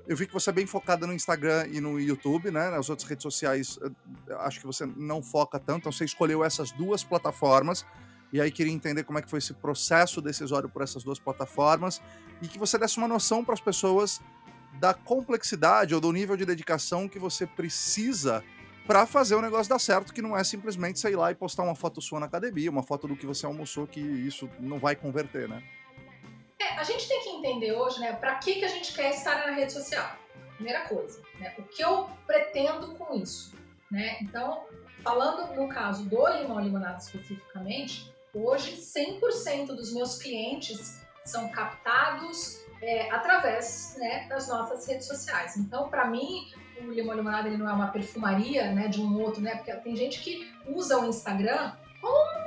Eu 0.07 0.17
vi 0.17 0.27
que 0.27 0.33
você 0.33 0.51
é 0.51 0.53
bem 0.53 0.67
focada 0.67 1.07
no 1.07 1.13
Instagram 1.13 1.67
e 1.71 1.81
no 1.81 1.99
YouTube, 2.01 2.51
né? 2.51 2.71
Nas 2.71 2.89
outras 2.91 3.09
redes 3.09 3.23
sociais, 3.23 3.79
acho 4.41 4.61
que 4.61 4.67
você 4.67 4.85
não 4.85 5.23
foca 5.23 5.59
tanto, 5.59 5.81
então 5.81 5.93
você 5.93 6.05
escolheu 6.05 6.45
essas 6.45 6.71
duas 6.73 7.05
plataformas 7.05 7.87
e 8.33 8.41
aí 8.41 8.51
queria 8.51 8.73
entender 8.73 9.05
como 9.05 9.19
é 9.19 9.23
que 9.23 9.29
foi 9.29 9.39
esse 9.39 9.53
processo 9.53 10.21
decisório 10.21 10.69
por 10.69 10.83
essas 10.83 11.05
duas 11.05 11.19
plataformas 11.19 12.01
e 12.41 12.49
que 12.49 12.59
você 12.59 12.79
desse 12.79 12.97
uma 12.97 13.07
noção 13.07 13.45
para 13.45 13.55
as 13.55 13.61
pessoas 13.61 14.21
da 14.81 14.95
complexidade 14.95 15.95
ou 15.95 16.01
do 16.01 16.11
nível 16.11 16.37
de 16.37 16.47
dedicação 16.47 17.09
que 17.09 17.19
você 17.19 17.47
precisa 17.47 18.43
para 18.87 19.07
fazer 19.07 19.35
o 19.35 19.43
negócio 19.43 19.69
dar 19.69 19.79
certo, 19.79 20.13
que 20.13 20.23
não 20.23 20.37
é 20.37 20.43
simplesmente 20.43 20.99
sair 20.99 21.15
lá 21.15 21.31
e 21.31 21.35
postar 21.35 21.63
uma 21.63 21.75
foto 21.75 22.01
sua 22.01 22.19
na 22.19 22.27
academia, 22.27 22.71
uma 22.71 22.83
foto 22.83 23.07
do 23.07 23.15
que 23.15 23.27
você 23.27 23.47
almoçou, 23.47 23.87
que 23.87 24.01
isso 24.01 24.49
não 24.59 24.79
vai 24.79 24.97
converter, 24.97 25.49
né? 25.49 25.63
É, 26.63 26.79
a 26.79 26.85
gente 26.85 27.09
tem 27.09 27.23
que 27.23 27.29
entender 27.29 27.73
hoje, 27.73 28.01
né, 28.01 28.13
para 28.13 28.37
que, 28.37 28.57
que 28.57 28.65
a 28.65 28.69
gente 28.69 28.93
quer 28.93 29.11
estar 29.11 29.47
na 29.47 29.53
rede 29.53 29.73
social. 29.73 30.17
Primeira 30.55 30.83
coisa, 30.83 31.21
né, 31.41 31.55
o 31.59 31.63
que 31.63 31.83
eu 31.83 32.09
pretendo 32.27 32.95
com 32.95 33.15
isso, 33.15 33.55
né? 33.91 34.19
Então, 34.21 34.65
falando 35.03 35.55
no 35.55 35.69
caso 35.69 36.05
do 36.09 36.27
limão 36.29 36.61
limonada 36.61 36.99
especificamente, 36.99 38.13
Hoje, 38.35 38.77
100% 38.77 39.67
dos 39.67 39.93
meus 39.93 40.17
clientes 40.17 41.03
são 41.23 41.51
captados 41.51 42.65
é, 42.81 43.11
através 43.11 43.95
né, 43.99 44.27
das 44.27 44.49
nossas 44.49 44.89
redes 44.89 45.07
sociais. 45.07 45.57
Então, 45.59 45.91
para 45.91 46.07
mim, 46.07 46.51
o 46.81 46.91
Limão 46.91 47.15
Limonada 47.15 47.49
ele 47.49 47.59
não 47.59 47.69
é 47.69 47.73
uma 47.75 47.89
perfumaria 47.89 48.73
né, 48.73 48.89
de 48.89 49.03
um 49.03 49.21
outro, 49.21 49.43
né? 49.43 49.57
Porque 49.57 49.73
tem 49.77 49.95
gente 49.95 50.21
que 50.21 50.51
usa 50.67 50.99
o 50.99 51.07
Instagram 51.07 51.73
como 52.01 52.42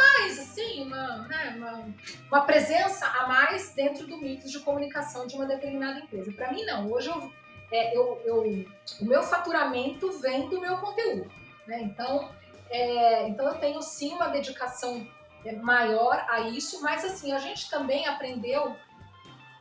mais, 0.00 0.38
assim, 0.38 0.82
uma, 0.82 1.28
né, 1.28 1.54
uma, 1.56 1.94
uma, 2.28 2.40
presença 2.44 3.06
a 3.06 3.26
mais 3.26 3.74
dentro 3.74 4.06
do 4.06 4.16
mix 4.18 4.50
de 4.50 4.60
comunicação 4.60 5.26
de 5.26 5.34
uma 5.34 5.46
determinada 5.46 6.00
empresa. 6.00 6.32
Para 6.32 6.52
mim, 6.52 6.64
não. 6.64 6.90
Hoje, 6.90 7.08
eu, 7.08 7.32
é, 7.70 7.96
eu, 7.96 8.20
eu, 8.24 8.66
o 9.00 9.04
meu 9.04 9.22
faturamento 9.22 10.10
vem 10.20 10.48
do 10.48 10.60
meu 10.60 10.78
conteúdo. 10.78 11.30
Né? 11.66 11.82
Então, 11.82 12.30
é, 12.70 13.28
então 13.28 13.46
eu 13.46 13.58
tenho 13.58 13.82
sim 13.82 14.14
uma 14.14 14.28
dedicação 14.28 15.06
é, 15.44 15.52
maior 15.56 16.24
a 16.28 16.40
isso, 16.40 16.82
mas 16.82 17.04
assim, 17.04 17.32
a 17.32 17.38
gente 17.38 17.68
também 17.68 18.06
aprendeu 18.06 18.76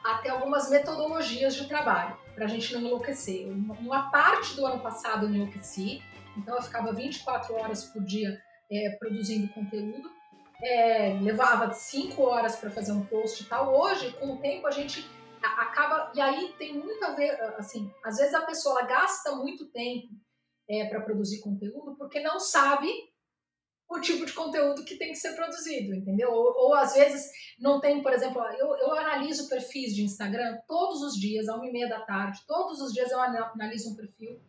a 0.03 0.17
ter 0.19 0.29
algumas 0.29 0.69
metodologias 0.69 1.55
de 1.55 1.67
trabalho, 1.67 2.17
para 2.33 2.45
a 2.45 2.47
gente 2.47 2.73
não 2.73 2.81
enlouquecer. 2.81 3.47
Uma 3.47 4.09
parte 4.09 4.55
do 4.55 4.65
ano 4.65 4.79
passado 4.79 5.25
eu 5.25 5.33
enlouqueci, 5.33 6.01
então 6.37 6.55
eu 6.55 6.61
ficava 6.61 6.93
24 6.93 7.53
horas 7.55 7.83
por 7.85 8.03
dia 8.03 8.41
é, 8.71 8.95
produzindo 8.99 9.51
conteúdo, 9.53 10.09
é, 10.61 11.13
levava 11.21 11.71
5 11.71 12.21
horas 12.21 12.55
para 12.55 12.69
fazer 12.69 12.91
um 12.91 13.05
post 13.05 13.43
e 13.43 13.45
tal. 13.45 13.73
Hoje, 13.73 14.11
com 14.13 14.33
o 14.33 14.37
tempo, 14.37 14.67
a 14.67 14.71
gente 14.71 15.09
acaba. 15.41 16.11
E 16.13 16.21
aí 16.21 16.53
tem 16.57 16.73
muito 16.73 17.03
a 17.03 17.11
ver, 17.11 17.31
assim, 17.57 17.91
às 18.03 18.17
vezes 18.17 18.33
a 18.33 18.41
pessoa 18.41 18.83
gasta 18.83 19.35
muito 19.35 19.65
tempo 19.67 20.07
é, 20.69 20.85
para 20.85 21.01
produzir 21.01 21.41
conteúdo 21.41 21.95
porque 21.97 22.19
não 22.19 22.39
sabe 22.39 22.87
o 23.89 23.99
tipo 23.99 24.23
de 24.23 24.33
conteúdo 24.33 24.85
que 24.85 24.97
tem 24.97 25.09
que 25.09 25.15
ser 25.17 25.33
produzido, 25.33 25.95
entendeu? 25.95 26.31
Ou, 26.31 26.53
ou 26.55 26.73
às 26.75 26.93
vezes 26.93 27.31
não 27.59 27.79
tem, 27.79 28.03
por 28.03 28.13
exemplo, 28.13 28.39
eu, 28.59 28.75
eu 28.77 28.93
analiso 28.93 29.49
perfis 29.49 29.95
de 29.95 30.03
Instagram 30.03 30.59
todos 30.67 31.01
os 31.01 31.15
dias, 31.15 31.49
às 31.49 31.55
uma 31.55 31.67
e 31.67 31.71
meia 31.71 31.89
da 31.89 32.01
tarde, 32.01 32.43
todos 32.47 32.79
os 32.81 32.93
dias 32.93 33.09
eu 33.09 33.19
analiso 33.19 33.91
um 33.91 33.95
perfil, 33.95 34.39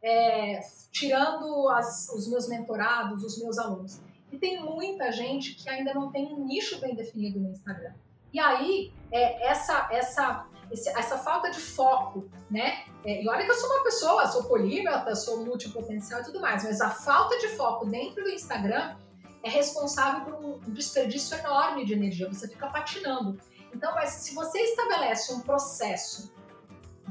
é, 0.00 0.60
tirando 0.92 1.68
as, 1.70 2.08
os 2.10 2.28
meus 2.28 2.48
mentorados, 2.48 3.24
os 3.24 3.42
meus 3.42 3.58
alunos. 3.58 4.00
E 4.34 4.38
tem 4.38 4.60
muita 4.60 5.12
gente 5.12 5.54
que 5.54 5.70
ainda 5.70 5.94
não 5.94 6.10
tem 6.10 6.34
um 6.34 6.44
nicho 6.44 6.80
bem 6.80 6.96
definido 6.96 7.38
no 7.38 7.50
Instagram. 7.50 7.94
E 8.32 8.40
aí, 8.40 8.92
é, 9.12 9.46
essa, 9.46 9.88
essa 9.92 10.46
essa 10.72 11.18
falta 11.18 11.50
de 11.50 11.60
foco, 11.60 12.28
né? 12.50 12.84
É, 13.04 13.22
e 13.22 13.28
olha 13.28 13.44
que 13.44 13.50
eu 13.50 13.54
sou 13.54 13.70
uma 13.70 13.84
pessoa, 13.84 14.26
sou 14.26 14.44
polímata, 14.44 15.14
sou 15.14 15.44
multipotencial 15.44 16.20
e 16.20 16.24
tudo 16.24 16.40
mais, 16.40 16.64
mas 16.64 16.80
a 16.80 16.90
falta 16.90 17.38
de 17.38 17.48
foco 17.48 17.86
dentro 17.86 18.24
do 18.24 18.30
Instagram 18.30 18.96
é 19.44 19.48
responsável 19.48 20.24
por 20.24 20.34
um 20.34 20.58
desperdício 20.72 21.38
enorme 21.38 21.84
de 21.84 21.92
energia, 21.92 22.26
você 22.26 22.48
fica 22.48 22.66
patinando. 22.66 23.38
Então, 23.72 23.94
mas 23.94 24.10
se 24.10 24.34
você 24.34 24.58
estabelece 24.58 25.32
um 25.32 25.40
processo 25.40 26.32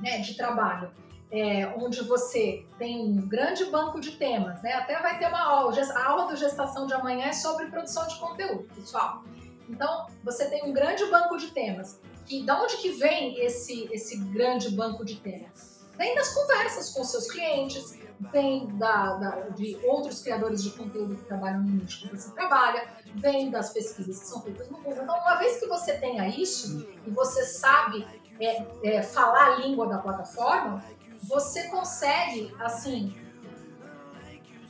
né, 0.01 0.17
de 0.17 0.35
trabalho 0.35 0.91
é, 1.33 1.67
onde 1.75 2.03
você 2.03 2.63
tem 2.77 3.03
um 3.03 3.27
grande 3.27 3.65
banco 3.65 3.99
de 3.99 4.11
temas, 4.11 4.61
né? 4.61 4.73
Até 4.73 5.01
vai 5.01 5.17
ter 5.17 5.27
uma 5.27 5.41
aula, 5.41 5.73
a 5.81 6.05
aula 6.05 6.27
do 6.27 6.37
gestação 6.37 6.85
de 6.85 6.93
amanhã 6.93 7.25
é 7.25 7.33
sobre 7.33 7.65
produção 7.65 8.07
de 8.07 8.15
conteúdo, 8.19 8.67
pessoal. 8.75 9.23
Então, 9.67 10.05
você 10.23 10.45
tem 10.45 10.63
um 10.63 10.71
grande 10.71 11.03
banco 11.07 11.35
de 11.37 11.47
temas 11.47 11.99
que 12.27 12.43
da 12.43 12.61
onde 12.61 12.77
que 12.77 12.91
vem 12.91 13.39
esse 13.39 13.89
esse 13.91 14.17
grande 14.25 14.69
banco 14.69 15.03
de 15.03 15.15
temas? 15.15 15.83
Vem 15.97 16.13
das 16.13 16.33
conversas 16.35 16.91
com 16.91 17.03
seus 17.03 17.29
clientes, 17.29 17.97
vem 18.31 18.67
da, 18.77 19.13
da, 19.15 19.29
de 19.49 19.75
outros 19.85 20.21
criadores 20.21 20.63
de 20.63 20.69
conteúdo 20.71 21.15
que 21.15 21.23
trabalham 21.25 21.61
no 21.61 21.71
nicho 21.83 22.07
que 22.07 22.15
você 22.15 22.31
trabalha, 22.31 22.87
vem 23.15 23.49
das 23.49 23.73
pesquisas 23.73 24.19
que 24.19 24.27
são 24.27 24.41
feitas 24.41 24.69
no 24.69 24.77
Google. 24.77 25.03
Então, 25.03 25.19
uma 25.19 25.35
vez 25.35 25.59
que 25.59 25.67
você 25.67 25.93
tenha 25.97 26.27
isso 26.27 26.87
e 27.07 27.09
você 27.09 27.43
sabe 27.43 28.05
é, 28.39 28.65
é, 28.83 29.01
falar 29.01 29.53
a 29.53 29.55
língua 29.57 29.87
da 29.87 29.97
plataforma, 29.97 30.83
você 31.27 31.67
consegue, 31.69 32.53
assim, 32.59 33.15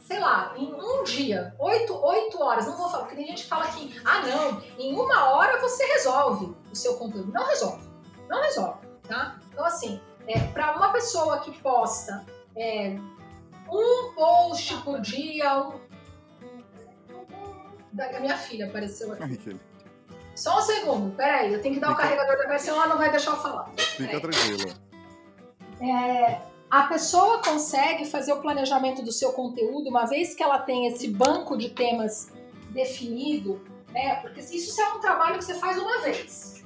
sei 0.05 0.19
lá, 0.19 0.53
em 0.57 0.73
um 0.73 1.03
dia, 1.03 1.55
oito, 1.59 1.95
oito 2.05 2.41
horas, 2.41 2.67
não 2.67 2.77
vou 2.77 2.89
falar, 2.89 3.03
porque 3.03 3.15
tem 3.15 3.27
gente 3.27 3.43
que 3.43 3.49
fala 3.49 3.67
que, 3.67 3.99
ah 4.05 4.21
não, 4.21 4.61
em 4.77 4.93
uma 4.93 5.31
hora 5.31 5.59
você 5.59 5.83
resolve 5.85 6.55
o 6.71 6.75
seu 6.75 6.95
conteúdo. 6.95 7.31
Não 7.31 7.45
resolve, 7.47 7.89
não 8.29 8.41
resolve, 8.41 8.79
tá? 9.07 9.39
Então 9.51 9.65
assim, 9.65 9.99
é, 10.27 10.39
para 10.47 10.75
uma 10.75 10.91
pessoa 10.91 11.39
que 11.39 11.51
posta 11.59 12.25
é, 12.55 12.95
um 13.69 14.13
post 14.13 14.75
por 14.83 15.01
dia, 15.01 15.59
um... 15.59 15.79
da 17.91 18.19
minha 18.19 18.37
filha 18.37 18.67
apareceu 18.67 19.11
aqui. 19.13 19.59
Só 20.35 20.57
um 20.57 20.61
segundo, 20.61 21.15
peraí, 21.15 21.53
eu 21.53 21.61
tenho 21.61 21.75
que 21.75 21.79
dar 21.79 21.91
o 21.91 21.95
Fica... 21.95 22.03
carregador 22.03 22.37
da 22.37 22.47
versão, 22.47 22.75
ela 22.75 22.87
não 22.87 22.97
vai 22.97 23.09
deixar 23.09 23.31
eu 23.31 23.37
falar. 23.37 23.71
Fica 23.77 24.19
tranquila. 24.19 24.82
É, 25.83 26.41
a 26.71 26.83
pessoa 26.83 27.43
consegue 27.43 28.05
fazer 28.05 28.31
o 28.31 28.41
planejamento 28.41 29.03
do 29.03 29.11
seu 29.11 29.33
conteúdo, 29.33 29.89
uma 29.89 30.05
vez 30.05 30.33
que 30.33 30.41
ela 30.41 30.57
tem 30.57 30.87
esse 30.87 31.09
banco 31.09 31.57
de 31.57 31.69
temas 31.69 32.31
definido, 32.69 33.61
né? 33.89 34.15
Porque 34.21 34.39
isso 34.39 34.81
é 34.81 34.93
um 34.93 34.99
trabalho 34.99 35.37
que 35.37 35.45
você 35.45 35.55
faz 35.55 35.77
uma 35.77 35.99
vez. 36.01 36.63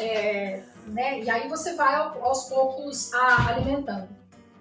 É, 0.00 0.62
né? 0.86 1.20
E 1.20 1.30
aí 1.30 1.48
você 1.48 1.74
vai 1.74 1.94
aos 1.94 2.48
poucos 2.48 3.12
alimentando. 3.14 4.08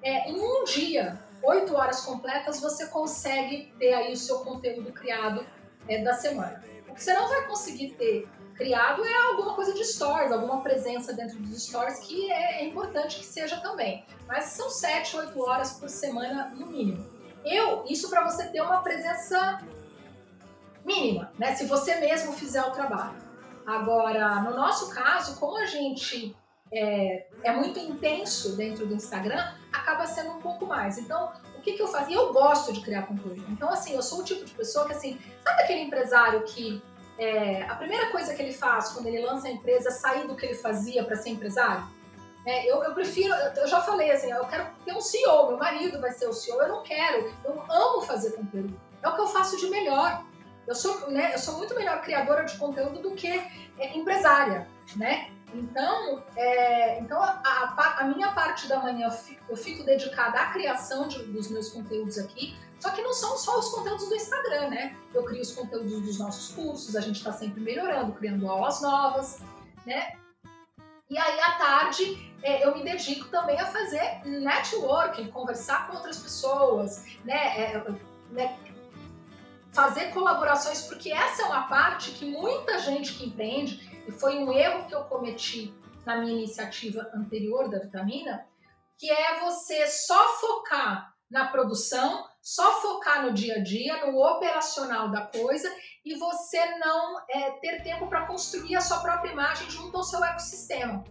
É, 0.03 0.29
em 0.29 0.39
um 0.39 0.65
dia, 0.65 1.17
oito 1.41 1.73
horas 1.73 2.01
completas, 2.01 2.59
você 2.59 2.87
consegue 2.87 3.73
ter 3.79 3.93
aí 3.93 4.11
o 4.13 4.17
seu 4.17 4.39
conteúdo 4.39 4.91
criado 4.91 5.45
é, 5.87 6.03
da 6.03 6.13
semana. 6.13 6.61
O 6.87 6.93
que 6.93 7.01
você 7.01 7.13
não 7.13 7.27
vai 7.27 7.47
conseguir 7.47 7.91
ter 7.93 8.27
criado 8.55 9.03
é 9.03 9.15
alguma 9.27 9.53
coisa 9.53 9.73
de 9.73 9.83
stories, 9.83 10.31
alguma 10.31 10.61
presença 10.61 11.13
dentro 11.13 11.37
dos 11.39 11.63
stories 11.63 11.99
que 11.99 12.31
é, 12.31 12.61
é 12.61 12.65
importante 12.65 13.19
que 13.19 13.25
seja 13.25 13.57
também. 13.57 14.05
Mas 14.27 14.45
são 14.45 14.69
7, 14.69 15.17
8 15.17 15.41
horas 15.41 15.73
por 15.73 15.89
semana 15.89 16.53
no 16.55 16.67
mínimo. 16.67 17.05
Eu, 17.43 17.85
isso 17.87 18.09
para 18.09 18.23
você 18.23 18.47
ter 18.47 18.61
uma 18.61 18.81
presença 18.81 19.61
mínima, 20.83 21.31
né? 21.37 21.53
Se 21.55 21.65
você 21.65 21.95
mesmo 21.95 22.33
fizer 22.33 22.63
o 22.63 22.71
trabalho. 22.71 23.15
Agora, 23.65 24.41
no 24.41 24.55
nosso 24.55 24.89
caso, 24.89 25.39
como 25.39 25.57
a 25.57 25.65
gente 25.65 26.35
é, 26.71 27.27
é, 27.43 27.51
muito 27.51 27.79
intenso 27.79 28.55
dentro 28.55 28.85
do 28.85 28.93
Instagram, 28.93 29.53
acaba 29.71 30.05
sendo 30.07 30.31
um 30.31 30.41
pouco 30.41 30.65
mais. 30.65 30.97
Então, 30.97 31.31
o 31.57 31.61
que, 31.61 31.73
que 31.73 31.81
eu 31.81 31.87
faço? 31.87 32.11
Eu 32.11 32.31
gosto 32.31 32.71
de 32.73 32.81
criar 32.81 33.03
conteúdo. 33.03 33.43
Então, 33.49 33.69
assim, 33.69 33.93
eu 33.93 34.01
sou 34.01 34.19
o 34.19 34.23
tipo 34.23 34.45
de 34.45 34.53
pessoa 34.53 34.85
que, 34.85 34.93
assim, 34.93 35.19
sabe 35.43 35.63
aquele 35.63 35.81
empresário 35.81 36.43
que 36.43 36.81
é, 37.17 37.63
a 37.63 37.75
primeira 37.75 38.11
coisa 38.11 38.33
que 38.33 38.41
ele 38.41 38.53
faz 38.53 38.89
quando 38.89 39.07
ele 39.07 39.25
lança 39.25 39.47
a 39.47 39.51
empresa 39.51 39.89
é 39.89 39.91
sair 39.91 40.27
do 40.27 40.35
que 40.35 40.45
ele 40.45 40.55
fazia 40.55 41.03
para 41.03 41.15
ser 41.15 41.29
empresário? 41.29 41.87
É, 42.45 42.69
eu, 42.69 42.83
eu, 42.83 42.93
prefiro, 42.93 43.33
eu 43.33 43.67
já 43.67 43.81
falei 43.81 44.11
assim, 44.11 44.31
eu 44.31 44.45
quero 44.45 44.67
ter 44.85 44.93
um 44.93 45.01
CEO, 45.01 45.47
meu 45.47 45.57
marido 45.57 45.99
vai 45.99 46.11
ser 46.11 46.27
o 46.27 46.33
CEO, 46.33 46.61
eu 46.61 46.67
não 46.67 46.83
quero, 46.83 47.33
eu 47.43 47.63
amo 47.69 48.01
fazer 48.01 48.31
conteúdo. 48.33 48.79
É 49.01 49.09
o 49.09 49.15
que 49.15 49.21
eu 49.21 49.27
faço 49.27 49.57
de 49.57 49.67
melhor. 49.69 50.23
Eu 50.67 50.75
sou, 50.75 51.09
né, 51.09 51.33
eu 51.33 51.39
sou 51.39 51.57
muito 51.57 51.75
melhor 51.75 52.01
criadora 52.01 52.43
de 52.43 52.57
conteúdo 52.57 52.99
do 52.99 53.11
que 53.11 53.29
é, 53.29 53.97
empresária, 53.97 54.67
né? 54.95 55.31
Então, 55.53 56.23
é, 56.35 56.99
então 56.99 57.21
a, 57.21 57.39
a, 57.43 57.95
a, 57.99 58.03
minha 58.05 58.31
parte 58.31 58.67
da 58.67 58.79
manhã 58.79 59.07
eu 59.07 59.11
fico, 59.11 59.43
eu 59.47 59.55
fico 59.55 59.83
dedicada 59.83 60.37
à 60.39 60.51
criação 60.51 61.07
de, 61.07 61.23
dos 61.23 61.49
meus 61.49 61.69
conteúdos 61.69 62.17
aqui, 62.17 62.55
só 62.79 62.91
que 62.91 63.01
não 63.01 63.13
são 63.13 63.37
só 63.37 63.59
os 63.59 63.69
conteúdos 63.69 64.07
do 64.07 64.15
Instagram, 64.15 64.69
né? 64.69 64.97
Eu 65.13 65.23
crio 65.23 65.41
os 65.41 65.51
conteúdos 65.51 66.01
dos 66.01 66.19
nossos 66.19 66.53
cursos, 66.55 66.95
a 66.95 67.01
gente 67.01 67.17
está 67.17 67.31
sempre 67.31 67.61
melhorando, 67.61 68.13
criando 68.13 68.49
aulas 68.49 68.81
novas, 68.81 69.39
né? 69.85 70.13
E 71.09 71.17
aí, 71.17 71.39
à 71.39 71.51
tarde, 71.51 72.33
é, 72.41 72.65
eu 72.65 72.75
me 72.75 72.83
dedico 72.83 73.27
também 73.29 73.59
a 73.59 73.67
fazer 73.67 74.21
networking, 74.25 75.29
conversar 75.29 75.87
com 75.87 75.97
outras 75.97 76.17
pessoas, 76.17 77.05
né? 77.23 77.59
É, 77.59 77.85
né? 78.31 78.57
Fazer 79.71 80.11
colaborações, 80.13 80.81
porque 80.81 81.11
essa 81.11 81.43
é 81.43 81.45
uma 81.45 81.67
parte 81.67 82.11
que 82.11 82.25
muita 82.25 82.79
gente 82.79 83.13
que 83.13 83.25
empreende, 83.25 84.03
e 84.07 84.11
foi 84.11 84.37
um 84.37 84.51
erro 84.51 84.87
que 84.87 84.95
eu 84.95 85.03
cometi 85.05 85.73
na 86.05 86.17
minha 86.17 86.33
iniciativa 86.33 87.09
anterior 87.13 87.69
da 87.69 87.79
vitamina, 87.79 88.45
que 88.97 89.09
é 89.09 89.39
você 89.41 89.87
só 89.87 90.37
focar 90.37 91.13
na 91.29 91.47
produção, 91.47 92.27
só 92.45 92.79
focar 92.79 93.25
no 93.25 93.33
dia 93.33 93.55
a 93.55 93.63
dia, 93.63 94.05
no 94.05 94.23
operacional 94.23 95.09
da 95.09 95.21
coisa 95.21 95.67
e 96.05 96.13
você 96.13 96.77
não 96.77 97.19
é, 97.27 97.49
ter 97.59 97.81
tempo 97.81 98.05
para 98.05 98.27
construir 98.27 98.75
a 98.75 98.81
sua 98.81 98.99
própria 98.99 99.31
imagem 99.31 99.67
junto 99.67 99.97
ao 99.97 100.03
seu 100.03 100.23
ecossistema. 100.23 101.03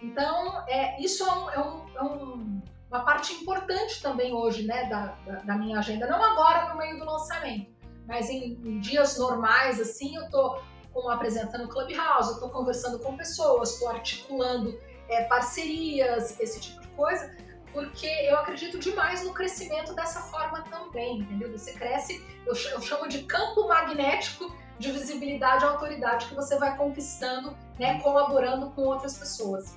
Então, 0.00 0.64
é, 0.68 1.02
isso 1.02 1.24
é, 1.24 1.32
um, 1.32 1.50
é, 1.50 1.58
um, 1.58 1.96
é 1.96 2.02
um, 2.04 2.62
uma 2.88 3.04
parte 3.04 3.34
importante 3.34 4.00
também 4.00 4.32
hoje 4.32 4.64
né, 4.68 4.88
da, 4.88 5.06
da, 5.26 5.40
da, 5.40 5.56
minha 5.56 5.80
agenda. 5.80 6.06
Não 6.06 6.22
agora 6.22 6.68
no 6.72 6.78
meio 6.78 6.96
do 6.96 7.04
lançamento, 7.04 7.72
mas 8.06 8.30
em, 8.30 8.52
em 8.64 8.78
dias 8.78 9.18
normais, 9.18 9.80
assim, 9.80 10.14
eu 10.14 10.26
estou 10.26 10.62
apresentando 11.10 11.66
Clubhouse, 11.68 12.28
eu 12.28 12.34
estou 12.34 12.50
conversando 12.50 13.00
com 13.00 13.16
pessoas, 13.16 13.72
estou 13.72 13.88
articulando 13.88 14.78
é, 15.08 15.24
parcerias, 15.24 16.38
esse 16.38 16.60
tipo 16.60 16.80
de 16.80 16.88
coisa 16.90 17.47
porque 17.72 18.06
eu 18.06 18.36
acredito 18.38 18.78
demais 18.78 19.24
no 19.24 19.32
crescimento 19.32 19.94
dessa 19.94 20.20
forma 20.22 20.62
também, 20.62 21.20
entendeu? 21.20 21.50
Você 21.52 21.72
cresce, 21.72 22.24
eu 22.46 22.54
chamo 22.54 23.08
de 23.08 23.22
campo 23.24 23.66
magnético 23.68 24.54
de 24.78 24.92
visibilidade 24.92 25.64
e 25.64 25.66
autoridade 25.66 26.26
que 26.26 26.34
você 26.34 26.58
vai 26.58 26.76
conquistando, 26.76 27.56
né, 27.78 28.00
colaborando 28.00 28.70
com 28.70 28.82
outras 28.82 29.18
pessoas. 29.18 29.76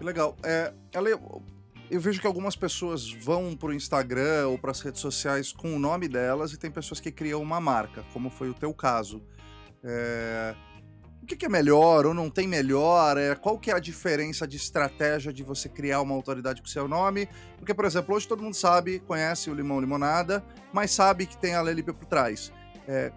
Legal. 0.00 0.36
É, 0.44 0.72
Ale, 0.94 1.18
eu 1.90 2.00
vejo 2.00 2.20
que 2.20 2.26
algumas 2.26 2.56
pessoas 2.56 3.10
vão 3.10 3.56
para 3.56 3.68
o 3.68 3.72
Instagram 3.72 4.48
ou 4.48 4.58
para 4.58 4.70
as 4.70 4.80
redes 4.80 5.00
sociais 5.00 5.52
com 5.52 5.74
o 5.74 5.78
nome 5.78 6.08
delas 6.08 6.52
e 6.52 6.58
tem 6.58 6.70
pessoas 6.70 7.00
que 7.00 7.10
criam 7.10 7.42
uma 7.42 7.60
marca, 7.60 8.04
como 8.12 8.30
foi 8.30 8.48
o 8.48 8.54
teu 8.54 8.72
caso. 8.72 9.22
É, 9.82 10.54
o 11.24 11.26
que, 11.26 11.46
é 11.46 11.48
melhor 11.48 12.04
ou 12.04 12.12
não 12.12 12.28
tem 12.28 12.46
melhor? 12.46 13.16
É, 13.16 13.34
qual 13.34 13.58
que 13.58 13.70
é 13.70 13.74
a 13.74 13.78
diferença 13.78 14.46
de 14.46 14.58
estratégia 14.58 15.32
de 15.32 15.42
você 15.42 15.70
criar 15.70 16.02
uma 16.02 16.14
autoridade 16.14 16.60
com 16.60 16.68
seu 16.68 16.86
nome? 16.86 17.26
Porque, 17.56 17.72
por 17.72 17.86
exemplo, 17.86 18.14
hoje 18.14 18.28
todo 18.28 18.42
mundo 18.42 18.54
sabe, 18.54 18.98
conhece 19.00 19.50
o 19.50 19.54
Limão 19.54 19.80
Limonada, 19.80 20.44
mas 20.70 20.90
sabe 20.90 21.24
que 21.24 21.36
tem 21.36 21.54
a 21.54 21.62
Lelipe 21.62 21.94
por 21.94 22.04
trás. 22.04 22.52
É, 22.86 23.10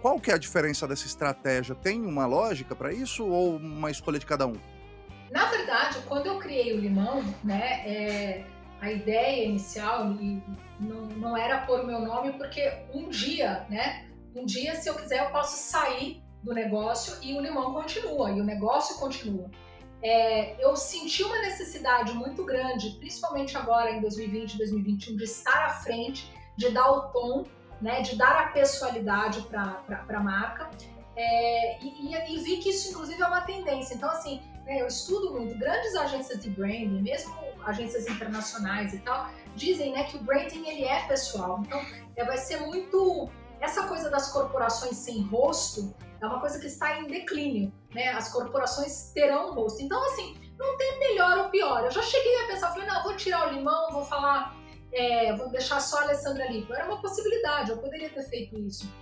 qual 0.00 0.20
que 0.20 0.30
é 0.30 0.34
a 0.34 0.38
diferença 0.38 0.86
dessa 0.86 1.06
estratégia? 1.06 1.74
Tem 1.74 2.00
uma 2.06 2.26
lógica 2.26 2.76
para 2.76 2.92
isso 2.92 3.26
ou 3.26 3.56
uma 3.56 3.90
escolha 3.90 4.20
de 4.20 4.26
cada 4.26 4.46
um? 4.46 4.54
Na 5.32 5.46
verdade, 5.46 5.98
quando 6.06 6.26
eu 6.26 6.38
criei 6.38 6.78
o 6.78 6.80
Limão, 6.80 7.24
né, 7.42 7.82
é, 7.84 8.44
a 8.80 8.92
ideia 8.92 9.44
inicial 9.44 10.06
não, 10.78 11.06
não 11.16 11.36
era 11.36 11.66
pôr 11.66 11.80
o 11.80 11.86
meu 11.86 12.00
nome, 12.00 12.34
porque 12.34 12.72
um 12.94 13.08
dia, 13.08 13.66
né, 13.68 14.06
um 14.34 14.46
dia, 14.46 14.76
se 14.76 14.88
eu 14.88 14.94
quiser, 14.94 15.24
eu 15.24 15.30
posso 15.30 15.56
sair 15.56 16.22
do 16.42 16.52
negócio 16.52 17.16
e 17.22 17.34
o 17.34 17.40
limão 17.40 17.72
continua, 17.72 18.30
e 18.30 18.40
o 18.40 18.44
negócio 18.44 18.98
continua. 18.98 19.50
É, 20.02 20.62
eu 20.64 20.76
senti 20.76 21.24
uma 21.24 21.38
necessidade 21.40 22.12
muito 22.12 22.44
grande, 22.44 22.90
principalmente 22.98 23.56
agora 23.56 23.90
em 23.90 24.00
2020, 24.00 24.56
2021, 24.56 25.16
de 25.16 25.24
estar 25.24 25.66
à 25.66 25.70
frente, 25.70 26.32
de 26.56 26.70
dar 26.70 26.90
o 26.90 27.00
tom, 27.08 27.44
né, 27.80 28.00
de 28.02 28.16
dar 28.16 28.44
a 28.44 28.48
pessoalidade 28.48 29.42
para 29.42 29.82
a 30.08 30.20
marca. 30.20 30.70
É, 31.16 31.82
e, 31.82 32.12
e, 32.12 32.34
e, 32.34 32.38
vi 32.38 32.58
que 32.58 32.70
isso, 32.70 32.90
inclusive, 32.90 33.20
é 33.20 33.26
uma 33.26 33.40
tendência. 33.40 33.94
Então, 33.94 34.08
assim, 34.08 34.40
né, 34.64 34.80
eu 34.80 34.86
estudo 34.86 35.32
muito. 35.32 35.58
Grandes 35.58 35.96
agências 35.96 36.40
de 36.40 36.50
branding, 36.50 37.02
mesmo 37.02 37.34
agências 37.64 38.06
internacionais 38.06 38.94
e 38.94 38.98
tal, 39.00 39.28
dizem 39.56 39.92
né, 39.92 40.04
que 40.04 40.16
o 40.16 40.20
branding 40.20 40.64
ele 40.68 40.84
é 40.84 41.06
pessoal. 41.08 41.60
Então, 41.66 41.84
é, 42.14 42.24
vai 42.24 42.38
ser 42.38 42.60
muito. 42.60 43.28
Essa 43.60 43.88
coisa 43.88 44.08
das 44.08 44.30
corporações 44.30 44.96
sem 44.96 45.22
rosto, 45.22 45.92
é 46.20 46.26
uma 46.26 46.40
coisa 46.40 46.58
que 46.58 46.66
está 46.66 46.98
em 46.98 47.06
declínio, 47.06 47.72
né? 47.94 48.08
As 48.10 48.32
corporações 48.32 49.10
terão 49.12 49.54
rosto. 49.54 49.82
Então, 49.82 50.02
assim, 50.06 50.36
não 50.58 50.76
tem 50.76 50.98
melhor 50.98 51.38
ou 51.38 51.48
pior. 51.50 51.84
Eu 51.84 51.90
já 51.90 52.02
cheguei 52.02 52.44
a 52.44 52.46
pensar, 52.48 52.72
falei, 52.72 52.86
não, 52.86 53.02
vou 53.02 53.16
tirar 53.16 53.48
o 53.48 53.54
limão, 53.54 53.90
vou 53.92 54.04
falar, 54.04 54.56
é, 54.92 55.34
vou 55.36 55.48
deixar 55.48 55.80
só 55.80 55.98
a 55.98 56.02
Alessandra 56.02 56.50
Lipo. 56.50 56.74
Era 56.74 56.86
uma 56.86 57.00
possibilidade, 57.00 57.70
eu 57.70 57.78
poderia 57.78 58.10
ter 58.10 58.22
feito 58.24 58.58
isso. 58.58 58.92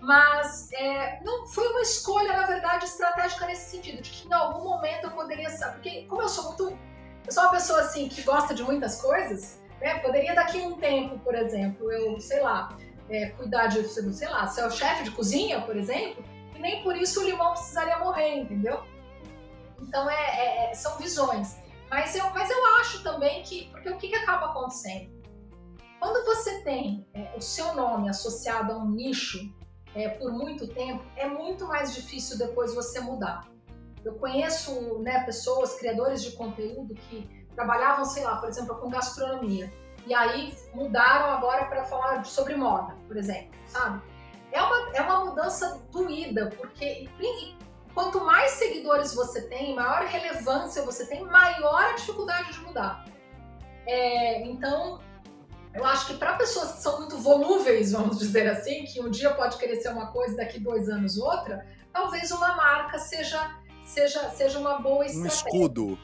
Mas 0.00 0.72
é, 0.72 1.20
não 1.24 1.46
foi 1.46 1.66
uma 1.68 1.82
escolha, 1.82 2.32
na 2.32 2.46
verdade, 2.46 2.84
estratégica 2.86 3.46
nesse 3.46 3.70
sentido, 3.70 4.00
de 4.00 4.10
que 4.10 4.28
em 4.28 4.32
algum 4.32 4.64
momento 4.64 5.04
eu 5.04 5.10
poderia. 5.10 5.50
Porque, 5.72 6.04
como 6.06 6.22
eu 6.22 6.28
sou 6.28 6.44
muito. 6.44 6.78
Eu 7.26 7.32
sou 7.32 7.42
uma 7.42 7.52
pessoa 7.52 7.80
assim 7.80 8.08
que 8.08 8.22
gosta 8.22 8.54
de 8.54 8.62
muitas 8.62 9.00
coisas, 9.00 9.60
né? 9.80 9.98
Poderia 9.98 10.34
daqui 10.34 10.62
a 10.62 10.66
um 10.66 10.76
tempo, 10.78 11.18
por 11.18 11.34
exemplo, 11.34 11.92
eu, 11.92 12.18
sei 12.18 12.40
lá, 12.40 12.74
é, 13.10 13.26
cuidar 13.30 13.66
de, 13.66 13.86
sei 13.86 14.28
lá, 14.28 14.46
ser 14.46 14.64
o 14.64 14.70
chefe 14.70 15.04
de 15.04 15.10
cozinha, 15.10 15.60
por 15.60 15.76
exemplo, 15.76 16.24
nem 16.60 16.82
por 16.82 16.96
isso 16.96 17.20
o 17.20 17.24
limão 17.24 17.52
precisaria 17.52 17.98
morrer, 17.98 18.36
entendeu? 18.36 18.82
Então 19.80 20.08
é, 20.08 20.14
é, 20.14 20.70
é, 20.70 20.74
são 20.74 20.96
visões. 20.98 21.58
Mas 21.88 22.14
eu, 22.14 22.30
mas 22.30 22.48
eu 22.48 22.66
acho 22.76 23.02
também 23.02 23.42
que. 23.42 23.68
Porque 23.70 23.90
o 23.90 23.96
que, 23.96 24.08
que 24.08 24.14
acaba 24.14 24.46
acontecendo? 24.46 25.20
Quando 25.98 26.24
você 26.24 26.62
tem 26.62 27.06
é, 27.12 27.34
o 27.36 27.40
seu 27.40 27.74
nome 27.74 28.08
associado 28.08 28.72
a 28.72 28.76
um 28.78 28.90
nicho 28.90 29.38
é, 29.94 30.08
por 30.08 30.32
muito 30.32 30.68
tempo, 30.68 31.04
é 31.16 31.28
muito 31.28 31.66
mais 31.66 31.94
difícil 31.94 32.38
depois 32.38 32.74
você 32.74 33.00
mudar. 33.00 33.48
Eu 34.04 34.14
conheço 34.14 34.98
né, 35.00 35.24
pessoas, 35.24 35.74
criadores 35.74 36.22
de 36.22 36.32
conteúdo 36.32 36.94
que 36.94 37.28
trabalhavam, 37.54 38.04
sei 38.04 38.24
lá, 38.24 38.36
por 38.36 38.48
exemplo, 38.48 38.76
com 38.76 38.88
gastronomia. 38.88 39.70
e 40.06 40.14
aí 40.14 40.56
mudaram 40.72 41.26
agora 41.32 41.66
para 41.66 41.84
falar 41.84 42.24
sobre 42.24 42.56
moda, 42.56 42.96
por 43.06 43.16
exemplo, 43.16 43.58
sabe? 43.66 44.00
É 44.52 44.62
uma, 44.62 44.96
é 44.96 45.00
uma 45.02 45.24
mudança 45.26 45.80
doída, 45.90 46.50
porque 46.56 47.08
quanto 47.94 48.24
mais 48.24 48.52
seguidores 48.52 49.14
você 49.14 49.42
tem, 49.42 49.74
maior 49.74 50.04
relevância 50.06 50.82
você 50.82 51.06
tem, 51.06 51.24
maior 51.24 51.82
a 51.82 51.92
dificuldade 51.92 52.52
de 52.52 52.60
mudar. 52.60 53.04
É, 53.86 54.42
então, 54.46 55.00
eu 55.74 55.84
acho 55.84 56.06
que 56.06 56.14
para 56.14 56.34
pessoas 56.34 56.72
que 56.72 56.82
são 56.82 56.98
muito 56.98 57.16
volúveis, 57.18 57.92
vamos 57.92 58.18
dizer 58.18 58.48
assim, 58.48 58.84
que 58.84 59.00
um 59.00 59.10
dia 59.10 59.32
pode 59.34 59.56
querer 59.56 59.76
ser 59.76 59.90
uma 59.90 60.10
coisa, 60.12 60.36
daqui 60.36 60.58
dois 60.58 60.88
anos 60.88 61.16
outra, 61.18 61.66
talvez 61.92 62.30
uma 62.30 62.54
marca 62.56 62.98
seja, 62.98 63.56
seja, 63.84 64.30
seja 64.30 64.58
uma 64.58 64.78
boa 64.80 65.04
estratégia. 65.06 65.22
Um 65.22 65.60
escudo. 65.66 65.98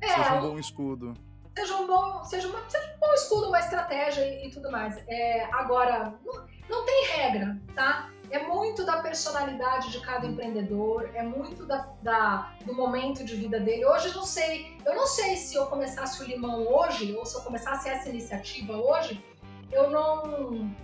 É, 0.00 0.08
seja 0.08 0.34
um 0.34 0.40
bom 0.40 0.58
escudo. 0.58 1.25
Seja 1.56 1.74
um 1.76 1.86
bom, 1.86 2.22
seja 2.24 2.48
uma, 2.48 2.60
seja 2.68 2.94
um 2.94 3.00
bom 3.00 3.14
escudo, 3.14 3.48
uma 3.48 3.58
estratégia 3.58 4.20
e, 4.22 4.46
e 4.46 4.50
tudo 4.50 4.70
mais. 4.70 5.02
É, 5.08 5.48
agora, 5.52 6.14
não, 6.22 6.46
não 6.68 6.84
tem 6.84 7.06
regra, 7.06 7.58
tá? 7.74 8.10
É 8.30 8.40
muito 8.40 8.84
da 8.84 9.00
personalidade 9.00 9.90
de 9.90 10.00
cada 10.00 10.26
empreendedor, 10.26 11.10
é 11.14 11.22
muito 11.22 11.64
da, 11.64 11.88
da, 12.02 12.52
do 12.66 12.74
momento 12.74 13.24
de 13.24 13.36
vida 13.36 13.58
dele. 13.58 13.86
Hoje 13.86 14.14
não 14.14 14.24
sei, 14.24 14.76
eu 14.84 14.94
não 14.94 15.06
sei 15.06 15.36
se 15.36 15.54
eu 15.54 15.66
começasse 15.66 16.22
o 16.22 16.26
limão 16.26 16.66
hoje, 16.66 17.14
ou 17.16 17.24
se 17.24 17.36
eu 17.36 17.40
começasse 17.40 17.88
essa 17.88 18.08
iniciativa 18.10 18.76
hoje, 18.76 19.24
eu 19.72 19.88
não, 19.90 20.24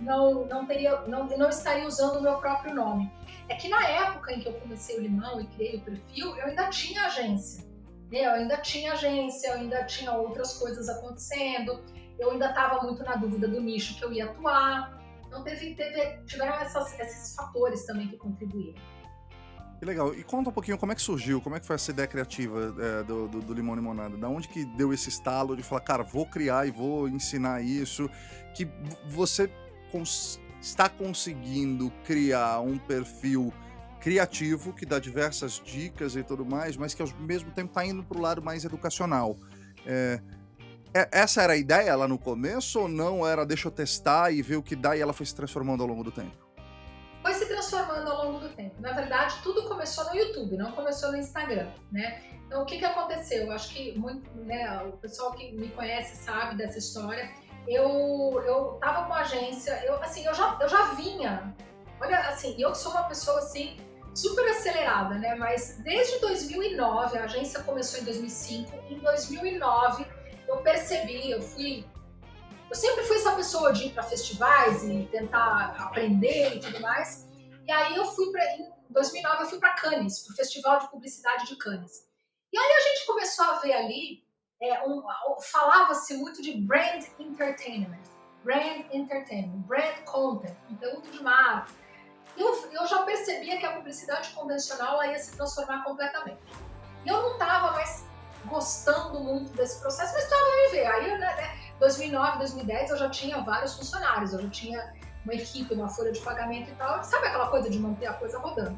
não, 0.01 0.45
não 0.45 0.65
teria, 0.65 1.01
não, 1.01 1.25
não 1.25 1.49
estaria 1.49 1.85
usando 1.85 2.17
o 2.17 2.21
meu 2.21 2.37
próprio 2.37 2.73
nome. 2.73 3.11
É 3.47 3.55
que 3.55 3.69
na 3.69 3.87
época 3.87 4.33
em 4.33 4.39
que 4.39 4.47
eu 4.47 4.53
comecei 4.53 4.97
o 4.97 5.01
limão 5.01 5.39
e 5.39 5.45
criei 5.45 5.75
o 5.75 5.81
perfil, 5.81 6.35
eu 6.37 6.45
ainda 6.45 6.67
tinha 6.69 7.05
agência. 7.05 7.72
Né? 8.13 8.27
Eu 8.27 8.31
ainda 8.33 8.57
tinha 8.57 8.93
agência, 8.93 9.47
eu 9.47 9.53
ainda 9.55 9.83
tinha 9.85 10.11
outras 10.13 10.53
coisas 10.59 10.87
acontecendo, 10.87 11.83
eu 12.19 12.29
ainda 12.29 12.49
estava 12.49 12.83
muito 12.83 13.03
na 13.03 13.15
dúvida 13.15 13.47
do 13.47 13.59
nicho 13.59 13.97
que 13.97 14.05
eu 14.05 14.13
ia 14.13 14.25
atuar. 14.25 15.01
Então 15.25 15.43
teve, 15.43 15.73
teve, 15.73 16.23
tiveram 16.25 16.53
essas, 16.57 16.97
esses 16.99 17.35
fatores 17.35 17.83
também 17.87 18.07
que 18.07 18.15
contribuíram. 18.17 18.79
Que 19.79 19.85
legal. 19.85 20.13
E 20.13 20.23
conta 20.23 20.51
um 20.51 20.53
pouquinho 20.53 20.77
como 20.77 20.91
é 20.91 20.95
que 20.95 21.01
surgiu, 21.01 21.41
como 21.41 21.55
é 21.55 21.59
que 21.59 21.65
foi 21.65 21.75
essa 21.75 21.89
ideia 21.89 22.07
criativa 22.07 22.73
é, 22.79 23.03
do, 23.03 23.27
do, 23.27 23.41
do, 23.41 23.53
Limão 23.53 23.73
Limonada? 23.73 24.15
Da 24.15 24.29
onde 24.29 24.47
que 24.47 24.63
deu 24.63 24.93
esse 24.93 25.09
estalo 25.09 25.57
de 25.57 25.63
falar, 25.63 25.81
cara, 25.81 26.03
vou 26.03 26.27
criar 26.27 26.67
e 26.67 26.71
vou 26.71 27.09
ensinar 27.09 27.61
isso, 27.63 28.07
que 28.55 28.69
você 29.09 29.51
cons 29.91 30.39
está 30.61 30.87
conseguindo 30.87 31.91
criar 32.05 32.61
um 32.61 32.77
perfil 32.77 33.51
criativo 34.03 34.73
que 34.73 34.85
dá 34.85 34.99
diversas 34.99 35.61
dicas 35.63 36.17
e 36.17 36.23
tudo 36.23 36.45
mais, 36.45 36.75
mas 36.75 36.93
que 36.93 37.01
ao 37.01 37.07
mesmo 37.19 37.51
tempo 37.51 37.69
está 37.69 37.85
indo 37.85 38.03
para 38.03 38.17
o 38.17 38.21
lado 38.21 38.41
mais 38.41 38.65
educacional. 38.65 39.37
É, 39.85 40.19
é, 40.93 41.07
essa 41.09 41.41
era 41.41 41.53
a 41.53 41.55
ideia 41.55 41.95
lá 41.95 42.05
no 42.05 42.19
começo 42.19 42.81
ou 42.81 42.89
não 42.89 43.25
era 43.25 43.45
deixa 43.45 43.69
eu 43.69 43.71
testar 43.71 44.29
e 44.31 44.41
ver 44.41 44.57
o 44.57 44.61
que 44.61 44.75
dá 44.75 44.97
e 44.97 44.99
ela 44.99 45.13
foi 45.13 45.25
se 45.25 45.33
transformando 45.33 45.83
ao 45.83 45.87
longo 45.87 46.03
do 46.03 46.11
tempo? 46.11 46.35
Foi 47.21 47.33
se 47.33 47.45
transformando 47.47 48.11
ao 48.11 48.25
longo 48.25 48.39
do 48.39 48.49
tempo. 48.49 48.75
Na 48.81 48.91
verdade, 48.91 49.35
tudo 49.41 49.69
começou 49.69 50.03
no 50.09 50.15
YouTube, 50.17 50.57
não 50.57 50.73
começou 50.73 51.09
no 51.13 51.17
Instagram, 51.17 51.69
né? 51.89 52.21
Então, 52.45 52.63
o 52.63 52.65
que, 52.65 52.79
que 52.79 52.85
aconteceu? 52.85 53.45
Eu 53.45 53.53
acho 53.53 53.73
que 53.73 53.97
muito, 53.97 54.29
né, 54.35 54.83
o 54.83 54.97
pessoal 54.97 55.31
que 55.31 55.53
me 55.53 55.69
conhece 55.69 56.17
sabe 56.17 56.57
dessa 56.57 56.77
história. 56.77 57.31
Eu, 57.65 58.43
eu 58.45 58.77
tava 58.81 59.07
com 59.07 59.13
a 59.13 59.21
agência, 59.21 59.81
eu, 59.85 59.95
assim, 60.03 60.25
eu 60.25 60.33
já, 60.33 60.57
eu 60.59 60.67
já 60.67 60.93
vinha. 60.95 61.55
Olha, 62.01 62.19
assim, 62.27 62.53
eu 62.61 62.75
sou 62.75 62.91
uma 62.91 63.03
pessoa, 63.03 63.39
assim, 63.39 63.77
super 64.13 64.47
acelerada, 64.49 65.15
né? 65.15 65.35
Mas 65.35 65.77
desde 65.83 66.19
2009, 66.19 67.17
a 67.17 67.23
agência 67.23 67.61
começou 67.63 67.99
em 67.99 68.03
2005. 68.03 68.71
Em 68.89 68.99
2009, 68.99 70.05
eu 70.47 70.57
percebi, 70.57 71.31
eu 71.31 71.41
fui. 71.41 71.85
Eu 72.69 72.75
sempre 72.75 73.03
fui 73.03 73.17
essa 73.17 73.35
pessoa 73.35 73.71
de 73.73 73.87
ir 73.87 73.93
para 73.93 74.03
festivais 74.03 74.83
e 74.83 75.07
tentar 75.11 75.75
aprender 75.79 76.55
e 76.55 76.59
tudo 76.59 76.79
mais. 76.79 77.27
E 77.67 77.71
aí 77.71 77.95
eu 77.95 78.05
fui 78.05 78.31
para. 78.31 78.43
Em 78.57 78.71
2009 78.89 79.43
eu 79.43 79.47
fui 79.47 79.59
para 79.59 79.73
Cannes, 79.73 80.19
para 80.19 80.33
o 80.33 80.35
Festival 80.35 80.79
de 80.79 80.89
Publicidade 80.89 81.47
de 81.47 81.55
Cannes. 81.55 82.07
E 82.51 82.57
aí 82.57 82.71
a 82.71 82.79
gente 82.81 83.07
começou 83.07 83.45
a 83.45 83.59
ver 83.59 83.73
ali, 83.73 84.23
é, 84.61 84.87
um, 84.87 85.01
falava-se 85.51 86.15
muito 86.15 86.39
de 86.41 86.53
brand 86.61 87.03
entertainment, 87.17 88.03
brand 88.43 88.85
entertainment, 88.93 89.57
brand 89.65 90.03
content, 90.05 90.55
conteúdo 90.67 91.09
de 91.09 91.23
marca. 91.23 91.71
Eu, 92.37 92.69
eu 92.71 92.87
já 92.87 93.03
percebia 93.03 93.57
que 93.57 93.65
a 93.65 93.73
publicidade 93.73 94.29
convencional 94.31 95.03
ia 95.03 95.19
se 95.19 95.35
transformar 95.35 95.83
completamente. 95.83 96.41
E 97.05 97.09
eu 97.09 97.21
não 97.21 97.33
estava 97.33 97.71
mais 97.71 98.05
gostando 98.45 99.19
muito 99.19 99.51
desse 99.53 99.79
processo, 99.79 100.13
mas 100.13 100.25
precisava 100.25 100.51
viver. 100.65 100.85
Aí, 100.85 101.17
né, 101.17 101.57
2009, 101.79 102.37
2010, 102.39 102.89
eu 102.91 102.97
já 102.97 103.09
tinha 103.09 103.41
vários 103.41 103.75
funcionários, 103.75 104.33
eu 104.33 104.41
já 104.41 104.49
tinha 104.49 104.93
uma 105.23 105.33
equipe, 105.33 105.73
uma 105.73 105.87
folha 105.87 106.11
de 106.11 106.19
pagamento 106.21 106.69
e 106.71 106.75
tal. 106.75 107.03
Sabe 107.03 107.27
aquela 107.27 107.49
coisa 107.49 107.69
de 107.69 107.79
manter 107.79 108.07
a 108.07 108.13
coisa 108.13 108.37
rodando? 108.39 108.77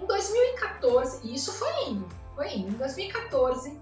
Em 0.00 0.06
2014, 0.06 1.26
e 1.26 1.34
isso 1.34 1.52
foi 1.52 1.88
indo, 1.88 2.08
foi 2.34 2.54
indo. 2.54 2.68
Em 2.68 2.78
2014, 2.78 3.80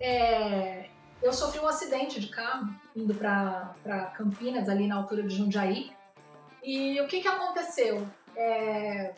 é, 0.00 0.88
eu 1.22 1.32
sofri 1.32 1.60
um 1.60 1.68
acidente 1.68 2.20
de 2.20 2.28
carro 2.28 2.68
indo 2.96 3.14
para 3.14 4.12
Campinas, 4.16 4.68
ali 4.68 4.86
na 4.86 4.96
altura 4.96 5.22
de 5.22 5.34
Jundiaí. 5.36 5.92
E 6.62 7.00
o 7.00 7.08
que, 7.08 7.20
que 7.20 7.28
aconteceu? 7.28 8.06
É, 8.36 9.14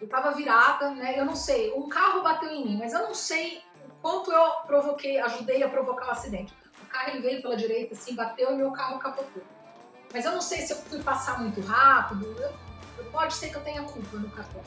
eu 0.00 0.08
tava 0.08 0.32
virada, 0.32 0.90
né? 0.90 1.18
Eu 1.18 1.24
não 1.24 1.36
sei, 1.36 1.72
um 1.72 1.88
carro 1.88 2.22
bateu 2.22 2.50
em 2.50 2.64
mim, 2.64 2.76
mas 2.78 2.92
eu 2.92 3.00
não 3.00 3.14
sei 3.14 3.62
quanto 4.02 4.30
eu 4.32 4.50
provoquei, 4.66 5.18
ajudei 5.20 5.62
a 5.62 5.68
provocar 5.68 6.08
o 6.08 6.10
acidente. 6.10 6.52
O 6.82 6.86
carro 6.86 7.10
ele 7.10 7.20
veio 7.20 7.40
pela 7.40 7.56
direita, 7.56 7.94
assim, 7.94 8.14
bateu 8.14 8.52
e 8.52 8.56
meu 8.56 8.72
carro 8.72 8.98
capotou. 8.98 9.42
Mas 10.12 10.24
eu 10.24 10.32
não 10.32 10.42
sei 10.42 10.58
se 10.58 10.72
eu 10.72 10.76
fui 10.76 11.02
passar 11.02 11.40
muito 11.40 11.60
rápido, 11.62 12.26
eu, 12.38 13.04
pode 13.10 13.34
ser 13.34 13.48
que 13.48 13.56
eu 13.56 13.62
tenha 13.62 13.82
culpa 13.84 14.16
no 14.16 14.30
capô. 14.30 14.60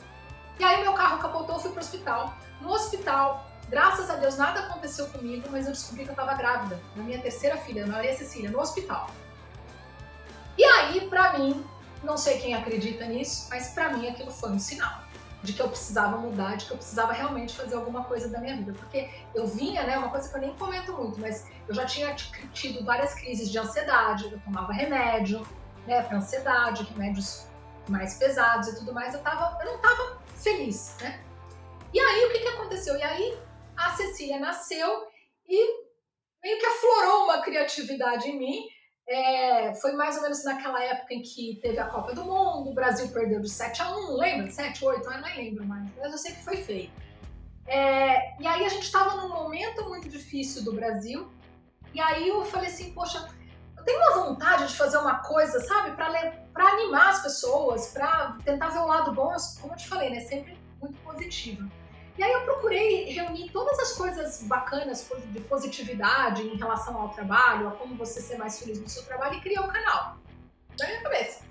E 0.58 0.64
aí 0.64 0.82
meu 0.82 0.94
carro 0.94 1.20
capotou, 1.20 1.58
fui 1.58 1.70
pro 1.70 1.80
hospital. 1.80 2.34
No 2.60 2.72
hospital, 2.72 3.46
graças 3.68 4.08
a 4.10 4.16
Deus, 4.16 4.36
nada 4.36 4.60
aconteceu 4.60 5.06
comigo, 5.08 5.48
mas 5.52 5.66
eu 5.66 5.72
descobri 5.72 6.04
que 6.04 6.10
eu 6.10 6.16
tava 6.16 6.34
grávida, 6.34 6.80
na 6.96 7.04
minha 7.04 7.20
terceira 7.20 7.56
filha, 7.58 7.86
Maria 7.86 8.16
Cecília, 8.16 8.50
no 8.50 8.58
hospital. 8.58 9.10
E 10.56 10.64
aí, 10.64 11.08
pra 11.08 11.38
mim, 11.38 11.62
não 12.02 12.16
sei 12.16 12.38
quem 12.38 12.54
acredita 12.54 13.04
nisso, 13.06 13.48
mas 13.50 13.68
pra 13.68 13.90
mim 13.90 14.08
aquilo 14.08 14.30
foi 14.30 14.50
um 14.50 14.58
sinal 14.58 15.06
de 15.42 15.52
que 15.52 15.62
eu 15.62 15.68
precisava 15.68 16.16
mudar, 16.16 16.56
de 16.56 16.66
que 16.66 16.72
eu 16.72 16.76
precisava 16.76 17.12
realmente 17.12 17.54
fazer 17.54 17.76
alguma 17.76 18.04
coisa 18.04 18.28
da 18.28 18.40
minha 18.40 18.56
vida. 18.56 18.72
Porque 18.72 19.08
eu 19.34 19.46
vinha, 19.46 19.84
né, 19.84 19.96
uma 19.96 20.10
coisa 20.10 20.28
que 20.28 20.34
eu 20.34 20.40
nem 20.40 20.54
comento 20.56 20.92
muito, 20.92 21.20
mas 21.20 21.46
eu 21.68 21.74
já 21.74 21.86
tinha 21.86 22.14
tido 22.52 22.84
várias 22.84 23.14
crises 23.14 23.50
de 23.50 23.58
ansiedade, 23.58 24.24
eu 24.32 24.40
tomava 24.40 24.72
remédio, 24.72 25.46
né, 25.86 26.02
para 26.02 26.18
ansiedade, 26.18 26.82
remédios 26.84 27.46
mais 27.88 28.14
pesados 28.18 28.68
e 28.68 28.76
tudo 28.76 28.92
mais, 28.92 29.14
eu, 29.14 29.20
tava, 29.20 29.56
eu 29.62 29.72
não 29.72 29.80
tava 29.80 30.20
feliz, 30.34 30.96
né? 31.00 31.20
E 31.94 32.00
aí, 32.00 32.24
o 32.24 32.32
que 32.32 32.40
que 32.40 32.48
aconteceu? 32.48 32.96
E 32.96 33.02
aí, 33.02 33.38
a 33.76 33.90
Cecília 33.94 34.40
nasceu 34.40 35.06
e 35.46 35.86
meio 36.42 36.58
que 36.58 36.66
aflorou 36.66 37.24
uma 37.24 37.40
criatividade 37.42 38.28
em 38.28 38.38
mim, 38.38 38.68
é, 39.08 39.74
foi 39.76 39.92
mais 39.92 40.16
ou 40.16 40.22
menos 40.22 40.42
naquela 40.44 40.82
época 40.82 41.14
em 41.14 41.22
que 41.22 41.58
teve 41.62 41.78
a 41.78 41.86
Copa 41.86 42.12
do 42.14 42.24
Mundo, 42.24 42.70
o 42.70 42.74
Brasil 42.74 43.08
perdeu 43.08 43.40
de 43.40 43.48
7 43.48 43.82
a 43.82 43.96
1, 43.96 44.16
lembra? 44.16 44.50
7, 44.50 44.84
8, 44.84 45.04
eu 45.04 45.20
não 45.20 45.36
lembro 45.36 45.64
mais, 45.64 45.88
mas 45.96 46.12
eu 46.12 46.18
sei 46.18 46.32
que 46.32 46.44
foi 46.44 46.56
feio. 46.56 46.90
É, 47.66 48.40
e 48.40 48.46
aí 48.46 48.64
a 48.64 48.68
gente 48.68 48.84
estava 48.84 49.14
num 49.16 49.28
momento 49.28 49.88
muito 49.88 50.08
difícil 50.08 50.64
do 50.64 50.72
Brasil, 50.72 51.30
e 51.94 52.00
aí 52.00 52.28
eu 52.28 52.44
falei 52.44 52.68
assim, 52.68 52.92
poxa, 52.92 53.28
eu 53.76 53.84
tenho 53.84 53.98
uma 53.98 54.24
vontade 54.24 54.66
de 54.66 54.76
fazer 54.76 54.98
uma 54.98 55.20
coisa, 55.20 55.60
sabe, 55.60 55.92
para 55.92 56.68
animar 56.72 57.10
as 57.10 57.22
pessoas, 57.22 57.92
para 57.92 58.36
tentar 58.44 58.68
ver 58.68 58.78
o 58.78 58.86
lado 58.86 59.12
bom, 59.12 59.34
como 59.60 59.72
eu 59.72 59.76
te 59.76 59.88
falei, 59.88 60.10
né, 60.10 60.20
sempre 60.20 60.58
muito 60.80 60.98
positivo. 61.02 61.70
E 62.18 62.22
aí 62.22 62.32
eu 62.32 62.42
procurei 62.42 63.12
reunir 63.12 63.50
todas 63.50 63.78
as 63.78 63.92
coisas 63.92 64.42
bacanas 64.44 65.06
de 65.26 65.40
positividade 65.40 66.42
em 66.42 66.56
relação 66.56 66.96
ao 66.98 67.10
trabalho, 67.10 67.68
a 67.68 67.70
como 67.72 67.94
você 67.94 68.20
ser 68.20 68.38
mais 68.38 68.58
feliz 68.58 68.80
no 68.80 68.88
seu 68.88 69.04
trabalho 69.04 69.34
e 69.34 69.40
criei 69.40 69.58
o 69.58 69.64
um 69.64 69.68
canal. 69.68 70.16
Na 70.78 70.86
minha 70.86 71.02
cabeça. 71.02 71.44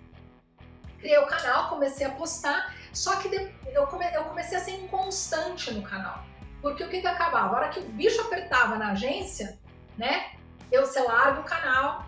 Criei 0.97 1.19
o 1.19 1.27
canal, 1.27 1.69
comecei 1.69 2.05
a 2.07 2.11
postar, 2.11 2.73
só 2.91 3.17
que 3.17 3.27
eu 3.73 3.85
comecei 3.85 4.57
a 4.57 4.61
ser 4.61 4.71
inconstante 4.71 5.71
no 5.71 5.83
canal. 5.83 6.23
Porque 6.61 6.83
o 6.83 6.89
que 6.89 6.99
que 6.99 7.07
acabava? 7.07 7.55
A 7.55 7.59
hora 7.59 7.69
que 7.69 7.79
o 7.79 7.89
bicho 7.89 8.19
apertava 8.21 8.75
na 8.75 8.93
agência, 8.93 9.59
né? 9.95 10.31
Eu, 10.71 10.83
larga 11.05 11.41
o 11.41 11.43
canal, 11.43 12.07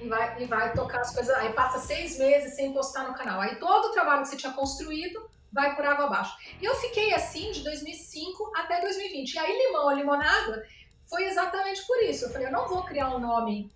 e 0.00 0.08
vai, 0.08 0.42
e 0.42 0.46
vai 0.46 0.72
tocar 0.72 1.02
as 1.02 1.14
coisas. 1.14 1.32
Aí 1.36 1.52
passa 1.52 1.78
seis 1.78 2.18
meses 2.18 2.56
sem 2.56 2.72
postar 2.72 3.06
no 3.06 3.14
canal. 3.14 3.40
Aí 3.40 3.56
todo 3.56 3.86
o 3.86 3.92
trabalho 3.92 4.22
que 4.22 4.28
você 4.28 4.36
tinha 4.36 4.52
construído 4.52 5.29
vai 5.52 5.74
por 5.74 5.84
água 5.84 6.06
abaixo. 6.06 6.36
E 6.60 6.64
eu 6.64 6.74
fiquei 6.76 7.12
assim 7.14 7.50
de 7.50 7.62
2005 7.64 8.52
até 8.56 8.80
2020. 8.80 9.34
E 9.34 9.38
aí, 9.38 9.66
limão 9.66 9.84
ou 9.84 9.92
limonada 9.92 10.66
foi 11.08 11.24
exatamente 11.24 11.84
por 11.86 12.02
isso. 12.02 12.24
Eu 12.24 12.30
falei, 12.30 12.46
eu 12.46 12.52
não 12.52 12.68
vou 12.68 12.84
criar 12.84 13.14
um 13.14 13.18
nome 13.18 13.72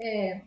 é, 0.00 0.42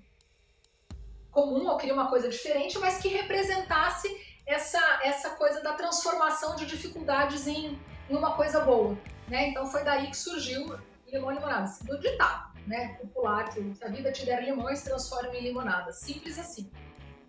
comum, 1.31 1.69
eu 1.69 1.77
queria 1.77 1.93
uma 1.93 2.09
coisa 2.09 2.29
diferente, 2.29 2.77
mas 2.77 2.99
que 2.99 3.07
representasse 3.07 4.07
essa, 4.45 4.99
essa 5.03 5.31
coisa 5.31 5.61
da 5.61 5.73
transformação 5.73 6.55
de 6.55 6.65
dificuldades 6.65 7.47
em, 7.47 7.79
em 8.09 8.15
uma 8.15 8.35
coisa 8.35 8.59
boa. 8.61 8.97
Né? 9.27 9.49
Então 9.49 9.65
foi 9.65 9.83
daí 9.83 10.07
que 10.07 10.17
surgiu 10.17 10.77
limão 11.07 11.31
e 11.31 11.35
limonada, 11.35 11.71
do 11.83 11.99
ditado. 11.99 12.51
né, 12.67 12.95
popular, 13.01 13.49
que 13.49 13.59
a 13.83 13.87
vida 13.87 14.11
te 14.11 14.25
der 14.25 14.43
limões, 14.43 14.83
transforma 14.83 15.35
em 15.35 15.41
limonada. 15.41 15.91
Simples 15.91 16.37
assim. 16.37 16.69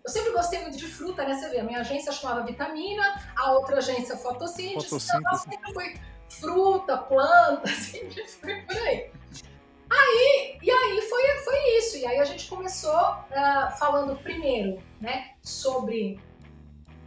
Eu 0.05 0.11
sempre 0.11 0.31
gostei 0.33 0.59
muito 0.61 0.77
de 0.77 0.87
fruta, 0.87 1.23
né? 1.23 1.33
Você 1.33 1.49
vê, 1.49 1.59
a 1.59 1.63
minha 1.63 1.79
agência 1.79 2.11
chamava 2.11 2.45
Vitamina, 2.45 3.21
a 3.37 3.51
outra 3.53 3.77
agência 3.77 4.17
Fotossíntese, 4.17 4.89
Fotossíntese. 4.89 5.17
então 5.17 5.37
sempre 5.37 5.73
foi 5.73 5.95
fruta, 6.29 6.97
planta, 6.97 7.67
sempre 7.71 8.27
foi 8.27 8.61
por 8.63 8.75
aí. 8.75 9.11
Aí, 9.89 10.59
e 10.61 10.71
aí 10.71 11.01
foi, 11.01 11.23
foi 11.45 11.77
isso. 11.77 11.97
E 11.97 12.05
aí 12.05 12.19
a 12.19 12.25
gente 12.25 12.49
começou 12.49 12.91
uh, 12.91 13.77
falando 13.77 14.17
primeiro, 14.21 14.81
né, 14.99 15.31
sobre 15.41 16.19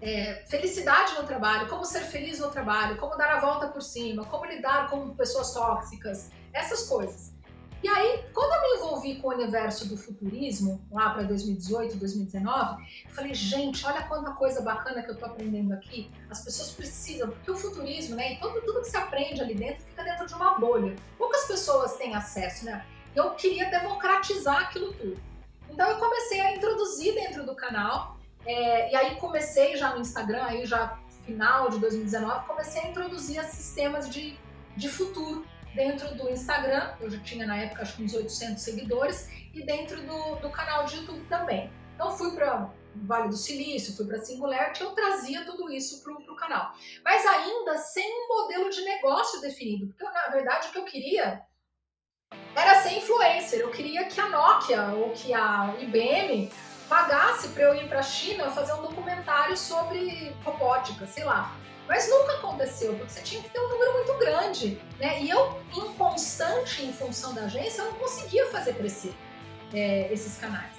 é, 0.01 0.45
felicidade 0.49 1.15
no 1.15 1.25
trabalho, 1.25 1.69
como 1.69 1.85
ser 1.85 2.01
feliz 2.01 2.39
no 2.39 2.51
trabalho, 2.51 2.97
como 2.97 3.17
dar 3.17 3.31
a 3.31 3.41
volta 3.41 3.69
por 3.69 3.83
cima, 3.83 4.25
como 4.25 4.45
lidar 4.45 4.89
com 4.89 5.15
pessoas 5.15 5.53
tóxicas, 5.53 6.31
essas 6.53 6.89
coisas. 6.89 7.36
E 7.83 7.89
aí, 7.89 8.25
quando 8.33 8.53
eu 8.53 8.63
me 8.63 8.77
envolvi 8.77 9.17
com 9.17 9.29
o 9.29 9.33
universo 9.33 9.89
do 9.89 9.97
futurismo, 9.97 10.85
lá 10.91 11.11
para 11.11 11.25
2018, 11.25 11.97
2019, 11.97 12.83
eu 13.05 13.11
falei, 13.11 13.35
gente, 13.35 13.87
olha 13.87 14.03
quanta 14.05 14.33
coisa 14.33 14.61
bacana 14.63 15.03
que 15.03 15.11
eu 15.11 15.15
estou 15.15 15.29
aprendendo 15.29 15.73
aqui. 15.73 16.11
As 16.31 16.43
pessoas 16.43 16.71
precisam, 16.71 17.29
porque 17.29 17.51
o 17.51 17.57
futurismo, 17.57 18.17
né, 18.17 18.35
e 18.35 18.41
todo, 18.41 18.61
tudo 18.63 18.81
que 18.81 18.89
se 18.89 18.97
aprende 18.97 19.41
ali 19.41 19.55
dentro 19.55 19.85
fica 19.85 20.03
dentro 20.03 20.27
de 20.27 20.35
uma 20.35 20.59
bolha. 20.59 20.97
Poucas 21.19 21.45
pessoas 21.45 21.97
têm 21.97 22.15
acesso, 22.15 22.65
né? 22.65 22.85
Eu 23.15 23.31
queria 23.35 23.71
democratizar 23.71 24.63
aquilo 24.63 24.93
tudo. 24.95 25.21
Então 25.71 25.89
eu 25.89 25.99
comecei 25.99 26.41
a 26.41 26.57
introduzir 26.57 27.15
dentro 27.15 27.45
do 27.45 27.55
canal, 27.55 28.17
é, 28.45 28.91
e 28.91 28.97
aí 28.97 29.17
comecei 29.17 29.77
já 29.77 29.95
no 29.95 30.01
Instagram, 30.01 30.45
aí 30.45 30.65
já 30.65 30.99
final 31.25 31.69
de 31.69 31.79
2019, 31.81 32.47
comecei 32.47 32.83
a 32.83 32.89
introduzir 32.89 33.43
sistemas 33.45 34.09
de, 34.09 34.39
de 34.77 34.89
futuro 34.89 35.45
dentro 35.77 36.13
do 36.15 36.29
Instagram, 36.31 36.95
eu 36.99 37.11
já 37.11 37.21
tinha 37.21 37.47
na 37.47 37.57
época 37.59 37.83
acho 37.83 37.97
que 37.97 38.03
uns 38.03 38.15
800 38.15 38.63
seguidores, 38.63 39.29
e 39.55 39.63
dentro 39.63 40.03
do, 40.03 40.37
do 40.37 40.51
canal 40.51 40.87
de 40.87 40.97
YouTube 40.97 41.25
também. 41.29 41.71
Então 41.95 42.17
fui 42.17 42.35
para 42.35 42.71
Vale 42.95 43.29
do 43.29 43.37
Silício, 43.37 43.95
fui 43.95 44.07
para 44.07 44.19
Singularity, 44.19 44.83
eu 44.83 44.93
trazia 44.93 45.45
tudo 45.45 45.71
isso 45.71 46.03
para 46.03 46.13
o 46.15 46.37
canal. 46.37 46.73
Mas 47.05 47.25
ainda 47.27 47.77
sem 47.77 48.11
um 48.11 48.29
modelo 48.29 48.71
de 48.71 48.83
negócio 48.83 49.41
definido, 49.41 49.87
porque 49.89 50.05
na 50.05 50.29
verdade 50.29 50.69
o 50.69 50.73
que 50.73 50.79
eu 50.79 50.85
queria 50.85 51.43
era 52.55 52.83
ser 52.83 52.97
influencer. 52.97 53.61
Eu 53.61 53.71
queria 53.71 54.07
que 54.07 54.19
a 54.19 54.29
Nokia 54.29 54.83
ou 54.95 55.11
que 55.11 55.33
a 55.35 55.75
IBM 55.79 56.51
pagasse 56.89 57.49
para 57.49 57.65
eu 57.65 57.75
ir 57.75 57.89
para 57.89 58.01
a 58.01 58.03
China 58.03 58.51
fazer 58.51 58.73
um 58.75 58.83
documentário 58.83 59.57
sobre 59.57 60.35
robótica, 60.43 61.07
sei 61.07 61.25
lá. 61.25 61.55
Mas 61.89 62.09
nunca 62.09 62.33
aconteceu, 62.35 62.95
porque 62.95 63.13
você 63.13 63.21
tinha 63.23 63.43
que 63.43 63.49
ter 63.49 63.61
um 63.61 63.69
número 63.69 63.93
muito 63.93 64.15
grande, 64.19 64.81
né? 64.99 65.23
E 65.23 65.31
eu, 65.31 65.61
inconstante 65.75 66.85
em 66.85 66.93
função 66.93 67.33
da 67.33 67.43
agência, 67.43 67.83
eu 67.83 67.93
não 67.93 67.99
conseguia 67.99 68.47
fazer 68.47 68.75
crescer 68.75 69.15
é, 69.73 70.13
esses 70.13 70.39
canais. 70.39 70.75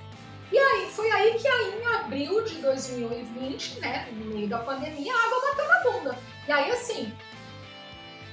E 0.51 0.57
aí, 0.57 0.89
foi 0.91 1.09
aí 1.11 1.37
que 1.37 1.47
aí, 1.47 1.81
em 1.81 1.85
abril 1.95 2.43
de 2.43 2.55
2020, 2.55 3.79
né, 3.79 4.07
no 4.11 4.25
meio 4.33 4.47
da 4.47 4.59
pandemia, 4.59 5.13
a 5.13 5.25
água 5.25 5.41
bateu 5.41 5.67
na 5.67 5.79
bunda. 5.79 6.19
E 6.47 6.51
aí, 6.51 6.71
assim, 6.71 7.13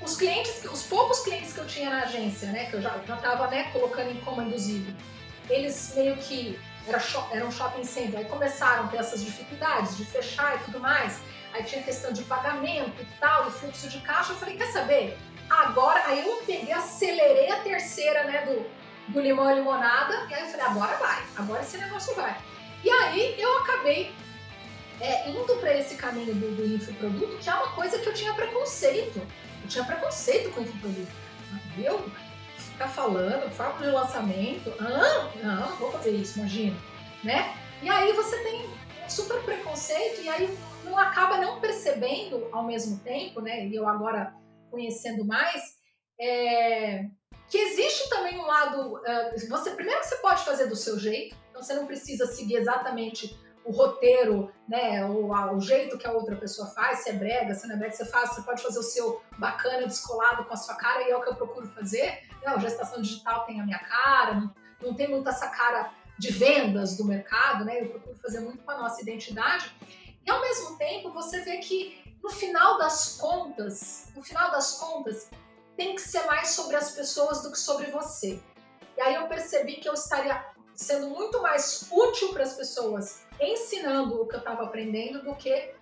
os 0.01 0.17
clientes, 0.17 0.65
os 0.65 0.85
poucos 0.85 1.21
clientes 1.21 1.53
que 1.53 1.59
eu 1.59 1.67
tinha 1.67 1.91
na 1.91 2.03
agência, 2.03 2.49
né, 2.51 2.67
que 2.67 2.75
eu 2.75 2.83
já, 2.83 3.01
já 3.07 3.17
tava, 3.17 3.49
né, 3.49 3.71
colocando 3.73 4.11
em 4.11 4.21
coma 4.21 4.45
induzido, 4.45 4.95
eles 5.51 5.93
meio 5.97 6.17
que 6.17 6.59
era, 6.87 7.03
era 7.33 7.45
um 7.45 7.51
shopping 7.51 7.85
center, 7.85 8.21
aí 8.21 8.25
começaram 8.27 8.85
a 8.85 8.89
ter 8.89 8.99
essas 8.99 9.25
dificuldades 9.25 9.97
de 9.97 10.05
fechar 10.05 10.57
e 10.57 10.65
tudo 10.65 10.79
mais 10.79 11.21
aí 11.55 11.63
tinha 11.63 11.83
questão 11.83 12.13
de 12.13 12.25
pagamento 12.25 13.01
e 13.01 13.07
tal, 13.21 13.49
e 13.49 13.53
fluxo 13.53 13.89
de 13.89 14.01
caixa. 14.01 14.33
Eu 14.33 14.37
falei, 14.37 14.57
quer 14.57 14.71
saber? 14.73 15.17
Agora, 15.49 16.03
aí 16.07 16.27
eu 16.27 16.37
peguei, 16.45 16.73
acelerei 16.73 17.51
a 17.51 17.61
terceira, 17.61 18.25
né, 18.25 18.45
do, 18.45 19.13
do 19.13 19.21
limão 19.21 19.51
e 19.51 19.55
limonada, 19.55 20.27
e 20.29 20.35
aí 20.35 20.43
eu 20.43 20.49
falei, 20.49 20.67
agora 20.67 20.97
vai, 20.97 21.23
agora 21.37 21.63
esse 21.63 21.79
negócio 21.79 22.15
vai. 22.15 22.37
E 22.83 22.91
aí 22.91 23.41
eu 23.41 23.59
acabei 23.59 24.13
é, 25.01 25.31
indo 25.31 25.57
para 25.57 25.79
esse 25.79 25.95
caminho 25.95 26.35
do, 26.35 26.57
do 26.57 26.67
infoproduto, 26.67 27.37
que 27.39 27.49
é 27.49 27.55
uma 27.55 27.71
coisa 27.73 27.99
que 27.99 28.09
eu 28.09 28.15
tinha 28.15 28.35
preconceito. 28.35 29.21
Eu 29.63 29.69
tinha 29.69 29.85
preconceito 29.85 30.51
com 30.53 30.61
infoproduto. 30.61 31.13
Eu 31.79 32.11
ficar 32.59 32.89
falando, 32.89 33.51
fórmula 33.53 33.87
de 33.87 33.93
lançamento, 33.93 34.73
ah, 34.81 35.31
não, 35.43 35.61
não 35.61 35.77
vou 35.77 35.93
fazer 35.93 36.11
isso, 36.11 36.41
imagina, 36.41 36.77
né? 37.23 37.57
E 37.81 37.89
aí 37.89 38.13
você 38.13 38.37
tem 38.39 38.67
um 39.05 39.09
super 39.09 39.41
preconceito 39.43 40.23
e 40.23 40.29
aí 40.29 40.59
não 40.85 40.99
acaba 40.99 41.39
não 41.39 41.61
percebendo 41.61 42.49
ao 42.53 42.65
mesmo 42.65 42.99
tempo, 43.01 43.41
né? 43.41 43.67
E 43.67 43.75
eu 43.75 43.89
agora 43.89 44.35
conhecendo 44.71 45.25
mais, 45.25 45.77
é, 46.21 47.05
que 47.49 47.59
existe 47.59 48.09
também 48.09 48.39
um 48.39 48.47
lado. 48.47 48.97
Uh, 48.97 49.49
você 49.49 49.71
primeiro 49.71 50.03
você 50.03 50.17
pode 50.17 50.45
fazer 50.45 50.67
do 50.67 50.77
seu 50.77 50.99
jeito, 50.99 51.37
então 51.51 51.63
você 51.63 51.75
não 51.75 51.87
precisa 51.87 52.27
seguir 52.27 52.57
exatamente 52.57 53.39
o 53.65 53.73
roteiro, 53.73 54.53
né? 54.69 55.05
O, 55.07 55.31
o 55.31 55.61
jeito 55.61 55.97
que 55.97 56.07
a 56.07 56.13
outra 56.13 56.37
pessoa 56.37 56.69
faz, 56.69 57.01
se 57.01 57.11
é 57.11 57.13
brega, 57.15 57.55
se 57.55 57.67
não 57.67 57.77
é 57.77 57.79
brega, 57.79 57.95
você 57.95 58.05
faz, 58.05 58.31
você 58.31 58.43
pode 58.43 58.63
fazer 58.63 58.79
o 58.79 58.83
seu 58.83 59.23
bacana, 59.39 59.87
descolado 59.87 60.45
com 60.45 60.53
a 60.53 60.57
sua 60.57 60.75
cara, 60.75 61.03
e 61.03 61.11
é 61.11 61.17
o 61.17 61.23
que 61.23 61.31
eu 61.31 61.37
procuro 61.37 61.67
fazer. 61.69 62.23
Não, 62.45 62.61
gestação 62.61 63.01
digital 63.01 63.47
tem 63.47 63.61
a 63.61 63.65
minha 63.65 63.79
cara, 63.79 64.35
não, 64.35 64.55
não 64.83 64.95
tem 64.95 65.09
muito 65.09 65.29
essa 65.29 65.49
cara 65.49 65.93
de 66.19 66.31
vendas 66.31 66.97
do 66.97 67.05
mercado, 67.05 67.65
né? 67.65 67.81
Eu 67.81 67.89
procuro 67.89 68.17
fazer 68.17 68.41
muito 68.41 68.63
com 68.63 68.71
a 68.71 68.79
nossa 68.79 69.01
identidade. 69.01 69.75
E 70.27 70.31
ao 70.31 70.41
mesmo 70.41 70.77
tempo, 70.79 71.11
você 71.11 71.41
vê 71.41 71.59
que 71.59 72.03
no 72.23 72.31
final 72.31 72.79
das 72.79 73.19
contas, 73.19 74.09
no 74.17 74.23
final 74.23 74.51
das 74.51 74.79
contas, 74.79 75.31
tem 75.77 75.95
que 75.95 76.01
ser 76.01 76.25
mais 76.25 76.51
sobre 76.51 76.77
as 76.77 76.93
pessoas 76.93 77.43
do 77.43 77.51
que 77.51 77.59
sobre 77.59 77.91
você. 77.91 78.41
E 78.97 79.01
aí 79.01 79.15
eu 79.15 79.27
percebi 79.27 79.77
que 79.77 79.89
eu 79.89 79.95
estaria 79.95 80.45
sendo 80.75 81.09
muito 81.09 81.41
mais 81.43 81.89
útil 81.91 82.33
para 82.33 82.43
as 82.43 82.55
pessoas 82.55 83.25
ensinando 83.41 84.21
o 84.21 84.27
que 84.27 84.35
eu 84.35 84.39
estava 84.39 84.65
aprendendo 84.65 85.23
do 85.23 85.35
que 85.35 85.75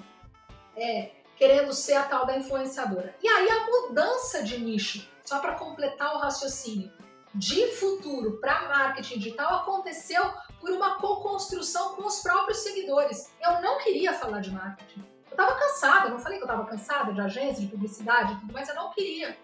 é, 0.76 1.10
querendo 1.36 1.72
ser 1.72 1.94
a 1.94 2.04
tal 2.04 2.26
da 2.26 2.36
influenciadora. 2.36 3.14
E 3.22 3.28
aí 3.28 3.48
a 3.48 3.66
mudança 3.66 4.42
de 4.42 4.58
nicho, 4.58 5.08
só 5.24 5.38
para 5.38 5.54
completar 5.54 6.14
o 6.16 6.18
raciocínio, 6.18 6.92
de 7.34 7.66
futuro 7.72 8.38
para 8.40 8.68
marketing 8.68 9.18
digital 9.18 9.60
aconteceu 9.60 10.22
por 10.60 10.70
uma 10.70 10.98
co-construção 10.98 11.94
com 11.96 12.06
os 12.06 12.20
próprios 12.20 12.58
seguidores. 12.58 13.32
Eu 13.40 13.60
não 13.62 13.78
queria 13.78 14.12
falar 14.12 14.40
de 14.40 14.50
marketing. 14.50 15.04
Eu 15.26 15.32
estava 15.32 15.58
cansada, 15.58 16.10
não 16.10 16.18
falei 16.18 16.38
que 16.38 16.44
eu 16.44 16.48
estava 16.48 16.68
cansada 16.68 17.12
de 17.12 17.20
agência, 17.20 17.62
de 17.62 17.68
publicidade 17.70 18.38
tudo 18.40 18.52
mais, 18.52 18.68
eu 18.68 18.74
não 18.74 18.90
queria. 18.90 19.36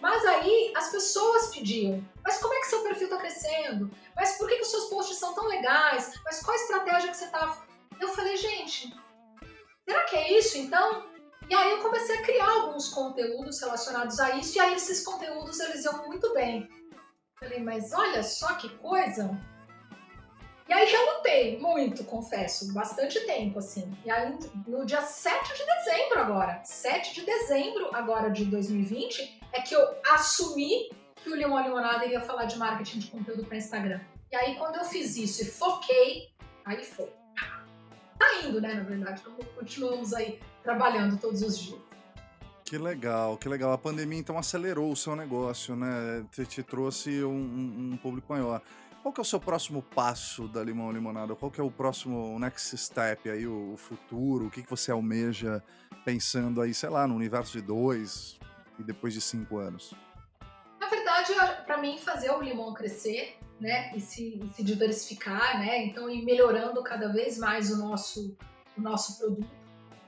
Mas 0.00 0.22
aí 0.26 0.72
as 0.76 0.90
pessoas 0.90 1.54
pediam: 1.54 2.06
mas 2.22 2.38
como 2.38 2.52
é 2.52 2.60
que 2.60 2.66
seu 2.66 2.82
perfil 2.82 3.06
está 3.06 3.16
crescendo? 3.16 3.90
Mas 4.14 4.36
por 4.36 4.48
que, 4.48 4.56
que 4.56 4.62
os 4.62 4.70
seus 4.70 4.84
posts 4.90 5.16
são 5.16 5.34
tão 5.34 5.46
legais? 5.46 6.20
Mas 6.24 6.42
qual 6.42 6.54
estratégia 6.56 7.10
que 7.10 7.16
você 7.16 7.24
está. 7.24 7.64
Eu 7.98 8.08
falei, 8.08 8.36
gente, 8.36 8.94
será 9.88 10.02
que 10.04 10.16
é 10.16 10.38
isso 10.38 10.58
então? 10.58 11.06
E 11.48 11.54
aí 11.54 11.70
eu 11.72 11.82
comecei 11.82 12.18
a 12.18 12.22
criar 12.22 12.50
alguns 12.50 12.88
conteúdos 12.88 13.60
relacionados 13.60 14.18
a 14.18 14.36
isso, 14.36 14.56
e 14.56 14.60
aí 14.60 14.74
esses 14.74 15.04
conteúdos 15.04 15.60
eles 15.60 15.84
iam 15.84 16.06
muito 16.06 16.32
bem. 16.34 16.68
Falei, 17.44 17.62
mas 17.62 17.92
olha 17.92 18.22
só 18.22 18.54
que 18.54 18.70
coisa, 18.78 19.38
e 20.66 20.72
aí 20.72 20.90
relutei 20.90 21.58
muito, 21.58 22.04
confesso, 22.04 22.72
bastante 22.72 23.20
tempo, 23.26 23.58
assim. 23.58 23.94
E 24.02 24.10
aí, 24.10 24.34
no 24.66 24.86
dia 24.86 25.02
7 25.02 25.52
de 25.52 25.64
dezembro 25.66 26.20
agora, 26.20 26.62
7 26.64 27.14
de 27.14 27.26
dezembro 27.26 27.94
agora 27.94 28.30
de 28.30 28.46
2020, 28.46 29.40
é 29.52 29.60
que 29.60 29.74
eu 29.74 29.86
assumi 30.10 30.90
que 31.16 31.28
o 31.28 31.34
Limão 31.34 31.62
Limonada 31.62 32.06
iria 32.06 32.20
falar 32.22 32.46
de 32.46 32.56
marketing 32.56 32.98
de 33.00 33.08
conteúdo 33.08 33.44
para 33.44 33.58
Instagram. 33.58 34.00
E 34.32 34.36
aí, 34.36 34.56
quando 34.56 34.76
eu 34.76 34.84
fiz 34.84 35.16
isso 35.16 35.42
e 35.42 35.44
foquei, 35.44 36.30
aí 36.64 36.82
foi. 36.82 37.12
Tá 38.18 38.40
indo, 38.42 38.58
né, 38.58 38.72
na 38.72 38.84
verdade. 38.84 39.20
Então, 39.20 39.36
continuamos 39.54 40.14
aí 40.14 40.40
trabalhando 40.62 41.20
todos 41.20 41.42
os 41.42 41.58
dias. 41.58 41.93
Que 42.64 42.78
legal, 42.78 43.36
que 43.36 43.46
legal. 43.46 43.72
A 43.72 43.78
pandemia 43.78 44.18
então 44.18 44.38
acelerou 44.38 44.90
o 44.90 44.96
seu 44.96 45.14
negócio, 45.14 45.76
né? 45.76 46.24
Te, 46.32 46.46
te 46.46 46.62
trouxe 46.62 47.22
um, 47.22 47.92
um, 47.92 47.96
público 47.98 48.32
maior. 48.32 48.62
Qual 49.02 49.12
que 49.12 49.20
é 49.20 49.22
o 49.22 49.24
seu 49.24 49.38
próximo 49.38 49.82
passo 49.82 50.48
da 50.48 50.64
Limão 50.64 50.90
Limonada? 50.90 51.36
Qual 51.36 51.50
que 51.50 51.60
é 51.60 51.64
o 51.64 51.70
próximo 51.70 52.38
next 52.38 52.74
step 52.78 53.28
aí, 53.28 53.46
o, 53.46 53.74
o 53.74 53.76
futuro? 53.76 54.46
O 54.46 54.50
que, 54.50 54.62
que 54.62 54.70
você 54.70 54.90
almeja 54.90 55.62
pensando 56.06 56.62
aí, 56.62 56.72
sei 56.72 56.88
lá, 56.88 57.06
no 57.06 57.14
universo 57.14 57.52
de 57.52 57.60
dois 57.60 58.38
e 58.78 58.82
depois 58.82 59.12
de 59.12 59.20
cinco 59.20 59.58
anos? 59.58 59.94
Na 60.80 60.88
verdade, 60.88 61.34
para 61.66 61.76
mim, 61.76 61.98
fazer 61.98 62.30
o 62.30 62.40
limão 62.40 62.72
crescer, 62.72 63.36
né, 63.60 63.94
e 63.94 64.00
se, 64.00 64.40
e 64.42 64.54
se, 64.54 64.64
diversificar, 64.64 65.58
né, 65.58 65.84
então 65.84 66.08
ir 66.08 66.24
melhorando 66.24 66.82
cada 66.82 67.08
vez 67.08 67.38
mais 67.38 67.70
o 67.70 67.76
nosso, 67.76 68.36
o 68.76 68.80
nosso 68.80 69.18
produto, 69.18 69.63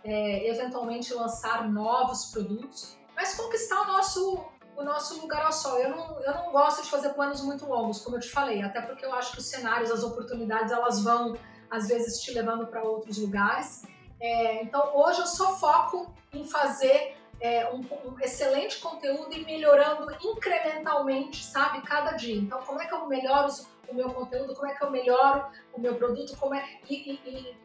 é, 0.07 0.49
eventualmente 0.49 1.13
lançar 1.13 1.69
novos 1.69 2.27
produtos, 2.27 2.97
mas 3.15 3.35
conquistar 3.35 3.83
o 3.83 3.87
nosso 3.87 4.47
o 4.77 4.85
nosso 4.85 5.19
lugar 5.23 5.47
ao 5.47 5.53
sol. 5.53 5.79
Eu 5.79 5.89
não, 5.89 6.21
eu 6.21 6.35
não 6.35 6.53
gosto 6.53 6.83
de 6.83 6.91
fazer 6.91 7.09
planos 7.15 7.41
muito 7.41 7.67
longos, 7.67 8.01
como 8.03 8.17
eu 8.17 8.21
te 8.21 8.31
falei, 8.31 8.63
até 8.63 8.83
porque 8.83 9.07
eu 9.07 9.13
acho 9.15 9.33
que 9.33 9.39
os 9.39 9.47
cenários, 9.47 9.91
as 9.91 10.03
oportunidades, 10.03 10.71
elas 10.71 11.03
vão, 11.03 11.35
às 11.71 11.89
vezes, 11.89 12.21
te 12.21 12.31
levando 12.33 12.67
para 12.67 12.83
outros 12.83 13.17
lugares. 13.17 13.87
É, 14.21 14.63
então, 14.63 14.95
hoje 14.95 15.21
eu 15.21 15.27
só 15.27 15.57
foco 15.57 16.15
em 16.31 16.45
fazer 16.45 17.17
é, 17.41 17.71
um, 17.73 17.81
um, 17.81 18.21
excelente 18.21 18.79
conteúdo 18.79 19.33
e 19.33 19.45
melhorando 19.47 20.15
incrementalmente, 20.23 21.43
sabe, 21.43 21.81
cada 21.81 22.13
dia. 22.13 22.37
Então, 22.37 22.61
como 22.63 22.81
é 22.81 22.87
que 22.87 22.93
eu 22.93 23.07
melhoro 23.07 23.51
o 23.89 23.95
meu 23.95 24.11
conteúdo, 24.11 24.55
como 24.55 24.67
é 24.67 24.75
que 24.75 24.85
eu 24.85 24.91
melhoro 24.91 25.47
o 25.73 25.81
meu 25.81 25.95
produto, 25.95 26.37
como 26.37 26.55
é 26.55 26.81
e, 26.89 26.95
e, 26.95 27.57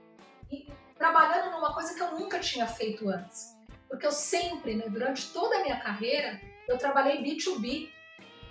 e, 0.49 0.55
e 0.55 0.73
trabalhando 1.02 1.49
numa 1.49 1.73
coisa 1.73 1.95
que 1.95 1.99
eu 1.99 2.11
nunca 2.11 2.38
tinha 2.40 2.68
feito 2.68 3.10
antes, 3.10 3.57
porque 3.90 4.06
eu 4.06 4.11
sempre, 4.11 4.76
né, 4.76 4.86
durante 4.88 5.34
toda 5.34 5.57
a 5.57 5.64
minha 5.64 5.80
carreira, 5.80 6.40
eu 6.68 6.78
trabalhei 6.78 7.23
B2B, 7.23 7.90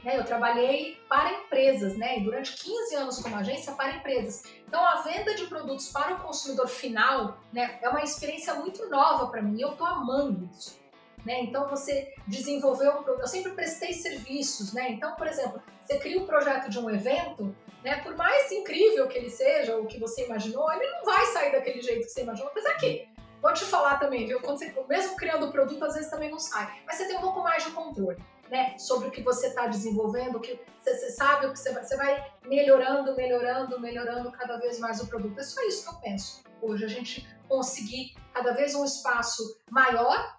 né, 0.03 0.19
eu 0.19 0.25
trabalhei 0.25 1.01
para 1.09 1.33
empresas, 1.33 1.97
né, 1.97 2.19
durante 2.19 2.57
15 2.57 2.97
anos 2.97 3.23
como 3.23 3.37
agência 3.37 3.73
para 3.75 3.93
empresas. 3.93 4.43
Então, 4.67 4.85
a 4.85 4.97
venda 5.03 5.33
de 5.37 5.47
produtos 5.47 5.93
para 5.93 6.15
o 6.15 6.21
consumidor 6.23 6.67
final, 6.67 7.39
né, 7.53 7.79
é 7.81 7.89
uma 7.89 8.03
experiência 8.03 8.53
muito 8.55 8.85
nova 8.91 9.29
para 9.29 9.41
mim. 9.41 9.61
Eu 9.61 9.71
estou 9.71 9.87
amando 9.87 10.51
isso. 10.53 10.81
Né? 11.25 11.43
Então 11.43 11.69
você 11.69 12.15
desenvolveu 12.27 12.93
um 12.93 13.05
eu 13.07 13.27
sempre 13.27 13.53
prestei 13.53 13.93
serviços, 13.93 14.73
né? 14.73 14.91
Então, 14.93 15.15
por 15.17 15.27
exemplo, 15.27 15.63
você 15.91 15.99
cria 15.99 16.21
um 16.21 16.27
projeto 16.27 16.71
de 16.71 16.79
um 16.79 16.89
evento, 16.89 17.55
né? 17.83 18.01
Por 18.03 18.17
mais 18.17 18.51
incrível 18.53 19.09
que 19.09 19.19
ele 19.19 19.29
seja, 19.29 19.77
o 19.77 19.87
que 19.87 19.99
você 19.99 20.25
imaginou, 20.25 20.73
ele 20.73 20.89
não 20.89 21.05
vai 21.05 21.27
sair 21.27 21.51
daquele 21.51 21.83
jeito 21.83 22.07
que 22.07 22.11
você 22.11 22.23
imaginou. 22.23 22.51
Apesar 22.51 22.75
que, 22.75 23.09
vou 23.43 23.53
te 23.53 23.65
falar 23.65 23.99
também, 23.99 24.25
viu? 24.25 24.41
Quando 24.41 24.59
você, 24.59 24.73
mesmo 24.89 25.17
criando 25.17 25.47
o 25.47 25.53
produto, 25.53 25.85
às 25.85 25.95
vezes 25.95 26.09
também 26.09 26.31
não 26.31 26.39
sai. 26.39 26.81
Mas 26.87 26.97
você 26.97 27.09
tem 27.09 27.17
um 27.17 27.21
pouco 27.21 27.43
mais 27.43 27.65
de 27.65 27.73
controle, 27.73 28.23
né? 28.49 28.79
Sobre 28.79 29.09
o 29.09 29.11
que 29.11 29.21
você 29.21 29.49
está 29.49 29.67
desenvolvendo, 29.67 30.39
que 30.39 30.61
você, 30.81 30.97
você, 30.97 31.11
sabe 31.11 31.47
o 31.47 31.53
que 31.53 31.59
você 31.59 31.73
vai, 31.73 31.85
você 31.85 31.97
vai 31.97 32.33
melhorando, 32.47 33.17
melhorando, 33.17 33.81
melhorando 33.81 34.31
cada 34.31 34.59
vez 34.59 34.79
mais 34.79 35.01
o 35.01 35.09
produto. 35.09 35.41
É 35.41 35.43
só 35.43 35.61
isso 35.67 35.83
que 35.83 35.97
eu 35.97 36.01
penso. 36.01 36.45
Hoje 36.63 36.85
a 36.85 36.89
gente 36.89 37.29
conseguir 37.49 38.15
cada 38.33 38.53
vez 38.53 38.77
um 38.77 38.85
espaço 38.85 39.43
maior 39.69 40.39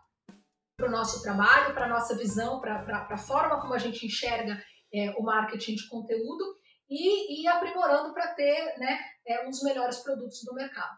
para 0.78 0.88
o 0.88 0.92
nosso 0.92 1.22
trabalho, 1.22 1.74
para 1.74 1.86
a 1.86 1.90
nossa 1.90 2.16
visão, 2.16 2.62
para 2.62 3.06
a 3.10 3.18
forma 3.18 3.60
como 3.60 3.74
a 3.74 3.78
gente 3.78 4.06
enxerga 4.06 4.58
é, 4.94 5.12
o 5.12 5.24
marketing 5.24 5.76
de 5.76 5.88
conteúdo 5.88 6.58
e, 6.90 7.42
e 7.42 7.48
aprimorando 7.48 8.14
para 8.14 8.34
ter 8.34 8.78
né, 8.78 9.00
é, 9.26 9.46
um 9.46 9.50
dos 9.50 9.64
melhores 9.64 9.98
produtos 10.00 10.44
do 10.44 10.54
mercado. 10.54 10.98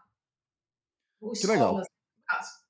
O 1.20 1.32
que 1.32 1.46
legal. 1.46 1.76
no 1.78 1.84
caso. 2.26 2.64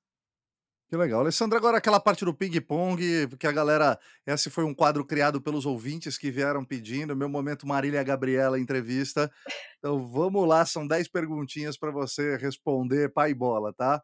Que 0.87 0.95
legal. 0.95 1.21
Alessandra, 1.21 1.57
agora 1.57 1.79
aquela 1.79 1.99
parte 1.99 2.23
do 2.23 2.33
ping-pong, 2.33 3.27
que 3.39 3.47
a 3.47 3.51
galera. 3.51 3.99
Esse 4.25 4.51
foi 4.51 4.63
um 4.63 4.73
quadro 4.73 5.03
criado 5.03 5.41
pelos 5.41 5.65
ouvintes 5.65 6.17
que 6.17 6.29
vieram 6.29 6.63
pedindo. 6.63 7.15
Meu 7.15 7.27
momento 7.27 7.67
Marília 7.67 8.03
Gabriela 8.03 8.59
entrevista. 8.59 9.31
Então 9.79 10.07
vamos 10.07 10.47
lá, 10.47 10.65
são 10.65 10.87
10 10.87 11.09
perguntinhas 11.09 11.77
para 11.77 11.91
você 11.91 12.37
responder, 12.37 13.11
pai 13.11 13.33
bola, 13.33 13.73
tá? 13.73 14.01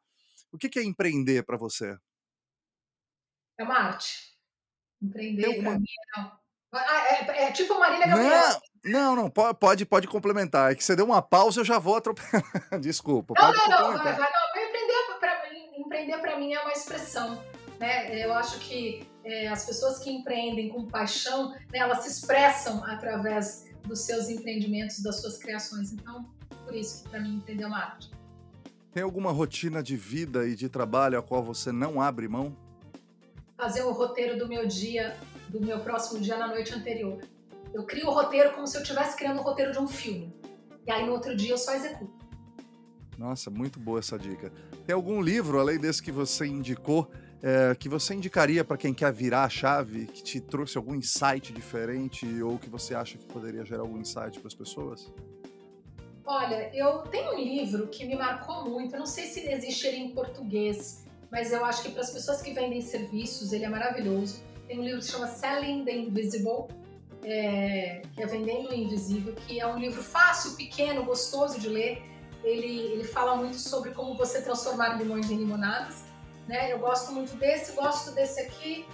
O 0.51 0.57
que 0.57 0.79
é 0.79 0.83
empreender 0.83 1.43
para 1.43 1.57
você? 1.57 1.95
É 3.57 3.63
uma 3.63 3.77
arte. 3.77 4.35
Empreender 5.01 5.45
alguma... 5.45 5.77
mim 5.77 5.85
não. 6.17 6.40
Ah, 6.73 7.03
é, 7.09 7.43
é, 7.43 7.51
tipo 7.51 7.77
Marília 7.77 8.07
Gabriela. 8.07 8.61
Não, 8.83 9.15
não, 9.15 9.29
pode, 9.29 9.85
pode 9.85 10.07
complementar. 10.07 10.71
É 10.71 10.75
que 10.75 10.83
você 10.83 10.95
deu 10.95 11.05
uma 11.05 11.21
pausa, 11.21 11.59
eu 11.59 11.65
já 11.65 11.77
vou 11.77 11.95
atropelar. 11.97 12.43
Desculpa. 12.79 13.33
Não, 13.37 13.51
não, 13.51 13.67
não, 13.67 13.97
vai, 13.97 14.13
vai, 14.13 14.29
não. 14.31 14.61
Empreender 14.63 15.19
para 15.19 15.49
mim, 15.49 15.81
empreender 15.81 16.37
mim 16.37 16.53
é 16.53 16.61
uma 16.61 16.71
expressão. 16.71 17.43
Né? 17.79 18.25
Eu 18.25 18.33
acho 18.33 18.59
que 18.59 19.07
é, 19.23 19.47
as 19.47 19.65
pessoas 19.65 19.99
que 19.99 20.09
empreendem 20.09 20.69
com 20.69 20.87
paixão, 20.87 21.51
né, 21.51 21.79
elas 21.79 22.03
se 22.03 22.09
expressam 22.09 22.83
através 22.85 23.65
dos 23.83 23.99
seus 23.99 24.29
empreendimentos, 24.29 25.01
das 25.03 25.21
suas 25.21 25.37
criações. 25.37 25.91
Então, 25.91 26.25
por 26.65 26.73
isso 26.73 27.03
que 27.03 27.09
para 27.09 27.19
mim 27.19 27.35
empreender 27.35 27.63
é 27.63 27.67
uma 27.67 27.79
arte. 27.79 28.09
Tem 28.93 29.03
alguma 29.03 29.31
rotina 29.31 29.83
de 29.83 29.95
vida 29.95 30.47
e 30.47 30.55
de 30.55 30.69
trabalho 30.69 31.19
a 31.19 31.21
qual 31.21 31.43
você 31.43 31.71
não 31.71 32.01
abre 32.01 32.27
mão? 32.27 32.55
fazer 33.61 33.83
o 33.83 33.91
roteiro 33.91 34.39
do 34.39 34.47
meu 34.47 34.65
dia, 34.65 35.15
do 35.51 35.59
meu 35.59 35.79
próximo 35.79 36.19
dia 36.19 36.37
na 36.37 36.47
noite 36.47 36.73
anterior. 36.73 37.21
Eu 37.73 37.85
crio 37.85 38.07
o 38.07 38.13
roteiro 38.13 38.53
como 38.53 38.65
se 38.65 38.77
eu 38.77 38.81
estivesse 38.81 39.17
criando 39.17 39.39
o 39.39 39.43
roteiro 39.43 39.71
de 39.71 39.79
um 39.79 39.87
filme. 39.87 40.33
E 40.87 40.91
aí 40.91 41.05
no 41.05 41.11
outro 41.11 41.35
dia 41.35 41.51
eu 41.51 41.57
só 41.57 41.73
executo. 41.73 42.25
Nossa, 43.17 43.51
muito 43.51 43.79
boa 43.79 43.99
essa 43.99 44.17
dica. 44.17 44.51
Tem 44.85 44.95
algum 44.95 45.21
livro, 45.21 45.59
além 45.59 45.77
desse 45.77 46.01
que 46.01 46.11
você 46.11 46.47
indicou, 46.47 47.11
é, 47.43 47.75
que 47.75 47.89
você 47.89 48.13
indicaria 48.13 48.63
para 48.63 48.77
quem 48.77 48.93
quer 48.93 49.11
virar 49.11 49.43
a 49.43 49.49
chave, 49.49 50.05
que 50.05 50.23
te 50.23 50.39
trouxe 50.39 50.77
algum 50.77 50.95
insight 50.95 51.53
diferente 51.53 52.25
ou 52.41 52.57
que 52.57 52.69
você 52.69 52.95
acha 52.95 53.17
que 53.17 53.25
poderia 53.25 53.63
gerar 53.65 53.81
algum 53.81 53.99
insight 53.99 54.39
para 54.39 54.47
as 54.47 54.55
pessoas? 54.55 55.11
Olha, 56.25 56.71
eu 56.73 56.99
tenho 57.03 57.33
um 57.33 57.39
livro 57.39 57.87
que 57.87 58.05
me 58.05 58.15
marcou 58.15 58.69
muito, 58.69 58.95
eu 58.95 58.99
não 58.99 59.05
sei 59.05 59.25
se 59.25 59.47
existe 59.47 59.85
ele 59.85 59.97
em 59.97 60.11
português, 60.11 61.05
mas 61.31 61.51
eu 61.51 61.65
acho 61.65 61.83
que 61.83 61.91
para 61.91 62.01
as 62.01 62.11
pessoas 62.11 62.41
que 62.41 62.53
vendem 62.53 62.81
serviços, 62.81 63.51
ele 63.51 63.65
é 63.65 63.69
maravilhoso. 63.69 64.41
Tem 64.71 64.79
um 64.79 64.83
livro 64.85 64.99
que 64.99 65.05
se 65.05 65.11
chama 65.11 65.27
Selling 65.27 65.83
the 65.83 65.93
Invisible, 65.93 66.67
é, 67.25 68.03
que 68.13 68.23
é 68.23 68.25
Vendendo 68.25 68.69
o 68.69 68.73
Invisível, 68.73 69.35
que 69.35 69.59
é 69.59 69.67
um 69.67 69.77
livro 69.77 70.01
fácil, 70.01 70.55
pequeno, 70.55 71.03
gostoso 71.03 71.59
de 71.59 71.67
ler. 71.67 72.01
Ele, 72.41 72.93
ele 72.93 73.03
fala 73.03 73.35
muito 73.35 73.57
sobre 73.57 73.91
como 73.91 74.15
você 74.15 74.41
transformar 74.41 74.97
limões 74.97 75.29
em 75.29 75.35
limonadas. 75.35 76.05
Né? 76.47 76.71
Eu 76.71 76.79
gosto 76.79 77.11
muito 77.11 77.35
desse, 77.35 77.73
gosto 77.73 78.11
desse 78.13 78.39
aqui. 78.39 78.85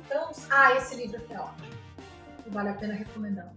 Então. 0.00 0.32
Ah, 0.50 0.74
esse 0.74 0.94
livro 0.96 1.16
aqui 1.16 1.32
é 1.32 1.40
ótimo. 1.40 1.68
Vale 2.48 2.68
a 2.68 2.74
pena 2.74 2.92
recomendar. 2.92 3.54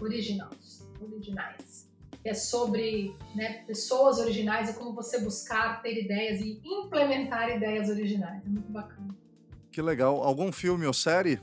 Originais. 0.00 0.88
Originais 1.00 1.90
é 2.24 2.32
sobre 2.32 3.12
né, 3.34 3.64
pessoas 3.66 4.18
originais 4.18 4.70
e 4.70 4.74
como 4.74 4.92
você 4.92 5.20
buscar 5.20 5.82
ter 5.82 6.04
ideias 6.04 6.40
e 6.40 6.60
implementar 6.64 7.50
ideias 7.50 7.88
originais. 7.88 8.40
É 8.44 8.48
muito 8.48 8.70
bacana. 8.70 9.25
Que 9.76 9.82
legal. 9.82 10.22
Algum 10.22 10.50
filme 10.50 10.86
ou 10.86 10.94
série? 10.94 11.38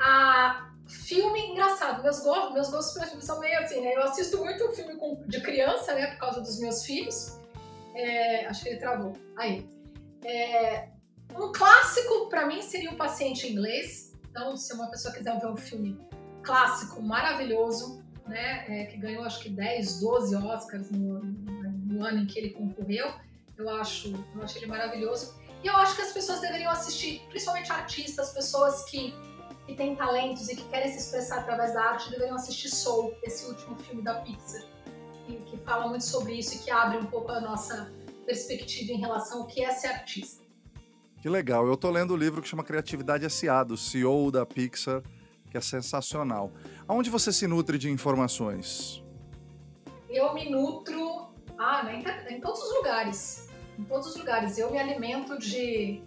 Ah, 0.00 0.72
filme 0.88 1.48
engraçado. 1.48 2.02
Meus 2.02 2.20
gostos, 2.20 2.54
meus 2.54 2.70
gostos 2.70 2.94
para 2.94 3.06
filme 3.06 3.22
são 3.22 3.38
meio 3.38 3.58
assim, 3.58 3.82
né? 3.82 3.94
Eu 3.94 4.04
assisto 4.04 4.38
muito 4.38 4.72
filme 4.72 4.96
com, 4.96 5.22
de 5.26 5.42
criança, 5.42 5.94
né? 5.94 6.06
Por 6.12 6.20
causa 6.20 6.40
dos 6.40 6.58
meus 6.58 6.86
filhos. 6.86 7.38
É, 7.94 8.46
acho 8.46 8.62
que 8.62 8.70
ele 8.70 8.78
travou. 8.78 9.12
Aí. 9.36 9.68
É, 10.24 10.88
um 11.38 11.52
clássico 11.52 12.30
para 12.30 12.46
mim 12.46 12.62
seria 12.62 12.90
O 12.90 12.96
Paciente 12.96 13.46
Inglês. 13.46 14.14
Então, 14.30 14.56
se 14.56 14.72
uma 14.72 14.90
pessoa 14.90 15.12
quiser 15.12 15.38
ver 15.38 15.48
um 15.48 15.56
filme 15.56 16.00
clássico, 16.42 17.02
maravilhoso, 17.02 18.02
né, 18.26 18.64
é, 18.70 18.86
que 18.86 18.96
ganhou 18.96 19.22
acho 19.22 19.40
que 19.40 19.50
10, 19.50 20.00
12 20.00 20.34
Oscars 20.34 20.90
no, 20.90 21.20
no, 21.22 22.02
ano 22.02 22.22
em 22.22 22.26
que 22.26 22.38
ele 22.38 22.50
concorreu. 22.54 23.12
Eu 23.54 23.68
acho, 23.68 24.14
eu 24.34 24.42
acho 24.42 24.56
ele 24.56 24.64
maravilhoso. 24.64 25.34
E 25.62 25.66
eu 25.66 25.76
acho 25.76 25.96
que 25.96 26.02
as 26.02 26.12
pessoas 26.12 26.40
deveriam 26.40 26.70
assistir, 26.70 27.22
principalmente 27.28 27.72
artistas, 27.72 28.30
pessoas 28.30 28.84
que, 28.84 29.14
que 29.66 29.74
têm 29.74 29.96
talentos 29.96 30.48
e 30.48 30.56
que 30.56 30.64
querem 30.68 30.90
se 30.92 30.98
expressar 30.98 31.40
através 31.40 31.74
da 31.74 31.82
arte, 31.82 32.10
deveriam 32.10 32.36
assistir 32.36 32.68
Soul, 32.68 33.14
esse 33.22 33.46
último 33.46 33.76
filme 33.76 34.02
da 34.02 34.14
Pixar, 34.20 34.62
que, 35.26 35.36
que 35.36 35.56
fala 35.58 35.88
muito 35.88 36.04
sobre 36.04 36.34
isso 36.34 36.54
e 36.54 36.58
que 36.58 36.70
abre 36.70 36.98
um 36.98 37.06
pouco 37.06 37.32
a 37.32 37.40
nossa 37.40 37.90
perspectiva 38.24 38.92
em 38.92 38.98
relação 38.98 39.42
ao 39.42 39.46
que 39.46 39.64
é 39.64 39.70
ser 39.70 39.88
artista. 39.88 40.44
Que 41.20 41.28
legal. 41.28 41.66
Eu 41.66 41.74
estou 41.74 41.90
lendo 41.90 42.12
o 42.12 42.16
livro 42.16 42.42
que 42.42 42.48
chama 42.48 42.62
Criatividade 42.62 43.24
S.A., 43.24 43.64
do 43.64 43.76
CEO 43.76 44.30
da 44.30 44.44
Pixar, 44.44 45.02
que 45.50 45.56
é 45.56 45.60
sensacional. 45.60 46.52
Aonde 46.86 47.10
você 47.10 47.32
se 47.32 47.46
nutre 47.46 47.78
de 47.78 47.90
informações? 47.90 49.02
Eu 50.08 50.34
me 50.34 50.48
nutro 50.50 51.34
ah, 51.58 51.82
em 52.28 52.40
todos 52.40 52.60
os 52.62 52.74
lugares. 52.76 53.45
Em 53.78 53.84
todos 53.84 54.08
os 54.08 54.16
lugares. 54.16 54.58
Eu 54.58 54.70
me 54.70 54.78
alimento 54.78 55.38
de, 55.38 56.02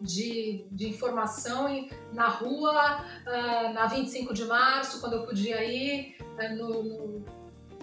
de, 0.00 0.66
de 0.70 0.88
informação 0.88 1.88
na 2.12 2.28
rua, 2.28 3.04
uh, 3.26 3.72
na 3.72 3.86
25 3.86 4.32
de 4.32 4.44
março, 4.44 5.00
quando 5.00 5.14
eu 5.14 5.22
podia 5.24 5.64
ir, 5.64 6.16
uh, 6.20 6.56
no, 6.56 6.82
no, 6.82 7.24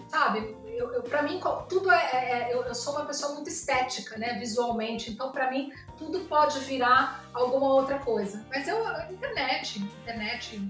sabe? 0.08 0.56
Eu, 0.66 0.92
eu 0.92 1.02
para 1.02 1.22
mim, 1.22 1.40
tudo 1.68 1.90
é, 1.90 2.10
é, 2.12 2.50
é 2.50 2.54
eu, 2.54 2.62
eu, 2.62 2.74
sou 2.74 2.94
uma 2.94 3.04
pessoa 3.04 3.34
muito 3.34 3.48
estética, 3.48 4.16
né, 4.16 4.38
visualmente. 4.38 5.10
Então, 5.10 5.32
para 5.32 5.50
mim, 5.50 5.72
tudo 5.96 6.20
pode 6.20 6.58
virar 6.60 7.24
alguma 7.34 7.74
outra 7.74 7.98
coisa. 7.98 8.44
Mas 8.48 8.66
eu, 8.68 8.78
internet, 9.10 9.80
internet, 10.02 10.68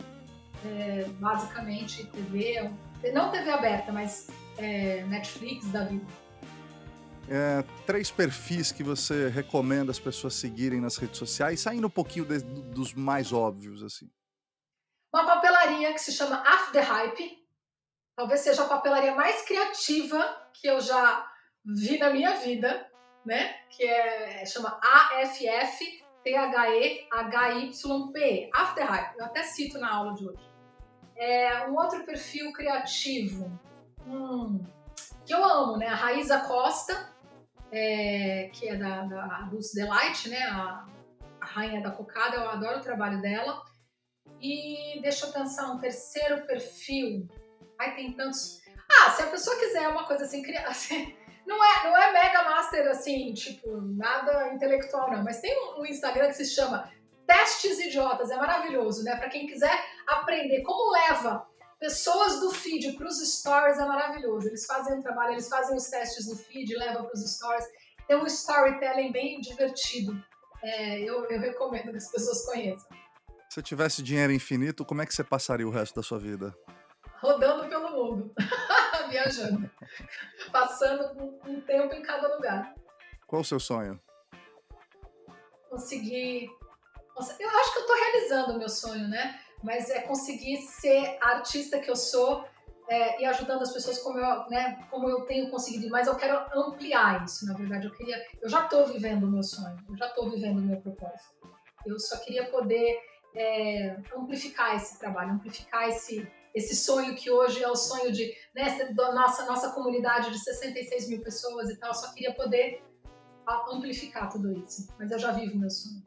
é, 0.65 1.05
basicamente 1.21 2.05
TV, 2.07 2.71
não 3.13 3.31
TV 3.31 3.51
aberta, 3.51 3.93
mas 3.93 4.29
é, 4.57 5.05
Netflix 5.05 5.71
da 5.71 5.85
vida. 5.85 6.05
É, 7.31 7.63
três 7.85 8.11
perfis 8.11 8.73
que 8.73 8.83
você 8.83 9.29
recomenda 9.29 9.91
as 9.91 9.99
pessoas 9.99 10.35
seguirem 10.35 10.81
nas 10.81 10.97
redes 10.97 11.19
sociais, 11.19 11.61
saindo 11.61 11.87
um 11.87 11.91
pouquinho 11.91 12.25
de, 12.25 12.39
dos 12.39 12.95
mais 12.95 13.33
óbvios, 13.33 13.83
assim. 13.83 14.11
Uma 15.13 15.27
papelaria 15.27 15.93
que 15.93 16.01
se 16.01 16.13
chama 16.13 16.43
After 16.47 16.83
Hype, 16.83 17.47
talvez 18.17 18.41
seja 18.41 18.65
a 18.65 18.69
papelaria 18.69 19.15
mais 19.15 19.43
criativa 19.43 20.51
que 20.55 20.67
eu 20.67 20.81
já 20.81 21.31
vi 21.65 21.99
na 21.99 22.11
minha 22.11 22.37
vida, 22.37 22.91
né? 23.25 23.55
Que 23.71 23.85
é 23.85 24.47
chama 24.47 24.81
AFF 24.83 26.03
T-H-E-H-Y-P, 26.29 27.71
After 28.55 28.87
Hype. 28.87 29.19
Eu 29.19 29.25
até 29.25 29.43
cito 29.45 29.79
na 29.79 29.95
aula 29.95 30.15
de 30.15 30.29
hoje. 30.29 30.49
É, 31.17 31.67
um 31.67 31.75
outro 31.75 32.05
perfil 32.05 32.53
criativo 32.53 33.51
hum, 34.07 34.63
que 35.25 35.35
eu 35.35 35.43
amo, 35.45 35.77
né? 35.77 35.89
A 35.89 35.95
Raíza 35.95 36.41
Costa, 36.41 37.13
é, 37.73 38.51
que 38.53 38.69
é 38.69 38.77
da, 38.77 39.03
da 39.03 39.27
Dulce 39.51 39.75
Delight, 39.75 40.29
né? 40.29 40.43
A, 40.45 40.87
a 41.41 41.47
rainha 41.47 41.83
da 41.83 41.91
cocada, 41.91 42.37
eu 42.37 42.49
adoro 42.49 42.79
o 42.79 42.83
trabalho 42.83 43.21
dela. 43.21 43.63
E 44.41 45.01
deixa 45.03 45.27
eu 45.27 45.33
pensar, 45.33 45.71
um 45.71 45.79
terceiro 45.79 46.47
perfil. 46.47 47.29
Ai, 47.79 47.95
tem 47.95 48.13
tantos. 48.13 48.61
Ah, 48.91 49.11
se 49.11 49.23
a 49.23 49.27
pessoa 49.27 49.59
quiser 49.59 49.89
uma 49.89 50.07
coisa 50.07 50.25
assim, 50.25 50.45
assim 50.67 51.17
não 51.47 51.65
é, 51.65 51.85
não 51.85 51.97
é 51.97 52.13
mega 52.13 52.43
master 52.45 52.89
assim, 52.89 53.33
tipo, 53.33 53.81
nada 53.81 54.53
intelectual 54.53 55.11
não, 55.11 55.25
mas 55.25 55.41
tem 55.41 55.57
um, 55.57 55.81
um 55.81 55.87
Instagram 55.87 56.29
que 56.29 56.35
se 56.35 56.45
chama 56.45 56.93
Testes 57.27 57.79
Idiotas, 57.79 58.31
é 58.31 58.37
maravilhoso, 58.37 59.03
né? 59.03 59.17
Para 59.17 59.31
quem 59.31 59.47
quiser 59.47 59.73
aprender 60.07 60.63
como 60.63 60.93
leva 60.93 61.47
pessoas 61.79 62.41
do 62.41 62.51
feed 62.51 62.93
para 62.93 63.07
os 63.07 63.19
stories, 63.19 63.79
é 63.79 63.87
maravilhoso. 63.87 64.49
Eles 64.49 64.67
fazem 64.67 64.99
um 64.99 65.03
trabalho, 65.03 65.33
eles 65.33 65.49
fazem 65.49 65.77
os 65.77 65.89
testes 65.89 66.29
no 66.29 66.37
feed, 66.37 66.75
levam 66.77 67.05
para 67.05 67.15
os 67.15 67.35
stories. 67.35 67.65
Tem 68.07 68.17
um 68.17 68.27
storytelling 68.27 69.13
bem 69.13 69.41
divertido. 69.41 70.21
É, 70.63 71.01
eu, 71.01 71.25
eu 71.27 71.41
recomendo 71.41 71.91
que 71.91 71.99
as 71.99 72.11
pessoas 72.11 72.45
conheçam. 72.45 72.89
Se 73.49 73.63
tivesse 73.63 74.03
dinheiro 74.03 74.33
infinito, 74.33 74.85
como 74.85 75.03
é 75.03 75.07
que 75.07 75.15
você 75.15 75.25
passaria 75.25 75.67
o 75.67 75.71
resto 75.71 75.95
da 75.95 76.03
sua 76.03 76.19
vida? 76.19 76.55
Rodando 77.21 77.69
pelo 77.69 77.91
mundo, 77.91 78.35
viajando, 79.09 79.71
passando 80.53 81.39
um 81.47 81.61
tempo 81.63 81.95
em 81.95 82.03
cada 82.03 82.35
lugar. 82.35 82.75
Qual 83.27 83.43
o 83.43 83.45
seu 83.45 83.59
sonho? 83.59 84.01
Conseguir. 85.69 86.49
Eu 87.41 87.49
acho 87.51 87.73
que 87.73 87.79
eu 87.79 87.83
estou 87.83 87.97
realizando 87.97 88.53
o 88.53 88.59
meu 88.59 88.69
sonho, 88.69 89.09
né? 89.09 89.41
Mas 89.63 89.91
é 89.91 90.01
conseguir 90.01 90.59
ser 90.59 91.19
a 91.21 91.37
artista 91.37 91.79
que 91.79 91.91
eu 91.91 91.97
sou 91.97 92.45
é, 92.89 93.21
e 93.21 93.27
ajudando 93.27 93.63
as 93.63 93.73
pessoas 93.73 93.99
como 93.99 94.19
eu, 94.19 94.49
né, 94.49 94.83
como 94.91 95.09
eu 95.09 95.23
tenho 95.27 95.51
conseguido. 95.51 95.91
Mas 95.91 96.07
eu 96.07 96.17
quero 96.17 96.39
ampliar 96.55 97.25
isso, 97.25 97.47
na 97.47 97.55
verdade. 97.55 97.87
Eu 97.87 97.93
queria, 97.93 98.25
eu 98.41 98.49
já 98.49 98.65
estou 98.65 98.87
vivendo 98.87 99.25
o 99.25 99.31
meu 99.31 99.43
sonho, 99.43 99.77
eu 99.89 99.97
já 99.97 100.07
estou 100.07 100.31
vivendo 100.31 100.59
o 100.59 100.63
meu 100.63 100.81
propósito. 100.81 101.37
Eu 101.87 101.99
só 101.99 102.17
queria 102.19 102.47
poder 102.51 102.99
é, 103.35 103.97
amplificar 104.17 104.75
esse 104.75 104.99
trabalho, 104.99 105.33
amplificar 105.33 105.89
esse, 105.89 106.27
esse 106.55 106.75
sonho 106.75 107.15
que 107.15 107.31
hoje 107.31 107.63
é 107.63 107.69
o 107.69 107.77
sonho 107.77 108.11
de 108.11 108.35
né, 108.55 108.93
da 108.95 109.13
nossa, 109.13 109.45
nossa 109.45 109.71
comunidade 109.73 110.31
de 110.31 110.39
66 110.39 111.09
mil 111.09 111.21
pessoas 111.23 111.69
e 111.69 111.77
tal. 111.77 111.91
Eu 111.91 111.95
só 111.95 112.13
queria 112.15 112.35
poder 112.35 112.83
amplificar 113.71 114.31
tudo 114.31 114.53
isso. 114.53 114.89
Mas 114.99 115.11
eu 115.11 115.19
já 115.19 115.33
vivo 115.33 115.59
meu 115.59 115.71
sonho. 115.71 116.03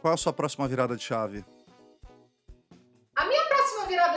Qual 0.00 0.12
é 0.12 0.14
a 0.14 0.18
sua 0.18 0.32
próxima 0.32 0.68
virada 0.68 0.96
de 0.96 1.02
chave? 1.02 1.44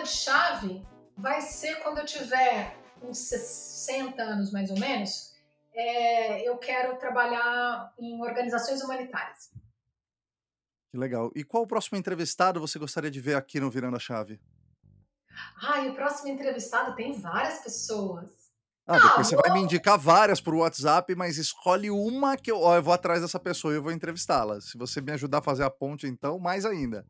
Chave 0.08 0.86
vai 1.16 1.42
ser 1.42 1.76
quando 1.84 2.00
eu 2.00 2.06
tiver 2.06 2.78
uns 3.02 3.18
60 3.18 4.22
anos 4.22 4.52
mais 4.52 4.70
ou 4.70 4.80
menos. 4.80 5.36
É, 5.74 6.48
eu 6.48 6.58
quero 6.58 6.98
trabalhar 6.98 7.94
em 8.00 8.20
organizações 8.22 8.82
humanitárias. 8.82 9.52
Que 10.90 10.98
legal. 10.98 11.32
E 11.36 11.44
qual 11.44 11.64
o 11.64 11.68
próximo 11.68 11.98
entrevistado 11.98 12.60
você 12.60 12.80
gostaria 12.80 13.12
de 13.12 13.22
ver 13.22 13.36
aqui 13.36 13.60
no 13.60 13.70
Virando 13.70 13.98
a 13.98 14.00
Chave? 14.00 14.40
Ah, 15.62 15.82
e 15.82 15.90
o 15.90 15.94
próximo 15.94 16.30
entrevistado 16.30 16.96
tem 16.96 17.14
várias 17.14 17.60
pessoas. 17.60 18.48
Ah, 18.88 18.98
depois 18.98 19.28
você 19.28 19.36
vai 19.36 19.52
me 19.52 19.60
indicar 19.60 20.00
várias 20.00 20.40
por 20.40 20.56
WhatsApp, 20.56 21.14
mas 21.14 21.38
escolhe 21.38 21.92
uma 21.92 22.38
que 22.38 22.50
eu, 22.50 22.62
ó, 22.62 22.78
eu 22.78 22.82
vou 22.82 22.94
atrás 22.94 23.22
dessa 23.22 23.38
pessoa 23.38 23.74
e 23.74 23.76
eu 23.76 23.84
vou 23.84 23.92
entrevistá-la. 23.92 24.62
Se 24.62 24.78
você 24.78 25.02
me 25.02 25.12
ajudar 25.12 25.40
a 25.40 25.42
fazer 25.42 25.64
a 25.64 25.70
ponte, 25.70 26.08
então, 26.08 26.40
mais 26.40 26.66
ainda. 26.66 27.06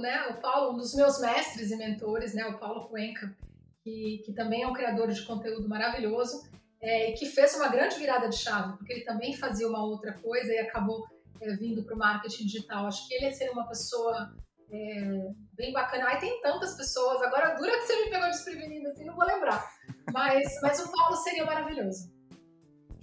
Né? 0.00 0.26
O 0.28 0.40
Paulo, 0.40 0.74
um 0.74 0.76
dos 0.76 0.94
meus 0.94 1.20
mestres 1.20 1.70
e 1.70 1.76
mentores, 1.76 2.34
né? 2.34 2.46
O 2.46 2.58
Paulo 2.58 2.88
Cuenca, 2.88 3.34
que, 3.82 4.22
que 4.24 4.32
também 4.32 4.62
é 4.62 4.66
um 4.66 4.72
criador 4.72 5.10
de 5.10 5.22
conteúdo 5.22 5.68
maravilhoso 5.68 6.48
é, 6.80 7.10
e 7.10 7.14
que 7.14 7.26
fez 7.26 7.54
uma 7.54 7.68
grande 7.68 7.96
virada 7.96 8.28
de 8.28 8.36
chave, 8.36 8.76
porque 8.76 8.92
ele 8.92 9.04
também 9.04 9.36
fazia 9.36 9.68
uma 9.68 9.84
outra 9.84 10.12
coisa 10.14 10.52
e 10.52 10.58
acabou 10.58 11.04
é, 11.40 11.54
vindo 11.54 11.82
para 11.84 11.94
o 11.94 11.98
marketing 11.98 12.44
digital. 12.44 12.86
Acho 12.86 13.06
que 13.08 13.14
ele 13.14 13.32
seria 13.32 13.52
uma 13.52 13.66
pessoa 13.68 14.34
é, 14.70 15.30
bem 15.54 15.72
bacana. 15.72 16.06
Ai, 16.08 16.18
tem 16.18 16.40
tantas 16.40 16.76
pessoas. 16.76 17.22
Agora, 17.22 17.54
dura 17.54 17.78
que 17.78 17.86
você 17.86 18.04
me 18.04 18.10
pegou 18.10 18.28
desprevenido, 18.28 18.88
assim, 18.88 19.04
não 19.04 19.14
vou 19.14 19.26
lembrar. 19.26 19.64
Mas, 20.12 20.60
mas 20.62 20.80
o 20.80 20.90
Paulo 20.90 21.16
seria 21.16 21.44
maravilhoso. 21.44 22.15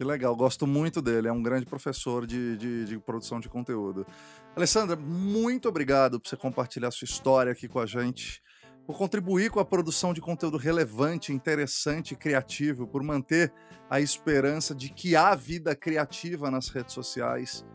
Que 0.03 0.07
legal, 0.07 0.35
gosto 0.35 0.67
muito 0.67 1.01
dele. 1.01 1.29
É 1.29 1.31
um 1.31 1.41
grande 1.41 1.65
professor 1.65 2.27
de, 2.27 2.57
de, 2.57 2.83
de, 2.83 2.99
produção 2.99 3.39
de 3.39 3.47
conteúdo. 3.47 4.05
Alessandra, 4.53 4.97
muito 4.97 5.69
obrigado 5.69 6.19
por 6.19 6.27
você 6.27 6.35
compartilhar 6.35 6.91
sua 6.91 7.05
história 7.05 7.53
aqui 7.53 7.69
com 7.69 7.79
a 7.79 7.85
gente, 7.85 8.43
por 8.85 8.97
contribuir 8.97 9.49
com 9.49 9.61
a 9.61 9.65
produção 9.65 10.13
de 10.13 10.19
conteúdo 10.19 10.57
relevante, 10.57 11.31
interessante 11.31 12.15
e 12.15 12.17
criativo, 12.17 12.85
por 12.85 13.01
manter 13.01 13.53
a 13.89 14.01
esperança 14.01 14.75
de 14.75 14.89
que 14.89 15.15
há 15.15 15.33
vida 15.35 15.73
criativa 15.73 16.51
nas 16.51 16.67
redes 16.67 16.93
sociais 16.93 17.65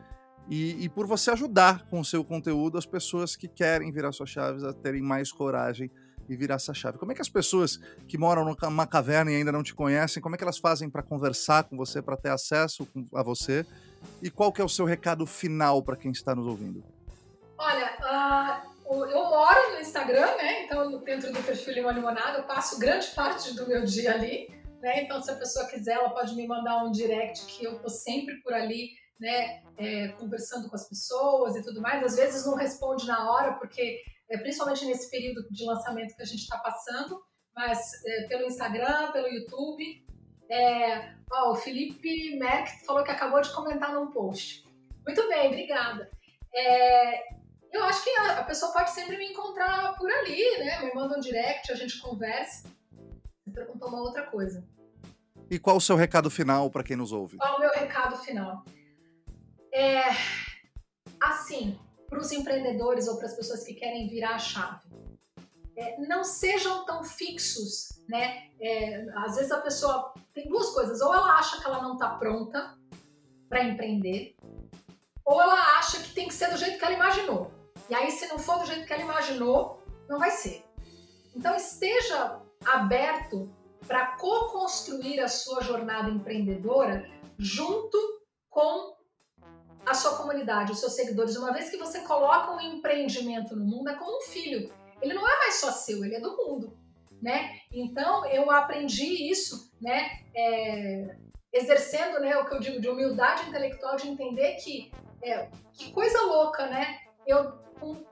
e, 0.50 0.84
e 0.84 0.88
por 0.90 1.06
você 1.06 1.30
ajudar 1.30 1.86
com 1.86 1.98
o 1.98 2.04
seu 2.04 2.22
conteúdo 2.22 2.76
as 2.76 2.84
pessoas 2.84 3.36
que 3.36 3.48
querem 3.48 3.90
virar 3.90 4.12
suas 4.12 4.28
chaves 4.28 4.64
a 4.64 4.74
terem 4.74 5.00
mais 5.00 5.32
coragem 5.32 5.90
e 6.28 6.36
virar 6.36 6.56
essa 6.56 6.74
chave. 6.74 6.98
Como 6.98 7.12
é 7.12 7.14
que 7.14 7.22
as 7.22 7.28
pessoas 7.28 7.80
que 8.06 8.18
moram 8.18 8.44
numa 8.44 8.86
caverna 8.86 9.30
e 9.32 9.36
ainda 9.36 9.52
não 9.52 9.62
te 9.62 9.74
conhecem, 9.74 10.22
como 10.22 10.34
é 10.34 10.38
que 10.38 10.44
elas 10.44 10.58
fazem 10.58 10.90
para 10.90 11.02
conversar 11.02 11.64
com 11.64 11.76
você, 11.76 12.02
para 12.02 12.16
ter 12.16 12.30
acesso 12.30 12.86
a 13.14 13.22
você? 13.22 13.64
E 14.22 14.30
qual 14.30 14.52
que 14.52 14.60
é 14.60 14.64
o 14.64 14.68
seu 14.68 14.84
recado 14.84 15.26
final 15.26 15.82
para 15.82 15.96
quem 15.96 16.10
está 16.10 16.34
nos 16.34 16.46
ouvindo? 16.46 16.84
Olha, 17.56 18.62
uh, 18.86 19.04
eu 19.06 19.24
moro 19.24 19.74
no 19.74 19.80
Instagram, 19.80 20.26
né? 20.36 20.64
Então, 20.64 20.98
dentro 21.00 21.32
do 21.32 21.42
perfil 21.42 21.74
Limão 21.74 21.90
Limonada, 21.90 22.38
eu 22.38 22.44
passo 22.44 22.78
grande 22.78 23.08
parte 23.08 23.54
do 23.54 23.66
meu 23.66 23.84
dia 23.84 24.14
ali. 24.14 24.48
Né? 24.80 25.02
Então, 25.02 25.20
se 25.20 25.30
a 25.30 25.34
pessoa 25.34 25.66
quiser, 25.66 25.94
ela 25.94 26.10
pode 26.10 26.34
me 26.36 26.46
mandar 26.46 26.84
um 26.84 26.92
direct 26.92 27.46
que 27.46 27.64
eu 27.64 27.78
tô 27.80 27.88
sempre 27.88 28.36
por 28.42 28.54
ali 28.54 28.90
né, 29.18 29.62
é, 29.76 30.08
conversando 30.08 30.68
com 30.68 30.76
as 30.76 30.88
pessoas 30.88 31.56
e 31.56 31.62
tudo 31.62 31.80
mais. 31.80 32.02
Às 32.02 32.16
vezes 32.16 32.46
não 32.46 32.54
responde 32.54 33.06
na 33.06 33.30
hora, 33.30 33.54
porque 33.54 34.00
é, 34.30 34.38
principalmente 34.38 34.84
nesse 34.84 35.10
período 35.10 35.46
de 35.50 35.64
lançamento 35.64 36.14
que 36.14 36.22
a 36.22 36.26
gente 36.26 36.42
está 36.42 36.58
passando, 36.58 37.22
mas 37.54 37.78
é, 38.04 38.28
pelo 38.28 38.46
Instagram, 38.46 39.12
pelo 39.12 39.28
YouTube. 39.28 40.06
É, 40.50 41.14
ó, 41.30 41.52
o 41.52 41.56
Felipe 41.56 42.38
Merck 42.38 42.84
falou 42.84 43.04
que 43.04 43.10
acabou 43.10 43.40
de 43.40 43.52
comentar 43.52 43.92
num 43.92 44.10
post. 44.10 44.64
Muito 45.06 45.28
bem, 45.28 45.48
obrigada. 45.48 46.10
É, 46.54 47.20
eu 47.72 47.84
acho 47.84 48.02
que 48.02 48.10
a, 48.10 48.38
a, 48.40 48.44
pessoa 48.44 48.72
pode 48.72 48.90
sempre 48.90 49.16
me 49.16 49.30
encontrar 49.30 49.94
por 49.96 50.10
ali, 50.10 50.58
né? 50.58 50.80
Me 50.80 50.94
manda 50.94 51.16
um 51.16 51.20
direct, 51.20 51.70
a 51.70 51.74
gente 51.74 52.00
conversa. 52.00 52.68
Você 53.44 53.50
perguntou 53.50 53.88
uma 53.88 54.00
outra 54.00 54.26
coisa. 54.26 54.66
E 55.50 55.58
qual 55.58 55.76
o 55.76 55.80
seu 55.80 55.96
recado 55.96 56.30
final 56.30 56.70
para 56.70 56.84
quem 56.84 56.96
nos 56.96 57.12
ouve? 57.12 57.36
Qual 57.38 57.56
o 57.56 57.60
meu 57.60 57.70
recado 57.70 58.16
final? 58.18 58.64
É, 59.72 60.02
assim, 61.20 61.78
para 62.08 62.18
os 62.18 62.32
empreendedores 62.32 63.06
ou 63.06 63.16
para 63.16 63.26
as 63.26 63.34
pessoas 63.34 63.64
que 63.64 63.74
querem 63.74 64.08
virar 64.08 64.34
a 64.34 64.38
chave, 64.38 64.88
é, 65.76 66.00
não 66.00 66.24
sejam 66.24 66.84
tão 66.84 67.04
fixos, 67.04 68.02
né? 68.08 68.48
É, 68.60 69.06
às 69.16 69.36
vezes 69.36 69.52
a 69.52 69.60
pessoa 69.60 70.12
tem 70.34 70.48
duas 70.48 70.70
coisas: 70.70 71.00
ou 71.00 71.14
ela 71.14 71.38
acha 71.38 71.60
que 71.60 71.66
ela 71.66 71.82
não 71.82 71.92
está 71.94 72.10
pronta 72.16 72.76
para 73.48 73.62
empreender, 73.64 74.34
ou 75.24 75.40
ela 75.40 75.78
acha 75.78 76.02
que 76.02 76.12
tem 76.12 76.26
que 76.26 76.34
ser 76.34 76.50
do 76.50 76.56
jeito 76.56 76.78
que 76.78 76.84
ela 76.84 76.94
imaginou. 76.94 77.52
E 77.88 77.94
aí, 77.94 78.10
se 78.10 78.26
não 78.26 78.38
for 78.38 78.58
do 78.58 78.66
jeito 78.66 78.86
que 78.86 78.92
ela 78.92 79.02
imaginou, 79.02 79.82
não 80.08 80.18
vai 80.18 80.30
ser. 80.30 80.64
Então, 81.34 81.54
esteja 81.54 82.42
aberto 82.66 83.48
para 83.86 84.16
co-construir 84.16 85.20
a 85.20 85.28
sua 85.28 85.62
jornada 85.62 86.10
empreendedora 86.10 87.08
junto 87.38 87.96
com 88.50 88.97
a 89.84 89.94
sua 89.94 90.16
comunidade, 90.16 90.72
os 90.72 90.80
seus 90.80 90.94
seguidores. 90.94 91.36
Uma 91.36 91.52
vez 91.52 91.70
que 91.70 91.76
você 91.76 92.00
coloca 92.00 92.52
um 92.52 92.60
empreendimento 92.60 93.56
no 93.56 93.64
mundo, 93.64 93.90
é 93.90 93.94
como 93.94 94.18
um 94.18 94.20
filho. 94.20 94.72
Ele 95.00 95.14
não 95.14 95.26
é 95.26 95.38
mais 95.38 95.54
só 95.54 95.70
seu, 95.70 96.04
ele 96.04 96.16
é 96.16 96.20
do 96.20 96.36
mundo, 96.36 96.76
né? 97.22 97.60
Então 97.72 98.26
eu 98.26 98.50
aprendi 98.50 99.30
isso, 99.30 99.72
né? 99.80 100.20
É, 100.34 101.16
exercendo, 101.52 102.20
né, 102.20 102.36
o 102.36 102.44
que 102.44 102.54
eu 102.54 102.60
digo 102.60 102.80
de 102.80 102.88
humildade 102.88 103.48
intelectual, 103.48 103.96
de 103.96 104.08
entender 104.08 104.56
que 104.56 104.92
é, 105.22 105.48
que 105.72 105.92
coisa 105.92 106.20
louca, 106.22 106.66
né? 106.66 106.98
Eu 107.26 107.58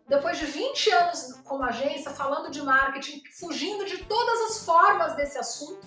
depois 0.09 0.39
de 0.39 0.47
20 0.47 0.91
anos 0.91 1.41
como 1.45 1.65
agência, 1.65 2.11
falando 2.13 2.51
de 2.51 2.63
marketing, 2.63 3.21
fugindo 3.39 3.85
de 3.85 4.05
todas 4.05 4.51
as 4.51 4.65
formas 4.65 5.17
desse 5.17 5.39
assunto, 5.39 5.87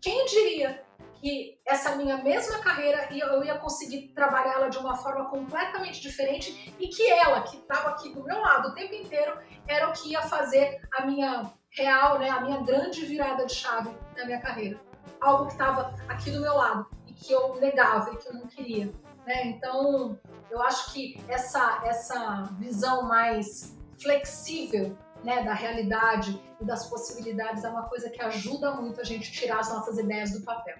quem 0.00 0.24
diria 0.26 0.84
que 1.20 1.60
essa 1.66 1.96
minha 1.96 2.16
mesma 2.16 2.58
carreira 2.60 3.08
eu 3.10 3.44
ia 3.44 3.58
conseguir 3.58 4.08
trabalhá-la 4.14 4.68
de 4.68 4.78
uma 4.78 4.96
forma 4.96 5.26
completamente 5.26 6.00
diferente 6.00 6.74
e 6.78 6.88
que 6.88 7.06
ela, 7.10 7.42
que 7.42 7.56
estava 7.56 7.90
aqui 7.90 8.08
do 8.08 8.24
meu 8.24 8.40
lado 8.40 8.68
o 8.68 8.74
tempo 8.74 8.94
inteiro, 8.94 9.38
era 9.68 9.88
o 9.88 9.92
que 9.92 10.10
ia 10.10 10.22
fazer 10.22 10.80
a 10.92 11.04
minha 11.04 11.52
real, 11.70 12.18
né, 12.18 12.30
a 12.30 12.40
minha 12.40 12.62
grande 12.62 13.04
virada 13.04 13.44
de 13.44 13.54
chave 13.54 13.90
na 14.16 14.24
minha 14.24 14.40
carreira. 14.40 14.80
Algo 15.20 15.46
que 15.46 15.52
estava 15.52 15.94
aqui 16.08 16.30
do 16.30 16.40
meu 16.40 16.54
lado 16.54 16.86
e 17.06 17.12
que 17.12 17.30
eu 17.32 17.60
negava 17.60 18.12
e 18.12 18.16
que 18.16 18.28
eu 18.28 18.34
não 18.34 18.46
queria. 18.46 18.90
Né? 19.26 19.46
Então, 19.46 20.18
eu 20.50 20.62
acho 20.62 20.92
que 20.92 21.22
essa, 21.28 21.82
essa 21.84 22.48
visão 22.58 23.02
mais 23.02 23.76
flexível 24.00 24.96
né, 25.22 25.44
da 25.44 25.52
realidade 25.52 26.40
e 26.58 26.64
das 26.64 26.88
possibilidades 26.88 27.62
é 27.64 27.68
uma 27.68 27.82
coisa 27.82 28.08
que 28.08 28.22
ajuda 28.22 28.72
muito 28.72 29.00
a 29.00 29.04
gente 29.04 29.30
tirar 29.30 29.60
as 29.60 29.68
nossas 29.68 29.98
ideias 29.98 30.30
do 30.32 30.42
papel. 30.42 30.78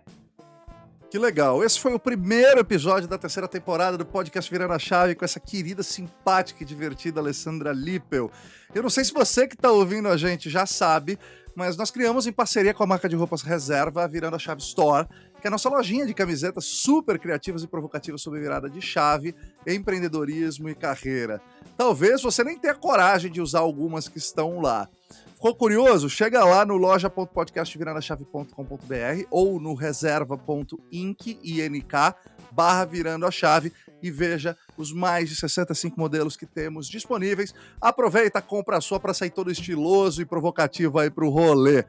Que 1.11 1.19
legal. 1.19 1.65
Esse 1.65 1.81
foi 1.81 1.93
o 1.93 1.99
primeiro 1.99 2.61
episódio 2.61 3.09
da 3.09 3.19
terceira 3.19 3.49
temporada 3.49 3.99
do 3.99 4.07
podcast 4.07 4.49
Virando 4.49 4.75
a 4.75 4.79
Chave 4.79 5.17
com 5.17 5.25
essa 5.25 5.41
querida, 5.41 5.83
simpática 5.83 6.63
e 6.63 6.67
divertida 6.67 7.19
Alessandra 7.19 7.73
Lippel. 7.73 8.31
Eu 8.73 8.81
não 8.85 8.89
sei 8.89 9.05
se 9.05 9.13
você 9.13 9.49
que 9.49 9.57
está 9.57 9.73
ouvindo 9.73 10.07
a 10.07 10.17
gente 10.17 10.49
já 10.49 10.67
sabe, 10.67 11.19
mas 11.57 11.77
nós 11.77 11.91
criamos 11.91 12.29
em 12.29 12.33
parceria 12.33 12.73
com 12.73 12.85
a 12.85 12.87
marca 12.87 13.09
de 13.09 13.17
roupas 13.17 13.43
Reserva, 13.43 14.07
Virando 14.07 14.37
a 14.37 14.39
Chave 14.39 14.63
Store, 14.63 15.09
que 15.41 15.47
é 15.47 15.49
a 15.49 15.51
nossa 15.51 15.69
lojinha 15.69 16.07
de 16.07 16.15
camisetas 16.15 16.67
super 16.67 17.19
criativas 17.19 17.65
e 17.65 17.67
provocativas 17.67 18.23
sobre 18.23 18.39
virada 18.39 18.71
de 18.71 18.81
chave, 18.81 19.35
empreendedorismo 19.67 20.69
e 20.69 20.77
carreira. 20.77 21.43
Talvez 21.77 22.23
você 22.23 22.45
nem 22.45 22.57
tenha 22.57 22.75
coragem 22.77 23.33
de 23.33 23.41
usar 23.41 23.59
algumas 23.59 24.07
que 24.07 24.19
estão 24.19 24.61
lá. 24.61 24.89
Ficou 25.41 25.55
curioso? 25.55 26.11
Chega 26.11 26.45
lá 26.45 26.67
no 26.67 26.77
loja.podcastvirandoachave.com.br 26.77 29.27
ou 29.31 29.59
no 29.59 29.73
reserva.inc 29.73 31.39
barra 32.53 32.85
virando 32.85 33.25
a 33.25 33.31
chave 33.31 33.73
e 34.03 34.11
veja 34.11 34.55
os 34.77 34.93
mais 34.93 35.31
de 35.31 35.37
65 35.37 35.99
modelos 35.99 36.37
que 36.37 36.45
temos 36.45 36.87
disponíveis. 36.87 37.55
Aproveita, 37.81 38.43
compra 38.43 38.77
a 38.77 38.83
sua 38.83 39.01
para 39.01 39.15
sair 39.15 39.31
todo 39.31 39.51
estiloso 39.51 40.21
e 40.21 40.27
provocativo 40.27 40.99
aí 40.99 41.09
para 41.09 41.25
o 41.25 41.31
rolê. 41.31 41.87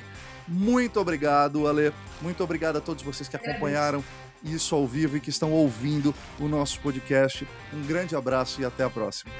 Muito 0.47 0.99
obrigado, 0.99 1.67
Ale. 1.67 1.91
Muito 2.21 2.43
obrigado 2.43 2.77
a 2.77 2.81
todos 2.81 3.03
vocês 3.03 3.27
que 3.27 3.35
acompanharam 3.35 4.03
isso 4.43 4.75
ao 4.75 4.87
vivo 4.87 5.17
e 5.17 5.19
que 5.19 5.29
estão 5.29 5.51
ouvindo 5.51 6.13
o 6.39 6.47
nosso 6.47 6.79
podcast. 6.79 7.47
Um 7.73 7.81
grande 7.81 8.15
abraço 8.15 8.61
e 8.61 8.65
até 8.65 8.83
a 8.83 8.89
próxima. 8.89 9.31